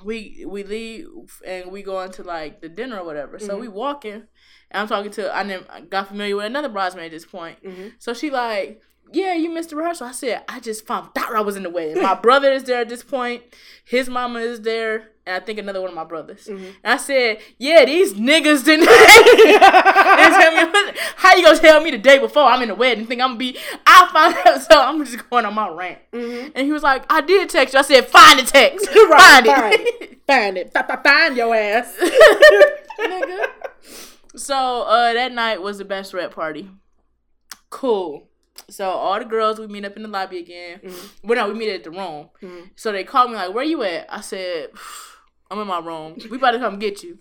we 0.05 0.45
we 0.47 0.63
leave 0.63 1.09
and 1.47 1.71
we 1.73 1.83
go 1.83 2.01
into 2.03 2.23
like 2.23 2.61
the 2.61 2.69
dinner 2.69 2.99
or 2.99 3.05
whatever. 3.05 3.39
So 3.39 3.53
mm-hmm. 3.53 3.61
we 3.61 3.69
walking, 3.69 4.25
and 4.71 4.83
I'm 4.83 4.89
talking 4.89 5.11
to 5.13 5.35
I 5.35 5.43
never 5.43 5.65
got 5.89 6.09
familiar 6.09 6.37
with 6.37 6.47
another 6.47 6.69
bridesmaid 6.69 7.07
at 7.07 7.11
this 7.13 7.25
point. 7.27 7.63
Mhm. 7.63 7.93
So 7.99 8.13
she 8.15 8.31
like, 8.31 8.81
yeah, 9.13 9.35
you 9.35 9.51
missed 9.51 9.71
the 9.71 9.77
rehearsal. 9.77 10.07
I 10.09 10.13
said, 10.13 10.43
I 10.49 10.59
just 10.61 10.85
found 10.87 11.11
out 11.17 11.35
I 11.35 11.41
was 11.41 11.57
in 11.57 11.63
the 11.63 11.71
wedding. 11.71 12.03
My 12.03 12.15
brother 12.21 12.51
is 12.53 12.65
there 12.65 12.81
at 12.81 12.89
this 12.89 13.03
point. 13.05 13.43
His 13.85 14.09
mama 14.09 14.41
is 14.41 14.63
there, 14.63 15.11
and 15.25 15.41
I 15.41 15.47
think 15.47 15.61
another 15.61 15.81
one 15.81 15.91
of 15.91 15.95
my 15.95 16.03
brothers. 16.03 16.49
And 16.49 16.75
I 16.83 16.97
said, 16.97 17.39
yeah, 17.57 17.85
these 17.85 18.15
niggas 18.15 18.65
didn't. 18.65 18.87
Tell 19.61 20.53
me- 20.73 20.99
How 21.15 21.37
you 21.37 21.45
gonna 21.45 21.57
tell 21.59 21.81
me 21.81 21.93
the 21.93 21.99
day 21.99 22.19
before 22.19 22.43
I'm 22.43 22.63
in 22.63 22.69
the 22.69 22.75
wedding? 22.75 23.07
Think 23.07 23.21
I'm 23.21 23.29
gonna 23.31 23.39
be? 23.39 23.57
I 23.87 24.09
found 24.13 24.35
out, 24.57 24.63
so 24.63 24.81
I'm 24.83 25.05
just 25.05 25.31
going 25.31 25.45
on 25.45 25.55
my 25.55 25.69
rant. 25.69 25.99
Mhm. 26.13 26.53
And 26.57 26.67
he 26.67 26.73
was 26.73 26.83
like, 26.83 27.05
I 27.09 27.21
did 27.21 27.49
text 27.49 27.75
you. 27.75 27.79
I 27.81 27.83
said, 27.85 28.07
find 28.09 28.41
the 28.41 28.45
text. 28.45 28.89
Right, 28.89 29.45
find 29.45 29.47
find 29.47 29.75
it. 29.75 30.21
Find 30.27 30.59
it. 30.59 30.73
Fi- 30.73 30.83
fi- 30.83 31.03
Find 31.03 31.37
your 31.37 31.55
ass. 31.55 31.97
Nigga. 32.99 33.47
So 34.37 34.83
uh, 34.83 35.13
that 35.15 35.33
night 35.33 35.63
was 35.63 35.79
the 35.79 35.85
best 35.85 36.13
bachelorette 36.13 36.31
party. 36.33 36.71
Cool. 37.71 38.29
So 38.71 38.89
all 38.89 39.19
the 39.19 39.25
girls 39.25 39.59
we 39.59 39.67
meet 39.67 39.85
up 39.85 39.97
in 39.97 40.03
the 40.03 40.09
lobby 40.09 40.39
again. 40.39 40.81
Well, 41.23 41.37
no, 41.37 41.53
we 41.53 41.59
meet 41.59 41.71
at 41.73 41.85
the 41.85 41.91
room. 41.91 42.31
Mhm. 42.43 42.71
So 42.77 42.93
they 42.93 43.05
called 43.05 43.31
me 43.31 43.37
like, 43.37 43.53
"Where 43.55 43.65
you 43.65 43.83
at?" 43.83 44.07
I 44.09 44.21
said, 44.21 44.71
"I'm 45.51 45.59
in 45.59 45.67
my 45.67 45.79
room. 45.81 46.17
We 46.31 46.37
about 46.37 46.53
to 46.53 46.59
come 46.59 46.79
get 46.79 47.03
you." 47.03 47.19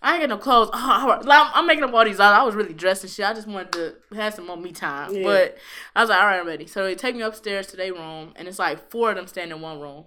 I 0.00 0.12
ain't 0.12 0.20
got 0.22 0.28
no 0.28 0.38
clothes. 0.38 0.70
Oh, 0.72 0.98
all 1.02 1.08
right. 1.08 1.24
Like, 1.24 1.40
I'm, 1.46 1.50
I'm 1.54 1.66
making 1.66 1.82
up 1.82 1.92
all 1.92 2.04
these. 2.04 2.20
I 2.20 2.42
was 2.44 2.54
really 2.54 2.72
dressed 2.72 3.02
and 3.02 3.10
shit. 3.12 3.26
I 3.26 3.34
just 3.34 3.48
wanted 3.48 3.72
to 3.72 4.16
have 4.16 4.32
some 4.34 4.46
more 4.46 4.56
me 4.56 4.70
time. 4.70 5.12
Yeah. 5.12 5.24
But 5.24 5.58
I 5.96 6.00
was 6.02 6.08
like, 6.10 6.20
all 6.20 6.26
right, 6.26 6.38
I'm 6.38 6.46
ready. 6.46 6.66
So 6.68 6.84
they 6.84 6.94
take 6.94 7.16
me 7.16 7.22
upstairs 7.22 7.66
to 7.68 7.76
their 7.76 7.92
room, 7.92 8.32
and 8.36 8.46
it's 8.46 8.60
like 8.60 8.90
four 8.92 9.10
of 9.10 9.16
them 9.16 9.26
standing 9.26 9.56
in 9.56 9.62
one 9.62 9.80
room, 9.80 10.06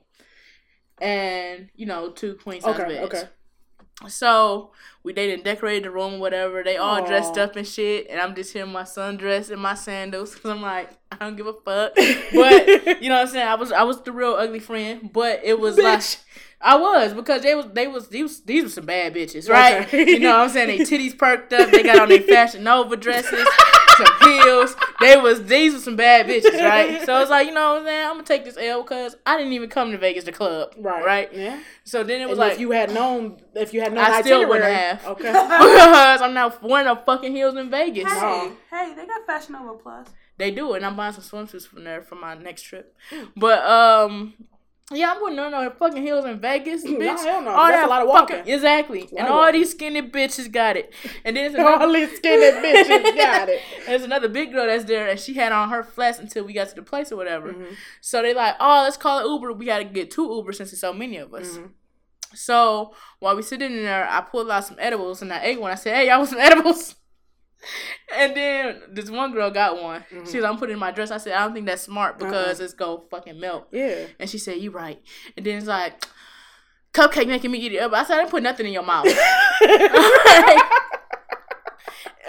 and 1.02 1.70
you 1.76 1.86
know, 1.86 2.10
two 2.10 2.36
queen 2.36 2.62
size 2.62 2.80
Okay. 2.80 2.88
beds. 2.88 3.14
Okay. 3.14 3.30
So 4.08 4.72
we 5.04 5.14
they 5.14 5.28
didn't 5.28 5.44
decorate 5.44 5.84
the 5.84 5.92
room, 5.92 6.20
whatever. 6.20 6.64
They 6.64 6.78
all 6.78 7.06
dressed 7.06 7.38
up 7.38 7.56
and 7.56 7.68
shit, 7.68 8.08
and 8.10 8.20
I'm 8.20 8.36
just 8.36 8.54
here 8.54 8.64
in 8.64 8.72
my 8.72 8.84
sundress 8.84 9.50
and 9.50 9.62
my 9.62 9.74
sandals 9.74 10.34
because 10.34 10.52
I'm 10.52 10.62
like, 10.62 10.92
I 11.12 11.18
don't 11.18 11.36
give 11.36 11.48
a 11.48 11.54
fuck. 11.54 11.94
But 12.34 13.02
you 13.02 13.10
know 13.10 13.16
what 13.16 13.22
I'm 13.22 13.28
saying? 13.28 13.48
I 13.48 13.56
was 13.56 13.72
I 13.72 13.84
was 13.84 14.02
the 14.02 14.12
real 14.12 14.34
ugly 14.34 14.60
friend, 14.60 15.10
but 15.12 15.42
it 15.44 15.60
was 15.60 15.78
like 15.78 16.04
I 16.62 16.76
was 16.78 17.14
because 17.14 17.42
they 17.42 17.56
was 17.56 17.66
they 17.74 17.88
was 17.88 18.10
these 18.10 18.42
these 18.42 18.64
were 18.64 18.70
some 18.70 18.86
bad 18.86 19.14
bitches, 19.16 19.50
right? 19.50 19.88
Okay. 19.88 20.10
You 20.12 20.20
know 20.20 20.38
what 20.38 20.44
I'm 20.44 20.50
saying? 20.50 20.68
They 20.68 20.86
titties 20.86 21.18
perked 21.18 21.52
up. 21.54 21.72
They 21.72 21.84
got 21.84 22.00
on 22.00 22.10
their 22.10 22.22
Fashion 22.36 22.64
Nova 22.64 22.96
dresses, 22.96 23.48
some 24.06 24.30
heels. 24.32 24.76
They 25.00 25.18
was 25.18 25.44
these 25.46 25.74
were 25.74 25.80
some 25.80 25.96
bad 25.96 26.28
bitches, 26.28 26.60
right? 26.64 27.02
So 27.06 27.20
it's 27.22 27.30
like 27.32 27.48
you 27.48 27.54
know 27.54 27.74
what 27.74 27.80
I'm 27.82 27.86
saying? 27.86 28.06
I'm 28.06 28.14
gonna 28.14 28.24
take 28.24 28.46
this 28.46 28.58
L 28.60 28.84
because 28.84 29.16
I 29.26 29.38
didn't 29.38 29.54
even 29.54 29.70
come 29.70 29.92
to 29.92 29.98
Vegas 29.98 30.24
to 30.26 30.32
club, 30.32 30.74
Right. 30.78 31.04
Right. 31.06 31.34
Yeah. 31.34 31.60
So 31.84 32.04
then 32.04 32.22
it 32.22 32.26
was 32.30 32.38
And 32.38 32.40
like 32.40 32.54
if 32.54 32.60
you 32.60 32.72
had 32.72 32.94
known, 32.94 33.38
if 33.56 33.74
you 33.74 33.82
had 33.82 33.94
known, 33.94 34.04
I 34.06 34.22
still 34.22 34.48
wouldn't 34.48 34.66
itinerary- 34.66 34.98
have. 34.98 35.06
Okay. 35.08 35.32
because 35.32 36.22
I'm 36.22 36.34
now 36.34 36.54
wearing 36.62 36.86
no 36.88 36.96
fucking 36.96 37.32
heels 37.36 37.56
in 37.56 37.70
Vegas. 37.70 38.12
Hey, 38.12 38.20
No. 38.20 38.52
hey, 38.72 38.94
they 38.96 39.06
got 39.08 39.26
Fashion 39.26 39.54
Nova 39.54 39.74
Plus. 39.78 40.08
They 40.38 40.52
do 40.52 40.74
and 40.74 40.86
I'm 40.86 40.96
buying 40.96 41.14
some 41.14 41.24
swimsuits 41.24 41.68
from 41.68 41.84
there 41.84 42.02
for 42.02 42.16
my 42.16 42.36
next 42.36 42.64
trip. 42.64 42.96
But 43.36 43.64
um, 43.66 44.34
yeah, 44.94 45.12
I'm 45.14 45.22
wouldn't 45.22 45.40
wear 45.40 45.50
no 45.50 45.70
fucking 45.70 46.02
heels 46.04 46.26
in 46.26 46.40
Vegas, 46.40 46.84
bitch. 46.86 47.00
No, 47.00 47.16
hell 47.18 47.42
no. 47.44 47.52
All 47.52 47.68
That's 47.68 47.82
that 47.82 47.86
a 47.86 47.90
lot 47.90 48.02
of 48.06 48.10
fucking- 48.30 48.54
exactly, 48.54 49.08
and 49.18 49.28
all 49.28 49.40
walking. 49.40 49.60
these 49.62 49.72
skinny 49.72 50.02
bitches 50.02 50.52
got 50.52 50.76
it. 50.78 50.94
And 51.24 51.36
then 51.38 51.44
there's 51.46 51.54
another, 51.68 51.86
All 51.86 51.94
these 51.94 52.16
skinny 52.18 52.52
bitches 52.62 53.16
got 53.16 53.48
it. 53.50 53.62
there's 53.86 54.04
another 54.04 54.28
big 54.28 54.52
girl 54.52 54.66
that's 54.68 54.84
there, 54.86 55.08
and 55.10 55.20
she 55.20 55.34
had 55.36 55.52
on 55.52 55.70
her 55.70 55.84
flats 55.84 56.20
until 56.20 56.44
we 56.44 56.54
got 56.54 56.70
to 56.70 56.76
the 56.76 56.82
place 56.84 57.12
or 57.12 57.16
whatever. 57.16 57.54
Mm-hmm. 57.54 57.74
So 58.02 58.22
they 58.22 58.34
like, 58.34 58.56
oh, 58.60 58.82
let's 58.84 58.98
call 58.98 59.20
it 59.20 59.30
Uber. 59.32 59.54
We 59.54 59.66
got 59.66 59.78
to 59.80 59.86
get 59.86 60.12
two 60.12 60.24
Uber 60.34 60.52
since 60.54 60.72
there's 60.72 60.82
so 60.82 60.92
many 60.94 61.18
of 61.18 61.34
us. 61.34 61.48
Mm-hmm. 61.58 61.68
So 62.34 62.94
while 63.20 63.36
we 63.36 63.42
sitting 63.42 63.72
in 63.76 63.84
there, 63.84 64.08
I 64.10 64.22
pulled 64.22 64.50
out 64.50 64.66
some 64.66 64.78
edibles 64.80 65.22
and 65.22 65.32
I 65.34 65.44
ate 65.44 65.60
one. 65.60 65.72
I 65.72 65.76
said, 65.76 65.96
"Hey, 65.96 66.08
y'all 66.08 66.18
want 66.20 66.30
some 66.30 66.40
edibles?" 66.40 66.96
And 68.16 68.36
then 68.36 68.82
this 68.92 69.10
one 69.10 69.32
girl 69.34 69.52
got 69.52 69.82
one. 69.82 70.02
Mm-hmm. 70.12 70.30
She 70.30 70.38
was, 70.38 70.46
"I'm 70.46 70.58
putting 70.58 70.74
in 70.74 70.80
my 70.80 70.92
dress." 70.92 71.12
I 71.12 71.18
said, 71.18 71.34
"I 71.34 71.44
don't 71.46 71.54
think 71.54 71.66
that's 71.68 71.84
smart 71.84 72.18
because 72.20 72.60
it's 72.60 72.74
go 72.74 73.06
fucking 73.12 73.40
melt." 73.40 73.68
Yeah. 73.72 74.06
And 74.20 74.30
she 74.30 74.38
said, 74.38 74.58
"You 74.58 74.72
right." 74.72 75.02
And 75.38 75.46
then 75.46 75.58
it's 75.58 75.68
like, 75.68 76.04
"Cupcake 76.94 77.28
making 77.28 77.52
me 77.52 77.60
eat 77.60 77.74
it 77.74 77.80
up." 77.80 77.94
I 77.94 78.04
said, 78.04 78.16
"I 78.16 78.20
didn't 78.20 78.32
put 78.32 78.44
nothing 78.44 78.66
in 78.66 78.74
your 78.74 78.84
mouth." 78.84 79.06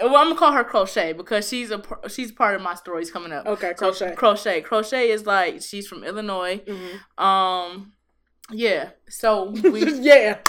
well, 0.01 0.15
I'm 0.17 0.27
gonna 0.27 0.35
call 0.35 0.51
her 0.53 0.63
Crochet 0.63 1.13
because 1.13 1.47
she's 1.47 1.71
a 1.71 1.81
she's 2.09 2.31
part 2.31 2.55
of 2.55 2.61
my 2.61 2.75
stories 2.75 3.11
coming 3.11 3.31
up. 3.31 3.45
Okay, 3.45 3.73
So, 3.77 3.91
crochet. 3.91 4.15
Crochet. 4.15 4.61
Crochet 4.61 5.09
is 5.11 5.25
like 5.25 5.61
she's 5.61 5.87
from 5.87 6.03
Illinois. 6.03 6.61
Mhm. 6.65 7.23
Um, 7.23 7.93
yeah. 8.51 8.89
So 9.09 9.49
we 9.51 9.91
yeah. 10.01 10.39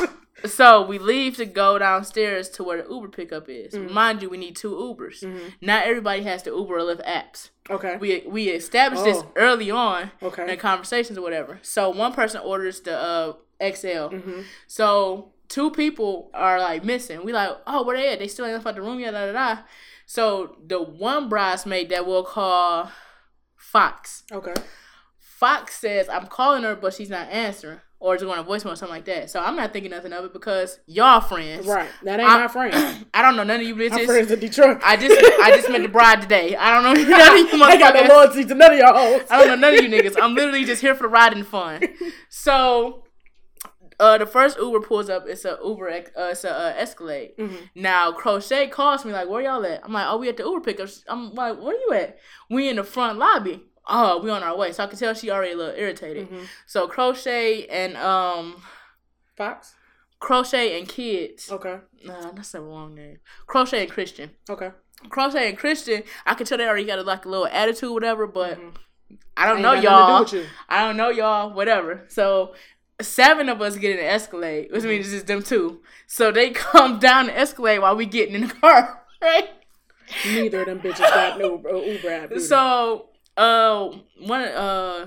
So 0.47 0.85
we 0.85 0.99
leave 0.99 1.37
to 1.37 1.47
go 1.47 1.79
downstairs 1.79 2.49
to 2.51 2.65
where 2.65 2.83
the 2.83 2.89
Uber 2.89 3.09
pickup 3.09 3.49
is. 3.49 3.75
Mhm. 3.75 3.91
Mind 3.91 4.23
you, 4.23 4.29
we 4.31 4.37
need 4.37 4.57
two 4.57 4.71
Ubers. 4.75 5.21
Mhm. 5.23 5.55
Not 5.61 5.85
everybody 5.87 6.23
has 6.23 6.43
the 6.43 6.51
Uber 6.51 6.77
or 6.79 6.81
Lyft 6.81 7.05
apps. 7.07 7.51
Okay. 7.71 7.97
We 7.99 8.25
we 8.27 8.49
established 8.51 9.05
this 9.05 9.19
Oh. 9.19 9.33
early 9.37 9.71
on 9.71 10.11
in 10.21 10.59
conversations 10.59 11.17
or 11.19 11.23
whatever. 11.23 11.59
So 11.63 11.91
one 11.91 12.13
person 12.13 12.41
orders 12.43 12.81
the 12.81 12.97
uh, 12.99 13.33
XL. 13.61 14.09
hmm 14.09 14.41
So 14.67 15.33
two 15.49 15.71
people 15.71 16.31
are 16.35 16.59
like 16.59 16.85
missing. 16.85 17.25
We 17.25 17.33
like, 17.33 17.51
oh, 17.67 17.83
where 17.85 17.97
they 17.97 18.09
at? 18.09 18.19
They 18.19 18.29
still 18.29 18.45
ain't 18.47 18.55
left 18.55 18.67
out 18.67 18.75
the 18.75 18.83
room 18.83 19.01
yet. 19.01 19.13
Da 19.13 19.27
da 19.27 19.33
da. 19.33 19.63
So 20.07 20.57
the 20.67 20.83
one 20.83 21.29
bridesmaid 21.31 21.89
that 21.91 22.07
we'll 22.07 22.25
call 22.25 22.91
Fox. 23.57 24.25
Okay. 24.33 24.55
Fox 25.19 25.77
says 25.79 26.09
I'm 26.09 26.27
calling 26.27 26.63
her, 26.63 26.75
but 26.77 26.95
she's 26.95 27.11
not 27.11 27.29
answering, 27.31 27.81
or 28.05 28.17
just 28.17 28.27
going 28.27 28.37
to 28.37 28.45
voicemail 28.45 28.73
or 28.73 28.77
something 28.77 28.91
like 28.91 29.07
that. 29.07 29.31
So 29.31 29.41
I'm 29.41 29.57
not 29.57 29.73
thinking 29.73 29.91
nothing 29.91 30.13
of 30.13 30.27
it 30.27 30.35
because 30.35 30.79
y'all 30.87 31.23
friends. 31.23 31.67
Right. 31.67 31.89
That 32.03 32.21
ain't 32.21 32.29
I- 32.29 32.39
my 32.43 32.49
friend. 32.49 33.07
I 33.15 33.23
don't 33.23 33.35
know 33.35 33.45
none 33.45 33.61
of 33.61 33.67
you 33.67 33.75
bitches. 33.75 33.93
My 33.93 34.05
friends 34.05 34.31
in 34.31 34.41
Detroit. 34.41 34.79
I 34.85 34.97
just 34.99 35.19
I 35.43 35.51
just 35.57 35.71
met 35.71 35.81
the 35.81 35.89
bride 35.89 36.21
today. 36.21 36.55
I 36.55 36.75
don't 36.75 36.83
know 36.85 36.93
none 37.09 37.33
of 37.47 37.53
you 37.53 37.63
I 37.65 37.79
got 37.79 37.95
no 37.95 38.03
motherfuckers. 38.03 38.09
loyalty 38.11 38.45
to 38.45 38.55
none 38.55 38.73
of 38.75 38.79
y'all 38.79 38.95
hoes. 38.95 39.23
I 39.31 39.39
don't 39.39 39.49
know 39.49 39.69
none 39.71 39.79
of 39.79 39.83
you 39.85 39.89
niggas. 39.91 40.17
I'm 40.21 40.35
literally 40.35 40.67
just 40.67 40.83
here 40.83 40.95
for 40.95 41.05
the 41.05 41.09
ride 41.09 41.33
and 41.33 41.47
fun. 41.47 41.81
So, 42.29 43.05
uh, 44.01 44.19
the 44.19 44.27
first 44.27 44.59
Uber 44.59 44.81
pulls 44.81 45.09
up. 45.09 45.25
It's 45.27 45.45
a 45.47 45.57
Uber. 45.65 45.89
Uh, 45.89 46.23
it's 46.31 46.45
a 46.45 46.53
uh, 46.53 46.75
Escalade. 46.77 47.31
Mhm. 47.39 47.57
Now 47.75 48.13
Crochet 48.13 48.69
calls 48.69 49.05
me 49.05 49.13
like, 49.13 49.29
"Where 49.31 49.41
y'all 49.41 49.65
at?" 49.65 49.83
I'm 49.85 49.93
like, 49.93 50.07
"Oh, 50.09 50.19
we 50.19 50.29
at 50.29 50.37
the 50.37 50.43
Uber 50.45 50.61
pickup." 50.61 50.89
I'm 51.09 51.33
like, 51.35 51.59
"Where 51.61 51.75
you 51.75 51.93
at?" 51.95 52.19
We 52.51 52.69
in 52.69 52.77
the 52.77 52.85
front 52.85 53.19
lobby. 53.19 53.63
Oh, 53.87 54.19
we 54.23 54.31
on 54.31 54.43
our 54.43 54.57
way. 54.57 54.73
So 54.73 54.83
I 54.85 54.87
can 54.87 54.99
tell 54.99 55.13
she 55.15 55.31
already 55.31 55.53
a 55.53 55.57
little 55.57 55.75
irritated. 55.79 56.31
Mhm. 56.31 56.47
So 56.67 56.87
Crochet 56.89 57.67
and 57.67 57.97
um 57.97 58.63
Fox. 59.37 59.75
Crochet 60.21 60.79
and 60.79 60.89
Kids. 60.89 61.51
Okay. 61.53 61.79
Nah, 62.05 62.31
that's 62.33 62.53
the 62.53 62.61
wrong 62.61 62.95
name. 62.95 63.19
Crochet 63.47 63.83
and 63.83 63.91
Christian. 63.91 64.31
Okay. 64.49 64.71
Crochet 65.11 65.49
and 65.51 65.59
Christian. 65.59 66.03
I 66.25 66.35
can 66.35 66.47
tell 66.47 66.57
they 66.57 66.67
already 66.67 66.85
got 66.87 66.99
a, 66.99 67.03
like 67.03 67.27
a 67.27 67.29
little 67.29 67.47
attitude, 67.49 67.91
whatever. 67.93 68.27
But 68.27 68.59
Mhm. 68.59 68.75
I 69.37 69.47
don't 69.47 69.57
Ain't 69.57 69.63
know 69.63 69.83
got 69.83 70.09
nothing 70.09 70.27
to 70.27 70.31
do 70.31 70.37
y'all. 70.39 70.45
you. 70.45 70.51
I 70.69 70.87
don't 70.87 70.97
know 70.97 71.11
y'all, 71.11 71.51
whatever. 71.53 72.05
So 72.09 72.55
seven 73.03 73.49
of 73.51 73.61
us 73.61 73.77
get 73.77 73.91
in 73.91 73.97
the 73.99 74.07
Escalade, 74.11 74.69
which 74.73 74.85
means 74.85 75.07
it's 75.07 75.15
just 75.15 75.27
them 75.27 75.43
two. 75.43 75.83
So 76.07 76.31
they 76.31 76.51
come 76.53 76.99
down 77.01 77.27
the 77.27 77.37
Escalade 77.39 77.81
while 77.81 77.97
we 77.97 78.07
getting 78.07 78.35
in 78.37 78.47
the 78.49 78.55
car, 78.55 79.03
right? 79.23 79.51
Neither 80.25 80.61
of 80.61 80.67
them 80.67 80.81
bitches 80.81 80.99
got 81.01 81.39
no 81.39 81.63
uh, 81.69 81.77
Uber 81.93 82.11
app. 82.11 82.31
either. 82.31 82.41
So 82.41 83.09
uh 83.37 83.91
one 84.21 84.43
uh 84.43 85.07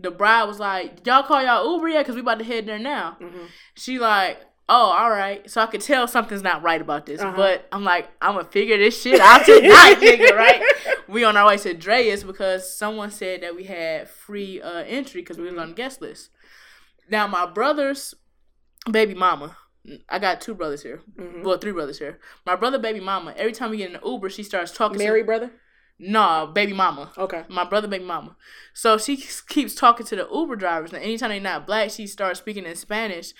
the 0.00 0.10
bride 0.10 0.44
was 0.44 0.60
like, 0.60 1.04
Y'all 1.06 1.22
call 1.24 1.42
y'all 1.42 1.72
Uber 1.74 1.88
yet? 1.88 2.06
Cause 2.06 2.14
we 2.14 2.20
about 2.20 2.38
to 2.38 2.44
head 2.44 2.66
there 2.66 2.78
now. 2.78 3.16
Mhm. 3.20 3.46
She 3.76 3.98
like, 3.98 4.40
Oh, 4.68 4.74
all 4.98 5.10
right. 5.10 5.48
So 5.50 5.60
I 5.62 5.66
could 5.66 5.80
tell 5.80 6.06
something's 6.06 6.42
not 6.42 6.62
right 6.62 6.80
about 6.80 7.06
this. 7.06 7.20
Uh-huh. 7.20 7.34
But 7.36 7.66
I'm 7.72 7.84
like, 7.84 8.08
I'm 8.20 8.34
gonna 8.34 8.44
figure 8.44 8.76
this 8.78 9.00
shit 9.00 9.18
out 9.20 9.44
tonight, 9.44 9.96
nigga, 10.00 10.36
right? 10.36 10.62
We 11.08 11.24
on 11.24 11.36
our 11.36 11.46
way 11.48 11.56
to 11.58 11.74
Drai's 11.74 12.22
because 12.22 12.72
someone 12.76 13.10
said 13.10 13.42
that 13.42 13.56
we 13.56 13.64
had 13.64 14.08
free 14.08 14.60
uh 14.60 14.84
entry 14.86 15.22
because 15.22 15.38
we 15.38 15.44
was 15.50 15.58
on 15.58 15.68
the 15.70 15.74
guest 15.74 16.00
list. 16.00 16.30
Now 17.10 17.26
my 17.26 17.46
brother's 17.46 18.14
baby 18.90 19.14
mama. 19.14 19.56
I 20.08 20.18
got 20.18 20.40
two 20.42 20.54
brothers 20.54 20.82
here. 20.82 21.00
Mhm. 21.18 21.42
Well, 21.44 21.56
three 21.58 21.72
brothers 21.72 21.98
here. 21.98 22.18
My 22.44 22.54
brother, 22.56 22.78
baby 22.78 23.00
mama. 23.00 23.32
Every 23.36 23.52
time 23.52 23.70
we 23.70 23.78
get 23.78 23.88
in 23.90 23.96
an 23.96 24.02
Uber, 24.04 24.28
she 24.28 24.42
starts 24.42 24.70
talking. 24.70 24.98
Married 24.98 25.22
to, 25.22 25.26
brother. 25.26 25.50
Nah, 25.98 26.46
baby 26.46 26.72
mama 26.72 27.12
Okay. 27.18 27.42
my 27.48 27.64
brother 27.64 27.88
baby 27.88 28.04
mama. 28.04 28.36
So 28.72 28.98
she 28.98 29.16
keeps 29.16 29.74
talking 29.74 30.06
to 30.06 30.16
the 30.16 30.28
Uber 30.32 30.56
drivers, 30.56 30.92
and 30.92 31.02
anytime 31.02 31.30
they're 31.30 31.40
not 31.40 31.66
black, 31.66 31.90
she 31.90 32.06
starts 32.06 32.38
speaking 32.38 32.64
in 32.64 32.76
Spanish, 32.76 33.32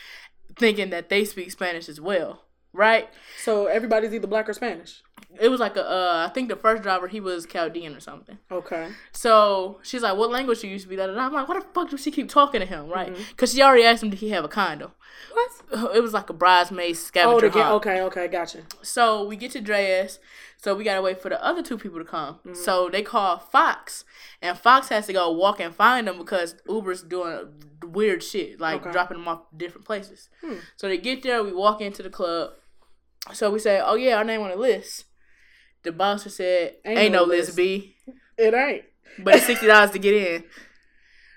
thinking 0.59 0.91
that 0.91 1.09
they 1.09 1.25
speak 1.25 1.51
Spanish 1.53 1.89
as 1.89 2.01
well. 2.01 2.45
Right? 2.73 3.09
So 3.43 3.67
everybody's 3.67 4.13
either 4.13 4.27
black 4.27 4.49
or 4.49 4.53
Spanish. 4.55 5.03
It 5.41 5.49
was 5.49 5.61
like 5.61 5.77
a, 5.77 5.89
uh, 5.89 6.27
I 6.29 6.33
think 6.33 6.49
the 6.49 6.57
first 6.57 6.83
driver 6.83 7.07
he 7.09 7.21
was 7.21 7.47
Chaldean 7.47 7.95
or 7.95 8.01
something. 8.01 8.39
Okay. 8.51 8.89
So 9.13 9.79
she's 9.83 10.03
like, 10.03 10.17
"What 10.17 10.31
language 10.31 10.63
you 10.65 10.71
used 10.71 10.85
to 10.85 10.89
be?" 10.89 10.97
That 10.97 11.09
and 11.11 11.21
I'm 11.21 11.33
like, 11.33 11.49
"Why 11.49 11.59
the 11.59 11.67
fuck 11.75 11.91
does 11.91 12.03
she 12.03 12.11
keep 12.11 12.29
talking 12.29 12.61
to 12.61 12.67
him?" 12.67 12.89
Right? 12.89 13.13
Mm-hmm. 13.13 13.23
Because 13.31 13.53
she 13.55 13.63
already 13.63 13.85
asked 13.85 14.03
him 14.03 14.11
did 14.11 14.19
he 14.19 14.31
have 14.31 14.45
a 14.45 14.49
condo. 14.49 14.93
What? 15.33 15.95
It 15.97 16.01
was 16.03 16.13
like 16.13 16.29
a 16.31 16.33
bridesmaid 16.33 16.91
Oh, 16.91 16.95
scavenger 16.95 17.41
to 17.49 17.51
get, 17.55 17.63
hunt. 17.65 17.75
okay, 17.77 18.01
okay, 18.03 18.29
gotcha. 18.29 18.63
So 18.83 19.25
we 19.27 19.37
get 19.37 19.53
to 19.53 19.61
Drai's. 19.61 20.19
So 20.61 20.75
we 20.75 20.83
gotta 20.83 21.03
wait 21.03 21.23
for 21.23 21.29
the 21.29 21.43
other 21.45 21.63
two 21.63 21.79
people 21.79 21.99
to 21.99 22.05
come. 22.05 22.37
Mm-hmm. 22.37 22.55
So 22.55 22.89
they 22.91 23.03
call 23.03 23.39
Fox, 23.39 24.05
and 24.43 24.59
Fox 24.59 24.89
has 24.89 25.07
to 25.07 25.13
go 25.13 25.31
walk 25.31 25.61
and 25.61 25.73
find 25.75 26.09
them 26.09 26.19
because 26.19 26.57
Uber's 26.69 27.03
doing 27.05 27.49
weird 27.85 28.25
shit, 28.25 28.59
like 28.59 28.81
Okay. 28.83 28.91
dropping 28.91 29.19
them 29.19 29.29
off 29.29 29.43
different 29.57 29.87
places. 29.87 30.29
Hmm. 30.45 30.55
So 30.77 30.89
they 30.89 30.99
get 30.99 31.23
there. 31.23 31.45
We 31.45 31.53
walk 31.53 31.81
into 31.81 32.03
the 32.03 32.11
club. 32.11 32.51
So 33.33 33.51
we 33.51 33.59
say, 33.61 33.81
"Oh 33.85 33.95
yeah, 33.95 34.17
our 34.17 34.25
name 34.25 34.41
on 34.41 34.51
the 34.51 34.57
list." 34.57 35.05
The 35.85 35.93
bouncer 35.93 36.29
said, 36.31 36.77
Ain't 36.85 36.99
"Ain't, 36.99 37.13
no 37.13 37.21
no 37.21 37.25
list, 37.27 37.49
list." 37.49 37.57
B, 37.57 37.97
It 38.37 38.53
ain't. 38.55 38.85
but 39.19 39.37
it's 39.37 39.47
sixty 39.47 39.67
dollars 39.67 39.91
to 39.93 39.99
get 39.99 40.15
in." 40.15 40.45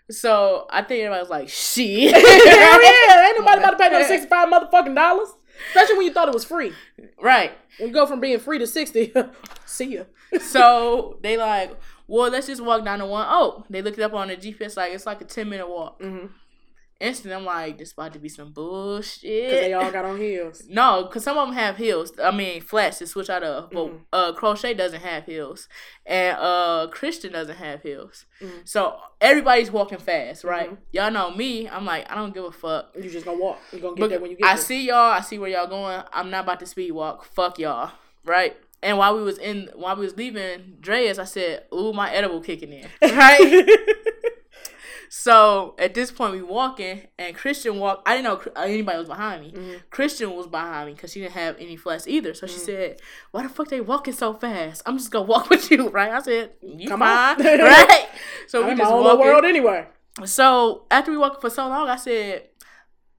So 0.10 0.68
I 0.70 0.82
think 0.82 1.02
everybody 1.04 1.22
was 1.22 1.30
like, 1.30 1.50
"Shit." 1.50 2.12
Hell 2.16 2.84
yeah, 2.84 3.28
ain't 3.28 3.40
nobody 3.40 3.60
about 3.60 3.72
to 3.72 3.78
pay 3.78 3.90
no 3.90 4.04
sixty-five 4.08 4.50
motherfucking 4.50 4.96
dollars. 4.96 5.30
Especially 5.70 5.98
when 5.98 6.08
you 6.08 6.14
thought 6.14 6.28
it 6.28 6.34
was 6.34 6.44
free. 6.44 6.74
right. 7.22 7.52
We 7.80 7.90
go 7.92 8.06
from 8.08 8.20
being 8.20 8.40
free 8.40 8.58
to 8.60 8.68
sixty, 8.68 9.14
see 9.66 9.96
ya. 9.96 10.04
So 10.40 11.20
they 11.22 11.38
like, 11.38 11.72
well, 12.08 12.30
let's 12.32 12.48
just 12.48 12.62
walk 12.64 12.84
down 12.84 13.00
to 13.00 13.06
one. 13.06 13.28
Oh, 13.30 13.64
they 13.70 13.82
looked 13.82 13.98
it 14.00 14.02
up 14.04 14.14
on 14.14 14.30
the 14.30 14.36
GPS. 14.38 14.76
Like 14.76 14.92
it's 14.94 15.06
like 15.06 15.22
a 15.22 15.26
ten 15.26 15.50
minute 15.50 15.70
walk. 15.70 16.00
Mhm. 16.02 16.30
Instantly, 17.02 17.36
I'm 17.36 17.46
like, 17.46 17.78
this 17.78 17.92
about 17.94 18.14
to 18.14 18.20
be 18.20 18.30
some 18.30 18.52
bullshit. 18.54 19.50
Because 19.50 19.60
they 19.62 19.74
all 19.74 19.92
got 19.92 20.06
on 20.06 20.18
heels. 20.20 20.64
no, 20.70 21.04
because 21.04 21.24
some 21.24 21.38
of 21.38 21.48
them 21.48 21.56
have 21.56 21.78
heels. 21.78 22.14
I 22.24 22.32
mean, 22.32 22.62
flats 22.62 23.00
to 23.00 23.08
switch 23.08 23.30
out 23.30 23.44
of. 23.44 23.72
But 23.72 23.88
Mhm. 23.88 24.00
uh, 24.14 24.34
crochet 24.34 24.74
doesn't 24.76 25.02
have 25.02 25.26
heels, 25.26 25.68
and 26.06 26.38
uh, 26.38 26.88
Christian 26.92 27.34
doesn't 27.34 27.58
have 27.58 27.82
heels. 27.82 28.26
Mhm. 28.40 28.68
So 28.68 28.98
everybody's 29.20 29.72
walking 29.72 29.98
fast, 29.98 30.44
right? 30.44 30.70
Mhm. 30.72 30.78
Y'all 30.92 31.12
know 31.12 31.32
me. 31.32 31.68
I'm 31.68 31.86
like, 31.86 32.10
I 32.12 32.16
don't 32.16 32.34
give 32.34 32.44
a 32.46 32.52
fuck. 32.52 32.92
You 32.96 33.10
just 33.10 33.26
gonna 33.26 33.38
walk. 33.40 33.60
You 33.72 33.80
gonna 33.80 33.96
get 33.96 34.00
But 34.02 34.10
there 34.12 34.20
when 34.20 34.32
you 34.32 34.38
get 34.38 34.46
I 34.48 34.56
there. 34.56 34.64
see 34.64 34.86
y'all. 34.88 35.12
I 35.12 35.22
see 35.22 35.40
where 35.40 35.50
y'all 35.50 35.68
going. 35.68 36.04
I'm 36.14 36.30
not 36.30 36.44
about 36.44 36.60
to 36.62 36.66
speed 36.66 36.92
walk. 36.92 37.26
Fuck 37.26 37.60
y'all. 37.60 37.92
Right. 38.24 38.56
And 38.84 38.98
while 38.98 39.16
we 39.16 39.22
was 39.24 39.38
in, 39.38 39.70
while 39.76 39.96
we 39.96 40.06
was 40.06 40.18
leaving 40.18 40.78
Drai's, 40.82 41.20
I 41.20 41.26
said, 41.26 41.66
"Ooh, 41.72 41.94
my 41.94 42.12
edible 42.12 42.42
kicking 42.42 42.74
in." 42.74 42.88
Right. 43.16 43.68
so 45.14 45.76
at 45.78 45.94
this 45.94 46.10
point, 46.10 46.32
we 46.32 46.42
walking, 46.42 47.02
and 47.20 47.36
Christian 47.36 47.80
walked. 47.80 48.08
I 48.08 48.16
didn't 48.16 48.24
know 48.46 48.52
anybody 48.64 48.98
was 48.98 49.10
behind 49.10 49.42
me. 49.42 49.52
Mhm. 49.52 49.82
Christian 49.90 50.34
was 50.38 50.48
behind 50.48 50.88
me 50.88 50.94
because 50.94 51.12
she 51.12 51.20
didn't 51.20 51.34
have 51.34 51.58
any 51.60 51.76
flats 51.76 52.08
either. 52.08 52.34
So 52.34 52.48
she 52.48 52.56
Mm-hmm. 52.56 52.66
said, 52.66 53.02
"Why 53.32 53.44
the 53.44 53.50
fuck 53.50 53.68
they 53.68 53.82
walking 53.82 54.14
so 54.14 54.34
fast? 54.34 54.82
I'm 54.86 54.98
just 54.98 55.12
gonna 55.12 55.26
walk 55.26 55.50
with 55.54 55.70
you, 55.70 55.90
right?" 55.90 56.14
I 56.14 56.22
said, 56.22 56.52
"You 56.62 56.88
Come 56.88 57.02
on. 57.02 57.38
right?" 57.44 58.08
So 58.48 58.64
I'm 58.64 58.70
we 58.70 58.76
just 58.76 58.90
walking. 58.90 59.20
world 59.20 59.44
anyway. 59.44 59.88
So 60.24 60.86
after 60.90 61.12
we 61.12 61.18
walked 61.18 61.42
for 61.42 61.50
so 61.50 61.68
long, 61.68 61.90
I 61.90 61.98
said, 61.98 62.48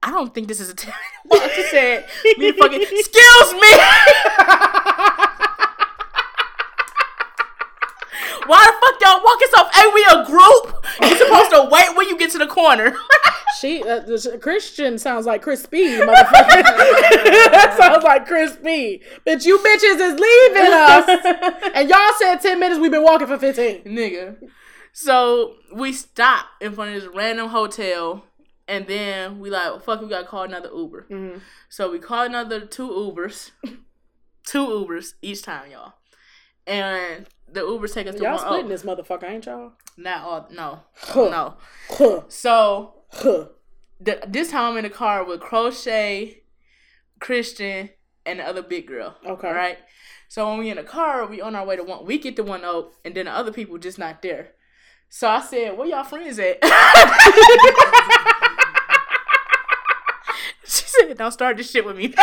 I 0.01 0.09
don't 0.09 0.33
think 0.33 0.47
this 0.47 0.59
is 0.59 0.71
a 0.71 0.75
ten 0.83 0.93
minute 1.29 1.41
walk. 1.43 1.51
She 1.51 1.63
said, 1.63 2.05
me 2.39 2.51
fucking 2.53 2.81
excuse 2.81 3.53
me. 3.53 3.69
Why 8.47 8.65
the 8.65 8.73
fuck 8.85 9.01
y'all 9.01 9.23
walking 9.23 9.47
so? 9.51 9.81
Ain't 9.81 9.93
we 9.93 10.05
a 10.09 10.25
group? 10.25 10.85
You 11.01 11.17
supposed 11.17 11.51
to 11.51 11.69
wait 11.71 11.95
when 11.95 12.07
you 12.09 12.17
get 12.17 12.31
to 12.31 12.37
the 12.37 12.47
corner. 12.47 12.95
She 13.59 13.81
uh, 13.83 14.01
Christian 14.41 14.97
sounds 14.97 15.25
like 15.25 15.41
Chris 15.41 15.63
Speed, 15.63 16.01
motherfucker. 16.01 16.63
that 16.63 17.75
sounds 17.79 18.03
like 18.03 18.25
Chris 18.25 18.53
Speed. 18.55 19.03
Bitch, 19.25 19.45
you 19.45 19.57
bitches 19.59 20.01
is 20.01 20.19
leaving 20.19 20.73
us, 20.73 21.69
and 21.75 21.87
y'all 21.87 22.11
said 22.19 22.37
ten 22.41 22.59
minutes. 22.59 22.81
We've 22.81 22.91
been 22.91 23.03
walking 23.03 23.27
for 23.27 23.37
fifteen. 23.37 23.83
Nigga. 23.83 24.35
So 24.91 25.53
we 25.73 25.93
stop 25.93 26.47
in 26.59 26.73
front 26.73 26.95
of 26.95 27.01
this 27.03 27.11
random 27.15 27.49
hotel, 27.49 28.25
and 28.67 28.85
then 28.87 29.39
we 29.39 29.49
like, 29.49 29.81
fuck, 29.83 30.01
we 30.01 30.09
gotta 30.09 30.27
call 30.27 30.43
another 30.43 30.69
Uber. 30.75 31.07
Mhm. 31.09 31.39
So 31.69 31.89
we 31.91 31.99
call 31.99 32.23
another 32.25 32.61
two 32.65 32.89
Ubers, 32.89 33.51
two 34.45 34.65
Ubers 34.67 35.13
each 35.21 35.41
time, 35.43 35.71
y'all. 35.71 35.93
And 36.67 37.27
the 37.53 37.61
Ubers 37.61 37.93
take 37.93 38.07
us 38.07 38.15
to 38.15 38.21
Y'all 38.23 38.37
splitting 38.39 38.69
this 38.69 38.83
motherfucker, 38.83 39.23
ain't 39.29 39.45
y'all? 39.45 39.73
not 39.97 40.23
all. 40.23 40.47
No, 40.51 40.79
Huh. 40.95 41.29
no. 41.29 41.53
Huh. 41.89 42.21
So 42.27 42.95
Huh. 43.11 43.45
the, 43.99 44.19
this 44.27 44.49
time 44.51 44.71
I'm 44.71 44.77
in 44.77 44.83
the 44.83 44.89
car 44.89 45.23
with 45.23 45.39
Crochet, 45.39 46.43
Christian, 47.19 47.89
and 48.25 48.39
the 48.39 48.43
other 48.43 48.61
big 48.63 48.87
girl. 48.87 49.15
Okay. 49.25 49.51
Right. 49.51 49.77
So 50.29 50.49
when 50.49 50.57
we 50.59 50.69
in 50.71 50.77
the 50.77 50.83
car, 50.83 51.25
we 51.27 51.41
on 51.41 51.55
our 51.55 51.63
way 51.65 51.75
to 51.75 51.83
one. 51.83 52.05
We 52.05 52.17
get 52.17 52.35
to 52.37 52.43
one 52.43 52.65
O, 52.65 52.89
and 53.05 53.13
then 53.13 53.25
the 53.25 53.31
other 53.31 53.51
people 53.51 53.77
just 53.77 53.99
not 53.99 54.21
there. 54.23 54.53
So 55.09 55.29
I 55.29 55.41
said, 55.41 55.77
"Where 55.77 55.87
y'all 55.87 56.03
friends 56.03 56.39
at?" 56.39 56.57
she 60.65 60.85
said, 60.87 61.15
"Don't 61.17 61.31
start 61.31 61.57
this 61.57 61.69
shit 61.69 61.85
with 61.85 61.95
me." 61.97 62.07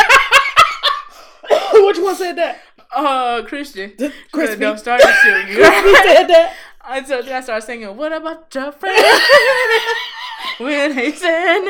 Which 1.73 1.99
one 1.99 2.15
said 2.15 2.35
that? 2.37 2.59
Uh, 2.93 3.43
Christian. 3.43 3.93
Crispy. 4.31 4.59
Don't 4.59 4.79
start 4.79 5.01
this 5.01 5.15
shit. 5.17 5.45
Crispy 5.55 5.93
said 6.07 6.27
that. 6.27 6.55
Until 6.83 7.23
then 7.23 7.35
I 7.35 7.41
started 7.41 7.65
singing, 7.65 7.95
What 7.95 8.11
about 8.11 8.53
your 8.53 8.71
friend? 8.71 8.95
when 10.57 10.95
they 10.95 11.11
said 11.11 11.61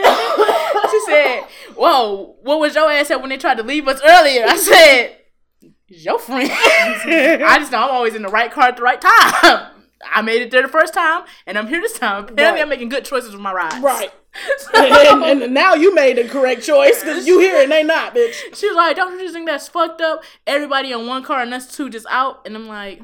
She 0.90 1.02
said, 1.06 1.44
Whoa, 1.76 2.36
what 2.42 2.60
was 2.60 2.76
your 2.76 2.90
ass 2.90 3.12
at 3.12 3.20
when 3.20 3.30
they 3.30 3.38
tried 3.38 3.58
to 3.58 3.64
leave 3.64 3.88
us 3.88 4.00
earlier? 4.04 4.46
I 4.48 4.58
said, 4.58 5.18
Your 5.88 6.18
friend. 6.18 6.50
I 6.50 7.58
just 7.60 7.72
know 7.72 7.80
I'm 7.80 7.92
always 7.92 8.16
in 8.16 8.22
the 8.22 8.30
right 8.30 8.52
car 8.52 8.70
at 8.70 8.78
the 8.78 8.84
right 8.84 9.02
time. 9.02 9.71
I 10.10 10.22
made 10.22 10.42
it 10.42 10.52
there 10.52 10.62
the 10.62 10.68
first 10.68 10.94
time, 10.94 11.24
and 11.46 11.58
I'm 11.58 11.68
here 11.68 11.82
this 11.82 11.98
time. 12.00 12.24
Apparently, 12.26 12.44
Right. 12.46 12.62
I'm 12.62 12.70
making 12.70 12.90
good 12.90 13.06
choices 13.06 13.32
with 13.34 13.42
my 13.42 13.54
rides. 13.54 13.80
Right. 13.80 14.12
So- 14.58 14.72
and, 15.26 15.44
and 15.44 15.54
now 15.54 15.74
you 15.74 15.94
made 15.94 16.16
the 16.18 16.24
correct 16.28 16.64
choice 16.64 17.02
because 17.02 17.28
you 17.28 17.40
here 17.40 17.62
and 17.62 17.70
they 17.70 17.84
not, 17.84 18.16
bitch. 18.16 18.34
She 18.56 18.66
was 18.68 18.78
like, 18.78 18.96
"Don't 18.96 19.12
you 19.20 19.26
just 19.26 19.34
think 19.34 19.46
that's 19.46 19.68
fucked 19.68 20.00
up? 20.00 20.24
Everybody 20.48 20.94
in 20.94 21.06
one 21.06 21.22
car 21.24 21.42
and 21.42 21.54
us 21.54 21.76
two 21.76 21.90
just 21.90 22.06
out." 22.10 22.42
And 22.46 22.56
I'm 22.56 22.66
like, 22.66 23.02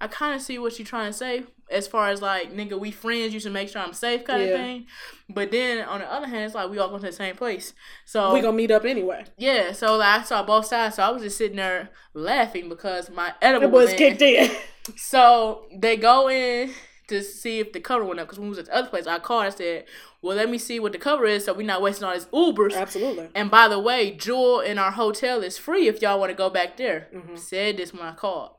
I 0.00 0.06
kind 0.06 0.34
of 0.34 0.40
see 0.40 0.58
what 0.58 0.78
you're 0.78 0.86
trying 0.86 1.10
to 1.12 1.16
say 1.16 1.42
as 1.70 1.86
far 1.86 2.08
as 2.08 2.22
like, 2.22 2.50
nigga, 2.54 2.78
we 2.80 2.90
friends. 2.90 3.34
You 3.34 3.40
should 3.40 3.52
make 3.52 3.68
sure 3.68 3.82
I'm 3.82 3.92
safe, 3.92 4.24
kind 4.24 4.40
Yeah. 4.42 4.48
of 4.48 4.56
thing. 4.56 4.86
But 5.28 5.50
then 5.50 5.84
on 5.86 6.00
the 6.00 6.10
other 6.10 6.26
hand, 6.26 6.44
it's 6.46 6.54
like 6.54 6.70
we 6.70 6.78
all 6.78 6.88
going 6.88 7.00
to 7.02 7.06
the 7.08 7.12
same 7.12 7.36
place. 7.36 7.74
So 8.06 8.32
We 8.32 8.40
gonna 8.40 8.56
meet 8.56 8.70
up 8.70 8.86
anyway. 8.86 9.24
yeah, 9.36 9.72
so 9.72 9.96
like 9.98 10.20
I 10.20 10.24
saw 10.24 10.42
both 10.44 10.64
sides. 10.64 10.96
So 10.96 11.02
I 11.02 11.10
was 11.10 11.22
just 11.22 11.36
sitting 11.36 11.56
there 11.58 11.90
laughing 12.14 12.70
because 12.70 13.10
my 13.10 13.34
edible 13.42 13.66
It 13.68 13.72
was 13.72 13.90
in. 13.92 13.98
kicked 13.98 14.22
in. 14.22 14.50
So 14.96 15.66
they 15.74 15.96
go 15.96 16.28
in 16.28 16.72
to 17.08 17.22
see 17.22 17.58
if 17.60 17.72
the 17.72 17.80
cover 17.80 18.04
went 18.04 18.20
up 18.20 18.26
because 18.26 18.38
when 18.38 18.46
we 18.48 18.50
was 18.50 18.58
at 18.58 18.66
the 18.66 18.74
other 18.76 18.88
place, 18.88 19.06
I 19.06 19.18
called. 19.18 19.44
I 19.44 19.50
said, 19.50 19.84
"Well, 20.22 20.36
let 20.36 20.48
me 20.50 20.58
see 20.58 20.80
what 20.80 20.92
the 20.92 20.98
cover 20.98 21.24
is, 21.26 21.44
so 21.44 21.52
we're 21.54 21.66
not 21.66 21.82
wasting 21.82 22.04
all 22.04 22.14
this 22.14 22.26
Ubers." 22.26 22.74
Absolutely. 22.74 23.28
And 23.34 23.50
by 23.50 23.68
the 23.68 23.78
way, 23.78 24.10
Jewel 24.12 24.60
in 24.60 24.78
our 24.78 24.90
hotel 24.92 25.42
is 25.42 25.58
free 25.58 25.88
if 25.88 26.00
y'all 26.02 26.18
want 26.20 26.30
to 26.30 26.34
go 26.36 26.50
back 26.50 26.76
there. 26.76 27.08
Mhm. 27.14 27.38
Said 27.38 27.76
this 27.76 27.92
when 27.92 28.02
I 28.02 28.12
called. 28.14 28.56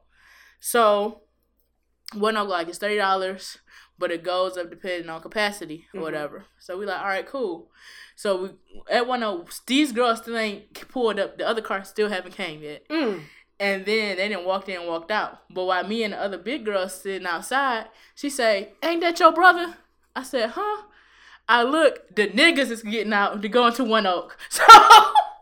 So, 0.60 1.22
what 2.14 2.34
no 2.34 2.44
like 2.44 2.68
it's 2.68 2.78
thirty 2.78 2.98
dollars, 2.98 3.58
but 3.98 4.12
it 4.12 4.24
goes 4.24 4.58
up 4.58 4.70
depending 4.70 5.10
on 5.10 5.22
capacity 5.22 5.88
or 5.94 6.00
Mhm. 6.00 6.04
whatever. 6.04 6.46
So 6.60 6.78
we 6.78 6.86
like, 6.86 7.00
all 7.02 7.08
right, 7.08 7.26
cool. 7.26 7.72
So 8.16 8.36
we 8.44 8.50
at 8.90 9.08
one 9.08 9.24
of 9.24 9.50
these 9.68 9.92
girls 9.92 10.20
still 10.22 10.38
ain't 10.38 10.74
pulled 10.90 11.20
up. 11.20 11.38
The 11.38 11.48
other 11.48 11.62
car 11.62 11.84
still 11.84 12.10
haven't 12.10 12.34
came 12.34 12.62
yet. 12.62 12.88
Mm. 12.90 13.24
And 13.60 13.86
then 13.86 14.18
they 14.18 14.28
didn't 14.28 14.46
walk 14.46 14.68
in 14.68 14.82
and 14.82 14.88
walked 14.88 15.12
out. 15.12 15.40
But 15.50 15.66
while 15.66 15.88
me 15.88 16.04
and 16.04 16.14
the 16.14 16.22
other 16.22 16.38
big 16.38 16.66
girl 16.66 16.90
sitting 16.90 17.26
outside, 17.28 17.88
she 18.14 18.30
say, 18.30 18.74
"Ain't 18.84 19.02
that 19.02 19.20
your 19.20 19.32
brother?" 19.32 19.76
I 20.16 20.24
said, 20.24 20.52
"Huh." 20.56 20.84
I 21.48 21.64
look, 21.64 22.16
the 22.16 22.28
niggas 22.28 22.72
is 22.72 22.82
getting 22.82 23.14
out 23.14 23.42
to 23.42 23.50
go 23.50 23.68
into 23.68 23.84
One 23.84 24.06
Oak. 24.06 24.38
So 24.50 24.64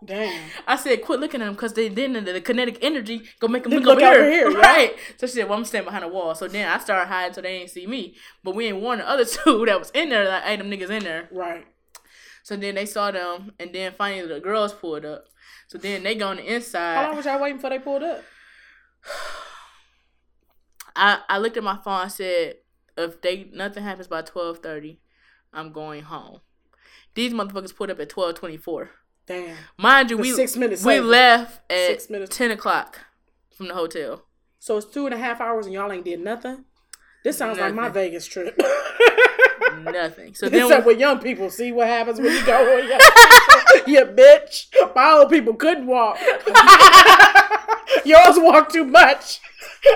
Damn. 0.06 0.50
I 0.68 0.76
said, 0.76 1.02
"Quit 1.02 1.22
looking 1.22 1.42
at 1.42 1.46
them 1.46 1.54
because 1.54 1.72
they 1.74 1.88
then 1.88 2.12
the 2.26 2.42
kinetic 2.42 2.78
energy 2.82 3.24
go 3.40 3.48
make 3.48 3.64
them 3.64 3.72
look, 3.72 3.86
look 3.86 4.02
over 4.02 4.24
here, 4.24 4.50
here, 4.50 4.52
yeah. 4.52 4.58
right?" 4.58 4.96
So 5.18 5.28
she 5.28 5.34
said, 5.34 5.48
"Well, 5.48 5.58
I'm 5.58 5.64
standing 5.64 5.86
behind 5.86 6.04
a 6.04 6.10
wall." 6.10 6.36
So 6.36 6.50
then 6.50 6.68
I 6.68 6.78
started 6.80 7.08
hiding 7.08 7.34
so 7.34 7.42
they 7.42 7.56
ain't 7.56 7.70
see 7.70 7.88
me. 7.88 8.16
But 8.44 8.54
we 8.54 8.66
ain't 8.68 8.82
warn 8.82 9.00
the 9.00 9.08
other 9.08 9.24
two 9.44 9.66
that 9.66 9.80
was 9.80 9.92
in 9.92 10.10
there. 10.10 10.28
Like, 10.28 10.44
ain't 10.46 10.60
them 10.60 10.70
niggas 10.70 10.90
in 10.90 11.04
there. 11.06 11.30
Right. 11.32 11.66
So 12.44 12.58
then 12.58 12.76
they 12.76 12.86
saw 12.86 13.12
them, 13.12 13.54
and 13.60 13.72
then 13.74 13.94
finally 13.98 14.28
the 14.28 14.42
girls 14.42 14.74
pulled 14.74 15.06
up. 15.06 15.28
So 15.74 15.80
then 15.80 16.04
they 16.04 16.14
go 16.14 16.28
on 16.28 16.36
the 16.36 16.54
inside. 16.54 16.98
How 16.98 17.08
long 17.08 17.16
was 17.18 17.26
y'all 17.26 17.42
waiting 17.42 17.58
before 17.58 17.72
they 17.72 17.80
pulled 17.80 18.04
up? 18.04 18.24
I, 20.96 21.22
I 21.28 21.40
looked 21.40 21.58
at 21.58 21.64
my 21.64 21.78
phone. 21.78 22.00
I 22.00 22.10
said, 22.10 22.58
if 22.96 23.20
they 23.24 23.50
nothing 23.52 23.82
happens 23.84 24.08
by 24.08 24.22
twelve 24.22 24.60
thirty, 24.60 25.00
I'm 25.52 25.72
going 25.72 26.04
home. 26.04 26.42
These 27.16 27.34
motherfuckers 27.34 27.76
put 27.76 27.90
up 27.90 28.00
at 28.00 28.10
twelve 28.10 28.36
twenty 28.36 28.56
four. 28.56 28.92
Damn. 29.26 29.58
Mind 29.76 30.12
you, 30.12 30.18
The 30.18 30.22
we 30.22 30.32
six 30.34 30.56
minutes 30.56 30.86
we 30.86 30.94
saved. 30.98 31.08
left 31.08 31.72
at 31.72 32.30
ten 32.30 32.52
o'clock 32.52 33.00
from 33.58 33.68
the 33.70 33.74
hotel. 33.74 34.26
So 34.60 34.78
it's 34.78 34.86
two 34.86 35.08
and 35.08 35.16
a 35.16 35.18
half 35.18 35.42
hours 35.42 35.66
and 35.66 35.74
y'all 35.74 35.92
ain't 35.92 36.06
did 36.06 36.20
nothing. 36.20 36.66
This 37.24 37.40
sounds 37.40 37.58
like 37.58 37.74
my 37.74 37.90
Vegas 37.90 38.28
trip. 38.28 38.56
Nothing. 39.82 40.34
So 40.36 40.50
then 40.50 40.64
Except 40.64 40.86
we, 40.86 40.94
with 40.94 41.00
young 41.00 41.20
people, 41.20 41.50
see 41.50 41.72
what 41.72 41.88
happens 41.88 42.20
when 42.20 42.32
you 42.32 42.46
go 42.46 42.76
with 42.76 42.90
young 42.90 43.00
people. 43.00 43.94
yeah, 43.94 44.04
bitch. 44.04 44.68
My 44.96 45.12
old 45.12 45.30
people 45.30 45.54
couldn't 45.56 45.88
walk. 45.88 46.18
Yours 48.06 48.38
walk 48.40 48.70
too 48.72 48.86
much. 48.86 49.40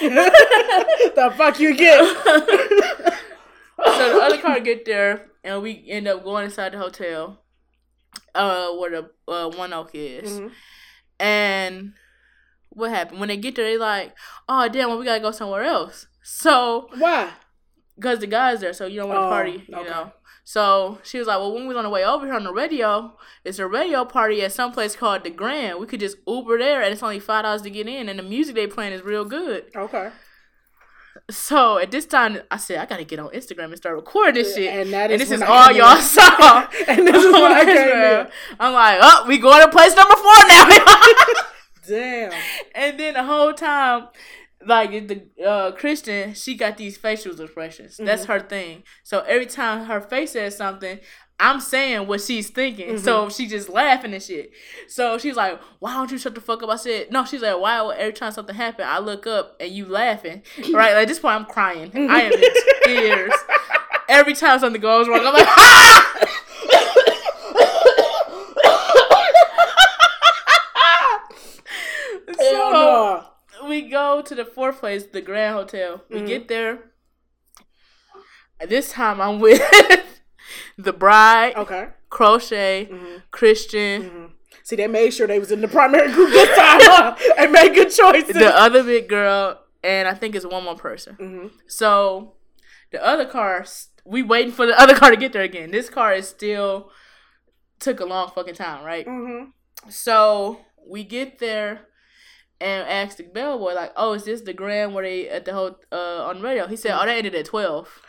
the 0.00 1.32
fuck 1.36 1.58
you 1.60 1.76
get? 1.76 2.04
so 3.84 4.14
the 4.14 4.20
other 4.22 4.38
car 4.38 4.60
get 4.60 4.84
there, 4.84 5.26
and 5.44 5.62
we 5.62 5.84
end 5.88 6.08
up 6.08 6.24
going 6.24 6.44
inside 6.44 6.72
the 6.72 6.78
hotel, 6.78 7.42
uh, 8.34 8.70
where 8.72 8.90
the 8.90 9.10
uh, 9.32 9.48
One 9.50 9.72
Oak 9.72 9.90
is. 9.94 10.40
Mhm. 10.40 10.50
And 11.18 11.92
what 12.70 12.90
happened 12.90 13.20
when 13.20 13.28
they 13.28 13.36
get 13.36 13.54
there? 13.56 13.64
They 13.64 13.78
like, 13.78 14.14
oh 14.48 14.68
damn, 14.68 14.88
well 14.88 14.98
we 14.98 15.04
gotta 15.04 15.20
go 15.20 15.30
somewhere 15.30 15.62
else. 15.62 16.06
So 16.28 16.88
Why? 16.98 17.30
because 17.94 18.18
the 18.18 18.26
guys 18.26 18.60
there, 18.60 18.72
so 18.72 18.86
you 18.86 18.98
don't 19.00 19.08
want 19.08 19.20
to 19.20 19.26
Oh, 19.26 19.30
party, 19.30 19.64
you 19.68 19.74
okay. 19.76 19.88
know. 19.88 20.12
So 20.42 20.98
she 21.04 21.18
was 21.18 21.28
like, 21.28 21.38
"Well, 21.38 21.52
when 21.54 21.62
we 21.62 21.68
was 21.68 21.76
on 21.76 21.84
the 21.84 21.90
way 21.90 22.04
over 22.04 22.26
here 22.26 22.34
on 22.34 22.42
the 22.44 22.52
radio, 22.52 23.16
it's 23.44 23.58
a 23.60 23.66
radio 23.66 24.04
party 24.04 24.42
at 24.42 24.52
some 24.52 24.72
place 24.72 24.94
called 24.96 25.22
the 25.24 25.30
Grand. 25.30 25.78
We 25.78 25.86
could 25.86 26.00
just 26.00 26.16
Uber 26.26 26.58
there, 26.58 26.82
and 26.82 26.92
it's 26.92 27.02
only 27.02 27.20
five 27.20 27.44
dollars 27.44 27.62
to 27.62 27.70
get 27.70 27.86
in, 27.86 28.08
and 28.08 28.18
the 28.18 28.22
music 28.24 28.54
they 28.56 28.66
playing 28.66 28.92
is 28.92 29.02
real 29.02 29.24
good." 29.24 29.66
Okay. 29.76 30.10
So 31.30 31.78
at 31.78 31.90
this 31.90 32.06
time, 32.06 32.38
I 32.50 32.56
said, 32.58 32.78
"I 32.78 32.86
gotta 32.86 33.04
get 33.04 33.18
on 33.18 33.30
Instagram 33.30 33.66
and 33.66 33.76
start 33.76 33.96
recording 33.96 34.34
this 34.34 34.54
shit." 34.54 34.72
And 34.72 34.92
that 34.92 35.10
And 35.10 35.20
this 35.20 35.30
is 35.30 35.42
I 35.42 35.46
all 35.46 35.72
y'all 35.72 35.96
in. 35.96 36.02
saw. 36.02 36.68
And 36.88 37.06
this 37.06 37.24
is 37.24 37.32
what 37.32 37.50
I 37.52 37.64
came 37.76 37.98
in. 38.26 38.28
I'm 38.60 38.72
like, 38.72 38.98
"Oh, 39.02 39.24
we 39.26 39.38
going 39.38 39.62
to 39.64 39.70
place 39.70 39.94
number 39.96 40.14
four 40.14 40.36
now." 40.48 40.64
Damn. 41.88 42.32
And 42.74 42.98
then 43.00 43.14
the 43.14 43.24
whole 43.24 43.52
time, 43.52 44.08
like 44.66 44.90
the 45.08 45.22
uh, 45.44 45.72
Christian, 45.72 46.34
she 46.34 46.54
got 46.56 46.76
these 46.76 46.96
facial 46.96 47.40
expressions. 47.40 47.96
That's 47.98 48.22
Mm-hmm. 48.22 48.32
her 48.32 48.40
thing. 48.40 48.82
So 49.04 49.20
every 49.20 49.46
time 49.46 49.86
her 49.86 50.00
face 50.00 50.32
says 50.32 50.56
something, 50.56 50.98
I'm 51.38 51.60
saying 51.60 52.06
what 52.06 52.22
she's 52.22 52.48
thinking. 52.50 52.88
Mm-hmm. 52.94 53.04
So 53.04 53.28
she 53.28 53.46
just 53.46 53.68
laughing 53.68 54.14
and 54.14 54.22
shit. 54.22 54.52
So 54.88 55.18
she's 55.18 55.36
like, 55.36 55.60
"Why 55.80 55.92
don't 55.94 56.10
you 56.10 56.16
shut 56.18 56.34
the 56.34 56.40
fuck 56.40 56.62
up?" 56.62 56.70
I 56.70 56.76
said, 56.76 57.12
"No." 57.12 57.24
She's 57.26 57.42
like, 57.42 57.58
"Why? 57.60 57.94
Every 57.94 58.12
time 58.14 58.32
something 58.32 58.54
happen, 58.54 58.86
I 58.88 58.98
look 59.00 59.26
up 59.26 59.56
and 59.60 59.70
you 59.70 59.84
laughing, 59.86 60.42
right?" 60.72 60.92
Like 60.94 61.02
at 61.02 61.08
this 61.08 61.18
point, 61.18 61.34
I'm 61.34 61.44
crying. 61.44 61.90
I 61.94 62.22
am 62.22 62.32
in 62.32 62.40
tears. 62.84 63.32
Every 64.08 64.34
time 64.34 64.58
something 64.60 64.80
goes 64.80 65.08
wrong, 65.08 65.26
I'm 65.26 65.34
like, 65.34 65.46
"Ah!" 65.46 66.12
Hell 72.26 72.36
so, 72.38 73.26
no. 73.62 73.68
we 73.68 73.82
go 73.88 74.22
to 74.36 74.44
the 74.44 74.50
fourth 74.50 74.78
place, 74.80 75.04
the 75.04 75.20
Grand 75.20 75.54
Hotel. 75.54 76.02
We 76.10 76.20
Mhm. 76.20 76.26
get 76.26 76.48
there. 76.48 76.78
This 78.68 78.90
time 78.92 79.20
I'm 79.20 79.38
with 79.40 79.60
the 80.78 80.92
bride, 80.92 81.54
Okay. 81.56 81.88
Crochet, 82.08 82.88
Mhm. 82.90 83.22
Christian, 83.30 84.02
Mhm. 84.10 84.32
See, 84.62 84.74
they 84.76 84.88
made 84.88 85.10
sure 85.14 85.26
they 85.28 85.38
was 85.38 85.52
in 85.52 85.60
the 85.60 85.68
primary 85.68 86.10
group 86.10 86.30
this 86.30 86.56
time. 86.56 86.80
Huh? 86.82 87.16
and 87.38 87.52
made 87.52 87.72
good 87.74 87.90
choices. 87.90 88.34
the 88.34 88.56
other 88.56 88.82
big 88.82 89.08
girl, 89.08 89.60
and 89.84 90.08
I 90.08 90.14
think 90.14 90.34
it's 90.34 90.44
one 90.46 90.64
more 90.64 90.74
person. 90.76 91.14
hmm 91.16 91.46
So 91.68 92.34
the 92.90 93.04
other 93.04 93.26
car, 93.26 93.64
we 94.04 94.22
waiting 94.22 94.52
for 94.52 94.66
the 94.66 94.78
other 94.80 94.94
car 94.96 95.10
to 95.10 95.16
get 95.16 95.32
there 95.32 95.42
again. 95.42 95.70
This 95.70 95.88
car 95.88 96.14
is 96.14 96.28
still 96.28 96.90
took 97.78 98.00
a 98.00 98.04
long 98.06 98.30
fucking 98.30 98.54
time, 98.54 98.84
right? 98.84 99.06
hmm 99.06 99.44
So 99.88 100.60
we 100.84 101.04
get 101.04 101.38
there 101.38 101.86
and 102.60 102.88
asked 102.88 103.18
the 103.18 103.24
bellboy 103.24 103.74
like, 103.74 103.92
"Oh, 103.96 104.12
is 104.14 104.24
this 104.24 104.40
the 104.42 104.52
grand 104.52 104.94
where 104.94 105.04
they 105.04 105.28
at 105.28 105.44
the 105.44 105.52
whole 105.52 105.78
uh, 105.92 106.24
on 106.24 106.38
the 106.38 106.42
radio?" 106.42 106.66
He 106.66 106.76
said, 106.76 106.96
"Oh, 106.98 107.04
they 107.06 107.18
ended 107.18 107.34
at 107.34 107.44
12. 107.46 108.02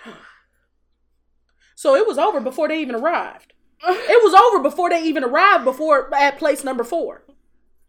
So 1.76 1.96
it 1.96 2.08
was 2.08 2.18
over 2.18 2.40
before 2.40 2.68
they 2.68 2.82
even 2.82 2.96
arrived. 2.96 3.54
It 3.88 4.24
was 4.24 4.34
over 4.34 4.64
before 4.64 4.90
they 4.90 5.04
even 5.04 5.24
arrived. 5.24 5.64
Before 5.64 6.14
at 6.16 6.38
place 6.40 6.64
number 6.64 6.84
four. 6.84 7.24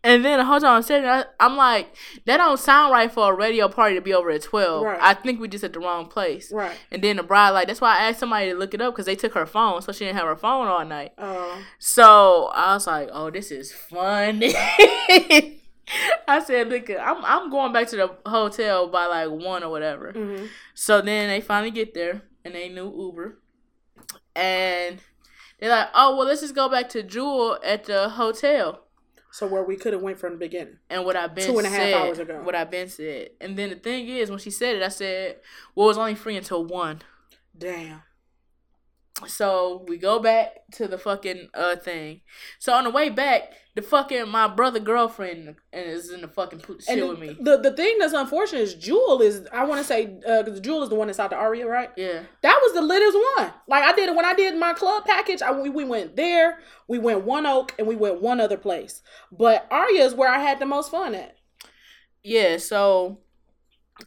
And 0.04 0.24
then 0.24 0.38
hold 0.44 0.62
on, 0.62 0.78
a 0.78 0.82
second, 0.82 1.08
I, 1.10 1.24
I'm 1.40 1.56
like, 1.56 1.92
that 2.24 2.36
don't 2.36 2.58
sound 2.60 2.92
right 2.92 3.10
for 3.10 3.32
a 3.32 3.36
radio 3.36 3.68
party 3.68 3.96
to 3.96 4.00
be 4.00 4.14
over 4.14 4.30
at 4.30 4.42
12. 4.42 4.84
Right. 4.84 4.98
I 5.00 5.14
think 5.14 5.40
we 5.40 5.48
just 5.48 5.64
at 5.64 5.72
the 5.72 5.80
wrong 5.80 6.06
place. 6.06 6.52
Right. 6.52 6.76
And 6.92 7.02
then 7.02 7.16
the 7.16 7.24
bride 7.24 7.50
like, 7.50 7.66
that's 7.66 7.80
why 7.80 7.98
I 7.98 8.08
asked 8.08 8.20
somebody 8.20 8.50
to 8.50 8.56
look 8.56 8.74
it 8.74 8.80
up 8.80 8.94
because 8.94 9.06
they 9.06 9.16
took 9.16 9.34
her 9.34 9.44
phone, 9.44 9.82
so 9.82 9.90
she 9.90 10.04
didn't 10.04 10.18
have 10.18 10.28
her 10.28 10.36
phone 10.36 10.68
all 10.68 10.84
night. 10.84 11.12
Uh, 11.18 11.56
So 11.80 12.46
I 12.54 12.74
was 12.74 12.86
like, 12.86 13.08
oh, 13.12 13.30
this 13.30 13.50
is 13.50 13.72
fun. 13.72 14.40
I 16.28 16.40
said, 16.42 16.68
look, 16.68 16.90
I'm 16.90 17.24
I'm 17.24 17.50
going 17.50 17.72
back 17.72 17.88
to 17.88 17.96
the 17.96 18.16
hotel 18.28 18.88
by 18.88 19.06
like 19.06 19.30
one 19.30 19.62
or 19.62 19.70
whatever. 19.70 20.12
hmm 20.12 20.46
So 20.74 21.00
then 21.00 21.28
they 21.28 21.40
finally 21.40 21.70
get 21.70 21.94
there 21.94 22.22
and 22.44 22.54
they 22.54 22.68
knew 22.68 22.92
Uber. 22.96 23.38
And 24.34 24.98
they're 25.58 25.70
like, 25.70 25.88
oh, 25.94 26.16
well, 26.16 26.26
let's 26.26 26.40
just 26.40 26.54
go 26.54 26.68
back 26.68 26.88
to 26.90 27.02
Jewel 27.02 27.58
at 27.64 27.84
the 27.84 28.08
hotel. 28.10 28.84
So 29.30 29.46
where 29.46 29.62
we 29.62 29.76
could 29.76 29.92
have 29.92 30.02
went 30.02 30.18
from 30.18 30.32
the 30.32 30.38
beginning. 30.38 30.78
And 30.88 31.04
what 31.04 31.16
I've 31.16 31.34
been 31.34 31.46
Two 31.46 31.58
and 31.58 31.66
a 31.66 31.70
half 31.70 31.78
said, 31.80 31.94
hours 31.94 32.18
ago. 32.18 32.40
What 32.42 32.54
I've 32.54 32.70
been 32.70 32.88
said. 32.88 33.30
And 33.40 33.58
then 33.58 33.70
the 33.70 33.76
thing 33.76 34.08
is, 34.08 34.30
when 34.30 34.38
she 34.38 34.50
said 34.50 34.76
it, 34.76 34.82
I 34.82 34.88
said, 34.88 35.36
well, 35.74 35.86
it 35.86 35.90
was 35.90 35.98
only 35.98 36.14
free 36.14 36.36
until 36.36 36.64
1. 36.64 37.02
Damn. 37.56 38.02
So 39.26 39.84
we 39.88 39.98
go 39.98 40.20
back 40.20 40.50
to 40.74 40.86
the 40.86 40.98
fucking 40.98 41.48
uh 41.54 41.76
thing. 41.76 42.20
So 42.58 42.72
on 42.72 42.84
the 42.84 42.90
way 42.90 43.08
back, 43.10 43.52
the 43.74 43.82
fucking 43.82 44.28
my 44.28 44.46
brother 44.48 44.78
girlfriend 44.80 45.56
is 45.72 46.10
in 46.10 46.20
the 46.20 46.28
fucking 46.28 46.60
shit 46.60 46.88
And 46.88 47.08
with 47.08 47.18
me. 47.18 47.36
the 47.40 47.56
the 47.58 47.72
thing 47.72 47.98
that's 47.98 48.12
unfortunate 48.12 48.60
is 48.60 48.74
Jewel 48.74 49.20
is 49.20 49.46
I 49.52 49.64
want 49.64 49.80
to 49.80 49.84
say 49.86 50.06
because 50.06 50.60
Jewel 50.60 50.82
is 50.82 50.88
the 50.88 50.94
one 50.94 51.08
inside 51.08 51.30
the 51.30 51.36
Aria, 51.36 51.66
right? 51.66 51.90
Yeah. 51.96 52.22
That 52.42 52.58
was 52.62 52.74
the 52.74 52.82
littest 52.82 53.18
one. 53.36 53.52
Like 53.66 53.82
I 53.84 53.92
did 53.94 54.08
it 54.08 54.14
when 54.16 54.24
I 54.24 54.34
did 54.34 54.56
my 54.56 54.72
club 54.72 55.04
package. 55.04 55.42
I 55.42 55.52
we, 55.52 55.68
we 55.68 55.84
went 55.84 56.14
there, 56.16 56.58
we 56.86 56.98
went 56.98 57.24
One 57.24 57.44
Oak, 57.46 57.74
and 57.78 57.86
we 57.88 57.96
went 57.96 58.20
one 58.22 58.40
other 58.40 58.56
place. 58.56 59.02
But 59.32 59.66
Aria 59.70 60.04
is 60.04 60.14
where 60.14 60.30
I 60.30 60.38
had 60.38 60.58
the 60.60 60.66
most 60.66 60.90
fun 60.90 61.14
at. 61.14 61.36
Yeah, 62.22 62.58
so 62.58 63.18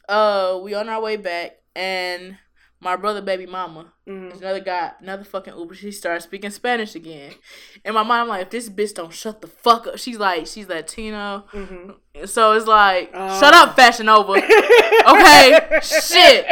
uh 0.07 0.59
we 0.63 0.73
on 0.73 0.87
our 0.89 1.01
way 1.01 1.17
back 1.17 1.57
and 1.75 2.37
my 2.81 2.95
brother 2.95 3.21
baby 3.21 3.45
mama, 3.45 3.93
Mhm. 4.07 4.29
there's 4.29 4.41
another 4.41 4.59
guy, 4.59 4.91
another 4.99 5.23
fucking 5.23 5.55
Uber, 5.57 5.75
she 5.75 5.91
started 5.91 6.21
speaking 6.21 6.49
Spanish 6.49 6.95
again. 6.95 7.31
And 7.85 7.93
my 7.95 8.03
mom 8.03 8.27
like, 8.27 8.41
if 8.41 8.49
this 8.49 8.69
bitch 8.69 8.95
don't 8.95 9.13
shut 9.13 9.39
the 9.41 9.47
fuck 9.47 9.85
up, 9.87 9.97
she's 9.99 10.17
like, 10.17 10.47
she's 10.47 10.67
Latino. 10.67 11.45
Mm-hmm. 11.53 12.25
So 12.25 12.53
it's 12.53 12.65
like, 12.67 13.11
Oh. 13.13 13.39
shut 13.39 13.53
up, 13.53 13.75
Fashion 13.75 14.07
Nova. 14.07 14.33
Okay, 15.07 15.79
shit. 15.81 16.45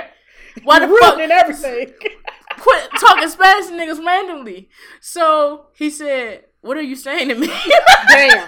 Why 0.63 0.79
the 0.79 0.87
fuck 1.01 1.19
everything? 1.19 1.93
quit 2.59 2.89
talking 2.99 3.29
Spanish 3.29 3.67
to 3.67 3.73
niggas 3.73 4.03
randomly? 4.05 4.69
So 5.01 5.67
he 5.75 5.89
said, 5.89 6.45
What 6.61 6.77
are 6.77 6.81
you 6.81 6.95
saying 6.95 7.29
to 7.29 7.35
me? 7.35 7.47
Damn. 8.09 8.45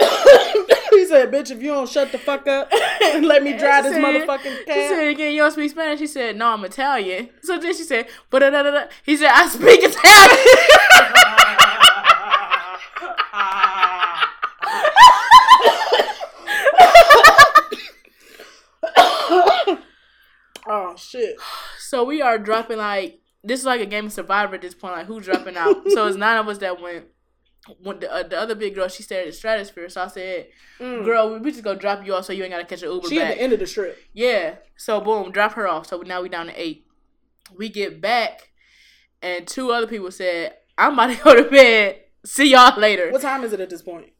he 0.98 1.06
said, 1.06 1.30
"Bitch, 1.32 1.50
if 1.50 1.62
you 1.62 1.68
don't 1.68 1.88
shut 1.88 2.12
the 2.12 2.18
fuck 2.18 2.46
up 2.46 2.70
and 3.02 3.24
let 3.26 3.42
me 3.42 3.56
drive 3.56 3.84
this 3.84 3.94
She 3.94 4.00
said- 4.00 4.26
motherfucking 4.26 4.58
She 4.58 4.64
cab." 4.64 4.90
said 4.90 5.08
again, 5.08 5.32
you 5.34 5.42
don't 5.42 5.50
speak 5.52 5.70
Spanish? 5.70 5.98
She 5.98 6.06
said, 6.06 6.36
No, 6.36 6.48
I'm 6.48 6.64
Italian. 6.64 7.30
So 7.42 7.58
then 7.58 7.74
she 7.74 7.82
said, 7.84 8.08
but 8.30 8.40
da 8.40 8.50
da 8.50 8.62
da 8.62 8.70
da. 8.70 8.84
He 9.04 9.16
said, 9.16 9.30
I 9.32 9.46
speak 9.48 9.80
Italian. 9.82 10.36
oh 20.66 20.94
shit. 20.96 21.36
so 21.78 22.04
we 22.04 22.22
are 22.22 22.38
dropping 22.38 22.78
like 22.78 23.20
this 23.42 23.60
is 23.60 23.66
like 23.66 23.80
a 23.80 23.86
game 23.86 24.06
of 24.06 24.12
survivor 24.12 24.54
at 24.56 24.60
this 24.62 24.74
point, 24.74 24.94
like 24.94 25.06
who's 25.06 25.24
dropping 25.24 25.56
out. 25.56 25.76
so 25.90 26.06
it's 26.06 26.16
nine 26.16 26.36
of 26.38 26.48
us 26.48 26.58
that 26.58 26.80
went. 26.80 27.06
When 27.82 28.00
the, 28.00 28.12
uh, 28.12 28.22
the 28.24 28.38
other 28.38 28.54
big 28.54 28.74
girl, 28.74 28.88
she 28.88 29.02
stayed 29.02 29.20
at 29.20 29.26
the 29.26 29.32
stratosphere. 29.32 29.88
So 29.88 30.02
I 30.02 30.06
said, 30.08 30.48
Mm. 30.78 31.04
"Girl, 31.04 31.32
we, 31.34 31.38
we 31.40 31.50
just 31.50 31.62
go 31.64 31.74
drop 31.74 32.04
you 32.06 32.14
off 32.14 32.24
so 32.24 32.32
you 32.32 32.42
ain't 32.42 32.52
gotta 32.52 32.64
catch 32.64 32.82
an 32.82 32.90
Uber 32.90 33.08
She 33.08 33.18
back." 33.18 33.30
at 33.32 33.36
the 33.36 33.42
end 33.42 33.52
of 33.52 33.58
the 33.58 33.66
strip. 33.66 33.98
Yeah. 34.12 34.56
So 34.76 35.00
boom, 35.00 35.30
drop 35.32 35.52
her 35.54 35.68
off. 35.68 35.86
So 35.86 35.98
now 35.98 36.22
we 36.22 36.28
down 36.28 36.46
to 36.46 36.60
eight. 36.60 36.86
We 37.56 37.68
get 37.68 38.00
back, 38.00 38.50
and 39.22 39.46
two 39.46 39.72
other 39.72 39.86
people 39.86 40.10
said, 40.10 40.54
"I'm 40.78 40.94
about 40.94 41.08
to 41.16 41.22
go 41.22 41.34
to 41.42 41.50
bed. 41.50 42.00
See 42.24 42.50
y'all 42.50 42.78
later." 42.78 43.10
What 43.10 43.22
time 43.22 43.44
is 43.44 43.52
it 43.52 43.60
at 43.60 43.70
this 43.70 43.82
point? 43.82 44.12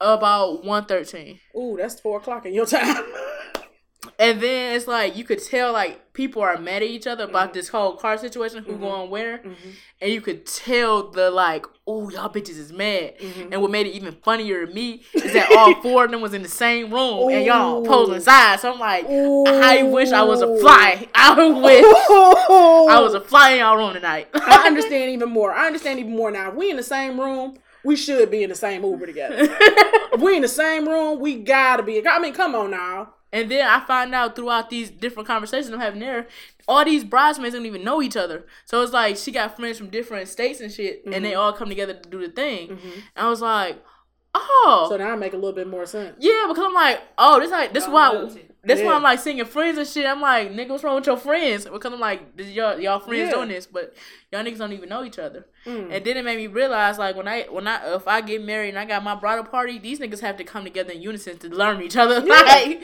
About 0.00 0.64
one 0.64 0.84
thirteen. 0.84 1.40
Ooh, 1.56 1.76
that's 1.78 1.98
four 2.00 2.18
o'clock 2.18 2.46
in 2.46 2.54
your 2.54 2.66
time. 2.66 3.04
And 4.20 4.40
then 4.40 4.74
it's 4.74 4.88
like 4.88 5.16
you 5.16 5.22
could 5.22 5.40
tell 5.40 5.72
like 5.72 6.12
people 6.12 6.42
are 6.42 6.58
mad 6.58 6.82
at 6.82 6.88
each 6.88 7.06
other 7.06 7.22
about 7.24 7.54
this 7.54 7.68
whole 7.68 7.92
car 7.94 8.18
situation, 8.18 8.64
who 8.64 8.72
Mhm. 8.72 8.80
going 8.80 9.10
where, 9.10 9.38
Mhm. 9.38 9.54
and 10.00 10.10
you 10.12 10.20
could 10.20 10.44
tell 10.44 11.04
the 11.10 11.30
like, 11.30 11.64
oh 11.86 12.10
y'all 12.10 12.28
bitches 12.28 12.58
is 12.58 12.72
mad. 12.72 13.16
Mhm. 13.20 13.48
And 13.52 13.62
what 13.62 13.70
made 13.70 13.86
it 13.86 13.90
even 13.90 14.16
funnier 14.24 14.66
to 14.66 14.72
me 14.74 15.02
is 15.14 15.32
that 15.34 15.52
all 15.52 15.74
four 15.82 16.06
of 16.06 16.10
them 16.10 16.20
was 16.20 16.34
in 16.34 16.42
the 16.42 16.48
same 16.48 16.92
room 16.92 17.28
and 17.28 17.44
y'all 17.46 17.80
Ooh. 17.84 17.88
posing 17.88 18.20
sides. 18.20 18.62
So 18.62 18.72
I'm 18.72 18.80
like, 18.80 19.04
I 19.08 19.84
wish 19.84 20.10
I 20.10 20.24
was 20.24 20.42
a 20.42 20.58
fly. 20.58 21.06
I 21.14 21.34
wish 21.62 21.84
I 22.90 23.00
was 23.00 23.14
a 23.14 23.20
fly 23.20 23.52
in 23.52 23.58
y'all 23.60 23.76
room 23.76 23.94
tonight. 23.94 24.26
I 24.34 24.66
understand 24.66 25.10
even 25.12 25.28
more. 25.30 25.52
I 25.52 25.66
understand 25.68 26.00
even 26.00 26.16
more 26.16 26.32
now. 26.32 26.48
If 26.48 26.54
we 26.56 26.70
in 26.70 26.76
the 26.76 26.82
same 26.82 27.20
room, 27.20 27.56
we 27.84 27.94
should 27.94 28.30
be 28.32 28.42
in 28.42 28.48
the 28.50 28.56
same 28.56 28.82
Uber 28.84 29.06
together. 29.06 29.36
if 30.12 30.20
we 30.20 30.34
in 30.34 30.42
the 30.42 30.48
same 30.48 30.88
room, 30.88 31.20
we 31.20 31.36
gotta 31.36 31.84
be. 31.84 32.04
I 32.04 32.18
mean, 32.18 32.34
come 32.34 32.56
on 32.56 32.72
now. 32.72 33.14
And 33.32 33.50
then 33.50 33.66
I 33.68 33.80
find 33.80 34.14
out 34.14 34.34
throughout 34.36 34.70
these 34.70 34.90
different 34.90 35.26
conversations 35.26 35.70
I'm 35.72 35.80
having 35.80 36.00
there, 36.00 36.26
all 36.66 36.84
these 36.84 37.04
bridesmaids 37.04 37.54
don't 37.54 37.66
even 37.66 37.84
know 37.84 38.00
each 38.02 38.16
other. 38.16 38.46
So 38.64 38.82
it's 38.82 38.92
like 38.92 39.16
she 39.16 39.32
got 39.32 39.56
friends 39.56 39.78
from 39.78 39.88
different 39.90 40.28
states 40.28 40.60
and 40.60 40.72
shit, 40.72 41.02
and 41.06 41.24
they 41.24 41.34
all 41.34 41.52
come 41.52 41.68
together 41.68 41.94
to 41.94 42.08
do 42.08 42.20
the 42.26 42.32
thing. 42.32 42.70
And 42.70 43.26
I 43.26 43.28
was 43.28 43.40
like, 43.42 43.82
oh, 44.34 44.86
So 44.88 44.96
now 44.96 45.12
it 45.14 45.16
make 45.18 45.32
a 45.32 45.36
little 45.36 45.52
bit 45.52 45.68
more 45.68 45.86
sense. 45.86 46.16
yeah, 46.20 46.46
because 46.48 46.64
I'm 46.64 46.72
like, 46.74 47.00
oh, 47.16 47.40
this 47.40 47.50
like 47.50 47.72
this 47.72 47.84
Y'all 47.84 47.92
why 47.94 48.08
loyalty. 48.10 48.44
that's 48.64 48.80
Yeah. 48.80 48.86
why 48.86 48.94
I'm 48.94 49.02
like 49.02 49.18
singing 49.18 49.44
friends 49.46 49.78
and 49.78 49.86
shit. 49.86 50.06
I'm 50.06 50.20
like, 50.20 50.52
nigga, 50.52 50.68
what's 50.70 50.84
wrong 50.84 50.96
with 50.96 51.06
your 51.06 51.16
friends? 51.16 51.64
Because 51.64 51.92
I'm 51.92 52.00
like, 52.00 52.36
this 52.36 52.48
y'all 52.48 52.78
y'all 52.78 53.00
friends 53.00 53.28
Yeah. 53.30 53.34
doing 53.36 53.48
this, 53.48 53.66
but 53.66 53.94
y'all 54.30 54.42
niggas 54.44 54.58
don't 54.58 54.72
even 54.72 54.88
know 54.90 55.04
each 55.04 55.18
other. 55.18 55.46
Mm. 55.66 55.90
And 55.94 56.04
then 56.04 56.16
it 56.18 56.24
made 56.24 56.36
me 56.36 56.46
realize, 56.46 56.98
like, 56.98 57.16
when 57.16 57.26
I 57.28 57.42
when 57.44 57.66
I 57.66 57.94
if 57.94 58.06
I 58.06 58.20
get 58.20 58.42
married 58.42 58.70
and 58.70 58.78
I 58.78 58.84
got 58.84 59.02
my 59.02 59.14
bridal 59.14 59.44
party, 59.44 59.78
these 59.78 59.98
niggas 59.98 60.20
have 60.20 60.36
to 60.36 60.44
come 60.44 60.64
together 60.64 60.92
in 60.92 61.02
unison 61.02 61.38
to 61.38 61.48
learn 61.48 61.82
each 61.82 61.96
other, 61.96 62.20
Yeah. 62.26 62.34
like, 62.42 62.82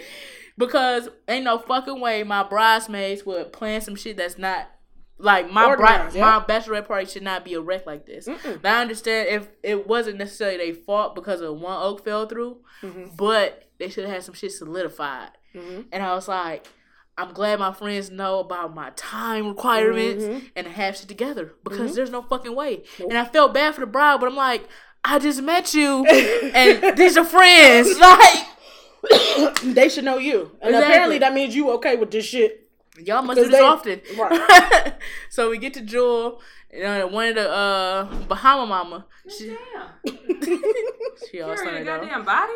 because 0.59 1.09
ain't 1.29 1.45
no 1.45 1.59
fucking 1.59 2.01
way 2.01 2.23
my 2.23 2.43
bridesmaids 2.43 3.25
would 3.27 3.53
plan 3.53 3.81
some 3.81 3.97
shit 3.97 4.17
that's 4.17 4.39
not. 4.39 4.69
Like 5.17 5.49
my 5.51 5.75
bride, 5.77 6.01
Organized, 6.01 6.17
my 6.17 6.21
yeah. 6.37 6.45
bachelorette 6.45 6.89
party 6.89 7.07
should 7.07 7.23
not 7.23 7.45
be 7.45 7.55
a 7.55 7.61
wreck 7.61 7.87
like 7.87 8.05
this. 8.05 8.27
Mm-mm. 8.27 8.61
Now 8.65 8.79
I 8.79 8.81
understand 8.83 9.29
if 9.29 9.49
it 9.63 9.87
wasn't 9.87 10.19
necessarily 10.19 10.57
their 10.73 10.75
fault 10.83 11.15
because 11.15 11.41
of 11.41 11.55
one 11.61 11.81
oak 11.81 12.05
fell 12.05 12.27
through, 12.27 12.59
Mhm. 12.83 13.17
but 13.17 13.63
they 13.79 13.89
should 13.89 14.05
have 14.05 14.13
had 14.13 14.25
some 14.25 14.35
shit 14.35 14.51
solidified. 14.51 15.31
Mhm. 15.55 15.85
And 15.93 16.03
I 16.03 16.15
was 16.17 16.27
like, 16.27 16.67
I'm 17.17 17.33
glad 17.33 17.61
my 17.61 17.73
friends 17.73 18.11
know 18.11 18.41
about 18.41 18.75
my 18.75 18.91
time 18.97 19.47
requirements 19.47 20.25
Mhm. 20.25 20.51
and 20.57 20.67
have 20.67 20.97
shit 20.97 21.07
together 21.07 21.55
because 21.63 21.93
Mhm. 21.93 21.95
there's 21.95 22.11
no 22.11 22.23
fucking 22.23 22.55
way. 22.57 22.83
Nope. 22.99 23.11
And 23.11 23.19
I 23.19 23.25
felt 23.25 23.55
bad 23.55 23.75
for 23.77 23.83
the 23.83 23.87
bride, 23.87 24.19
but 24.19 24.27
I'm 24.27 24.35
like, 24.37 24.65
I 25.05 25.21
just 25.21 25.43
met 25.43 25.75
you 25.75 26.05
and 26.55 26.97
these 26.99 27.17
are 27.17 27.25
friends. 27.25 27.89
Like, 28.01 28.47
they 29.75 29.89
should 29.89 30.05
know 30.05 30.19
you, 30.19 30.51
and 30.61 30.71
Exactly. 30.75 30.79
apparently 30.93 31.19
that 31.19 31.33
means 31.35 31.55
you 31.55 31.71
okay 31.73 31.97
with 31.97 32.11
this 32.11 32.25
shit. 32.27 32.69
y'all 32.99 33.23
must 33.23 33.39
do 33.39 33.47
Because 33.47 33.51
this 33.51 33.61
they- 33.61 33.99
often. 34.17 34.93
so 35.31 35.51
we 35.51 35.59
get 35.59 35.75
to 35.75 35.81
Jewel, 35.83 36.41
uh, 36.85 37.03
one 37.03 37.29
of 37.29 37.35
the 37.37 37.51
uh, 37.51 38.05
Bahama 38.29 38.67
mama. 38.67 39.07
She, 39.29 39.49
Damn. 39.49 40.17
she 41.31 41.41
all 41.41 41.55
Carry 41.55 41.57
started 41.57 41.81
a 41.83 41.85
though. 41.85 42.01
goddamn 42.01 42.25
body. 42.25 42.53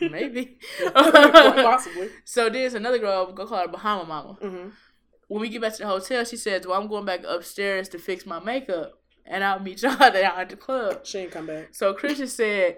Maybe. 0.10 0.58
Possibly. 0.92 2.08
so 2.24 2.48
there's 2.50 2.74
another 2.74 2.98
girl, 2.98 3.32
go 3.32 3.46
call 3.46 3.60
her 3.60 3.68
Bahama 3.68 4.04
Mama. 4.04 4.32
hmm 4.40 4.68
When 5.28 5.40
we 5.40 5.48
get 5.48 5.60
back 5.62 5.72
to 5.74 5.78
the 5.82 5.86
hotel, 5.88 6.24
she 6.24 6.36
says, 6.36 6.66
Well, 6.66 6.80
I'm 6.80 6.88
going 6.88 7.04
back 7.04 7.24
upstairs 7.26 7.88
to 7.90 7.98
fix 7.98 8.26
my 8.26 8.40
makeup. 8.40 9.00
And 9.28 9.42
I'll 9.42 9.58
meet 9.58 9.82
y'all 9.82 9.96
down 9.96 10.14
at 10.38 10.48
the 10.50 10.56
club. 10.56 11.04
She 11.04 11.18
ain't 11.18 11.32
come 11.32 11.46
back. 11.46 11.68
So 11.74 11.92
Christian 11.94 12.28
said, 12.28 12.76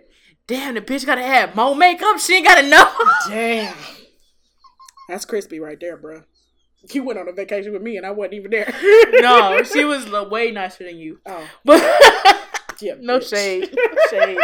Damn, 0.48 0.74
the 0.74 0.80
bitch 0.80 1.04
gotta 1.06 1.22
have 1.22 1.54
more 1.54 1.76
makeup. 1.76 2.18
She 2.18 2.36
ain't 2.36 2.46
gotta 2.46 2.66
know. 2.66 2.90
Damn. 3.28 3.76
That's 5.08 5.24
crispy 5.24 5.60
right 5.60 5.78
there, 5.78 5.96
bro. 5.96 6.22
You 6.90 7.02
went 7.02 7.18
on 7.18 7.28
a 7.28 7.32
vacation 7.32 7.72
with 7.72 7.82
me 7.82 7.96
and 7.96 8.06
I 8.06 8.10
wasn't 8.10 8.34
even 8.34 8.50
there. 8.50 8.72
no, 9.20 9.62
she 9.72 9.84
was 9.84 10.10
way 10.30 10.50
nicer 10.50 10.84
than 10.84 10.96
you. 10.98 11.20
Oh, 11.26 11.46
But 11.64 11.82
yeah. 12.80 12.94
no 13.00 13.18
bitch. 13.18 13.30
shade. 13.30 13.76
Shade. 14.10 14.38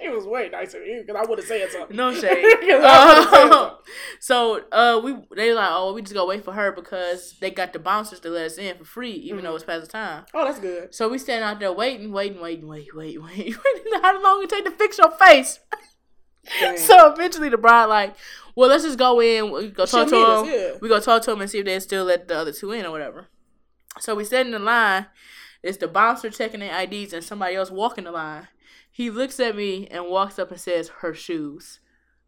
she 0.00 0.08
was 0.08 0.24
way 0.24 0.48
nicer 0.50 0.78
than 0.78 0.88
you 0.88 1.04
because 1.04 1.20
I 1.20 1.28
would 1.28 1.38
have 1.38 1.46
said 1.48 1.70
something. 1.72 1.96
No 1.96 2.12
shade. 2.22 2.44
'Cause 2.60 2.84
I 2.84 3.08
would've 3.08 3.30
said 3.30 3.42
Um, 3.42 3.50
something. 3.50 3.76
so 4.20 4.60
uh, 4.70 5.00
we 5.02 5.16
they 5.36 5.52
like, 5.52 5.68
oh, 5.72 5.92
we 5.94 6.02
just 6.02 6.14
go 6.14 6.26
wait 6.26 6.44
for 6.44 6.52
her 6.52 6.70
because 6.72 7.36
they 7.40 7.50
got 7.50 7.72
the 7.72 7.78
bouncers 7.78 8.20
to 8.20 8.28
let 8.30 8.46
us 8.46 8.58
in 8.58 8.76
for 8.78 8.84
free, 8.84 9.12
even 9.12 9.42
though 9.44 9.54
it's 9.56 9.64
past 9.64 9.82
the 9.86 9.90
time. 9.90 10.24
Oh, 10.34 10.44
that's 10.44 10.60
good. 10.60 10.94
So 10.94 11.08
we 11.08 11.18
standing 11.18 11.42
out 11.48 11.58
there 11.58 11.72
waiting, 11.72 12.12
waiting, 12.12 12.40
waiting, 12.40 12.68
waiting, 12.68 12.94
waiting, 12.96 13.22
waiting. 13.26 14.00
How 14.02 14.22
long 14.22 14.42
it 14.42 14.50
take 14.50 14.64
to 14.64 14.70
fix 14.70 14.98
your 14.98 15.10
face? 15.10 15.58
So 16.76 17.12
eventually 17.12 17.48
the 17.48 17.58
bride 17.58 17.84
like, 17.86 18.14
well, 18.56 18.68
let's 18.68 18.82
just 18.84 18.98
go 18.98 19.20
in. 19.20 19.50
We 19.52 19.68
go 19.70 19.86
talk 19.86 20.08
She'll 20.08 20.42
to 20.42 20.46
them. 20.48 20.54
yeah. 20.54 20.78
We 20.80 20.88
go 20.88 20.98
talk 21.00 21.22
to 21.22 21.30
them 21.30 21.40
and 21.40 21.50
see 21.50 21.58
if 21.58 21.64
they 21.66 21.78
still 21.80 22.04
let 22.04 22.28
the 22.28 22.36
other 22.38 22.52
two 22.52 22.72
in 22.72 22.86
or 22.86 22.90
whatever. 22.90 23.28
So 24.00 24.14
we 24.14 24.24
stand 24.24 24.46
in 24.46 24.52
the 24.52 24.58
line. 24.58 25.06
It's 25.62 25.78
the 25.78 25.88
bouncer 25.88 26.30
checking 26.30 26.60
their 26.60 26.82
IDs 26.82 27.12
and 27.12 27.24
somebody 27.24 27.56
else 27.56 27.70
walking 27.70 28.04
the 28.04 28.12
line. 28.12 28.48
He 28.90 29.10
looks 29.10 29.40
at 29.40 29.56
me 29.56 29.86
and 29.88 30.06
walks 30.06 30.38
up 30.38 30.50
and 30.50 30.60
says, 30.60 30.88
"Her 31.00 31.14
shoes." 31.14 31.80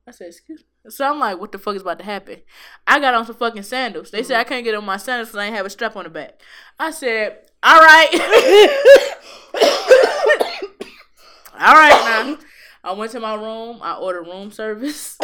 I 0.06 0.10
said, 0.10 0.28
"Excuse." 0.28 0.60
me. 0.60 0.90
So 0.90 1.08
I'm 1.08 1.18
like, 1.18 1.38
"What 1.38 1.52
the 1.52 1.58
fuck 1.58 1.76
is 1.76 1.82
about 1.82 1.98
to 1.98 2.04
happen?" 2.04 2.42
I 2.86 3.00
got 3.00 3.14
on 3.14 3.26
some 3.26 3.36
fucking 3.36 3.62
sandals. 3.62 4.10
They 4.10 4.22
said 4.22 4.34
mm-hmm. 4.34 4.40
I 4.40 4.44
can't 4.44 4.64
get 4.64 4.74
on 4.74 4.84
my 4.84 4.96
sandals 4.96 5.28
because 5.28 5.40
I 5.40 5.46
ain't 5.46 5.56
have 5.56 5.66
a 5.66 5.70
strap 5.70 5.96
on 5.96 6.04
the 6.04 6.10
back. 6.10 6.40
I 6.78 6.90
said, 6.90 7.38
"All 7.62 7.80
right." 7.80 8.08
All 11.54 11.74
right, 11.74 11.90
now. 11.90 12.38
I 12.84 12.92
went 12.92 13.12
to 13.12 13.20
my 13.20 13.34
room. 13.34 13.78
I 13.80 13.94
ordered 13.94 14.24
room 14.24 14.50
service. 14.50 15.18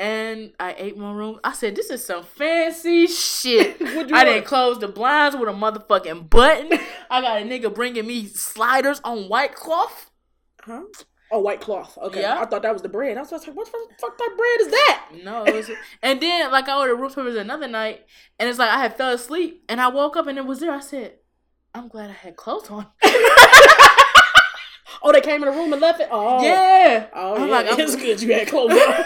And 0.00 0.52
I 0.58 0.74
ate 0.78 0.96
my 0.96 1.12
room. 1.12 1.38
I 1.44 1.52
said, 1.52 1.76
"This 1.76 1.90
is 1.90 2.02
some 2.02 2.24
fancy 2.24 3.06
shit." 3.06 3.76
I 3.82 3.96
order? 3.98 4.08
didn't 4.24 4.46
close 4.46 4.78
the 4.78 4.88
blinds 4.88 5.36
with 5.36 5.48
a 5.48 5.52
motherfucking 5.52 6.30
button. 6.30 6.78
I 7.10 7.20
got 7.20 7.42
a 7.42 7.44
nigga 7.44 7.72
bringing 7.74 8.06
me 8.06 8.26
sliders 8.26 9.00
on 9.04 9.28
white 9.28 9.54
cloth. 9.54 10.10
Huh? 10.62 10.84
Oh, 11.30 11.40
white 11.40 11.60
cloth. 11.60 11.98
Okay. 12.00 12.22
Yeah. 12.22 12.40
I 12.40 12.46
thought 12.46 12.62
that 12.62 12.72
was 12.72 12.80
the 12.82 12.88
bread. 12.88 13.18
I 13.18 13.20
was 13.20 13.30
like, 13.30 13.42
what 13.54 13.66
the 13.70 13.78
fuck 14.00 14.16
type 14.18 14.36
bread 14.36 14.60
is 14.62 14.68
that? 14.68 15.06
No, 15.22 15.42
was. 15.44 15.70
and 16.02 16.18
then 16.20 16.50
like 16.50 16.66
I 16.68 16.78
ordered 16.78 16.96
room 16.96 17.10
service 17.10 17.36
another 17.36 17.68
night, 17.68 18.00
and 18.38 18.48
it's 18.48 18.58
like 18.58 18.70
I 18.70 18.78
had 18.80 18.96
fell 18.96 19.10
asleep, 19.12 19.64
and 19.68 19.82
I 19.82 19.88
woke 19.88 20.16
up 20.16 20.26
and 20.28 20.38
it 20.38 20.46
was 20.46 20.60
there. 20.60 20.72
I 20.72 20.80
said, 20.80 21.16
I'm 21.74 21.88
glad 21.88 22.08
I 22.08 22.14
had 22.14 22.36
clothes 22.36 22.70
on. 22.70 22.86
Oh, 25.02 25.12
they 25.12 25.20
came 25.22 25.42
in 25.42 25.48
the 25.50 25.56
room 25.56 25.72
and 25.72 25.80
left 25.80 26.00
it. 26.00 26.08
Oh, 26.10 26.42
Yeah. 26.44 27.06
Oh, 27.14 27.34
I'm 27.36 27.48
yeah. 27.48 27.54
like, 27.54 27.66
I'm- 27.66 27.80
it's 27.80 27.96
good 27.96 28.20
you 28.20 28.34
had 28.34 28.48
clothes 28.48 28.72
on. 28.72 29.04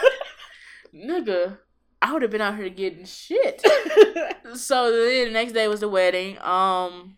Nigga, 0.94 1.58
I 2.00 2.12
would 2.12 2.22
have 2.22 2.30
been 2.30 2.40
out 2.40 2.56
here 2.56 2.68
getting 2.68 3.04
shit. 3.04 3.60
so 4.54 4.92
then 4.92 5.26
the 5.26 5.30
next 5.32 5.52
day 5.52 5.66
was 5.66 5.80
the 5.80 5.88
wedding. 5.88 6.38
Um, 6.40 7.16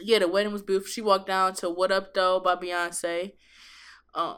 yeah, 0.00 0.18
the 0.20 0.28
wedding 0.28 0.52
was 0.52 0.62
beautiful. 0.62 0.90
She 0.90 1.02
walked 1.02 1.26
down 1.26 1.54
to 1.56 1.68
"What 1.68 1.92
Up 1.92 2.14
Though" 2.14 2.40
by 2.40 2.56
Beyonce. 2.56 3.32
Uh, 4.14 4.36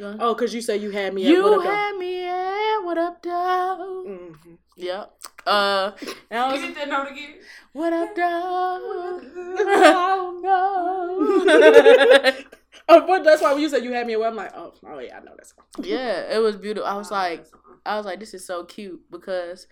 oh, 0.00 0.34
because 0.34 0.52
you 0.52 0.62
said 0.62 0.82
you 0.82 0.90
had 0.90 1.14
me. 1.14 1.24
At 1.24 1.30
you 1.30 1.42
what 1.44 1.58
up, 1.60 1.72
had 1.72 1.96
me 1.96 2.24
at 2.26 2.78
"What 2.80 2.98
Up 2.98 3.22
Though." 3.22 3.30
though? 3.30 4.04
Mhm. 4.08 4.58
Yep. 4.76 5.12
Uh, 5.46 5.92
and 6.30 6.40
I 6.40 6.52
was 6.52 6.60
Get 6.62 6.74
that 6.74 6.88
note 6.88 7.10
again. 7.12 7.34
"What 7.72 7.92
Up 7.92 8.14
Though." 8.16 9.20
no. 9.56 10.40
Oh, 10.42 12.32
but 13.06 13.22
that's 13.22 13.42
why 13.42 13.52
when 13.52 13.62
you 13.62 13.68
said 13.68 13.84
you 13.84 13.92
had 13.92 14.06
me 14.06 14.14
at 14.14 14.20
what 14.20 14.28
I'm 14.28 14.36
like, 14.36 14.52
oh, 14.54 14.74
oh 14.86 14.98
yeah, 14.98 15.18
I 15.18 15.20
know 15.20 15.32
that 15.36 15.46
song. 15.46 15.64
yeah, 15.84 16.34
it 16.34 16.38
was 16.38 16.56
beautiful. 16.56 16.88
I 16.88 16.94
was 16.94 17.10
like, 17.10 17.46
I 17.86 17.96
was 17.96 18.06
like, 18.06 18.20
this 18.20 18.34
is 18.34 18.44
so 18.44 18.64
cute 18.64 19.00
because 19.10 19.66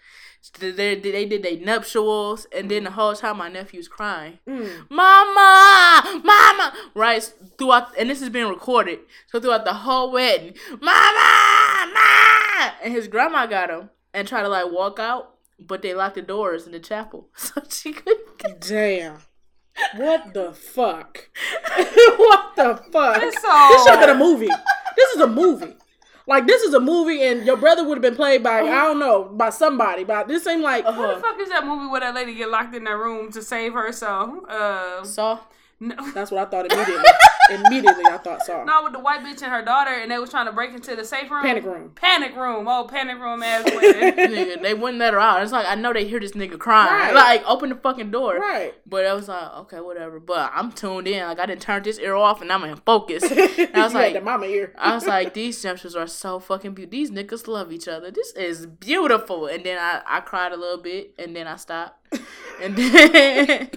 they 0.58 0.70
they, 0.70 0.94
they 0.94 1.26
did 1.26 1.42
their 1.42 1.58
nuptials, 1.58 2.46
and 2.54 2.70
then 2.70 2.84
the 2.84 2.92
whole 2.92 3.14
time 3.14 3.38
my 3.38 3.48
nephew's 3.48 3.88
crying. 3.88 4.38
Mm. 4.46 4.90
Mama, 4.90 6.22
mama, 6.24 6.72
right 6.94 7.32
throughout, 7.58 7.96
and 7.98 8.08
this 8.08 8.22
is 8.22 8.30
being 8.30 8.48
recorded. 8.48 9.00
So 9.26 9.40
throughout 9.40 9.64
the 9.64 9.74
whole 9.74 10.12
wedding, 10.12 10.54
mama, 10.70 11.92
mama, 11.92 12.74
and 12.82 12.92
his 12.92 13.08
grandma 13.08 13.46
got 13.46 13.70
him 13.70 13.90
and 14.14 14.28
tried 14.28 14.42
to 14.42 14.48
like 14.48 14.70
walk 14.70 14.98
out, 14.98 15.34
but 15.58 15.82
they 15.82 15.94
locked 15.94 16.14
the 16.14 16.22
doors 16.22 16.66
in 16.66 16.72
the 16.72 16.80
chapel, 16.80 17.28
so 17.36 17.62
she 17.68 17.92
couldn't. 17.92 18.38
Get 18.38 18.60
Damn. 18.60 19.18
What 19.96 20.34
the 20.34 20.52
fuck? 20.52 21.28
what 22.16 22.56
the 22.56 22.82
fuck? 22.92 23.22
It's 23.22 23.40
This 23.42 23.84
should 23.84 23.94
have 23.94 24.00
been 24.00 24.10
a 24.10 24.18
movie. 24.18 24.48
This 24.96 25.14
is 25.14 25.20
a 25.20 25.26
movie. 25.26 25.74
Like 26.26 26.46
this 26.46 26.62
is 26.62 26.74
a 26.74 26.80
movie, 26.80 27.22
and 27.22 27.46
your 27.46 27.56
brother 27.56 27.82
would 27.84 27.96
have 27.96 28.02
been 28.02 28.14
played 28.16 28.42
by 28.42 28.58
I 28.60 28.84
don't 28.84 28.98
know 28.98 29.24
by 29.24 29.48
somebody. 29.50 30.04
But 30.04 30.28
this 30.28 30.44
seemed 30.44 30.62
like 30.62 30.84
What 30.84 31.14
the 31.14 31.20
fuck 31.22 31.40
is 31.40 31.48
that 31.48 31.64
movie 31.64 31.86
where 31.86 32.00
that 32.00 32.14
lady 32.14 32.34
get 32.34 32.50
locked 32.50 32.74
in 32.74 32.84
that 32.84 32.96
room 32.96 33.32
to 33.32 33.42
save 33.42 33.72
herself? 33.72 34.44
Uh, 34.48 35.04
So 35.04 35.40
no, 35.80 35.94
that's 36.14 36.30
what 36.30 36.46
I 36.46 36.50
thought 36.50 36.72
immediately. 36.72 37.04
immediately, 37.50 38.04
I 38.06 38.18
thought 38.18 38.44
saw 38.44 38.64
not 38.64 38.84
with 38.84 38.92
the 38.92 38.98
white 38.98 39.20
bitch 39.20 39.42
and 39.42 39.52
her 39.52 39.64
daughter, 39.64 39.92
and 39.92 40.10
they 40.10 40.18
was 40.18 40.30
trying 40.30 40.46
to 40.46 40.52
break 40.52 40.72
into 40.72 40.96
the 40.96 41.04
safe 41.04 41.30
room. 41.30 41.42
panic 41.42 41.64
room. 41.64 41.92
Panic 41.94 42.34
room. 42.36 42.66
Oh, 42.66 42.84
panic 42.84 43.18
room 43.18 43.42
ass 43.42 43.64
wedding. 43.64 44.14
nigga, 44.34 44.62
they 44.62 44.74
wouldn't 44.74 44.98
let 44.98 45.14
her 45.14 45.20
out. 45.20 45.42
It's 45.42 45.52
like 45.52 45.66
I 45.68 45.76
know 45.76 45.92
they 45.92 46.06
hear 46.06 46.18
this 46.18 46.32
nigga 46.32 46.58
crying. 46.58 46.92
Right. 46.92 47.14
Like 47.14 47.44
open 47.46 47.68
the 47.68 47.76
fucking 47.76 48.10
door. 48.10 48.38
Right. 48.38 48.74
But 48.86 49.06
I 49.06 49.14
was 49.14 49.28
like, 49.28 49.54
okay, 49.58 49.80
whatever. 49.80 50.18
But 50.18 50.50
I'm 50.54 50.72
tuned 50.72 51.06
in. 51.06 51.24
Like 51.24 51.38
I 51.38 51.46
didn't 51.46 51.62
turn 51.62 51.82
this 51.84 51.98
ear 51.98 52.14
off, 52.14 52.42
and 52.42 52.50
I'm 52.52 52.64
in 52.64 52.76
focus. 52.76 53.24
And 53.58 53.76
I 53.76 53.84
was 53.84 53.92
you 53.92 53.98
like, 53.98 54.14
the 54.14 54.20
mama 54.20 54.46
ear. 54.46 54.72
I 54.78 54.94
was 54.94 55.06
like, 55.06 55.34
these 55.34 55.60
jumpers 55.60 55.94
are 55.96 56.06
so 56.06 56.38
fucking 56.38 56.74
beautiful. 56.74 56.90
These 56.90 57.10
niggas 57.10 57.48
love 57.48 57.72
each 57.72 57.88
other. 57.88 58.10
This 58.10 58.32
is 58.32 58.66
beautiful. 58.66 59.46
And 59.46 59.64
then 59.64 59.78
I, 59.78 60.02
I 60.06 60.20
cried 60.20 60.52
a 60.52 60.56
little 60.56 60.78
bit, 60.78 61.14
and 61.18 61.34
then 61.34 61.46
I 61.46 61.56
stopped. 61.56 61.98
And 62.62 62.76
then 62.76 63.70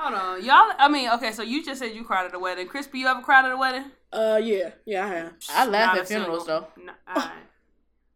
Hold 0.00 0.14
on, 0.14 0.44
y'all. 0.44 0.72
I 0.78 0.88
mean, 0.88 1.10
okay, 1.10 1.30
so 1.32 1.42
you 1.42 1.62
just 1.64 1.78
said 1.80 1.94
you 1.94 2.04
cried 2.04 2.24
at 2.26 2.34
a 2.34 2.38
wedding. 2.38 2.66
Crispy, 2.66 3.00
you 3.00 3.06
ever 3.06 3.20
cried 3.20 3.44
at 3.44 3.52
a 3.52 3.56
wedding? 3.56 3.84
Uh, 4.12 4.40
yeah, 4.42 4.70
yeah, 4.86 5.04
I 5.04 5.08
have. 5.08 5.32
I 5.50 5.66
laugh 5.66 5.96
at 5.98 6.08
funerals 6.08 6.46
single- 6.46 6.68
though. 6.76 6.82
No, 6.84 6.92
alright. 7.08 7.32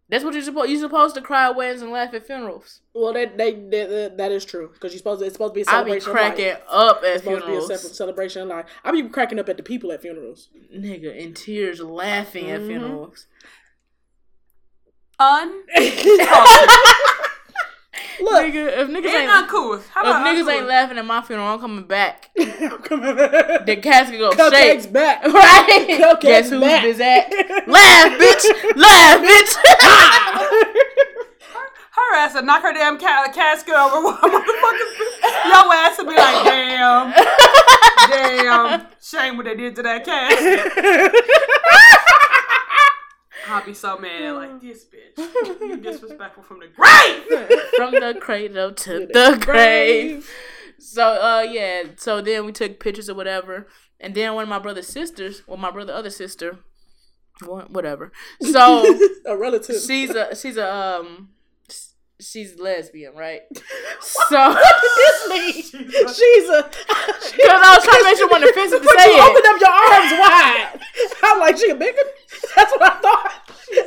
That's 0.09 0.23
what 0.25 0.35
you're 0.35 0.43
supposed. 0.43 0.71
You're 0.71 0.81
supposed 0.81 1.15
to 1.17 1.21
cry 1.23 1.47
at 1.49 1.57
weddings 1.57 1.83
and 1.83 1.91
laugh 1.91 2.13
at 2.15 2.27
funerals. 2.27 2.81
Well, 2.95 3.13
that 3.15 3.37
they, 3.37 3.53
they, 3.53 3.85
that- 3.87 4.17
that 4.17 4.33
is 4.33 4.45
true 4.45 4.71
because 4.73 4.93
you're 4.93 4.99
supposed 4.99 5.21
to. 5.21 5.27
It's 5.27 5.35
supposed 5.35 5.55
to 5.55 5.59
be 5.59 5.63
a 5.63 5.65
I 5.75 5.83
be 5.85 6.01
celebration. 6.01 6.11
of 6.11 6.15
life. 6.15 6.35
cracking 6.37 6.57
up 6.69 6.97
at 6.99 7.05
It's 7.05 7.23
supposed 7.25 7.25
to 7.25 7.29
be 7.29 7.35
a 7.35 7.41
funerals, 7.61 7.67
separate 7.69 7.95
celebration 7.97 8.43
of 8.43 8.49
life. 8.49 8.67
I 8.83 8.91
be 8.93 9.03
cracking 9.09 9.39
up 9.39 9.49
at 9.51 9.57
the 9.59 9.63
people 9.63 9.93
at 9.93 10.01
funerals. 10.03 10.49
nigga, 10.75 11.15
in 11.17 11.35
tears, 11.35 11.81
laughing 11.81 12.51
at 12.51 12.61
Mhm. 12.63 12.67
funerals. 12.67 13.27
Un. 15.19 15.63
Look, 18.21 18.45
Nigga, 18.45 18.79
if 18.79 18.89
niggas 18.89 19.15
ain't 19.15 19.31
uncouth. 19.31 19.89
How 19.91 20.03
if 20.09 20.17
niggas 20.47 20.53
ain't 20.53 20.67
laughing 20.67 20.99
at 20.99 21.05
my 21.05 21.21
funeral, 21.23 21.49
I'm 21.49 21.61
coming 21.61 21.85
back. 21.85 22.31
come 22.37 23.03
on. 23.03 23.17
The 23.67 23.79
casket 23.83 24.19
go 24.19 24.31
Cupcakes 24.33 24.83
shake. 24.83 24.93
back. 24.93 25.25
Right? 25.33 25.99
Cupcakes 26.01 26.21
Guess 26.21 26.51
who's 26.51 26.61
back. 26.61 26.83
this 26.83 27.01
at? 27.01 27.31
Laugh, 27.69 28.13
bitch! 28.21 28.77
Laugh, 28.77 29.21
bitch! 29.21 29.57
Her 31.97 32.15
ass 32.17 32.35
would 32.35 32.45
knock 32.45 32.63
her 32.63 32.73
damn 32.73 32.99
ca- 32.99 33.31
casket 33.33 33.75
over. 33.75 33.99
Your 33.99 35.73
ass 35.75 35.97
would 35.99 36.09
be 36.09 36.17
like, 36.17 36.45
damn. 36.45 37.13
Damn. 38.11 38.87
Shame 39.01 39.37
what 39.37 39.47
they 39.47 39.55
did 39.55 39.77
to 39.77 39.83
that 39.83 40.05
casket. 40.05 40.61
I'll 43.47 43.65
be 43.65 43.75
so 43.75 43.99
mad. 43.99 44.33
Like, 44.33 44.61
this 44.61 44.85
bitch. 44.85 45.61
You 45.61 45.77
disrespectful 45.83 46.43
from 46.43 46.61
the 46.61 46.69
grave. 46.69 47.61
From 47.77 47.93
the 47.93 48.17
cradle 48.21 48.73
to 48.73 49.07
the 49.13 49.39
grave. 49.41 50.31
So 50.79 51.03
uh 51.03 51.47
yeah, 51.49 51.85
so 51.97 52.21
then 52.21 52.47
we 52.47 52.53
took 52.53 52.81
pictures 52.81 53.09
or 53.09 53.15
whatever, 53.15 53.67
and 54.01 54.15
then 54.15 54.35
one 54.35 54.43
of 54.43 54.49
my 54.49 54.59
brother's 54.59 54.87
sisters, 54.87 55.43
well 55.47 55.57
my 55.57 55.71
brother 55.71 55.93
other 55.93 56.11
sister, 56.11 56.59
whatever. 57.43 58.13
So 58.41 58.85
a 59.27 59.37
relative. 59.37 59.77
she's 59.81 60.11
a 60.11 60.35
she's 60.35 60.57
a 60.57 60.73
um 60.73 61.31
she's 62.21 62.59
lesbian, 62.59 63.15
right? 63.15 63.43
So 64.29 64.37
What 64.37 64.77
did 64.83 64.93
This 64.97 65.21
me. 65.31 65.63
She's 66.15 66.49
a. 66.51 66.61
because 66.69 67.61
I 67.65 67.75
was 67.77 67.85
trying 67.85 67.99
to 67.99 68.05
make 68.05 68.17
sure 68.19 68.29
one 68.29 68.43
offensive 68.45 68.81
to 68.83 68.85
But 68.85 68.99
say 69.01 69.09
you 69.11 69.17
it. 69.17 69.25
opened 69.25 69.47
up 69.49 69.59
your 69.61 69.73
arms 69.73 70.13
wide. 70.13 70.81
I'm 71.25 71.41
like, 71.41 71.57
she 71.57 71.71
a 71.71 71.75
bigger. 71.75 72.03
That's 72.55 72.73
what 72.73 72.83
I 72.85 73.01
thought. 73.01 73.33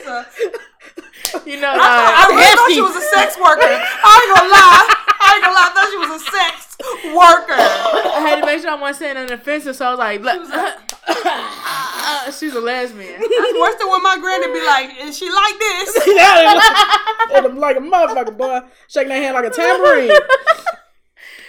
So, 0.04 1.42
You 1.46 1.60
know, 1.62 1.70
I, 1.70 1.78
like, 1.78 2.18
I 2.18 2.26
really 2.34 2.56
thought 2.56 2.72
she 2.74 2.82
was 2.82 2.96
a 2.98 3.06
sex 3.14 3.38
worker. 3.38 3.62
I 3.70 4.14
ain't 4.18 4.32
gonna 4.36 4.50
lie. 4.50 4.86
I 5.22 5.28
ain't 5.36 5.44
gonna 5.44 5.56
lie. 5.56 5.70
I 5.70 5.74
thought 5.76 5.90
she 5.92 6.00
was 6.02 6.14
a 6.18 6.24
sex 6.26 6.78
worker. 7.14 7.58
I 7.58 8.20
had 8.28 8.40
to 8.42 8.46
make 8.46 8.62
sure 8.62 8.72
I 8.72 8.76
wasn't 8.76 8.98
saying 8.98 9.18
anything 9.18 9.38
offensive, 9.38 9.76
so 9.76 9.86
I 9.86 9.90
was 9.92 10.00
like, 10.00 10.22
was 10.24 10.50
like- 10.50 10.92
uh, 11.08 12.32
she's 12.38 12.54
a 12.54 12.60
lesbian. 12.60 13.20
That's 13.20 13.54
worse 13.60 13.76
than 13.76 13.90
when 13.90 14.04
my 14.04 14.18
granny 14.20 14.48
be 14.54 14.66
like, 14.66 15.08
is 15.08 15.18
she 15.18 15.30
like 15.30 15.60
this? 15.60 15.96
and 17.36 17.46
I'm 17.46 17.58
like 17.58 17.78
a 17.78 17.80
motherfucker, 17.80 18.38
boy, 18.38 18.62
shaking 18.88 19.10
that 19.10 19.16
hand 19.22 19.36
like 19.36 19.46
a 19.46 19.50
tambourine. 19.50 20.12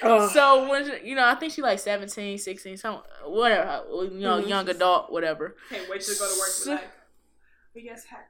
Uh, 0.00 0.28
So 0.28 0.68
when 0.70 0.84
she, 0.86 1.08
you 1.08 1.16
know, 1.16 1.26
I 1.26 1.34
think 1.34 1.52
she 1.52 1.60
like 1.60 1.80
17, 1.80 2.38
16, 2.38 2.76
some 2.76 3.02
whatever, 3.26 3.82
you 4.04 4.20
know, 4.20 4.40
Mhm. 4.40 4.48
young 4.48 4.68
adult, 4.68 5.10
whatever. 5.10 5.56
Can't 5.70 5.88
wait 5.90 6.02
to 6.02 6.14
go 6.16 6.32
to 6.32 6.38
work 6.38 6.50
and 6.56 6.64
be 6.64 6.70
like, 6.70 6.90
we 7.74 7.82
guess 7.82 8.04
happy. 8.04 8.24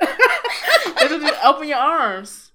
That's 0.00 1.10
what 1.10 1.22
you- 1.22 1.32
open 1.44 1.68
your 1.68 1.78
arms. 1.78 2.47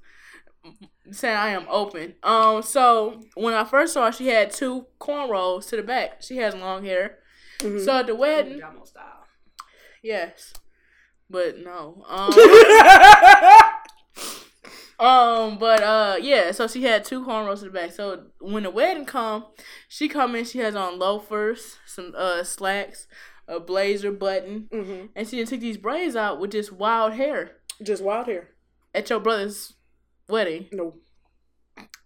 Saying 1.13 1.37
I 1.37 1.49
am 1.49 1.65
open. 1.69 2.15
Um, 2.23 2.61
so 2.63 3.21
when 3.35 3.53
I 3.53 3.63
first 3.63 3.93
saw 3.93 4.05
her, 4.07 4.11
she 4.11 4.27
had 4.27 4.51
two 4.51 4.87
cornrows 4.99 5.69
to 5.69 5.75
the 5.77 5.83
back. 5.83 6.21
She 6.21 6.37
has 6.37 6.55
long 6.55 6.83
hair. 6.83 7.19
mhm. 7.59 7.83
So 7.85 7.97
at 7.99 8.07
the 8.07 8.15
wedding, 8.15 8.59
Jamo 8.59 8.85
style. 8.87 9.25
yes, 10.01 10.53
but 11.29 11.59
no. 11.59 12.03
Um, 12.07 12.31
um, 14.99 15.57
but 15.57 15.83
uh, 15.83 16.15
yeah. 16.21 16.51
So 16.51 16.67
she 16.67 16.83
had 16.83 17.03
two 17.03 17.23
cornrows 17.25 17.59
to 17.59 17.65
the 17.65 17.71
back. 17.71 17.91
So 17.91 18.25
when 18.39 18.63
the 18.63 18.69
wedding 18.69 19.05
come, 19.05 19.45
she 19.87 20.07
come 20.07 20.35
in. 20.35 20.45
She 20.45 20.59
has 20.59 20.75
on 20.75 20.99
loafers, 20.99 21.77
some 21.85 22.13
uh 22.17 22.43
slacks, 22.43 23.07
a 23.47 23.59
blazer 23.59 24.11
button, 24.11 24.67
Mhm. 24.71 25.09
and 25.15 25.27
she 25.27 25.37
done 25.37 25.47
took 25.47 25.59
these 25.59 25.77
braids 25.77 26.15
out 26.15 26.39
with 26.39 26.51
this 26.51 26.71
wild 26.71 27.13
hair 27.13 27.57
Just 27.81 28.01
wild 28.03 28.27
hair. 28.27 28.49
at 28.93 29.09
your 29.09 29.19
brother's 29.19 29.73
wedding. 30.29 30.67
No. 30.71 30.93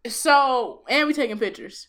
So, 0.09 0.83
and 0.89 1.07
we 1.07 1.13
taking 1.13 1.39
pictures. 1.39 1.87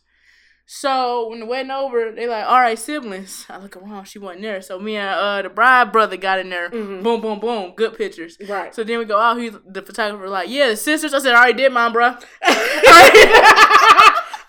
So 0.70 1.30
when 1.30 1.40
the 1.40 1.46
wedding 1.46 1.70
over, 1.70 2.12
they 2.12 2.26
like, 2.26 2.44
all 2.44 2.60
right, 2.60 2.78
siblings. 2.78 3.46
I 3.48 3.56
look 3.56 3.74
around, 3.74 4.04
she 4.04 4.18
wasn't 4.18 4.42
there. 4.42 4.60
So 4.60 4.78
me 4.78 4.96
and 4.96 5.08
uh 5.08 5.40
the 5.40 5.48
bride 5.48 5.92
brother 5.92 6.18
got 6.18 6.40
in 6.40 6.50
there. 6.50 6.68
Mhm. 6.68 7.02
Boom, 7.02 7.22
boom, 7.22 7.40
boom, 7.40 7.72
good 7.74 7.96
pictures. 7.96 8.36
Right. 8.46 8.74
So 8.74 8.84
then 8.84 8.98
we 8.98 9.06
go 9.06 9.18
out. 9.18 9.38
He's 9.38 9.54
the 9.66 9.80
photographer 9.80 10.28
like, 10.28 10.50
yeah, 10.50 10.68
the 10.68 10.76
sisters. 10.76 11.14
I 11.14 11.20
said, 11.20 11.34
I 11.34 11.38
already 11.38 11.56
did 11.62 11.72
mine, 11.72 11.92
bro. 11.92 12.08
All 12.08 12.12
right, 12.12 12.20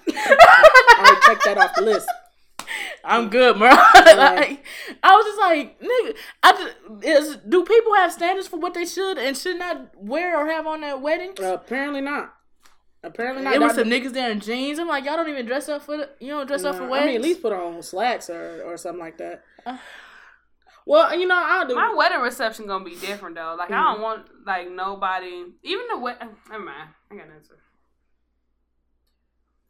check 1.25 1.41
that 1.45 1.57
off 1.57 1.73
the 1.75 1.81
list. 1.83 2.07
I'm 3.05 3.29
good, 3.29 3.57
bro. 3.57 3.69
like, 3.95 4.65
I 5.01 5.15
was 5.15 5.25
just 5.25 5.39
like, 5.39 5.79
nigga, 5.79 6.15
I 6.43 6.51
just, 6.51 6.75
is, 7.05 7.37
do 7.47 7.63
people 7.63 7.93
have 7.95 8.11
standards 8.11 8.47
for 8.47 8.59
what 8.59 8.73
they 8.73 8.85
should 8.85 9.17
and 9.17 9.37
should 9.37 9.57
not 9.57 9.91
wear 9.95 10.37
or 10.37 10.47
have 10.47 10.67
on 10.67 10.81
their 10.81 10.97
wedding? 10.97 11.31
Uh, 11.41 11.53
apparently 11.53 12.01
not. 12.01 12.33
Apparently 13.01 13.43
not. 13.43 13.53
It 13.53 13.61
was 13.61 13.75
some 13.75 13.87
niggas 13.87 14.13
there 14.13 14.29
in 14.29 14.39
jeans. 14.39 14.77
I'm 14.77 14.87
like, 14.87 15.05
y'all 15.05 15.15
don't 15.15 15.29
even 15.29 15.45
dress 15.45 15.69
up 15.69 15.83
for 15.83 15.97
the, 15.97 16.09
you 16.19 16.29
don't 16.29 16.47
dress 16.47 16.63
up 16.63 16.75
for 16.75 16.87
weddings. 16.87 17.03
I 17.03 17.07
mean, 17.07 17.15
at 17.15 17.21
least 17.21 17.41
put 17.41 17.53
on 17.53 17.81
slacks 17.81 18.29
or, 18.29 18.63
or 18.63 18.77
something 18.77 18.99
like 18.99 19.17
that. 19.17 19.43
Uh. 19.65 19.77
Well, 20.85 21.17
you 21.17 21.27
know, 21.27 21.39
I'll 21.39 21.67
do. 21.67 21.75
My 21.75 21.93
wedding 21.93 22.19
reception 22.19 22.65
gonna 22.65 22.83
be 22.83 22.95
different 22.95 23.35
though. 23.35 23.55
Like, 23.57 23.69
mm-hmm. 23.69 23.75
I 23.75 23.83
don't 23.83 23.93
mm-hmm. 23.95 24.03
want 24.03 24.25
like 24.45 24.71
nobody, 24.71 25.45
even 25.63 25.85
the 25.87 25.99
wedding. 25.99 26.29
Never 26.49 26.63
mind, 26.63 26.89
I 27.11 27.15
got 27.15 27.27
an 27.27 27.33
answer. 27.33 27.59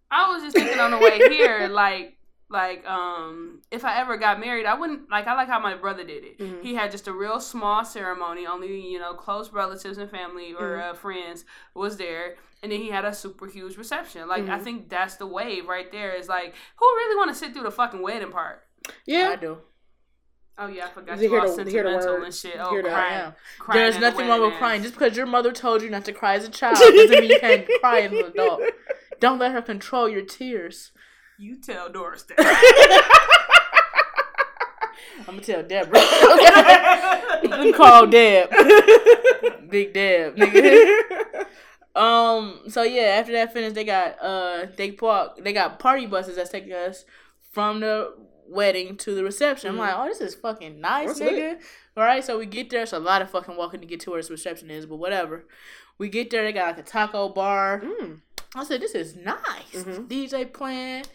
I 0.10 0.31
was 0.31 0.43
just 0.43 0.56
thinking 0.56 0.80
on 0.80 0.91
the 0.91 0.97
way 0.97 1.18
here, 1.30 1.68
like 1.68 2.18
like, 2.49 2.85
um, 2.88 3.61
if 3.71 3.85
I 3.85 3.99
ever 3.99 4.17
got 4.17 4.39
married, 4.39 4.65
I 4.65 4.73
wouldn't 4.73 5.09
like. 5.09 5.27
I 5.27 5.35
like 5.35 5.47
how 5.47 5.59
my 5.59 5.76
brother 5.76 6.03
did 6.03 6.23
it. 6.23 6.39
Mhm. 6.39 6.61
He 6.63 6.73
had 6.76 6.89
just 6.91 7.07
a 7.07 7.13
real 7.13 7.39
small 7.39 7.85
ceremony. 7.85 8.47
Only 8.47 8.80
you 8.81 8.97
know, 8.99 9.13
close 9.13 9.51
relatives 9.53 9.97
and 9.97 10.09
family 10.09 10.53
or 10.53 10.77
Mhm. 10.77 10.89
uh, 10.89 10.93
friends 10.93 11.45
was 11.76 11.97
there, 11.97 12.35
and 12.63 12.71
then 12.71 12.80
he 12.80 12.89
had 12.89 13.05
a 13.05 13.13
super 13.13 13.45
huge 13.47 13.77
reception. 13.77 14.27
Like, 14.27 14.49
I 14.49 14.57
Mhm. 14.59 14.63
think 14.63 14.89
that's 14.89 15.15
the 15.15 15.27
wave 15.27 15.67
right 15.67 15.91
there. 15.91 16.13
Is 16.13 16.27
like, 16.27 16.55
who 16.77 16.85
really 16.85 17.15
want 17.17 17.30
to 17.30 17.35
sit 17.35 17.53
through 17.53 17.63
the 17.63 17.71
fucking 17.71 18.01
wedding 18.01 18.31
part? 18.31 18.65
Yeah 19.05 19.30
i 19.30 19.35
do. 19.35 19.59
Oh 20.57 20.67
yeah, 20.67 20.88
I 20.88 20.89
forgot 20.89 21.17
To 21.17 21.23
you 21.23 21.30
hear 21.30 21.39
all 21.41 21.55
the- 21.55 21.63
to 21.63 21.69
hear 21.69 21.84
the 21.84 21.89
sentimental 22.01 22.23
and 22.26 22.34
shit. 22.35 22.55
Oh, 22.59 22.71
hear 22.71 22.81
the- 22.84 22.89
crying, 22.89 23.11
Yeah. 23.13 23.31
crying 23.59 23.80
There's 23.81 23.97
nothing 23.99 24.27
wrong 24.27 24.41
with 24.41 24.55
crying. 24.55 24.81
Just 24.81 24.93
because 24.95 25.15
your 25.15 25.26
mother 25.26 25.51
told 25.53 25.81
you 25.81 25.89
not 25.89 26.03
to 26.05 26.11
cry 26.11 26.34
as 26.34 26.45
a 26.45 26.49
child 26.49 26.76
doesn't 26.80 27.11
mean 27.11 27.30
you 27.30 27.39
can't 27.39 27.65
cry 27.80 28.01
as 28.01 28.11
an 28.11 28.17
adult. 28.26 28.61
Don't 29.21 29.38
let 29.39 29.51
her 29.53 29.61
control 29.61 30.09
your 30.09 30.23
tears. 30.23 30.91
You 31.39 31.55
tell 31.55 31.89
Doris 31.89 32.23
that. 32.23 32.37
I'm 35.19 35.35
gonna 35.35 35.41
tell 35.41 35.63
Deborah. 35.63 35.99
okay. 37.45 37.71
Call 37.71 38.07
Deb. 38.07 38.49
Big 39.69 39.93
Deb, 39.93 40.35
nigga. 40.35 41.45
Um. 41.95 42.63
So 42.67 42.83
yeah, 42.83 43.17
after 43.19 43.31
that 43.31 43.53
finished, 43.53 43.75
they 43.75 43.85
got 43.85 44.21
uh 44.21 44.65
they 44.75 44.91
park 44.91 45.41
they 45.41 45.53
got 45.53 45.79
party 45.79 46.07
buses 46.07 46.35
that's 46.35 46.49
taking 46.49 46.73
us 46.73 47.05
from 47.51 47.79
the 47.79 48.13
wedding 48.49 48.97
to 48.97 49.15
the 49.15 49.23
reception. 49.23 49.69
I'm 49.69 49.77
like, 49.77 49.93
oh, 49.95 50.05
this 50.05 50.19
is 50.19 50.35
fucking 50.35 50.81
nice, 50.81 51.19
nigga. 51.19 51.59
All 51.95 52.03
right, 52.03 52.23
so 52.23 52.37
we 52.37 52.47
get 52.47 52.69
there. 52.69 52.83
It's 52.83 52.93
a 52.93 52.99
lot 52.99 53.21
of 53.21 53.29
fucking 53.29 53.55
walking 53.55 53.79
to 53.79 53.87
get 53.87 54.01
to 54.01 54.11
where 54.11 54.19
this 54.19 54.29
reception 54.29 54.69
is, 54.69 54.85
but 54.85 54.97
whatever. 54.97 55.45
We 55.97 56.09
get 56.09 56.31
there. 56.31 56.43
They 56.43 56.53
got 56.53 56.67
like 56.67 56.79
a 56.79 56.89
taco 56.89 57.29
bar. 57.29 57.81
Mm. 57.81 58.21
I 58.55 58.63
said, 58.63 58.81
this 58.81 58.95
is 58.95 59.15
nice. 59.15 59.38
Mhm. 59.73 60.07
DJ 60.07 60.51
playing. 60.51 61.05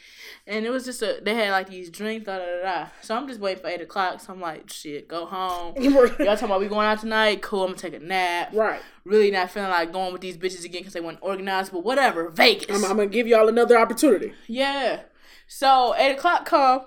And 0.46 0.64
it 0.64 0.70
was 0.70 0.84
just 0.84 1.02
a, 1.02 1.18
they 1.22 1.34
had 1.34 1.50
like 1.50 1.68
these 1.68 1.90
drinks, 1.90 2.26
da 2.26 2.38
da 2.38 2.44
da 2.44 2.62
da. 2.62 2.86
So 3.02 3.16
I'm 3.16 3.26
just 3.26 3.40
waiting 3.40 3.60
for 3.62 3.68
8 3.68 3.80
o'clock. 3.80 4.20
So 4.20 4.32
I'm 4.32 4.40
like, 4.40 4.70
shit, 4.70 5.08
go 5.08 5.26
home. 5.26 5.74
Y'all 5.82 6.06
talking 6.08 6.44
about 6.44 6.60
we 6.60 6.68
going 6.68 6.86
out 6.86 7.00
tonight? 7.00 7.42
Cool, 7.42 7.62
I'm 7.64 7.68
gonna 7.70 7.78
take 7.78 7.94
a 7.94 7.98
nap. 7.98 8.50
right. 8.52 8.80
Really 9.04 9.30
not 9.32 9.50
feeling 9.50 9.70
like 9.70 9.92
going 9.92 10.12
with 10.12 10.22
these 10.22 10.36
bitches 10.36 10.64
again 10.64 10.82
because 10.82 10.92
they 10.92 11.00
weren't 11.00 11.18
organized, 11.22 11.72
but 11.72 11.82
whatever. 11.82 12.28
Vegas. 12.30 12.68
I'm, 12.70 12.84
I'm 12.90 12.96
gonna 12.96 13.06
give 13.06 13.26
y'all 13.26 13.48
another 13.48 13.78
opportunity. 13.78 14.32
yeah. 14.46 15.00
So 15.48 15.94
8 15.96 16.12
o'clock 16.12 16.46
come, 16.46 16.82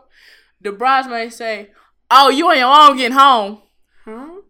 the 0.61 0.71
bridesmaids 0.71 1.35
say, 1.35 1.71
oh, 2.09 2.29
you 2.29 2.47
on 2.49 2.57
your 2.57 2.73
own 2.89 2.95
getting 2.97 3.17
home. 3.17 3.61
Huh? 4.05 4.41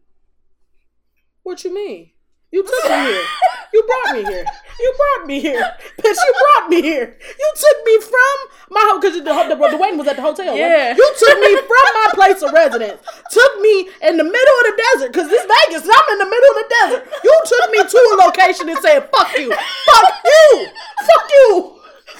What 1.43 1.63
you 1.63 1.73
mean? 1.73 2.11
You 2.51 2.63
took 2.63 2.83
me 2.89 2.89
here. 2.97 3.23
You 3.73 3.83
brought 3.83 4.15
me 4.15 4.23
here. 4.23 4.45
You 4.79 4.93
brought 4.97 5.27
me 5.27 5.39
here. 5.39 5.75
Bitch, 6.01 6.15
you 6.15 6.33
brought 6.39 6.69
me 6.69 6.81
here. 6.81 7.17
You 7.19 7.53
took 7.55 7.77
me 7.85 7.99
from 8.01 8.35
my 8.69 8.81
house 8.81 8.99
because 9.01 9.15
the, 9.17 9.23
the, 9.23 9.55
the 9.55 9.77
wedding 9.77 9.97
was 9.97 10.07
at 10.07 10.15
the 10.15 10.21
hotel. 10.21 10.53
right? 10.53 10.59
Yeah. 10.59 10.95
You 10.95 11.07
took 11.17 11.39
me 11.39 11.55
from 11.57 11.85
my 11.97 12.07
place 12.13 12.41
of 12.41 12.51
residence. 12.53 13.01
Took 13.31 13.59
me 13.61 13.89
in 14.03 14.17
the 14.17 14.23
middle 14.23 14.55
of 14.61 14.65
the 14.69 14.75
desert 14.93 15.11
because 15.11 15.29
this 15.29 15.43
Vegas, 15.45 15.83
and 15.83 15.91
I'm 15.91 16.07
in 16.13 16.19
the 16.19 16.29
middle 16.29 16.49
of 16.51 16.57
the 16.61 16.69
desert. 16.69 17.01
You 17.23 17.33
took 17.45 17.65
me 17.71 17.79
to 17.83 17.97
a 17.97 18.15
location 18.25 18.69
and 18.69 18.79
said, 18.79 19.09
fuck 19.11 19.33
you. 19.37 19.49
Fuck 19.51 20.13
you. 20.25 20.67
Fuck 21.03 21.27
you. 21.31 21.73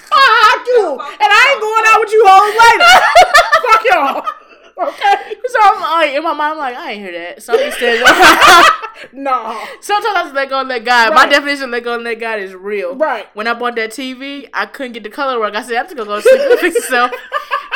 Fuck 0.08 0.66
you. 0.66 0.84
And 1.00 1.30
I 1.30 1.40
ain't 1.52 1.60
going 1.60 1.84
out 1.88 2.00
with 2.00 2.12
you 2.12 2.22
hoes 2.26 2.54
later. 2.58 2.90
fuck 3.64 3.82
y'all. 3.86 4.37
Okay? 4.78 5.34
So 5.48 5.58
I'm 5.62 5.80
like, 5.80 6.14
in 6.14 6.22
my 6.22 6.34
mind, 6.34 6.52
I'm 6.52 6.58
like, 6.58 6.76
I 6.76 6.92
ain't 6.92 7.00
hear 7.00 7.12
that. 7.12 7.42
So 7.42 7.54
I'm 7.54 7.58
just 7.58 7.80
Nah. 9.14 9.64
Sometimes 9.80 10.14
I 10.14 10.22
just 10.24 10.34
let 10.34 10.50
go 10.50 10.60
and 10.60 10.68
let 10.68 10.84
God. 10.84 11.14
My 11.14 11.26
definition 11.26 11.64
of 11.64 11.70
let 11.70 11.84
go 11.84 11.94
and 11.94 12.04
let 12.04 12.20
God 12.20 12.38
is 12.38 12.54
real. 12.54 12.94
Right. 12.94 13.26
When 13.34 13.46
I 13.46 13.54
bought 13.54 13.76
that 13.76 13.90
TV, 13.90 14.48
I 14.52 14.66
couldn't 14.66 14.92
get 14.92 15.04
the 15.04 15.10
color 15.10 15.40
work. 15.40 15.54
I 15.54 15.62
said, 15.62 15.76
I'm 15.76 15.86
just 15.86 15.96
gonna 15.96 16.08
go 16.08 16.16
to 16.16 16.22
sleep 16.22 16.50
and 16.50 16.60
fix 16.60 16.76
itself. 16.76 17.12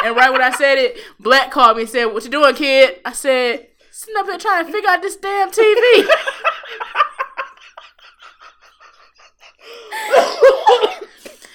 And 0.04 0.14
right 0.14 0.30
when 0.30 0.42
I 0.42 0.50
said 0.50 0.76
it, 0.76 0.98
Black 1.18 1.50
called 1.50 1.76
me 1.76 1.84
and 1.84 1.90
said, 1.90 2.06
What 2.06 2.24
you 2.24 2.30
doing, 2.30 2.54
kid? 2.54 3.00
I 3.06 3.12
said, 3.12 3.68
Sitting 3.90 4.16
up 4.18 4.26
here 4.26 4.38
trying 4.38 4.66
to 4.66 4.72
figure 4.72 4.90
out 4.90 5.00
this 5.00 5.16
damn 5.16 5.50
TV. 5.50 5.64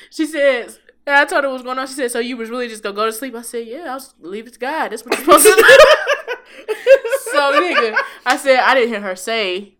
she 0.10 0.26
says, 0.26 0.80
and 1.08 1.16
I 1.16 1.26
told 1.26 1.44
her 1.44 1.50
what 1.50 1.54
was 1.54 1.64
going 1.64 1.80
on. 1.80 1.88
She 1.88 1.94
said, 1.94 2.12
So 2.12 2.20
you 2.20 2.36
was 2.38 2.50
really 2.50 2.68
just 2.68 2.84
gonna 2.84 2.96
go 2.96 3.06
to 3.06 3.14
sleep? 3.14 3.34
I 3.34 3.42
said, 3.42 3.66
Yeah, 3.66 3.92
I 3.92 3.94
was 3.96 4.14
leave 4.20 4.46
it 4.46 4.54
to 4.54 4.60
God. 4.60 4.90
That's 4.90 5.04
what 5.04 5.16
you're 5.16 5.26
supposed 5.26 5.46
to 5.46 5.56
do. 5.56 5.64
so 7.32 7.62
nigga, 7.62 7.98
I 8.26 8.38
said 8.38 8.60
I 8.60 8.76
didn't 8.76 8.90
hear 8.90 9.02
her 9.02 9.16
say 9.16 9.77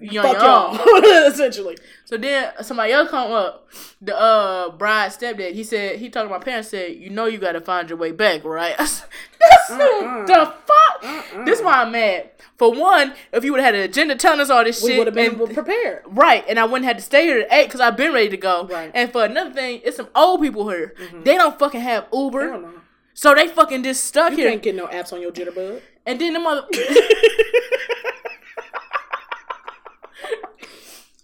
you 0.00 0.20
on 0.20 0.34
Fuck 0.34 0.42
y'all. 0.42 1.04
Essentially. 1.26 1.76
So 2.04 2.16
then 2.16 2.52
somebody 2.62 2.92
else 2.92 3.10
come 3.10 3.32
up, 3.32 3.68
the 4.00 4.16
uh 4.18 4.70
bride 4.70 5.10
stepdad. 5.10 5.52
He 5.52 5.64
said 5.64 5.98
he 5.98 6.08
talked 6.10 6.28
to 6.28 6.30
my 6.38 6.42
parents. 6.42 6.68
Said 6.68 6.96
you 6.96 7.10
know 7.10 7.26
you 7.26 7.38
got 7.38 7.52
to 7.52 7.60
find 7.60 7.88
your 7.88 7.98
way 7.98 8.12
back, 8.12 8.44
right? 8.44 8.74
I 8.80 8.84
said, 8.84 9.08
That's 9.40 9.70
Uh-uh. 9.70 10.26
the 10.26 10.54
fuck. 10.66 11.04
Uh-uh. 11.04 11.44
This 11.44 11.60
why 11.60 11.82
I'm 11.82 11.92
mad. 11.92 12.30
For 12.58 12.72
one, 12.72 13.12
if 13.32 13.44
you 13.44 13.52
would 13.52 13.60
have 13.60 13.74
had 13.74 13.74
an 13.74 13.82
agenda 13.90 14.14
telling 14.16 14.40
us 14.40 14.48
all 14.48 14.64
this 14.64 14.82
We 14.82 14.90
shit, 14.90 14.98
would 14.98 15.06
have 15.08 15.14
been 15.14 15.38
and- 15.40 15.52
prepared. 15.54 16.02
right, 16.06 16.42
and 16.48 16.58
I 16.58 16.64
wouldn't 16.64 16.86
have 16.86 16.96
to 16.96 17.02
stay 17.02 17.24
here 17.26 17.40
at 17.40 17.52
eight 17.52 17.66
because 17.66 17.80
I've 17.82 17.98
been 17.98 18.14
ready 18.14 18.30
to 18.30 18.36
go. 18.38 18.66
Right. 18.66 18.90
And 18.94 19.12
for 19.12 19.24
another 19.26 19.50
thing, 19.52 19.82
it's 19.84 19.98
some 19.98 20.08
old 20.14 20.40
people 20.40 20.68
here. 20.70 20.94
They 21.22 21.34
don't 21.36 21.58
fucking 21.58 21.82
have 21.82 22.06
Uber, 22.14 22.72
so 23.12 23.34
they 23.34 23.48
fucking 23.48 23.82
just 23.82 24.04
stuck 24.04 24.30
You 24.30 24.38
here. 24.38 24.50
can't 24.50 24.62
get 24.62 24.74
no 24.74 24.86
apps 24.86 25.12
on 25.12 25.20
your 25.20 25.32
jitterbug. 25.32 25.82
And 26.06 26.18
then 26.20 26.32
the 26.32 26.38
mother. 26.40 26.66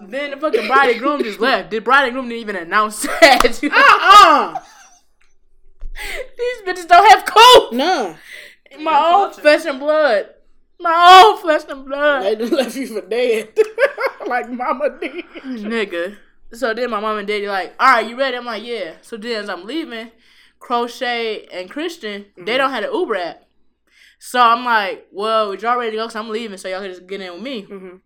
then 0.09 0.31
the 0.33 0.37
fucking 0.37 0.66
bride 0.66 0.91
and 0.91 0.99
groom 1.01 1.23
just 1.23 1.41
left. 1.41 1.70
The 1.70 1.79
bride 1.81 2.05
and 2.05 2.12
groom 2.15 2.29
didn't 2.29 2.41
even 2.41 2.57
announce 2.57 3.03
that. 3.20 3.61
Uh-uh. 3.62 4.61
These 6.39 6.62
bitches 6.66 6.89
don't 6.89 7.11
have 7.11 7.24
couth. 7.27 7.73
No. 7.73 8.16
My 8.81 8.97
own 8.99 9.27
culture. 9.27 9.41
flesh 9.43 9.65
and 9.66 9.79
blood. 9.79 10.27
My 10.81 11.23
own 11.24 11.41
flesh 11.41 11.62
and 11.69 11.85
blood. 11.85 12.23
They 12.24 12.37
just 12.37 12.53
left 12.53 12.77
you 12.77 12.87
for 12.89 13.07
dead. 13.07 13.51
like 14.27 14.51
mama 14.51 14.99
did. 15.01 15.24
Nigga. 15.45 16.16
So 16.53 16.74
then 16.74 16.91
my 16.91 17.01
mom 17.01 17.19
and 17.19 17.29
daddy 17.29 17.47
like, 17.49 17.74
all 17.79 17.93
right, 17.93 18.09
you 18.09 18.19
ready? 18.19 18.37
I'm 18.37 18.45
like, 18.45 18.65
yeah. 18.65 18.95
So 19.03 19.16
then 19.16 19.43
as 19.45 19.49
I'm 19.49 19.65
leaving, 19.66 20.11
Crochet 20.59 21.47
and 21.53 21.70
Christian, 21.70 22.27
they 22.37 22.57
don't 22.57 22.70
have 22.70 22.85
an 22.85 22.93
Uber 22.93 23.16
app. 23.16 23.45
So 24.19 24.41
I'm 24.41 24.65
like, 24.65 25.07
well, 25.12 25.55
y'all 25.55 25.79
ready 25.79 25.93
to 25.93 25.97
go? 25.99 26.05
Cause 26.07 26.16
I'm 26.16 26.29
leaving, 26.31 26.57
so 26.57 26.69
y'all 26.69 26.81
can 26.81 26.91
just 26.91 27.07
get 27.07 27.20
in 27.20 27.33
with 27.35 27.43
me. 27.43 27.62
Mhm. 27.66 28.01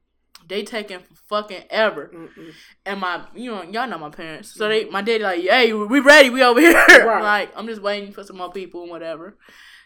They 0.47 0.63
taking 0.63 1.01
fucking 1.29 1.65
ever. 1.71 2.11
Mm-mm. 2.15 2.53
And 2.85 3.01
my, 3.01 3.25
you 3.35 3.51
know, 3.51 3.63
y'all 3.63 3.89
know 3.89 3.99
my 3.99 4.11
parents. 4.11 4.53
So 4.55 4.69
they, 4.69 4.85
my 4.85 5.03
daddy 5.03 5.25
like, 5.25 5.41
hey, 5.43 5.73
we 5.73 6.01
ready? 6.01 6.31
We 6.31 6.43
over 6.43 6.61
here. 6.61 6.73
Right. 6.89 7.23
Like, 7.23 7.53
I'm 7.57 7.67
just 7.67 7.83
waiting 7.83 8.13
for 8.13 8.23
some 8.23 8.37
more 8.37 8.53
people 8.53 8.83
and 8.83 8.91
whatever. 8.91 9.37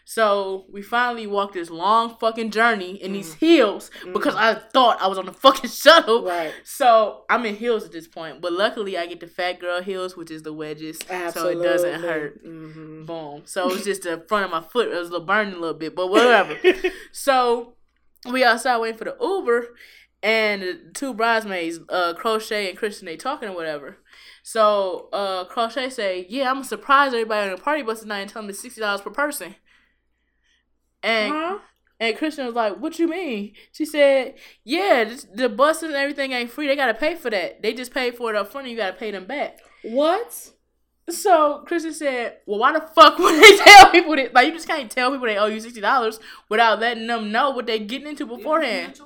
So 0.03 0.65
we 0.71 0.81
finally 0.81 1.25
walked 1.27 1.53
this 1.53 1.69
long 1.69 2.17
fucking 2.19 2.51
journey 2.51 3.01
in 3.01 3.13
these 3.13 3.35
heels 3.35 3.91
because 4.13 4.35
I 4.35 4.55
thought 4.55 5.01
I 5.01 5.07
was 5.07 5.17
on 5.17 5.25
the 5.25 5.31
fucking 5.33 5.69
shuttle. 5.83 6.23
Right. 6.25 6.53
So 6.63 7.23
I'm 7.29 7.45
in 7.45 7.55
heels 7.55 7.85
at 7.85 7.91
this 7.91 8.07
point, 8.07 8.41
but 8.41 8.51
luckily 8.51 8.97
I 8.97 9.05
get 9.05 9.19
the 9.19 9.27
fat 9.27 9.59
girl 9.59 9.81
heels, 9.81 10.17
which 10.17 10.29
is 10.31 10.43
the 10.43 10.53
wedges, 10.53 10.99
Absolutely. 11.09 11.53
so 11.53 11.59
it 11.59 11.63
doesn't 11.63 12.01
hurt. 12.01 12.45
Mhm. 12.45 13.05
Boom. 13.05 13.43
So 13.45 13.69
it 13.69 13.73
was 13.73 13.83
just 13.91 14.03
the 14.03 14.25
front 14.27 14.45
of 14.45 14.51
my 14.51 14.61
foot. 14.61 14.87
It 14.89 14.97
was 14.97 15.07
a 15.09 15.11
little 15.11 15.25
burning 15.25 15.53
a 15.53 15.59
little 15.59 15.77
bit, 15.77 15.95
but 15.95 16.07
whatever. 16.09 16.57
so 17.11 17.75
we 18.29 18.43
outside 18.43 18.77
waiting 18.79 18.97
for 18.97 19.05
the 19.05 19.15
Uber, 19.21 19.67
and 20.23 20.91
two 20.93 21.13
bridesmaids, 21.13 21.79
uh, 21.89 22.13
Crochet 22.13 22.69
and 22.69 22.77
Christian, 22.77 23.05
they 23.07 23.17
talking 23.17 23.49
or 23.49 23.55
whatever. 23.55 23.97
So 24.43 25.09
uh, 25.13 25.45
Crochet 25.45 25.89
say, 25.89 26.25
"Yeah, 26.29 26.49
I'm 26.49 26.55
gonna 26.57 26.65
surprise 26.65 27.13
everybody 27.13 27.49
on 27.49 27.55
the 27.55 27.61
party 27.61 27.81
bus 27.83 28.01
tonight 28.01 28.21
and 28.21 28.29
tell 28.29 28.41
them 28.41 28.49
it's 28.49 28.59
sixty 28.61 28.81
dollars 28.81 29.01
per 29.01 29.09
person." 29.09 29.55
And 31.03 31.33
Huh? 31.33 31.59
and 31.99 32.17
Christian 32.17 32.45
was 32.45 32.55
like, 32.55 32.77
"What 32.77 32.99
you 32.99 33.07
mean?" 33.07 33.53
She 33.71 33.85
said, 33.85 34.35
"Yeah, 34.63 35.03
this, 35.05 35.25
the 35.33 35.49
bus 35.49 35.83
and 35.83 35.93
everything 35.93 36.31
ain't 36.31 36.51
free. 36.51 36.67
They 36.67 36.75
gotta 36.75 36.93
pay 36.93 37.15
for 37.15 37.29
that. 37.29 37.61
They 37.61 37.73
just 37.73 37.93
paid 37.93 38.15
for 38.15 38.29
it 38.29 38.35
up 38.35 38.51
front, 38.51 38.67
and 38.67 38.71
you 38.71 38.77
gotta 38.77 38.97
pay 38.97 39.11
them 39.11 39.25
back." 39.25 39.59
What? 39.83 40.51
So 41.09 41.63
Christian 41.67 41.93
said, 41.93 42.37
"Well, 42.45 42.59
why 42.59 42.73
the 42.73 42.81
fuck 42.81 43.17
would 43.17 43.41
they 43.41 43.57
tell 43.63 43.89
people 43.91 44.15
that? 44.15 44.33
Like, 44.33 44.47
you 44.47 44.53
just 44.53 44.67
can't 44.67 44.89
tell 44.89 45.11
people 45.11 45.25
they 45.27 45.37
owe 45.37 45.47
you 45.47 45.59
sixty 45.59 45.81
dollars 45.81 46.19
without 46.49 46.79
letting 46.79 47.07
them 47.07 47.31
know 47.31 47.49
what 47.51 47.65
they're 47.65 47.79
getting 47.79 48.07
into 48.07 48.25
beforehand." 48.25 48.99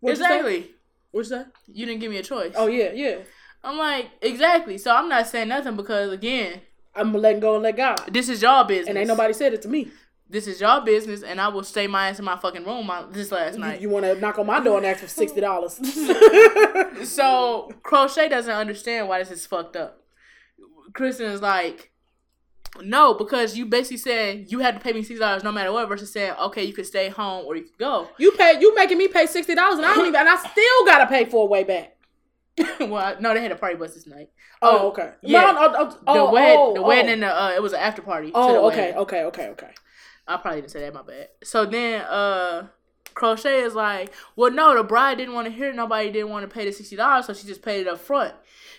What'd 0.00 0.18
you 0.18 0.24
exactly. 0.24 0.70
What'd 1.10 1.46
you 1.66 1.86
didn't 1.86 2.00
give 2.00 2.10
me 2.10 2.18
a 2.18 2.22
choice. 2.22 2.52
Oh 2.56 2.66
yeah, 2.66 2.92
yeah. 2.92 3.18
I'm 3.64 3.78
like, 3.78 4.10
exactly. 4.22 4.78
So 4.78 4.94
I'm 4.94 5.08
not 5.08 5.26
saying 5.26 5.48
nothing 5.48 5.76
because 5.76 6.12
again, 6.12 6.60
I'm 6.94 7.12
letting 7.12 7.40
go 7.40 7.54
and 7.54 7.62
let 7.62 7.76
God. 7.76 8.00
this 8.12 8.28
is 8.28 8.42
y'all 8.42 8.64
business. 8.64 8.88
And 8.88 8.98
ain't 8.98 9.08
nobody 9.08 9.32
said 9.32 9.52
it 9.54 9.62
to 9.62 9.68
me. 9.68 9.88
This 10.28 10.48
is 10.48 10.60
y'all 10.60 10.80
business, 10.80 11.22
and 11.22 11.40
I 11.40 11.46
will 11.48 11.62
stay 11.62 11.86
my 11.86 12.08
ass 12.08 12.18
in 12.18 12.24
my 12.24 12.36
fucking 12.36 12.64
room 12.64 12.86
my, 12.86 13.04
this 13.10 13.30
last 13.30 13.54
You, 13.54 13.60
night. 13.60 13.80
you 13.80 13.88
want 13.88 14.04
to 14.06 14.16
knock 14.20 14.38
on 14.40 14.46
my 14.46 14.58
door 14.58 14.78
and 14.78 14.86
ask 14.86 15.00
for 15.00 15.08
sixty 15.08 15.40
dollars? 15.40 15.78
So 17.04 17.70
Crochet 17.82 18.28
doesn't 18.28 18.52
understand 18.52 19.08
why 19.08 19.20
this 19.20 19.30
is 19.30 19.46
fucked 19.46 19.76
up. 19.76 20.02
Kristen 20.94 21.30
is 21.30 21.42
like, 21.42 21.92
no, 22.82 23.14
because 23.14 23.56
you 23.56 23.66
basically 23.66 23.96
said 23.98 24.50
you 24.50 24.60
had 24.60 24.74
to 24.74 24.80
pay 24.80 24.92
me 24.92 25.02
six 25.02 25.20
dollars 25.20 25.42
no 25.44 25.52
matter 25.52 25.72
what, 25.72 25.88
versus 25.88 26.12
saying, 26.12 26.34
okay, 26.40 26.64
you 26.64 26.72
could 26.72 26.86
stay 26.86 27.08
home 27.08 27.44
or 27.46 27.56
you 27.56 27.62
could 27.64 27.78
go. 27.78 28.08
you 28.18 28.32
pay. 28.32 28.58
You 28.60 28.74
making 28.74 28.98
me 28.98 29.08
pay 29.08 29.26
sixty 29.26 29.54
dollars, 29.54 29.78
and 29.78 29.86
I 29.86 29.94
don't 29.94 30.06
even. 30.08 30.20
And 30.20 30.28
I 30.28 30.36
still 30.36 30.84
gotta 30.84 31.06
pay 31.06 31.24
for 31.24 31.44
a 31.44 31.46
way 31.46 31.64
back. 31.64 31.96
well, 32.80 33.16
no, 33.20 33.34
they 33.34 33.42
had 33.42 33.52
a 33.52 33.56
party 33.56 33.76
bus 33.76 33.94
this 33.94 34.06
night. 34.06 34.30
Oh, 34.62 34.88
okay. 34.88 35.12
yeah. 35.22 35.42
No, 35.42 35.52
no, 35.52 35.72
no, 35.72 35.90
The 35.90 35.98
oh, 36.06 36.32
wed, 36.32 36.56
oh, 36.56 36.74
the 36.74 36.80
oh. 36.80 36.86
wedding, 36.86 37.10
and 37.12 37.22
the 37.22 37.42
uh, 37.42 37.50
it 37.50 37.62
was 37.62 37.72
an 37.72 37.80
after 37.80 38.02
party. 38.02 38.30
Oh, 38.34 38.66
wedding. 38.66 38.94
okay, 38.94 38.98
okay, 38.98 39.24
okay, 39.24 39.48
okay. 39.48 39.70
I 40.26 40.38
probably 40.38 40.62
didn't 40.62 40.72
say 40.72 40.80
that. 40.80 40.94
My 40.94 41.02
bad. 41.02 41.28
So 41.44 41.66
then, 41.66 42.00
uh, 42.02 42.68
Crochet 43.16 43.60
is 43.62 43.74
like, 43.74 44.12
well, 44.36 44.50
no, 44.52 44.76
the 44.76 44.84
bride 44.84 45.16
didn't 45.18 45.34
want 45.34 45.46
to 45.46 45.50
hear. 45.52 45.70
it. 45.70 45.74
Nobody 45.74 46.10
didn't 46.12 46.28
want 46.28 46.48
to 46.48 46.54
pay 46.54 46.64
the 46.66 46.70
sixty 46.72 46.94
dollars, 46.96 47.26
so 47.26 47.32
she 47.34 47.46
just 47.46 47.62
paid 47.62 47.80
it 47.80 47.88
up 47.88 47.98
front. 47.98 48.34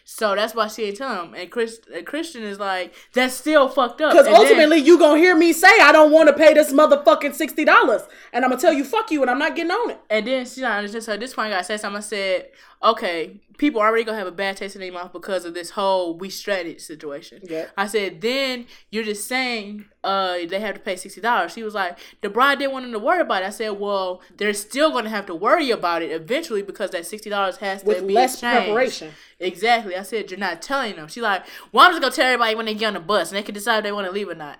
So 0.09 0.35
that's 0.35 0.55
why 0.55 0.67
she 0.69 0.83
ain't 0.85 0.95
tell 0.97 1.25
him. 1.25 1.33
And 1.33 1.51
Chris, 1.51 1.81
and 1.93 2.05
Christian 2.05 2.43
is 2.43 2.59
like, 2.59 2.93
that's 3.11 3.33
still 3.33 3.67
fucked 3.67 3.99
up. 3.99 4.13
Because 4.13 4.27
And 4.27 4.35
then- 4.35 4.41
ultimately, 4.41 4.77
you 4.77 4.97
gonna 4.97 5.19
hear 5.19 5.35
me 5.35 5.51
say 5.51 5.67
I 5.81 5.91
don't 5.91 6.11
want 6.13 6.29
to 6.29 6.33
pay 6.33 6.53
this 6.53 6.71
motherfucking 6.71 7.33
sixty 7.33 7.65
dollars, 7.65 8.03
and 8.31 8.45
I'm 8.45 8.51
gonna 8.51 8.61
tell 8.61 8.71
you 8.71 8.85
fuck 8.85 9.11
you, 9.11 9.21
and 9.21 9.29
I'm 9.29 9.39
not 9.39 9.55
getting 9.55 9.71
on 9.71 9.89
it. 9.89 9.99
And 10.09 10.25
then 10.25 10.45
she 10.45 10.61
not 10.61 10.77
understand. 10.77 11.03
So 11.03 11.13
at 11.13 11.19
this 11.19 11.33
point, 11.33 11.51
I 11.51 11.61
said 11.63 11.81
something. 11.81 11.97
I 11.97 12.01
said, 12.01 12.49
okay, 12.83 13.41
people 13.57 13.81
already 13.81 14.03
gonna 14.03 14.17
have 14.17 14.27
a 14.27 14.31
bad 14.31 14.55
taste 14.57 14.75
in 14.75 14.81
their 14.81 14.91
mouth 14.91 15.11
because 15.11 15.43
of 15.45 15.53
this 15.53 15.71
whole 15.71 16.15
we 16.17 16.29
strategy 16.29 16.79
situation. 16.79 17.41
Yeah. 17.43 17.65
I 17.75 17.87
said, 17.87 18.21
then 18.21 18.67
you're 18.91 19.03
just 19.03 19.27
saying 19.27 19.85
uh 20.03 20.37
they 20.47 20.59
have 20.59 20.75
to 20.75 20.81
pay 20.81 20.95
sixty 20.95 21.19
dollars. 21.21 21.53
She 21.53 21.63
was 21.63 21.73
like, 21.73 21.97
the 22.21 22.29
bride 22.29 22.59
didn't 22.59 22.73
want 22.73 22.85
them 22.85 22.93
to 22.93 22.99
worry 22.99 23.21
about 23.21 23.43
it. 23.43 23.47
I 23.47 23.49
said, 23.49 23.71
well, 23.71 24.21
they're 24.37 24.53
still 24.53 24.91
gonna 24.91 25.09
have 25.09 25.25
to 25.25 25.35
worry 25.35 25.71
about 25.71 26.01
it 26.01 26.11
eventually 26.11 26.61
because 26.61 26.91
that 26.91 27.05
sixty 27.05 27.29
dollars 27.29 27.57
has 27.57 27.83
to 27.83 28.01
be 28.01 28.13
less 28.13 28.33
exchanged. 28.35 28.65
preparation. 28.65 29.11
Exactly. 29.39 29.95
I 29.95 30.03
said 30.03 30.29
you're 30.31 30.39
not 30.39 30.61
telling 30.61 30.95
them. 30.95 31.07
She's 31.07 31.23
like, 31.23 31.43
well, 31.71 31.85
I'm 31.85 31.91
just 31.91 32.01
gonna 32.01 32.13
tell 32.13 32.25
everybody 32.27 32.55
when 32.55 32.65
they 32.65 32.75
get 32.75 32.87
on 32.87 32.93
the 32.93 32.99
bus 32.99 33.31
and 33.31 33.37
they 33.37 33.43
can 33.43 33.53
decide 33.53 33.79
if 33.79 33.83
they 33.83 33.91
want 33.91 34.07
to 34.07 34.11
leave 34.13 34.29
or 34.29 34.35
not. 34.35 34.59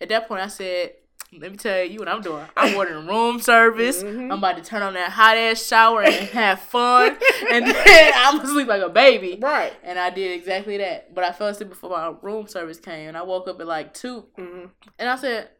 At 0.00 0.08
that 0.08 0.26
point, 0.28 0.42
I 0.42 0.48
said. 0.48 0.92
Let 1.30 1.50
me 1.52 1.58
tell 1.58 1.84
you 1.84 1.98
what 1.98 2.08
I'm 2.08 2.22
doing. 2.22 2.46
I'm 2.56 2.74
ordering 2.74 3.06
room 3.06 3.38
service. 3.38 4.02
Mm-hmm. 4.02 4.32
I'm 4.32 4.38
about 4.38 4.56
to 4.56 4.62
turn 4.62 4.80
on 4.80 4.94
that 4.94 5.10
hot 5.10 5.36
ass 5.36 5.62
shower 5.66 6.02
and 6.02 6.14
have 6.30 6.60
fun. 6.60 7.18
and 7.50 7.66
then 7.66 8.12
I'm 8.16 8.38
gonna 8.38 8.48
sleep 8.48 8.66
like 8.66 8.80
a 8.80 8.88
baby. 8.88 9.38
Right. 9.40 9.74
And 9.84 9.98
I 9.98 10.08
did 10.08 10.32
exactly 10.32 10.78
that. 10.78 11.14
But 11.14 11.24
I 11.24 11.32
fell 11.32 11.48
asleep 11.48 11.68
before 11.68 11.90
my 11.90 12.14
room 12.22 12.48
service 12.48 12.80
came. 12.80 13.08
And 13.08 13.16
I 13.16 13.22
woke 13.22 13.46
up 13.46 13.60
at 13.60 13.66
like 13.66 13.92
2. 13.92 14.24
Mhm. 14.38 14.70
And 14.98 15.08
I 15.08 15.16
said, 15.16 15.50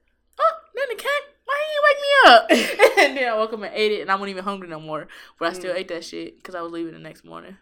Oh, 0.40 0.52
then 0.74 0.86
it 0.90 0.98
came. 0.98 1.10
Why 1.44 1.62
you 1.74 1.82
wake 1.84 2.00
me 2.00 2.32
up? 2.32 2.98
and 2.98 3.16
then 3.16 3.28
I 3.28 3.36
woke 3.36 3.52
up 3.52 3.62
and 3.62 3.74
ate 3.74 3.92
it. 3.92 4.00
And 4.00 4.10
I 4.10 4.14
wasn't 4.14 4.30
even 4.30 4.44
hungry 4.44 4.68
no 4.68 4.80
more. 4.80 5.06
But 5.38 5.50
I 5.50 5.52
still 5.52 5.74
ate 5.74 5.88
that 5.88 6.04
shit 6.04 6.36
because 6.36 6.54
I 6.54 6.62
was 6.62 6.72
leaving 6.72 6.94
the 6.94 6.98
next 6.98 7.24
morning. 7.26 7.58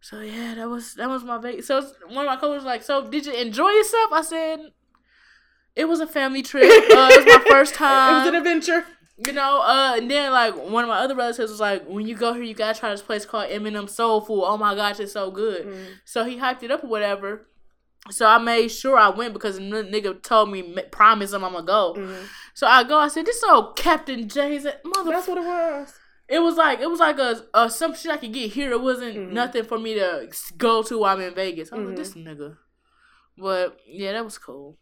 So 0.00 0.20
yeah, 0.20 0.56
that 0.56 0.68
was 0.68 0.94
that 0.94 1.08
was 1.08 1.22
my 1.22 1.38
vacation. 1.38 1.62
So 1.62 1.80
one 2.08 2.26
of 2.26 2.30
my 2.30 2.34
coworkers 2.34 2.64
was 2.64 2.64
like, 2.64 2.82
"So 2.82 3.08
did 3.08 3.24
you 3.24 3.32
enjoy 3.34 3.68
yourself?" 3.70 4.10
I 4.12 4.22
said, 4.22 4.72
"It 5.76 5.86
was 5.88 6.00
a 6.00 6.06
family 6.06 6.42
trip. 6.42 6.64
Uh, 6.64 7.08
it 7.12 7.24
was 7.24 7.26
my 7.26 7.44
first 7.50 7.74
time. 7.74 8.14
It 8.14 8.18
was 8.18 8.28
an 8.28 8.34
adventure. 8.36 8.84
You 9.24 9.32
know, 9.32 9.60
uh, 9.62 9.94
and 9.98 10.10
then 10.10 10.32
like 10.32 10.56
one 10.56 10.82
of 10.84 10.88
my 10.88 10.98
other 10.98 11.14
relatives 11.14 11.50
was 11.50 11.60
like, 11.60 11.84
when 11.86 12.08
you 12.08 12.16
go 12.16 12.32
here, 12.32 12.42
you 12.42 12.54
gotta 12.54 12.78
try 12.78 12.90
this 12.90 13.02
place 13.02 13.24
called 13.24 13.50
M&M 13.50 13.86
Soul 13.86 14.20
Food. 14.20 14.42
Oh 14.44 14.56
my 14.56 14.74
gosh, 14.74 14.98
it's 14.98 15.12
so 15.12 15.30
good. 15.30 15.66
Mm. 15.66 15.86
So 16.04 16.24
he 16.24 16.38
hyped 16.38 16.62
it 16.64 16.70
up 16.72 16.82
or 16.82 16.88
whatever. 16.88 17.46
So 18.10 18.26
I 18.26 18.38
made 18.38 18.68
sure 18.68 18.96
I 18.98 19.10
went 19.10 19.32
because 19.32 19.56
the 19.56 19.62
nigga 19.62 20.20
told 20.22 20.50
me, 20.50 20.76
promise 20.90 21.32
him 21.32 21.44
I'm 21.44 21.52
gonna 21.52 21.64
go. 21.66 21.94
Mhm. 21.96 22.24
So 22.54 22.66
I 22.66 22.82
go. 22.82 22.98
I 22.98 23.06
said, 23.08 23.26
this 23.26 23.44
old 23.44 23.76
Captain 23.76 24.28
Jay's 24.28 24.64
mother. 24.84 25.10
That's 25.12 25.28
what 25.28 25.38
it 25.38 25.44
was. 25.44 25.94
It 26.28 26.38
was 26.40 26.56
like 26.56 26.80
it 26.80 26.90
was 26.90 26.98
like 26.98 27.18
a, 27.18 27.42
a 27.54 27.70
some 27.70 27.94
shit 27.94 28.10
I 28.10 28.16
could 28.16 28.32
get 28.32 28.50
here. 28.52 28.72
It 28.72 28.80
wasn't 28.80 29.14
Mhm. 29.16 29.32
nothing 29.32 29.64
for 29.64 29.78
me 29.78 29.94
to 29.94 30.28
go 30.56 30.82
to 30.82 30.98
while 30.98 31.14
I'm 31.14 31.22
in 31.22 31.34
Vegas. 31.34 31.70
I 31.72 31.76
was 31.76 31.84
Mhm. 31.84 31.88
like, 31.88 31.96
this 31.96 32.14
nigga. 32.14 32.56
But 33.38 33.78
yeah, 33.86 34.12
that 34.12 34.24
was 34.24 34.38
cool. 34.38 34.78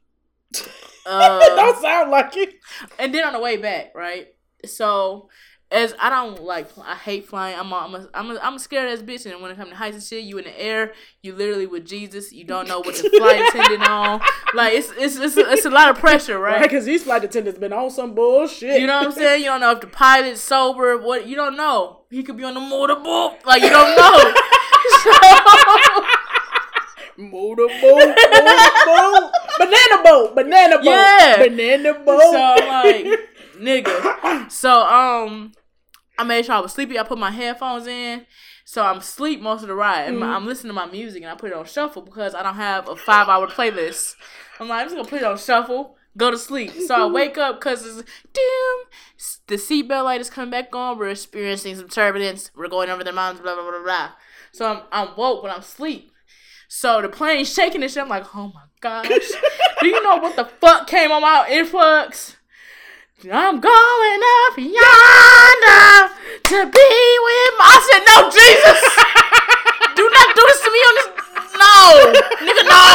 Don't 1.07 1.77
um, 1.77 1.83
sound 1.83 2.11
like 2.11 2.37
it. 2.37 2.55
and 2.99 3.15
then 3.15 3.25
on 3.25 3.33
the 3.33 3.41
way 3.41 3.57
back, 3.57 3.93
right? 3.95 4.29
So 4.67 5.29
as 5.73 5.95
I 6.01 6.11
don't 6.11 6.43
like, 6.43 6.67
I 6.85 6.97
hate 6.97 7.29
flying. 7.29 7.57
I'm 7.59 7.71
a, 7.73 7.77
I'm 7.77 7.95
a, 7.95 8.09
I'm 8.13 8.31
a, 8.31 8.41
I'm 8.43 8.55
a 8.57 8.59
scared 8.59 8.91
ass 8.91 9.03
bitch. 9.05 9.31
And 9.31 9.41
when 9.41 9.51
it 9.53 9.57
comes 9.57 9.71
to 9.71 9.77
heights 9.77 9.95
and 9.95 10.03
shit, 10.05 10.25
you 10.25 10.37
in 10.39 10.45
the 10.45 10.61
air, 10.61 10.93
you 11.23 11.33
literally 11.35 11.67
with 11.67 11.87
Jesus. 11.87 12.33
You 12.33 12.45
don't 12.45 12.67
know 12.67 12.81
what 12.81 12.97
the 12.97 13.09
flight 13.19 13.41
attendant 13.49 13.89
on. 13.89 14.21
Like 14.53 14.75
it's 14.75 14.91
it's 14.99 15.17
it's 15.17 15.37
a, 15.37 15.51
it's 15.53 15.65
a 15.65 15.71
lot 15.71 15.89
of 15.89 15.97
pressure, 15.99 16.39
Right? 16.39 16.55
right? 16.55 16.63
Because 16.63 16.85
these 16.85 17.05
flight 17.05 17.23
attendants 17.23 17.59
been 17.61 17.73
on 17.73 17.91
some 17.91 18.15
bullshit. 18.15 18.81
You 18.81 18.87
know 18.89 18.99
what 18.99 19.07
I'm 19.07 19.13
saying? 19.13 19.43
You 19.43 19.47
don't 19.47 19.61
know 19.61 19.71
if 19.71 19.81
the 19.81 19.87
pilot's 19.87 20.41
sober. 20.41 20.99
What 20.99 21.29
you 21.29 21.37
don't 21.37 21.57
know. 21.57 22.01
He 22.11 22.25
could 22.25 22.37
be 22.37 22.43
on 22.45 22.55
the 22.55 22.61
motorboat. 22.61 23.45
Like 23.47 23.63
you 23.63 23.71
don't 23.71 23.97
know. 23.97 24.19
so, 25.05 25.11
Motorboat, 27.21 28.17
motorboat, 28.17 29.33
banana 29.59 30.03
boat, 30.03 30.35
banana 30.35 30.77
boat, 30.79 30.85
Yeah. 30.85 31.37
banana 31.39 31.95
boat. 31.95 32.21
so 32.21 32.37
I'm 32.43 32.69
like, 32.69 33.21
nigga. 33.61 34.51
So 34.51 34.71
um, 34.83 35.53
I 36.19 36.25
made 36.25 36.47
sure 36.47 36.55
I 36.55 36.61
was 36.61 36.73
sleepy. 36.73 36.99
I 36.99 37.03
put 37.03 37.19
my 37.19 37.31
headphones 37.31 37.87
in, 37.87 38.27
so 38.65 38.83
I'm 38.83 38.99
asleep 38.99 39.41
most 39.41 39.63
of 39.63 39.69
the 39.69 39.75
ride. 39.75 40.09
And 40.09 40.19
my- 40.19 40.35
I'm 40.35 40.47
listening 40.47 40.71
to 40.71 40.75
my 40.75 40.87
music, 40.87 41.23
and 41.23 41.31
I 41.31 41.35
put 41.35 41.51
it 41.51 41.57
on 41.57 41.65
shuffle 41.67 42.03
because 42.03 42.35
I 42.35 42.43
don't 42.43 42.57
have 42.57 42.89
a 42.89 42.97
five 42.97 43.29
hour 43.29 43.47
playlist. 43.47 44.15
I'm 44.59 44.69
like, 44.69 44.81
I'm 44.83 44.87
just 44.87 44.97
gonna 44.97 45.09
put 45.09 45.21
it 45.21 45.25
on 45.25 45.39
shuffle. 45.39 45.97
Go 46.17 46.31
to 46.33 46.39
sleep. 46.39 46.73
So 46.73 46.95
I 46.95 47.07
wake 47.07 47.39
up 47.39 47.61
because 47.61 47.87
it's 47.87 47.97
doom. 48.33 48.79
The 49.47 49.55
seatbelt 49.55 50.03
light 50.05 50.21
is 50.21 50.29
coming 50.29 50.51
back 50.51 50.75
on. 50.75 50.99
We're 50.99 51.11
experiencing 51.11 51.77
some 51.77 51.89
turbulence. 51.89 52.51
We're 52.57 52.67
going 52.69 52.91
over 52.91 53.05
the 53.05 53.13
mountains. 53.13 53.43
Blah 53.43 53.55
blah 53.55 53.63
blah 53.63 53.71
blah. 53.79 53.85
blah. 53.85 54.11
So 54.53 54.67
I'm 54.67 54.83
I'm 54.91 55.17
woke, 55.17 55.43
but 55.43 55.53
I'm 55.53 55.61
asleep. 55.61 56.11
So 56.73 57.03
the 57.03 57.09
plane's 57.09 57.53
shaking 57.53 57.83
and 57.83 57.91
shit. 57.91 58.01
I'm 58.01 58.09
like, 58.09 58.33
oh 58.33 58.53
my 58.55 58.63
gosh. 58.81 59.09
Do 59.81 59.89
you 59.89 60.01
know 60.05 60.19
what 60.19 60.37
the 60.37 60.45
fuck 60.45 60.87
came 60.87 61.11
on 61.11 61.21
my 61.21 61.45
earplugs? 61.51 62.37
I'm 63.25 63.59
going 63.61 64.21
up 64.47 64.57
yonder 64.57 66.15
to 66.45 66.71
be 66.71 67.19
with 67.27 67.55
my. 67.59 67.67
I 67.67 67.81
said, 67.91 68.03
no, 68.07 68.31
Jesus. 68.31 68.81
do 69.97 70.09
not 70.15 70.37
do 70.37 70.43
this 70.47 70.61
to 70.63 70.71
me 70.71 70.79
on 70.79 70.95
this. 70.95 71.09
No, 71.59 71.75
nigga, 72.47 72.63
no, 72.71 72.87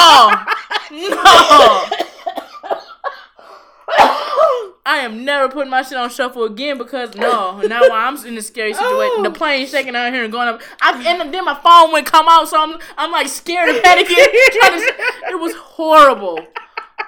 no. 4.40 4.72
I 4.86 4.98
am 4.98 5.26
never 5.26 5.50
putting 5.50 5.72
my 5.72 5.82
shit 5.82 5.98
on 5.98 6.10
shuffle 6.12 6.44
again 6.44 6.78
because 6.78 7.16
no, 7.16 7.60
now 7.62 7.82
I'm 7.92 8.24
in 8.26 8.38
a 8.38 8.42
scary 8.42 8.74
situation. 8.74 9.24
The 9.24 9.32
plane 9.32 9.66
shaking 9.68 9.96
out 9.96 10.14
here 10.14 10.24
and 10.24 10.32
going 10.32 10.48
up. 10.48 10.62
I, 10.82 11.04
and 11.08 11.34
then 11.34 11.44
my 11.46 11.56
phone 11.56 11.92
would 11.94 12.06
come 12.06 12.28
out, 12.30 12.48
so 12.48 12.62
I'm 12.62 12.78
I'm 12.98 13.12
like 13.12 13.28
scared 13.28 13.70
and 13.70 13.80
panicking. 13.84 14.16
it 14.18 15.40
was 15.40 15.56
horrible, 15.56 16.40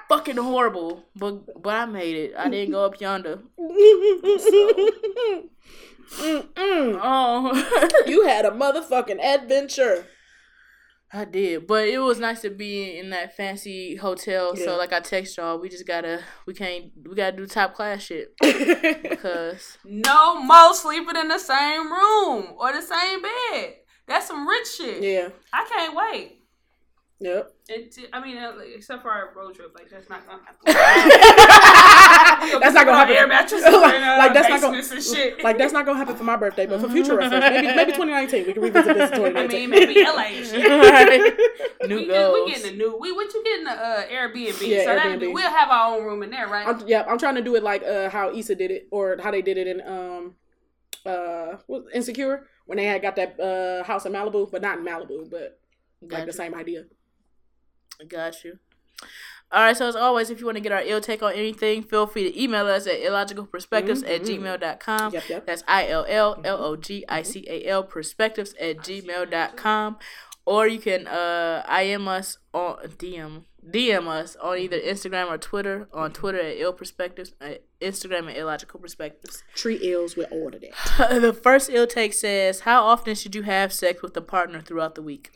fucking 0.10 0.38
horrible. 0.38 1.04
But 1.16 1.62
but 1.62 1.76
I 1.76 1.86
made 1.86 2.16
it. 2.16 2.34
I 2.38 2.50
didn't 2.50 2.72
go 2.72 2.84
up 2.86 3.00
yonder. 3.00 3.40
Mm-mm. 6.08 7.00
Oh, 7.04 8.02
You 8.08 8.26
had 8.26 8.46
a 8.46 8.52
motherfucking 8.52 9.22
adventure. 9.22 10.06
I 11.14 11.24
did, 11.24 11.68
but 11.68 11.88
it 11.88 12.00
was 12.00 12.20
nice 12.20 12.42
to 12.42 12.50
be 12.50 12.98
in 13.00 13.12
that 13.12 13.36
fancy 13.38 13.96
hotel. 13.96 14.54
Yeah. 14.58 14.66
So 14.66 14.78
like 14.78 14.92
I 14.92 15.00
text 15.00 15.38
y'all, 15.38 15.58
we 15.58 15.70
just 15.70 15.88
gotta 15.88 16.22
we 16.46 16.54
can't 16.54 16.92
we 17.08 17.16
gotta 17.16 17.38
do 17.38 17.46
top 17.46 17.76
class 17.76 18.02
shit 18.04 18.34
because 18.42 19.78
No 19.86 20.42
more 20.42 20.74
sleeping 20.74 21.16
in 21.16 21.30
the 21.30 21.40
same 21.40 21.92
room 21.92 22.54
or 22.58 22.74
the 22.74 22.82
same 22.82 23.22
bed. 23.22 23.76
That's 24.08 24.28
some 24.28 24.48
rich 24.48 24.68
shit. 24.78 25.02
yeah. 25.04 25.30
I 25.54 25.66
can't 25.70 25.96
wait. 25.96 26.37
Yep. 27.20 27.52
It, 27.70 27.98
I 28.14 28.24
mean, 28.24 28.38
uh, 28.38 28.54
except 28.76 29.02
for 29.02 29.10
our 29.10 29.34
road 29.36 29.56
trip, 29.56 29.74
like 29.74 29.90
that's 29.90 30.08
not 30.08 30.24
gonna 30.28 30.40
happen. 30.44 30.60
that's 32.62 32.76
not 32.76 32.86
gonna 32.86 32.98
happen. 32.98 33.16
Air 33.16 33.28
mattresses 33.28 33.64
like, 33.74 33.96
and, 33.96 34.04
uh, 34.04 34.18
like, 34.20 34.34
that's 34.36 34.50
not 34.50 34.62
gonna 34.62 34.78
basements 34.78 35.10
and 35.10 35.18
shit. 35.18 35.44
like 35.44 35.58
that's 35.58 35.74
not 35.74 35.88
gonna 35.88 35.98
happen 35.98 36.16
for 36.16 36.24
my 36.24 36.36
birthday, 36.36 36.68
but 36.68 36.80
for 36.80 36.90
future 36.90 37.18
reference, 37.18 37.44
maybe 37.50 37.76
maybe 37.76 37.92
2019 37.92 38.46
we 38.46 38.54
can 38.54 38.62
revisit 38.62 38.96
this 38.96 39.10
in 39.10 39.18
2019. 39.18 39.34
I 39.34 39.48
mean, 39.48 39.70
maybe 39.72 40.04
LA 40.04 40.22
and 40.22 40.46
shit. 40.46 41.90
new 41.90 41.96
We, 41.98 42.06
get, 42.06 42.14
goals. 42.14 42.46
we 42.46 42.52
getting 42.54 42.74
a 42.74 42.78
new. 42.78 42.98
We 43.00 43.12
what 43.12 43.34
you 43.34 43.44
getting 43.44 43.64
the 43.64 43.72
uh, 43.72 44.08
Airbnb? 44.08 44.68
Yeah, 44.68 44.84
so 44.84 45.00
Airbnb. 45.00 45.20
that 45.22 45.32
we'll 45.34 45.50
have 45.50 45.70
our 45.70 45.98
own 45.98 46.04
room 46.06 46.22
in 46.22 46.30
there, 46.30 46.48
right? 46.48 46.68
I'm, 46.68 46.88
yeah, 46.88 47.04
I'm 47.08 47.18
trying 47.18 47.36
to 47.36 47.42
do 47.42 47.56
it 47.56 47.64
like 47.64 47.82
uh, 47.82 48.12
how 48.12 48.32
Issa 48.32 48.54
did 48.54 48.70
it, 48.70 48.88
or 48.92 49.18
how 49.24 49.32
they 49.32 49.42
did 49.42 49.58
it 49.58 49.66
in 49.66 49.82
um 49.88 50.36
uh 51.04 51.58
Insecure 51.96 52.46
when 52.68 52.78
they 52.78 52.86
had 52.86 53.02
got 53.02 53.16
that 53.16 53.40
uh 53.40 53.84
house 53.86 54.06
in 54.06 54.12
Malibu, 54.14 54.52
but 54.52 54.62
not 54.62 54.78
in 54.78 54.86
Malibu, 54.86 55.28
but 55.32 55.60
like 56.02 56.12
Got 56.12 56.26
the 56.28 56.34
same 56.34 56.54
idea. 56.54 56.86
Got 58.08 58.44
you. 58.44 58.60
All 59.50 59.62
right, 59.62 59.78
so 59.78 59.88
as 59.88 59.96
always, 59.96 60.30
if 60.30 60.40
you 60.42 60.46
want 60.46 60.58
to 60.58 60.62
get 60.62 60.74
our 60.74 60.82
ill 60.84 61.00
take 61.00 61.24
on 61.24 61.32
anything, 61.34 61.82
feel 61.82 62.06
free 62.06 62.30
to 62.30 62.42
email 62.42 62.68
us 62.68 62.86
at 62.86 62.96
illogicalperspectives 63.00 64.04
at 64.04 64.22
Mhm. 64.24 64.40
gmail.com. 64.60 65.14
Yep, 65.14 65.30
yep. 65.30 65.46
That's 65.46 65.64
I 65.68 65.88
L 65.88 66.06
L 66.08 66.42
L 66.44 66.64
O 66.64 66.76
G 66.76 67.06
I 67.08 67.22
C 67.22 67.46
A 67.48 67.66
L 67.66 67.84
perspectives 67.84 68.54
at 68.60 68.78
gmail.com. 68.80 69.98
Or 70.46 70.68
you 70.68 70.80
can 70.80 71.08
uh 71.08 71.64
IM 71.70 72.08
us 72.08 72.38
on 72.54 72.78
DM 72.98 73.46
DM 73.70 74.08
us 74.08 74.36
on 74.38 74.58
either 74.58 74.80
Instagram 74.80 75.30
or 75.30 75.38
Twitter. 75.38 75.88
On 75.94 76.12
Twitter 76.12 76.40
at 76.40 76.58
ill 76.58 76.72
perspectives, 76.74 77.34
at 77.42 77.64
Instagram 77.82 78.30
at 78.30 78.38
illogical 78.38 78.80
perspectives. 78.80 79.44
Treat 79.56 79.82
ills 79.82 80.16
with 80.16 80.32
all 80.32 80.54
of 80.54 80.62
that. 80.62 81.22
the 81.22 81.34
first 81.34 81.70
ill 81.70 81.86
take 81.88 82.14
says, 82.14 82.62
How 82.62 82.84
often 82.84 83.16
should 83.16 83.36
you 83.36 83.44
have 83.44 83.72
sex 83.74 84.02
with 84.02 84.16
a 84.16 84.22
partner 84.22 84.62
throughout 84.62 84.96
the 84.96 85.02
week? 85.02 85.32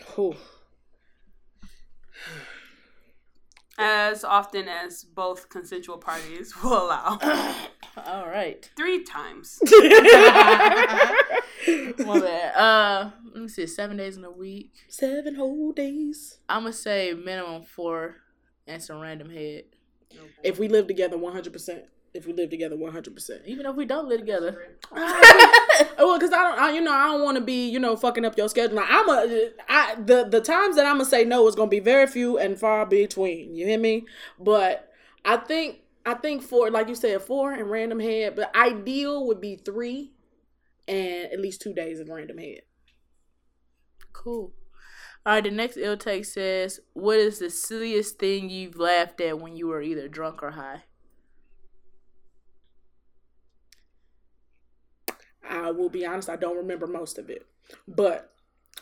Whew. 3.81 3.87
as 3.89 4.23
often 4.23 4.67
as 4.67 5.03
both 5.03 5.49
consensual 5.49 5.97
parties 5.97 6.53
will 6.63 6.85
allow. 6.85 7.17
All 7.97 8.27
right. 8.27 8.69
Three 8.77 9.03
times. 9.03 9.59
My 9.71 12.19
bad. 12.19 12.55
Uh, 12.55 13.09
let 13.33 13.41
me 13.41 13.47
see. 13.47 13.67
Seven 13.67 13.97
days 13.97 14.17
in 14.17 14.23
a 14.23 14.31
week. 14.31 14.71
Seven 14.87 15.35
whole 15.35 15.71
days. 15.71 16.39
I'm 16.47 16.63
gonna 16.63 16.73
say 16.73 17.13
minimum 17.13 17.63
four 17.63 18.17
and 18.67 18.81
some 18.81 18.99
random 18.99 19.29
head. 19.29 19.63
If 20.43 20.59
we 20.59 20.67
live 20.67 20.87
together, 20.87 21.17
one 21.17 21.33
hundred 21.33 21.53
percent. 21.53 21.85
If 22.13 22.25
we 22.27 22.33
live 22.33 22.49
together, 22.49 22.75
one 22.75 22.91
hundred 22.91 23.15
percent. 23.15 23.43
Even 23.45 23.65
if 23.65 23.75
we 23.75 23.85
don't 23.85 24.07
live 24.09 24.19
together. 24.19 24.75
Oh, 25.97 26.07
well, 26.07 26.17
because 26.17 26.33
I 26.33 26.43
don't, 26.43 26.59
I, 26.59 26.71
you 26.71 26.81
know, 26.81 26.91
I 26.91 27.07
don't 27.07 27.21
want 27.21 27.37
to 27.37 27.43
be, 27.43 27.69
you 27.69 27.79
know, 27.79 27.95
fucking 27.95 28.25
up 28.25 28.35
your 28.35 28.49
schedule. 28.49 28.77
Like, 28.77 28.89
I'm 28.89 29.07
a, 29.07 29.49
I 29.69 29.95
the 29.95 30.23
the 30.27 30.41
times 30.41 30.75
that 30.75 30.85
I'm 30.85 30.97
gonna 30.97 31.05
say 31.05 31.23
no 31.23 31.47
is 31.47 31.53
gonna 31.55 31.69
be 31.69 31.79
very 31.79 32.07
few 32.07 32.39
and 32.39 32.57
far 32.57 32.85
between. 32.87 33.55
You 33.55 33.67
hear 33.67 33.79
me? 33.79 34.05
But 34.39 34.91
I 35.25 35.37
think, 35.37 35.81
I 36.05 36.15
think 36.15 36.41
four, 36.41 36.71
like 36.71 36.87
you 36.87 36.95
said, 36.95 37.21
four 37.21 37.53
and 37.53 37.69
random 37.69 37.99
head. 37.99 38.35
But 38.35 38.55
ideal 38.55 39.27
would 39.27 39.39
be 39.41 39.57
three, 39.57 40.11
and 40.87 41.31
at 41.31 41.39
least 41.39 41.61
two 41.61 41.73
days 41.73 41.99
of 41.99 42.09
random 42.09 42.39
head. 42.39 42.61
Cool. 44.11 44.53
All 45.25 45.33
right. 45.33 45.43
The 45.43 45.51
next 45.51 45.77
ill 45.77 45.97
take 45.97 46.25
says, 46.25 46.79
"What 46.93 47.19
is 47.19 47.37
the 47.39 47.51
silliest 47.51 48.17
thing 48.17 48.49
you've 48.49 48.77
laughed 48.77 49.21
at 49.21 49.39
when 49.39 49.55
you 49.55 49.67
were 49.67 49.81
either 49.81 50.07
drunk 50.07 50.41
or 50.41 50.51
high?" 50.51 50.83
I 55.47 55.71
will 55.71 55.89
be 55.89 56.05
honest, 56.05 56.29
I 56.29 56.35
don't 56.35 56.57
remember 56.57 56.87
most 56.87 57.17
of 57.17 57.29
it. 57.29 57.45
But 57.87 58.31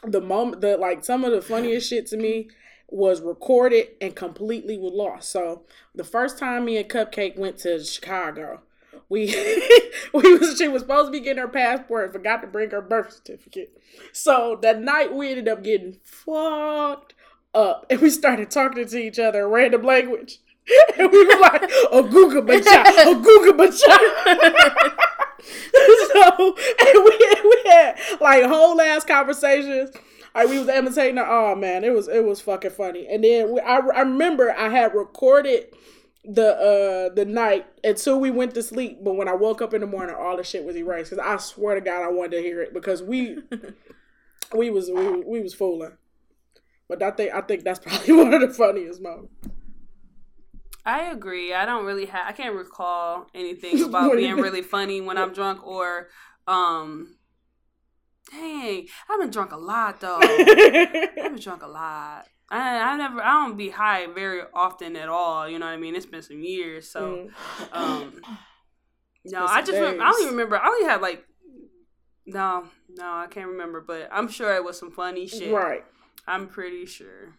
the 0.03 0.21
moment 0.21 0.61
the 0.61 0.77
like 0.77 1.03
some 1.03 1.25
of 1.25 1.31
the 1.31 1.41
funniest 1.41 1.89
shit 1.89 2.07
to 2.07 2.17
me 2.17 2.49
was 2.87 3.21
recorded 3.21 3.89
and 4.01 4.15
completely 4.15 4.77
was 4.77 4.93
lost. 4.93 5.31
So 5.31 5.63
the 5.93 6.03
first 6.03 6.37
time 6.37 6.65
me 6.65 6.77
and 6.77 6.89
Cupcake 6.89 7.37
went 7.37 7.57
to 7.59 7.83
Chicago, 7.83 8.61
we 9.09 9.27
we 10.13 10.37
was 10.37 10.57
she 10.57 10.67
was 10.67 10.81
supposed 10.81 11.07
to 11.07 11.11
be 11.11 11.19
getting 11.19 11.41
her 11.41 11.47
passport 11.47 12.13
forgot 12.13 12.41
to 12.41 12.47
bring 12.47 12.71
her 12.71 12.81
birth 12.81 13.13
certificate. 13.13 13.77
So 14.11 14.57
that 14.61 14.81
night 14.81 15.13
we 15.13 15.29
ended 15.29 15.47
up 15.47 15.63
getting 15.63 15.97
fucked 16.03 17.13
up 17.53 17.85
and 17.89 17.99
we 17.99 18.09
started 18.09 18.51
talking 18.51 18.87
to 18.87 18.97
each 18.97 19.19
other 19.19 19.45
in 19.45 19.51
random 19.51 19.83
language. 19.83 20.39
And 20.99 21.11
we 21.11 21.25
were 21.25 21.39
like, 21.39 21.63
Googa 21.63 22.45
Bacha, 22.45 22.83
Googa 23.23 23.57
Bacha. 23.57 25.08
so 26.13 26.55
and 26.57 27.03
we, 27.05 27.35
we 27.43 27.69
had 27.69 27.99
like 28.19 28.43
whole 28.45 28.79
ass 28.81 29.03
conversations. 29.03 29.91
Like 30.35 30.47
we 30.47 30.59
was 30.59 30.69
imitating 30.69 31.17
her. 31.17 31.27
Oh 31.27 31.55
man, 31.55 31.83
it 31.83 31.93
was 31.93 32.07
it 32.07 32.23
was 32.23 32.41
fucking 32.41 32.71
funny. 32.71 33.07
And 33.07 33.23
then 33.23 33.53
we, 33.53 33.59
I, 33.61 33.77
I 33.77 34.01
remember 34.01 34.51
I 34.51 34.69
had 34.69 34.93
recorded 34.93 35.73
the 36.25 36.55
uh 36.55 37.13
the 37.13 37.25
night 37.25 37.65
until 37.83 38.19
we 38.19 38.31
went 38.31 38.53
to 38.55 38.63
sleep. 38.63 38.99
But 39.03 39.15
when 39.15 39.27
I 39.27 39.33
woke 39.33 39.61
up 39.61 39.73
in 39.73 39.81
the 39.81 39.87
morning, 39.87 40.15
all 40.17 40.37
the 40.37 40.43
shit 40.43 40.63
was 40.63 40.75
erased. 40.75 41.09
Cause 41.09 41.19
I 41.19 41.37
swear 41.37 41.75
to 41.75 41.81
God, 41.81 42.03
I 42.03 42.09
wanted 42.11 42.37
to 42.37 42.41
hear 42.41 42.61
it 42.61 42.73
because 42.73 43.01
we 43.01 43.39
we 44.55 44.69
was 44.69 44.89
we, 44.89 45.21
we 45.21 45.41
was 45.41 45.53
fooling. 45.53 45.97
But 46.87 47.03
I 47.03 47.11
think 47.11 47.33
I 47.33 47.41
think 47.41 47.63
that's 47.63 47.79
probably 47.85 48.13
one 48.13 48.33
of 48.33 48.41
the 48.41 48.53
funniest 48.53 49.01
moments. 49.01 49.33
I 50.89 51.11
agree. 51.11 51.53
I 51.53 51.65
don't 51.65 51.85
really 51.85 52.07
have. 52.07 52.27
I 52.27 52.31
can't 52.31 52.55
recall 52.55 53.27
anything 53.35 53.83
about 53.87 54.13
being 54.13 54.37
really 54.37 54.63
funny 54.63 55.01
when 55.01 55.17
I'm 55.17 55.33
drunk 55.33 55.65
or, 55.65 56.07
um. 56.47 57.15
Dang, 58.31 58.87
I've 59.09 59.19
been 59.19 59.31
drunk 59.31 59.51
a 59.51 59.57
lot 59.57 60.01
though. 60.01 60.19
I've 60.21 61.15
been 61.15 61.39
drunk 61.39 61.63
a 61.63 61.67
lot. 61.67 62.27
I 62.49 62.79
I 62.79 62.97
never. 62.97 63.21
I 63.21 63.45
don't 63.45 63.57
be 63.57 63.69
high 63.69 64.07
very 64.07 64.41
often 64.53 64.95
at 64.95 65.09
all. 65.09 65.47
You 65.49 65.59
know 65.59 65.65
what 65.65 65.71
I 65.73 65.77
mean? 65.77 65.95
It's 65.95 66.05
been 66.05 66.21
some 66.21 66.41
years, 66.41 66.89
so. 66.89 67.29
Mm. 67.71 67.75
Um. 67.75 68.21
No, 69.25 69.45
I 69.45 69.61
just. 69.61 69.79
Rem- 69.79 70.01
I 70.01 70.11
don't 70.11 70.21
even 70.21 70.33
remember. 70.33 70.57
I 70.57 70.67
only 70.67 70.85
had 70.85 71.01
like. 71.01 71.25
No, 72.27 72.65
no, 72.89 73.03
I 73.03 73.27
can't 73.27 73.47
remember, 73.47 73.81
but 73.81 74.09
I'm 74.11 74.27
sure 74.27 74.55
it 74.55 74.63
was 74.63 74.77
some 74.77 74.91
funny 74.91 75.25
shit. 75.27 75.51
Right. 75.51 75.83
I'm 76.27 76.47
pretty 76.47 76.85
sure. 76.85 77.33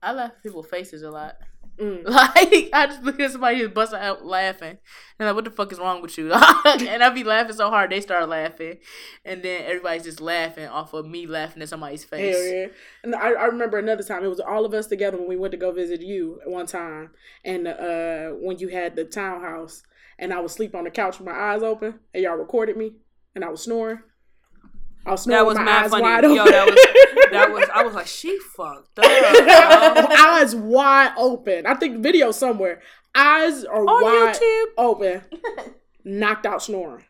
I 0.00 0.12
laugh 0.12 0.30
at 0.30 0.42
people's 0.44 0.68
faces 0.68 1.02
a 1.02 1.10
lot. 1.10 1.34
Mm. 1.80 2.04
Like 2.08 2.70
I 2.72 2.86
just 2.86 3.02
look 3.02 3.20
at 3.20 3.30
somebody 3.30 3.58
just 3.58 3.74
busting 3.74 3.98
out 3.98 4.24
laughing, 4.24 4.78
and 4.78 4.78
I'm 5.20 5.26
like, 5.26 5.34
what 5.36 5.44
the 5.44 5.50
fuck 5.50 5.72
is 5.72 5.78
wrong 5.78 6.02
with 6.02 6.18
you? 6.18 6.32
and 6.32 7.02
I 7.02 7.10
be 7.10 7.24
laughing 7.24 7.54
so 7.54 7.70
hard 7.70 7.90
they 7.90 8.00
start 8.00 8.28
laughing, 8.28 8.78
and 9.24 9.42
then 9.42 9.64
everybody's 9.64 10.04
just 10.04 10.20
laughing 10.20 10.66
off 10.66 10.92
of 10.94 11.06
me 11.06 11.26
laughing 11.26 11.62
at 11.62 11.68
somebody's 11.68 12.04
face. 12.04 12.36
Hell 12.36 12.44
yeah. 12.44 12.66
And 13.04 13.14
I, 13.14 13.30
I 13.32 13.44
remember 13.44 13.78
another 13.78 14.02
time, 14.02 14.24
it 14.24 14.28
was 14.28 14.40
all 14.40 14.64
of 14.64 14.74
us 14.74 14.86
together 14.86 15.18
when 15.18 15.28
we 15.28 15.36
went 15.36 15.52
to 15.52 15.58
go 15.58 15.72
visit 15.72 16.00
you 16.02 16.40
one 16.46 16.66
time. 16.66 17.10
And 17.44 17.68
uh, 17.68 18.30
when 18.30 18.58
you 18.58 18.68
had 18.68 18.96
the 18.96 19.04
townhouse, 19.04 19.82
and 20.18 20.32
I 20.32 20.40
was 20.40 20.52
asleep 20.52 20.74
on 20.74 20.84
the 20.84 20.90
couch 20.90 21.18
with 21.18 21.26
my 21.26 21.38
eyes 21.38 21.62
open, 21.62 22.00
and 22.12 22.22
y'all 22.22 22.36
recorded 22.36 22.76
me, 22.76 22.94
and 23.34 23.44
I 23.44 23.48
was 23.48 23.62
snoring. 23.62 24.00
I 25.08 25.12
was 25.12 25.22
snoring 25.22 25.38
That 25.38 25.46
was 25.46 25.54
with 25.54 25.58
my 25.58 25.64
mad 25.64 25.84
eyes 25.84 25.90
funny. 25.90 26.02
wide 26.02 26.24
Yo, 26.24 26.44
that 26.44 26.66
was 26.66 27.30
that 27.32 27.52
was. 27.52 27.68
I 27.74 27.82
was 27.82 27.94
like, 27.94 28.06
she 28.06 28.38
fucked 28.56 28.98
up. 28.98 29.04
yo. 29.04 30.06
eyes 30.18 30.54
wide 30.54 31.12
open. 31.16 31.66
I 31.66 31.74
think 31.74 31.98
video 32.02 32.30
somewhere. 32.30 32.80
Eyes 33.14 33.64
are 33.64 33.80
On 33.80 34.02
wide 34.02 34.36
YouTube. 34.36 34.64
open. 34.78 35.22
Knocked 36.04 36.46
out 36.46 36.62
snoring. 36.62 37.04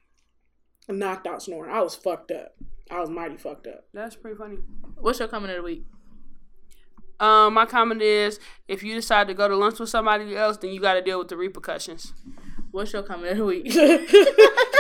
Knocked 0.89 1.27
out 1.27 1.43
snoring. 1.43 1.71
I 1.71 1.83
was 1.83 1.95
fucked 1.95 2.31
up. 2.31 2.55
I 2.91 3.01
was 3.01 3.11
mighty 3.11 3.37
fucked 3.37 3.67
up. 3.67 3.85
That's 3.93 4.17
pretty 4.17 4.37
funny. 4.39 4.57
What's 4.97 5.19
your 5.19 5.29
comment 5.29 5.51
of 5.53 5.57
the 5.59 5.63
week? 5.63 5.85
Um, 7.21 7.55
my 7.55 7.67
comment 7.67 8.01
is, 8.01 8.39
if 8.69 8.83
you 8.83 8.95
decide 8.95 9.29
to 9.29 9.35
go 9.35 9.47
to 9.49 9.57
lunch 9.57 9.79
with 9.81 9.91
somebody 9.91 10.35
else, 10.37 10.57
then 10.57 10.71
you 10.71 10.81
got 10.81 10.95
to 10.95 11.03
deal 11.03 11.19
with 11.19 11.29
the 11.29 11.37
repercussions. 11.37 12.13
What's 12.71 12.93
your 12.93 13.03
comment 13.03 13.33
of 13.33 13.39
the 13.39 13.45
week? 13.45 13.67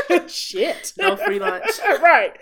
Shit. 0.28 0.92
No 0.98 1.16
free 1.16 1.38
lunch. 1.38 1.64
right. 2.02 2.32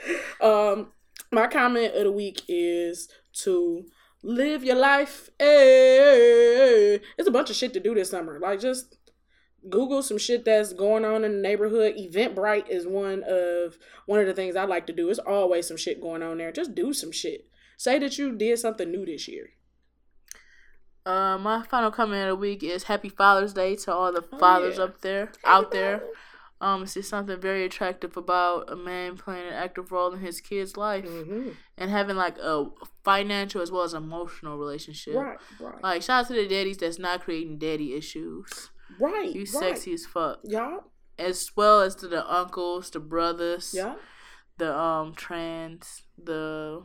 Um, 0.40 0.92
my 1.32 1.46
comment 1.46 1.94
of 1.94 2.04
the 2.04 2.12
week 2.12 2.42
is 2.48 3.08
to 3.42 3.84
live 4.22 4.64
your 4.64 4.76
life. 4.76 5.30
Hey, 5.38 7.00
it's 7.18 7.28
a 7.28 7.32
bunch 7.32 7.50
of 7.50 7.56
shit 7.56 7.72
to 7.74 7.80
do 7.80 7.94
this 7.94 8.10
summer. 8.10 8.38
Like 8.38 8.60
just 8.60 8.96
Google 9.68 10.02
some 10.02 10.18
shit 10.18 10.44
that's 10.44 10.72
going 10.72 11.04
on 11.04 11.24
in 11.24 11.32
the 11.32 11.38
neighborhood. 11.48 11.96
Eventbrite 11.96 12.68
is 12.68 12.86
one 12.86 13.24
of 13.26 13.76
one 14.06 14.20
of 14.20 14.26
the 14.26 14.34
things 14.34 14.56
I 14.56 14.64
like 14.64 14.86
to 14.86 14.92
do. 14.92 15.08
It's 15.10 15.18
always 15.18 15.66
some 15.66 15.76
shit 15.76 16.00
going 16.00 16.22
on 16.22 16.38
there. 16.38 16.52
Just 16.52 16.74
do 16.74 16.92
some 16.92 17.12
shit. 17.12 17.48
Say 17.76 17.98
that 17.98 18.16
you 18.18 18.34
did 18.36 18.58
something 18.58 18.90
new 18.90 19.04
this 19.04 19.28
year. 19.28 19.50
Uh, 21.04 21.38
my 21.38 21.62
final 21.62 21.90
comment 21.92 22.22
of 22.22 22.28
the 22.30 22.40
week 22.40 22.64
is 22.64 22.84
Happy 22.84 23.08
Father's 23.08 23.52
Day 23.52 23.76
to 23.76 23.92
all 23.92 24.12
the 24.12 24.24
Oh, 24.32 24.38
fathers 24.38 24.78
yeah. 24.78 24.84
up 24.84 25.00
there, 25.02 25.30
out 25.44 25.70
there. 25.70 26.02
Um, 26.60 26.84
it's 26.84 26.94
just 26.94 27.10
something 27.10 27.38
very 27.38 27.64
attractive 27.66 28.16
about 28.16 28.70
a 28.72 28.76
man 28.76 29.18
playing 29.18 29.46
an 29.48 29.52
active 29.52 29.92
role 29.92 30.10
in 30.14 30.20
his 30.20 30.40
kid's 30.40 30.76
life 30.76 31.04
Mm-hmm. 31.04 31.50
and 31.76 31.90
having 31.90 32.16
like 32.16 32.38
a 32.38 32.64
financial 33.04 33.60
as 33.60 33.70
well 33.70 33.82
as 33.82 33.92
emotional 33.92 34.56
relationship. 34.56 35.14
Right, 35.16 35.36
right, 35.60 35.82
Like 35.82 36.02
shout 36.02 36.24
out 36.24 36.28
to 36.28 36.34
the 36.34 36.48
daddies 36.48 36.78
that's 36.78 36.98
not 36.98 37.20
creating 37.24 37.58
daddy 37.58 37.94
issues. 37.94 38.70
right. 38.98 39.30
You 39.34 39.40
right. 39.40 39.48
sexy 39.48 39.92
as 39.92 40.06
fuck. 40.06 40.40
y'all. 40.44 40.84
As 41.18 41.50
well 41.56 41.80
as 41.82 41.94
to 41.96 42.08
the 42.08 42.26
uncles, 42.30 42.90
the 42.90 43.00
brothers, 43.00 43.72
Yeah, 43.76 43.96
the 44.56 44.74
um 44.74 45.14
trans, 45.14 46.04
the 46.16 46.82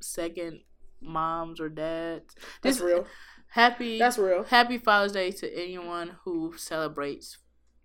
second 0.00 0.60
moms 1.00 1.60
or 1.60 1.68
dads. 1.68 2.34
that's 2.62 2.76
Just 2.78 2.80
real. 2.86 3.06
Happy 3.48 3.98
That's 3.98 4.18
real. 4.18 4.44
Happy 4.44 4.78
Father's 4.78 5.12
Day 5.12 5.30
to 5.30 5.54
anyone 5.62 6.16
who 6.24 6.54
celebrates 6.56 7.36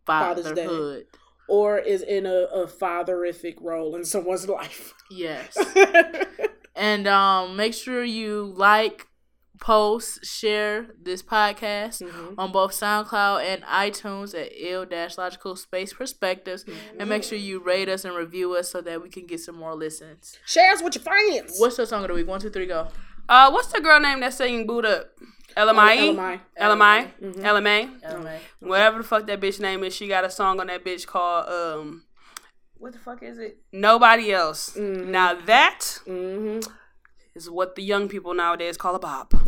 Father's 0.08 0.52
Day. 0.52 0.66
fatherhood. 0.66 1.06
Or 1.50 1.78
is 1.78 2.02
in 2.02 2.26
a, 2.26 2.48
a 2.54 2.68
fatherific 2.68 3.56
role 3.62 3.96
in 3.96 4.04
someone's 4.04 4.50
life. 4.50 4.94
Yes. 5.10 5.58
and 6.76 7.08
um 7.08 7.56
make 7.56 7.74
sure 7.74 8.04
you 8.04 8.54
like, 8.56 9.08
post, 9.60 10.24
share 10.26 10.88
this 11.02 11.24
podcast 11.24 12.02
Mhm. 12.04 12.36
on 12.38 12.52
both 12.52 12.72
SoundCloud 12.74 13.44
and 13.44 13.64
iTunes 13.64 14.40
at 14.40 14.50
ill 14.56 14.86
dash 14.86 15.18
logical 15.18 15.56
space 15.56 15.94
perspectives. 15.94 16.64
And 17.00 17.10
make 17.10 17.24
sure 17.24 17.38
you 17.38 17.60
rate 17.64 17.90
us 17.90 18.06
and 18.06 18.16
review 18.16 18.54
us 18.56 18.70
so 18.70 18.82
that 18.82 19.02
we 19.02 19.10
can 19.10 19.26
get 19.26 19.40
some 19.40 19.56
more 19.56 19.74
listens. 19.76 20.38
Share 20.46 20.72
us 20.74 20.84
with 20.84 20.96
your 20.96 21.04
friends. 21.04 21.56
What's 21.58 21.78
the 21.78 21.88
song 21.88 22.04
of 22.04 22.10
the 22.10 22.14
week? 22.14 22.28
One, 22.28 22.40
two, 22.40 22.50
three, 22.52 22.68
go. 22.68 22.90
Uh, 23.30 23.50
what's 23.52 23.70
the 23.74 23.82
girl 23.82 24.00
name 24.00 24.20
that's 24.22 24.38
singing 24.38 24.68
"Boo'd 24.68 24.86
Up"? 24.86 25.10
LMI. 25.58 26.16
LMI. 26.16 26.40
LMI. 26.60 27.12
LMA. 27.42 28.02
LMA. 28.02 28.40
Whatever 28.60 28.98
the 29.00 29.04
fuck 29.04 29.26
that 29.28 29.40
bitch 29.42 29.60
name 29.60 29.84
is, 29.84 29.96
she 29.96 30.08
got 30.08 30.24
a 30.24 30.30
song 30.30 30.60
on 30.60 30.68
that 30.68 30.86
bitch 30.86 31.06
called 31.08 31.48
um. 31.50 32.04
What 32.78 32.94
the 32.94 33.00
fuck 33.00 33.24
is 33.24 33.40
it? 33.40 33.58
Nobody 33.72 34.32
else. 34.32 34.72
Mhm. 34.78 35.08
Now 35.08 35.34
that 35.34 35.80
Mm-hmm. 36.06 36.60
is 37.36 37.50
what 37.50 37.76
the 37.76 37.82
young 37.84 38.08
people 38.08 38.34
nowadays 38.36 38.78
call 38.78 38.94
a 38.96 39.00
bop. 39.00 39.34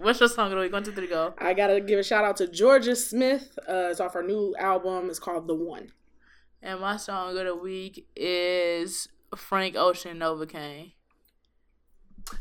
What's 0.00 0.20
your 0.20 0.28
song 0.28 0.46
of 0.52 0.56
the 0.58 0.60
week? 0.62 0.72
One, 0.72 0.82
two, 0.84 0.92
three, 0.92 1.06
go. 1.08 1.34
I 1.38 1.54
gotta 1.54 1.80
give 1.80 1.98
a 1.98 2.02
shout 2.02 2.24
out 2.24 2.36
to 2.38 2.46
Jorja 2.46 2.96
Smith. 2.96 3.58
Uh, 3.68 3.88
it's 3.90 4.00
off 4.00 4.14
her 4.14 4.22
new 4.22 4.54
album. 4.58 5.08
It's 5.10 5.18
called 5.18 5.46
The 5.48 5.54
One. 5.54 5.92
And 6.62 6.80
my 6.80 6.96
song 6.96 7.36
of 7.36 7.44
the 7.44 7.56
week 7.56 8.06
is 8.14 9.08
Frank 9.36 9.74
Ocean 9.76 10.18
Novacane. 10.18 10.92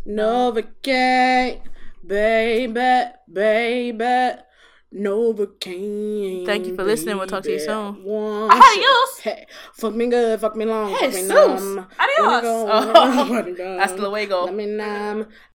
Novocaine, 0.08 1.62
baby, 2.06 3.12
baby. 3.32 4.41
Novocaine. 4.94 6.45
Thank 6.45 6.68
you 6.68 6.76
for 6.76 6.84
listening. 6.84 7.18
We'll 7.18 7.28
talk 7.28 7.44
to 7.44 7.52
you 7.52 7.60
soon. 7.60 8.03
One 8.03 8.52
Adios. 8.52 9.20
Hey, 9.24 9.45
fuck 9.74 9.95
me 9.95 10.08
good, 10.08 10.40
fuck 10.41 10.56
me 10.58 10.66
long, 10.66 10.94
fuck 10.94 11.14
me 11.14 11.24
numb. 11.24 11.88
Adios. 11.98 12.44
Oh. 12.44 13.30
wanna 13.30 13.52
go. 13.53 13.78
Hasta 13.80 14.02
luego. 14.02 14.44
Let 14.44 14.53
me 14.56 14.66
numb. 14.66 15.28